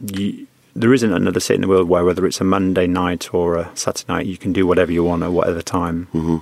you, 0.00 0.46
there 0.74 0.94
isn't 0.94 1.12
another 1.12 1.40
city 1.40 1.56
in 1.56 1.60
the 1.62 1.68
world 1.68 1.88
where, 1.88 2.04
whether 2.04 2.24
it's 2.26 2.40
a 2.40 2.44
Monday 2.44 2.86
night 2.86 3.34
or 3.34 3.56
a 3.56 3.70
Saturday 3.74 4.12
night, 4.12 4.26
you 4.26 4.38
can 4.38 4.52
do 4.52 4.66
whatever 4.66 4.92
you 4.92 5.04
want 5.04 5.22
at 5.22 5.32
whatever 5.32 5.60
time. 5.60 6.06
Mm-hmm. 6.14 6.36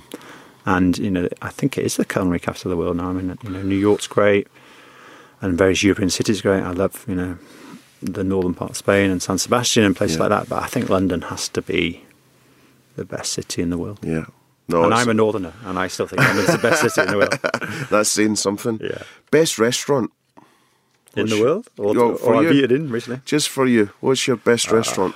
And 0.65 0.97
you 0.97 1.09
know, 1.11 1.27
I 1.41 1.49
think 1.49 1.77
it 1.77 1.85
is 1.85 1.97
the 1.97 2.05
culinary 2.05 2.39
capital 2.39 2.71
of 2.71 2.77
the 2.77 2.81
world 2.83 2.97
now. 2.97 3.09
I 3.09 3.13
mean, 3.13 3.37
you 3.43 3.49
know, 3.49 3.61
New 3.63 3.75
York's 3.77 4.07
great, 4.07 4.47
and 5.41 5.57
various 5.57 5.83
European 5.83 6.09
cities 6.09 6.39
are 6.39 6.43
great. 6.43 6.63
I 6.63 6.71
love, 6.71 7.03
you 7.07 7.15
know, 7.15 7.37
the 8.01 8.23
northern 8.23 8.53
part 8.53 8.71
of 8.71 8.77
Spain 8.77 9.09
and 9.09 9.21
San 9.21 9.37
Sebastian 9.37 9.83
and 9.83 9.95
places 9.95 10.17
Yeah. 10.17 10.23
like 10.23 10.29
that. 10.29 10.49
But 10.49 10.63
I 10.63 10.67
think 10.67 10.89
London 10.89 11.23
has 11.23 11.49
to 11.49 11.61
be 11.61 12.03
the 12.97 13.05
best 13.05 13.31
city 13.33 13.61
in 13.61 13.69
the 13.69 13.77
world. 13.77 13.99
Yeah. 14.03 14.25
No, 14.67 14.83
and 14.83 14.93
I'm 14.93 15.07
a 15.07 15.13
northerner, 15.13 15.53
and 15.63 15.79
I 15.79 15.87
still 15.87 16.07
think 16.07 16.21
London's 16.21 16.51
the 16.51 16.57
best 16.57 16.81
city 16.81 17.01
in 17.01 17.07
the 17.07 17.17
world. 17.17 17.87
that's 17.89 18.09
saying 18.09 18.35
something. 18.35 18.79
Yeah. 18.83 19.03
Best 19.31 19.57
restaurant? 19.57 20.11
In 21.15 21.23
What's 21.23 21.31
the 21.33 21.41
world, 21.41 21.67
or, 21.77 21.95
Yo, 21.95 22.15
for 22.17 22.33
or 22.33 22.35
I've 22.35 22.53
you. 22.53 22.63
eaten 22.65 22.75
in 22.75 22.91
recently. 22.91 23.21
Just 23.25 23.47
for 23.49 23.65
you. 23.65 23.91
What's 24.01 24.27
your 24.27 24.35
best 24.35 24.69
Uh, 24.71 24.75
restaurant? 24.75 25.15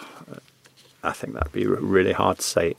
I 1.04 1.12
think 1.12 1.34
that'd 1.34 1.52
be 1.52 1.68
really 1.68 2.14
hard 2.14 2.38
to 2.38 2.44
say. 2.44 2.76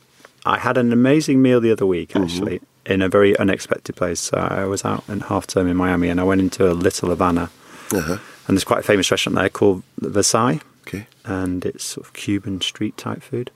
I 0.46 0.59
had 0.59 0.78
an 0.78 0.92
amazing 0.92 1.42
meal 1.42 1.61
the 1.61 1.70
other 1.72 1.86
week, 1.86 2.16
actually, 2.16 2.61
in 2.86 3.03
a 3.03 3.09
very 3.09 3.36
unexpected 3.38 3.94
place. 3.94 4.18
So 4.20 4.38
I 4.38 4.64
was 4.64 4.84
out 4.84 5.05
in 5.09 5.20
half 5.20 5.46
term 5.46 5.68
in 5.68 5.76
Miami, 5.76 6.09
and 6.09 6.20
I 6.20 6.24
went 6.24 6.40
into 6.40 6.68
a 6.70 6.72
Little 6.72 7.11
Havana, 7.11 7.50
Uh-huh. 7.92 8.16
and 8.48 8.57
there's 8.57 8.64
quite 8.64 8.80
a 8.80 8.82
famous 8.82 9.11
restaurant 9.11 9.36
there 9.36 9.48
called 9.50 9.82
Versailles, 10.00 10.61
Okay. 10.86 11.07
and 11.24 11.64
it's 11.66 11.84
sort 11.84 12.07
of 12.07 12.12
Cuban 12.14 12.61
street 12.61 12.96
type 12.96 13.22
food. 13.22 13.50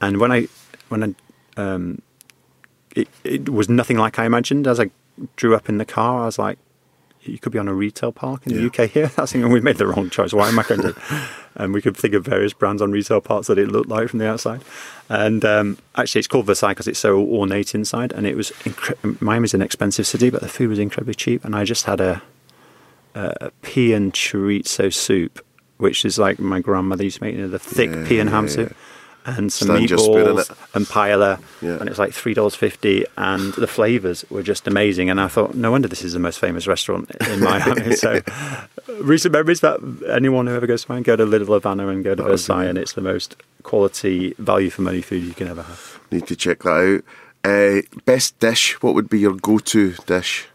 And 0.00 0.18
when 0.18 0.30
I 0.32 0.48
when 0.88 1.02
I 1.56 1.60
um, 1.60 2.02
it, 2.94 3.08
it 3.24 3.48
was 3.48 3.68
nothing 3.68 3.96
like 3.98 4.18
I 4.18 4.24
imagined. 4.24 4.66
As 4.66 4.80
I 4.80 4.90
drew 5.36 5.54
up 5.54 5.68
in 5.68 5.78
the 5.78 5.84
car, 5.84 6.22
I 6.22 6.26
was 6.26 6.38
like, 6.38 6.58
"You 7.22 7.38
could 7.38 7.52
be 7.52 7.58
on 7.58 7.68
a 7.68 7.74
retail 7.74 8.12
park 8.12 8.46
in 8.46 8.54
the 8.54 8.66
UK 8.66 8.90
here." 8.90 9.06
That's 9.16 9.32
thinking 9.32 9.50
we 9.50 9.60
made 9.60 9.76
the 9.76 9.86
wrong 9.86 10.10
choice. 10.10 10.32
Why 10.32 10.48
am 10.48 10.58
I 10.58 10.62
going 10.62 10.82
to? 10.82 10.94
and 11.56 11.72
we 11.72 11.80
could 11.82 11.96
think 11.96 12.14
of 12.14 12.24
various 12.24 12.52
brands 12.52 12.82
on 12.82 12.90
retail 12.92 13.20
parks 13.20 13.46
that 13.46 13.58
it 13.58 13.68
looked 13.68 13.88
like 13.88 14.08
from 14.08 14.18
the 14.18 14.28
outside. 14.28 14.62
And 15.08 15.44
um, 15.44 15.78
actually, 15.96 16.18
it's 16.20 16.28
called 16.28 16.46
Versailles 16.46 16.72
because 16.72 16.88
it's 16.88 16.98
so 16.98 17.18
ornate 17.18 17.74
inside. 17.74 18.12
And 18.12 18.26
it 18.26 18.36
was 18.36 18.50
incre- 18.64 19.20
Miami's 19.20 19.54
an 19.54 19.62
expensive 19.62 20.06
city, 20.06 20.30
but 20.30 20.40
the 20.42 20.48
food 20.48 20.68
was 20.68 20.78
incredibly 20.78 21.14
cheap. 21.14 21.44
And 21.44 21.54
I 21.56 21.64
just 21.64 21.84
had 21.84 22.00
a, 22.00 22.22
a 23.14 23.50
pea 23.62 23.92
and 23.94 24.12
chorizo 24.12 24.92
soup 24.92 25.42
which 25.78 26.06
is 26.06 26.18
like 26.18 26.38
my 26.38 26.58
grandmother 26.58 27.04
used 27.04 27.18
to 27.18 27.22
make, 27.24 27.34
you 27.34 27.40
know, 27.42 27.48
the 27.48 27.58
thick 27.58 27.90
Yeah, 27.90 28.08
pea 28.08 28.18
and 28.18 28.30
ham 28.30 28.44
yeah. 28.46 28.50
soup. 28.50 28.76
And 29.28 29.52
some 29.52 29.66
Stand 29.68 29.90
your 29.90 29.98
spoon 29.98 30.18
in 30.28 30.36
meatballs 30.36 30.74
and 30.74 30.86
paella, 30.86 31.40
Yeah. 31.60 31.78
and 31.80 31.88
it's 31.88 31.98
like 31.98 32.12
three 32.12 32.32
dollars 32.32 32.54
fifty, 32.54 33.04
and 33.16 33.52
the 33.54 33.66
flavors 33.66 34.24
were 34.30 34.42
just 34.42 34.68
amazing. 34.68 35.10
And 35.10 35.20
I 35.20 35.26
thought, 35.26 35.54
no 35.56 35.72
wonder 35.72 35.88
this 35.88 36.02
is 36.02 36.12
the 36.12 36.20
most 36.20 36.38
famous 36.38 36.66
restaurant 36.68 37.10
in 37.28 37.40
Miami. 37.40 37.96
so, 37.96 38.20
recent 39.00 39.32
memories 39.32 39.60
that 39.60 39.80
anyone 40.08 40.46
who 40.46 40.54
ever 40.54 40.66
goes 40.68 40.84
to 40.84 40.92
Miami, 40.92 41.02
go 41.02 41.16
to 41.16 41.24
Little 41.24 41.52
Havana 41.54 41.88
and 41.88 42.04
go 42.04 42.14
to 42.14 42.22
That 42.22 42.28
Versailles, 42.28 42.66
and 42.66 42.78
it's 42.78 42.92
the 42.92 43.00
most 43.00 43.34
quality, 43.64 44.32
value 44.38 44.70
for 44.70 44.82
money 44.82 45.00
food 45.02 45.24
you 45.24 45.34
can 45.34 45.48
ever 45.48 45.62
have. 45.62 45.98
Need 46.12 46.28
to 46.28 46.36
check 46.36 46.62
that 46.62 47.04
out. 47.44 47.50
Uh, 47.50 47.82
best 48.04 48.38
dish. 48.38 48.80
What 48.80 48.94
would 48.94 49.08
be 49.08 49.18
your 49.18 49.34
go-to 49.34 49.92
dish? 50.06 50.46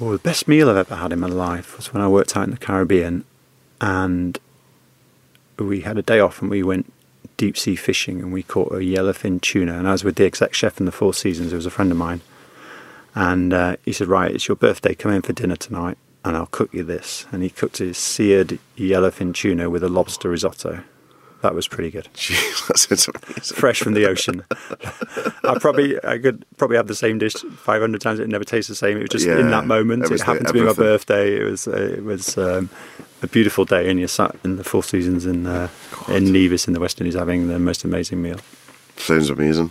Well, 0.00 0.10
the 0.12 0.18
best 0.18 0.48
meal 0.48 0.68
I've 0.68 0.76
ever 0.76 0.96
had 0.96 1.12
in 1.12 1.20
my 1.20 1.28
life 1.28 1.76
was 1.76 1.92
when 1.92 2.02
I 2.02 2.08
worked 2.08 2.36
out 2.36 2.44
in 2.44 2.50
the 2.50 2.56
Caribbean, 2.56 3.24
and 3.80 4.36
we 5.58 5.80
had 5.82 5.96
a 5.98 6.02
day 6.02 6.20
off 6.20 6.40
and 6.40 6.50
we 6.50 6.62
went 6.62 6.92
deep 7.38 7.56
sea 7.56 7.76
fishing 7.76 8.20
and 8.20 8.30
we 8.30 8.42
caught 8.42 8.72
a 8.72 8.76
yellowfin 8.76 9.40
tuna. 9.40 9.78
And 9.78 9.88
I 9.88 9.92
was 9.92 10.04
with 10.04 10.16
the 10.16 10.26
exec 10.26 10.52
chef 10.52 10.78
in 10.78 10.84
the 10.84 10.92
Four 10.92 11.14
Seasons, 11.14 11.50
who 11.50 11.56
was 11.56 11.64
a 11.64 11.70
friend 11.70 11.90
of 11.90 11.96
mine, 11.96 12.20
and 13.14 13.54
uh, 13.54 13.76
he 13.86 13.92
said, 13.92 14.08
"Right, 14.08 14.30
it's 14.30 14.46
your 14.46 14.56
birthday. 14.56 14.94
Come 14.94 15.12
in 15.12 15.22
for 15.22 15.32
dinner 15.32 15.56
tonight, 15.56 15.96
and 16.24 16.36
I'll 16.36 16.46
cook 16.46 16.74
you 16.74 16.84
this." 16.84 17.24
And 17.32 17.42
he 17.42 17.48
cooked 17.48 17.78
his 17.78 17.96
seared 17.96 18.58
yellowfin 18.76 19.32
tuna 19.32 19.70
with 19.70 19.82
a 19.82 19.88
lobster 19.88 20.28
risotto. 20.28 20.82
That 21.42 21.54
was 21.54 21.68
pretty 21.68 21.90
good. 21.90 22.08
Jeez. 22.14 23.54
Fresh 23.54 23.80
from 23.80 23.94
the 23.94 24.06
ocean. 24.06 24.44
I 25.44 25.56
probably 25.60 25.96
I 26.04 26.18
could 26.18 26.44
probably 26.56 26.76
have 26.76 26.88
the 26.88 26.94
same 26.96 27.18
dish 27.18 27.34
500 27.34 28.00
times. 28.00 28.18
It 28.18 28.28
never 28.28 28.44
tastes 28.44 28.68
the 28.68 28.74
same. 28.74 28.96
It 28.96 29.02
was 29.02 29.10
just 29.10 29.26
Yeah, 29.26 29.38
in 29.38 29.50
that 29.50 29.66
moment. 29.66 30.04
it 30.04 30.10
It, 30.10 30.20
happened 30.22 30.48
to 30.48 30.52
be 30.52 30.60
my 30.62 30.72
birthday. 30.72 31.36
It 31.40 31.44
was 31.44 31.68
uh, 31.68 31.94
it 31.96 32.02
was 32.04 32.36
um, 32.38 32.68
a 33.22 33.28
beautiful 33.28 33.64
day, 33.64 33.88
and 33.88 34.00
you 34.00 34.08
sat 34.08 34.34
in 34.44 34.56
the 34.56 34.64
Four 34.64 34.82
Seasons 34.82 35.26
in 35.26 35.46
uh, 35.46 35.68
in 36.08 36.32
Nevis 36.32 36.66
in 36.66 36.74
the 36.74 36.80
West 36.80 37.00
Indies 37.00 37.14
having 37.14 37.46
the 37.46 37.58
most 37.60 37.84
amazing 37.84 38.20
meal. 38.20 38.40
Sounds 38.96 39.30
amazing. 39.30 39.70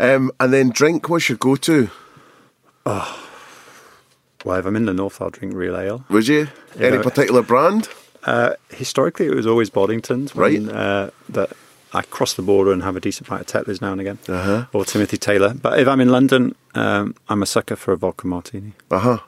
Um, 0.00 0.30
and 0.38 0.52
then 0.52 0.68
drink. 0.70 1.08
What's 1.08 1.28
your 1.30 1.38
go-to? 1.38 1.88
Oh, 2.84 3.26
Well, 4.44 4.58
if 4.58 4.66
I'm 4.66 4.76
in 4.76 4.84
the 4.84 4.92
north, 4.92 5.22
I'll 5.22 5.30
drink 5.30 5.54
real 5.54 5.76
ale. 5.76 6.04
Would 6.10 6.28
you? 6.28 6.48
Any 6.78 6.98
particular 6.98 7.40
brand? 7.42 7.88
Uh, 8.24 8.54
historically, 8.70 9.26
it 9.26 9.34
was 9.34 9.46
always 9.46 9.70
Boddington's. 9.70 10.34
When, 10.34 10.66
Right. 10.66 10.74
Uh, 10.74 11.10
that 11.28 11.50
I 11.92 12.02
cross 12.02 12.34
the 12.34 12.42
border 12.42 12.72
and 12.72 12.82
have 12.82 12.96
a 12.96 13.00
decent 13.00 13.28
pint 13.28 13.40
of 13.42 13.46
Tetley's 13.46 13.80
now 13.80 13.92
and 13.92 14.00
again, 14.00 14.18
Uh-huh. 14.28 14.66
or 14.72 14.84
Timothy 14.84 15.16
Taylor. 15.16 15.54
But 15.54 15.78
if 15.78 15.86
I'm 15.86 16.00
in 16.00 16.08
London, 16.08 16.54
um, 16.74 17.14
I'm 17.28 17.42
a 17.42 17.46
sucker 17.46 17.76
for 17.76 17.92
a 17.92 17.96
vodka 17.96 18.26
martini. 18.26 18.72
Uh 18.90 18.98
huh. 18.98 19.18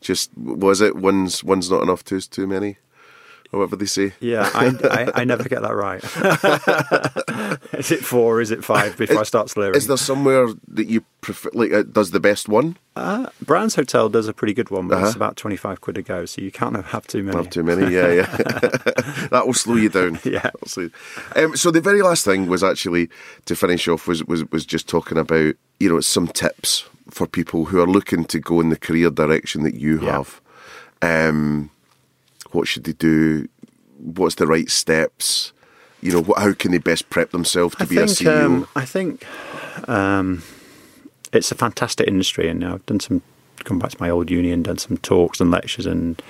Just 0.00 0.30
was 0.36 0.80
it 0.80 0.96
one's 0.96 1.44
one's 1.44 1.70
not 1.70 1.82
enough, 1.82 2.02
two's 2.04 2.26
too 2.26 2.46
many, 2.46 2.78
or 3.52 3.60
whatever 3.60 3.76
they 3.76 3.86
say. 3.86 4.12
Yeah, 4.20 4.48
I, 4.54 4.66
I, 5.14 5.20
I 5.22 5.24
never 5.24 5.48
get 5.48 5.62
that 5.62 5.74
right. 5.74 6.02
is 7.74 7.90
it 7.90 8.04
four? 8.04 8.36
or 8.36 8.40
Is 8.40 8.50
it 8.50 8.64
five? 8.64 8.96
Before 8.96 9.18
I 9.20 9.22
start 9.24 9.50
slurring. 9.50 9.74
Is 9.74 9.86
there 9.86 9.96
somewhere 9.96 10.48
that 10.68 10.86
you 10.86 11.04
prefer? 11.20 11.50
Like, 11.52 11.72
uh, 11.72 11.82
does 11.82 12.10
the 12.12 12.20
best 12.20 12.48
one? 12.48 12.76
uh, 12.96 13.26
Brown's 13.44 13.74
Hotel 13.76 14.08
does 14.08 14.28
a 14.28 14.32
pretty 14.32 14.52
good 14.54 14.70
one, 14.70 14.88
but 14.88 14.98
Uh-huh. 14.98 15.12
about 15.16 15.36
twenty 15.36 15.56
five 15.56 15.80
quid 15.80 15.98
a 15.98 16.02
go, 16.02 16.26
so 16.26 16.40
you 16.42 16.50
can't 16.50 16.76
have 16.84 17.06
too 17.06 17.22
many. 17.22 17.36
Not 17.36 17.50
too 17.50 17.62
many. 17.62 17.92
Yeah, 17.94 18.12
yeah. 18.12 18.26
that 19.30 19.42
will 19.46 19.54
slow 19.54 19.76
you 19.76 19.88
down. 19.88 20.18
Yeah. 20.24 20.50
You- 20.76 20.90
Um, 21.36 21.56
so 21.56 21.70
the 21.70 21.80
very 21.80 22.02
last 22.02 22.24
thing 22.24 22.46
was 22.46 22.62
actually 22.62 23.08
to 23.46 23.56
finish 23.56 23.88
off 23.88 24.06
was 24.06 24.24
was 24.24 24.44
was 24.52 24.64
just 24.66 24.88
talking 24.88 25.18
about 25.18 25.54
you 25.80 25.88
know 25.88 26.00
some 26.00 26.28
tips 26.28 26.84
for 27.10 27.26
people 27.26 27.64
who 27.66 27.80
are 27.80 27.86
looking 27.90 28.24
to 28.26 28.38
go 28.38 28.60
in 28.60 28.68
the 28.70 28.78
career 28.78 29.10
direction 29.10 29.64
that 29.64 29.74
you 29.74 30.00
Yeah. 30.00 30.12
have. 30.18 30.40
Um, 31.02 31.70
what 32.52 32.68
should 32.68 32.84
they 32.84 32.92
do? 32.92 33.48
What's 33.98 34.36
the 34.36 34.46
right 34.46 34.70
steps? 34.70 35.52
You 36.00 36.12
know, 36.12 36.22
what, 36.22 36.38
how 36.38 36.54
can 36.54 36.72
they 36.72 36.78
best 36.78 37.10
prep 37.10 37.30
themselves 37.30 37.76
to 37.76 37.82
I 37.82 37.86
be 37.86 37.98
a 37.98 38.06
think 38.06 38.18
CEO? 38.28 38.44
um, 38.44 38.68
I 38.74 38.84
think 38.84 39.26
um, 39.88 40.42
it's 41.32 41.52
a 41.52 41.54
fantastic 41.54 42.08
industry, 42.08 42.48
and 42.48 42.64
I've 42.64 42.86
done 42.86 43.00
some. 43.00 43.22
Gone 43.64 43.78
back 43.78 43.90
to 43.90 44.00
my 44.00 44.08
old 44.08 44.30
uni 44.30 44.52
and 44.52 44.64
done 44.64 44.78
some 44.78 44.96
talks 44.96 45.38
and 45.38 45.50
lectures, 45.50 45.84
and 45.84 46.22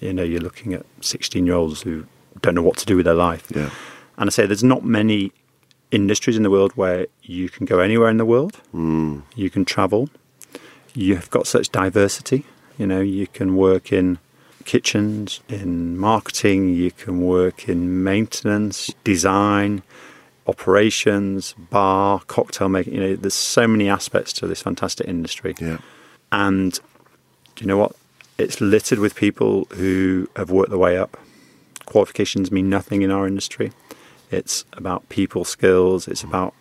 you 0.00 0.12
know, 0.12 0.22
you're 0.22 0.40
looking 0.40 0.74
at 0.74 0.84
sixteen 1.00 1.46
year 1.46 1.54
olds 1.54 1.80
who 1.80 2.04
don't 2.42 2.54
know 2.54 2.62
what 2.62 2.76
to 2.78 2.86
do 2.86 2.96
with 2.96 3.06
their 3.06 3.14
life. 3.14 3.50
Yeah. 3.54 3.70
And 4.18 4.28
I 4.28 4.30
say 4.30 4.46
there's 4.46 4.64
not 4.64 4.84
many 4.84 5.32
industries 5.90 6.36
in 6.36 6.42
the 6.42 6.50
world 6.50 6.72
where 6.74 7.06
you 7.22 7.48
can 7.48 7.64
go 7.64 7.78
anywhere 7.78 8.10
in 8.10 8.18
the 8.18 8.24
world. 8.24 8.60
Mm. 8.74 9.22
You 9.34 9.48
can 9.48 9.64
travel. 9.64 10.10
You've 10.94 11.30
got 11.30 11.46
such 11.46 11.70
diversity. 11.70 12.44
You 12.76 12.86
know, 12.86 13.00
you 13.00 13.26
can 13.26 13.56
work 13.56 13.92
in 13.92 14.18
kitchens, 14.68 15.40
in 15.48 15.96
marketing, 15.96 16.68
you 16.68 16.90
can 16.90 17.22
work 17.22 17.70
in 17.70 18.04
maintenance, 18.04 18.92
design, 19.02 19.82
operations, 20.46 21.54
bar, 21.70 22.20
cocktail 22.26 22.68
making. 22.68 22.94
You 22.94 23.00
know, 23.00 23.16
there's 23.16 23.32
so 23.32 23.66
many 23.66 23.88
aspects 23.88 24.30
to 24.34 24.46
this 24.46 24.60
fantastic 24.60 25.08
industry. 25.08 25.54
Yeah. 25.58 25.78
And 26.30 26.74
do 27.54 27.64
you 27.64 27.66
know 27.66 27.78
what? 27.78 27.96
It's 28.36 28.60
littered 28.60 28.98
with 28.98 29.14
people 29.14 29.64
who 29.72 30.28
have 30.36 30.50
worked 30.50 30.68
their 30.68 30.78
way 30.78 30.98
up. 30.98 31.16
Qualifications 31.86 32.52
mean 32.52 32.68
nothing 32.68 33.00
in 33.00 33.10
our 33.10 33.26
industry. 33.26 33.72
It's 34.30 34.66
about 34.74 35.08
people 35.08 35.46
skills, 35.46 36.06
it's 36.06 36.22
about 36.22 36.52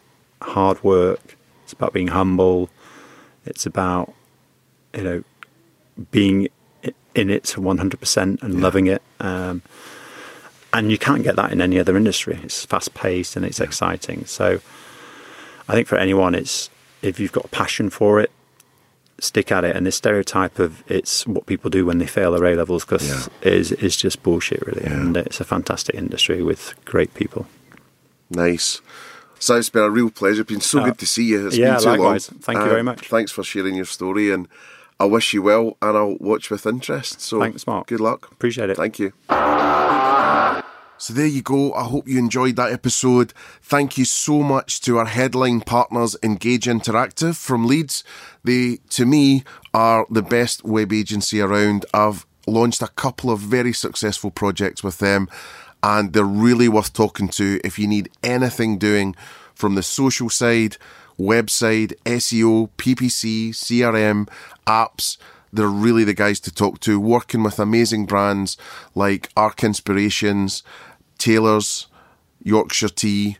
hard 0.41 0.81
work, 0.81 1.35
it's 1.65 1.73
about 1.73 1.91
being 1.91 2.07
humble, 2.07 2.69
it's 3.45 3.65
about, 3.65 4.13
you 4.93 5.03
know, 5.03 5.23
being 6.09 6.47
in 7.17 7.29
it 7.29 7.43
to 7.45 7.61
100% 7.61 8.43
and 8.43 8.61
loving 8.61 8.87
it. 8.87 9.01
Um, 9.19 9.61
and 10.73 10.91
you 10.91 10.97
can't 10.97 11.23
get 11.23 11.35
that 11.37 11.51
in 11.51 11.61
any 11.61 11.79
other 11.79 11.95
industry. 11.97 12.39
It's 12.43 12.65
fast 12.65 12.93
paced 12.93 13.35
and 13.35 13.45
it's 13.45 13.59
exciting. 13.59 14.25
So 14.25 14.59
I 15.67 15.73
think 15.73 15.87
for 15.87 15.97
anyone, 15.97 16.35
it's 16.35 16.69
if 17.01 17.19
you've 17.19 17.31
got 17.31 17.45
a 17.45 17.49
passion 17.49 17.89
for 17.89 18.19
it, 18.19 18.31
stick 19.19 19.51
at 19.51 19.63
it. 19.63 19.75
And 19.75 19.85
this 19.85 19.95
stereotype 19.95 20.59
of 20.59 20.83
it's 20.91 21.25
what 21.25 21.45
people 21.45 21.69
do 21.69 21.85
when 21.85 21.97
they 21.97 22.05
fail 22.05 22.31
their 22.33 22.45
A 22.45 22.55
levels 22.55 22.85
because 22.85 23.07
Yeah. 23.07 23.25
is 23.49 23.71
is 23.71 23.95
just 23.95 24.21
bullshit, 24.23 24.61
really. 24.67 24.83
Yeah. 24.83 24.93
And 24.93 25.17
it's 25.17 25.39
a 25.39 25.45
fantastic 25.45 25.95
industry 25.95 26.43
with 26.43 26.73
great 26.85 27.13
people. 27.13 27.47
Nice. 28.29 28.81
So 29.39 29.55
it's 29.55 29.69
been 29.69 29.83
a 29.83 29.89
real 29.89 30.09
pleasure. 30.09 30.41
It's 30.41 30.49
been 30.51 30.61
so 30.61 30.79
Uh, 30.81 30.85
good 30.85 30.97
to 30.99 31.05
see 31.05 31.23
you. 31.25 31.47
It's 31.47 31.57
yeah, 31.57 31.73
been 31.75 31.83
too 31.83 31.89
likewise. 31.91 32.31
long. 32.31 32.39
Thank 32.41 32.59
you 32.59 32.65
very 32.69 32.83
much. 32.83 33.07
Thanks 33.07 33.31
for 33.31 33.43
sharing 33.43 33.75
your 33.75 33.85
story, 33.85 34.31
and 34.31 34.47
I 34.99 35.05
wish 35.05 35.33
you 35.33 35.41
well, 35.43 35.77
and 35.81 35.95
I'll 35.97 36.17
watch 36.19 36.49
with 36.49 36.65
interest. 36.65 37.21
So 37.21 37.39
Thanks, 37.39 37.67
Mark. 37.67 37.87
Good 37.87 37.99
luck. 37.99 38.31
Appreciate 38.31 38.69
it. 38.69 38.77
Thank 38.77 38.99
you. 38.99 39.13
So 40.99 41.13
there 41.13 41.27
you 41.27 41.43
go. 41.43 41.73
I 41.73 41.83
hope 41.83 42.07
you 42.07 42.17
enjoyed 42.17 42.55
that 42.55 42.71
episode. 42.71 43.31
Thank 43.61 43.99
you 43.99 44.05
so 44.05 44.41
much 44.41 44.81
to 44.81 44.97
our 44.97 45.05
headline 45.05 45.61
partners, 45.61 46.15
Engage 46.23 46.65
Interactive 46.65 47.35
from 47.35 47.67
Leeds. 47.67 48.03
They, 48.43 48.79
to 48.89 49.05
me, 49.05 49.43
are 49.75 50.07
the 50.09 50.23
best 50.23 50.65
web 50.65 50.91
agency 50.91 51.39
around. 51.39 51.85
I've 51.93 52.25
launched 52.47 52.81
a 52.81 52.87
couple 52.87 53.29
of 53.29 53.39
very 53.39 53.73
successful 53.73 54.31
projects 54.31 54.83
with 54.83 54.97
them, 54.97 55.29
and 55.83 56.13
they're 56.13 56.23
really 56.23 56.67
worth 56.67 56.93
talking 56.93 57.27
to 57.29 57.59
if 57.63 57.77
you 57.77 57.87
need 57.87 58.09
anything 58.23 58.79
doing 58.79 59.15
from 59.53 59.75
the 59.75 59.83
social 59.83 60.31
side, 60.31 60.77
website, 61.19 61.93
SEO, 62.05 62.69
PPC, 62.77 63.49
CRM, 63.49 64.29
apps 64.65 65.17
they're 65.51 65.67
really 65.67 66.03
the 66.03 66.13
guys 66.13 66.39
to 66.41 66.53
talk 66.53 66.79
to, 66.81 66.99
working 66.99 67.43
with 67.43 67.59
amazing 67.59 68.05
brands 68.05 68.57
like 68.95 69.29
Arc 69.35 69.63
Inspirations, 69.63 70.63
Taylor's, 71.17 71.87
Yorkshire 72.43 72.89
Tea, 72.89 73.37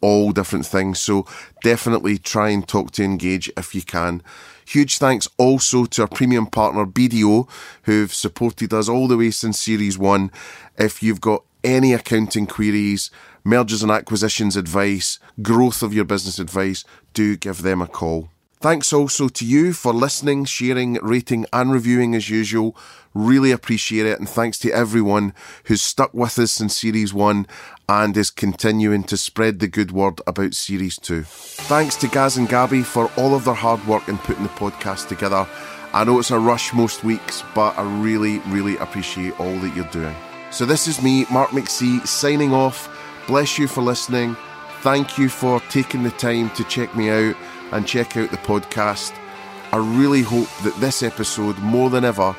all 0.00 0.32
different 0.32 0.66
things. 0.66 1.00
So 1.00 1.26
definitely 1.62 2.18
try 2.18 2.50
and 2.50 2.66
talk 2.66 2.90
to 2.92 3.04
Engage 3.04 3.50
if 3.56 3.74
you 3.74 3.82
can. 3.82 4.22
Huge 4.66 4.98
thanks 4.98 5.28
also 5.38 5.84
to 5.84 6.02
our 6.02 6.08
premium 6.08 6.46
partner 6.46 6.84
BDO, 6.84 7.48
who've 7.82 8.12
supported 8.12 8.74
us 8.74 8.88
all 8.88 9.06
the 9.06 9.16
way 9.16 9.30
since 9.30 9.60
Series 9.60 9.96
1. 9.96 10.30
If 10.76 11.02
you've 11.02 11.20
got 11.20 11.44
any 11.62 11.92
accounting 11.92 12.46
queries, 12.46 13.10
mergers 13.46 13.82
and 13.82 13.92
acquisitions 13.92 14.56
advice, 14.56 15.20
growth 15.40 15.82
of 15.82 15.94
your 15.94 16.04
business 16.04 16.38
advice, 16.38 16.84
do 17.14 17.36
give 17.36 17.62
them 17.62 17.80
a 17.80 17.86
call. 17.86 18.28
Thanks 18.58 18.92
also 18.92 19.28
to 19.28 19.44
you 19.46 19.72
for 19.72 19.92
listening, 19.92 20.46
sharing, 20.46 20.94
rating, 20.94 21.46
and 21.52 21.70
reviewing 21.70 22.14
as 22.14 22.28
usual. 22.28 22.76
Really 23.14 23.52
appreciate 23.52 24.06
it. 24.06 24.18
And 24.18 24.28
thanks 24.28 24.58
to 24.60 24.72
everyone 24.72 25.34
who's 25.64 25.82
stuck 25.82 26.12
with 26.12 26.38
us 26.38 26.52
since 26.52 26.80
Series 26.80 27.14
1 27.14 27.46
and 27.88 28.16
is 28.16 28.30
continuing 28.30 29.04
to 29.04 29.16
spread 29.16 29.60
the 29.60 29.68
good 29.68 29.92
word 29.92 30.20
about 30.26 30.54
Series 30.54 30.98
2. 30.98 31.22
Thanks 31.22 31.96
to 31.96 32.08
Gaz 32.08 32.36
and 32.38 32.48
Gabby 32.48 32.82
for 32.82 33.10
all 33.16 33.34
of 33.34 33.44
their 33.44 33.54
hard 33.54 33.86
work 33.86 34.08
in 34.08 34.18
putting 34.18 34.42
the 34.42 34.48
podcast 34.50 35.08
together. 35.08 35.46
I 35.92 36.04
know 36.04 36.18
it's 36.18 36.32
a 36.32 36.38
rush 36.38 36.72
most 36.72 37.04
weeks, 37.04 37.44
but 37.54 37.78
I 37.78 37.82
really, 38.02 38.40
really 38.48 38.76
appreciate 38.78 39.38
all 39.38 39.56
that 39.60 39.76
you're 39.76 39.84
doing. 39.86 40.16
So 40.50 40.64
this 40.64 40.88
is 40.88 41.02
me, 41.02 41.26
Mark 41.30 41.50
McC, 41.50 42.06
signing 42.06 42.52
off. 42.52 42.88
Bless 43.26 43.58
you 43.58 43.66
for 43.66 43.82
listening. 43.82 44.36
Thank 44.82 45.18
you 45.18 45.28
for 45.28 45.60
taking 45.68 46.02
the 46.02 46.12
time 46.12 46.50
to 46.50 46.64
check 46.64 46.94
me 46.94 47.10
out 47.10 47.36
and 47.72 47.86
check 47.86 48.16
out 48.16 48.30
the 48.30 48.36
podcast. 48.38 49.12
I 49.72 49.78
really 49.78 50.22
hope 50.22 50.48
that 50.62 50.76
this 50.80 51.02
episode, 51.02 51.58
more 51.58 51.90
than 51.90 52.04
ever, 52.04 52.32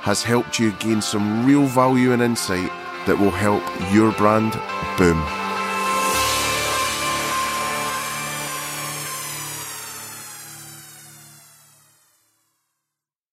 has 0.00 0.22
helped 0.22 0.58
you 0.58 0.72
gain 0.72 1.00
some 1.00 1.46
real 1.46 1.66
value 1.66 2.12
and 2.12 2.22
insight 2.22 2.70
that 3.06 3.18
will 3.18 3.30
help 3.30 3.62
your 3.92 4.12
brand 4.12 4.52
boom. 4.98 5.45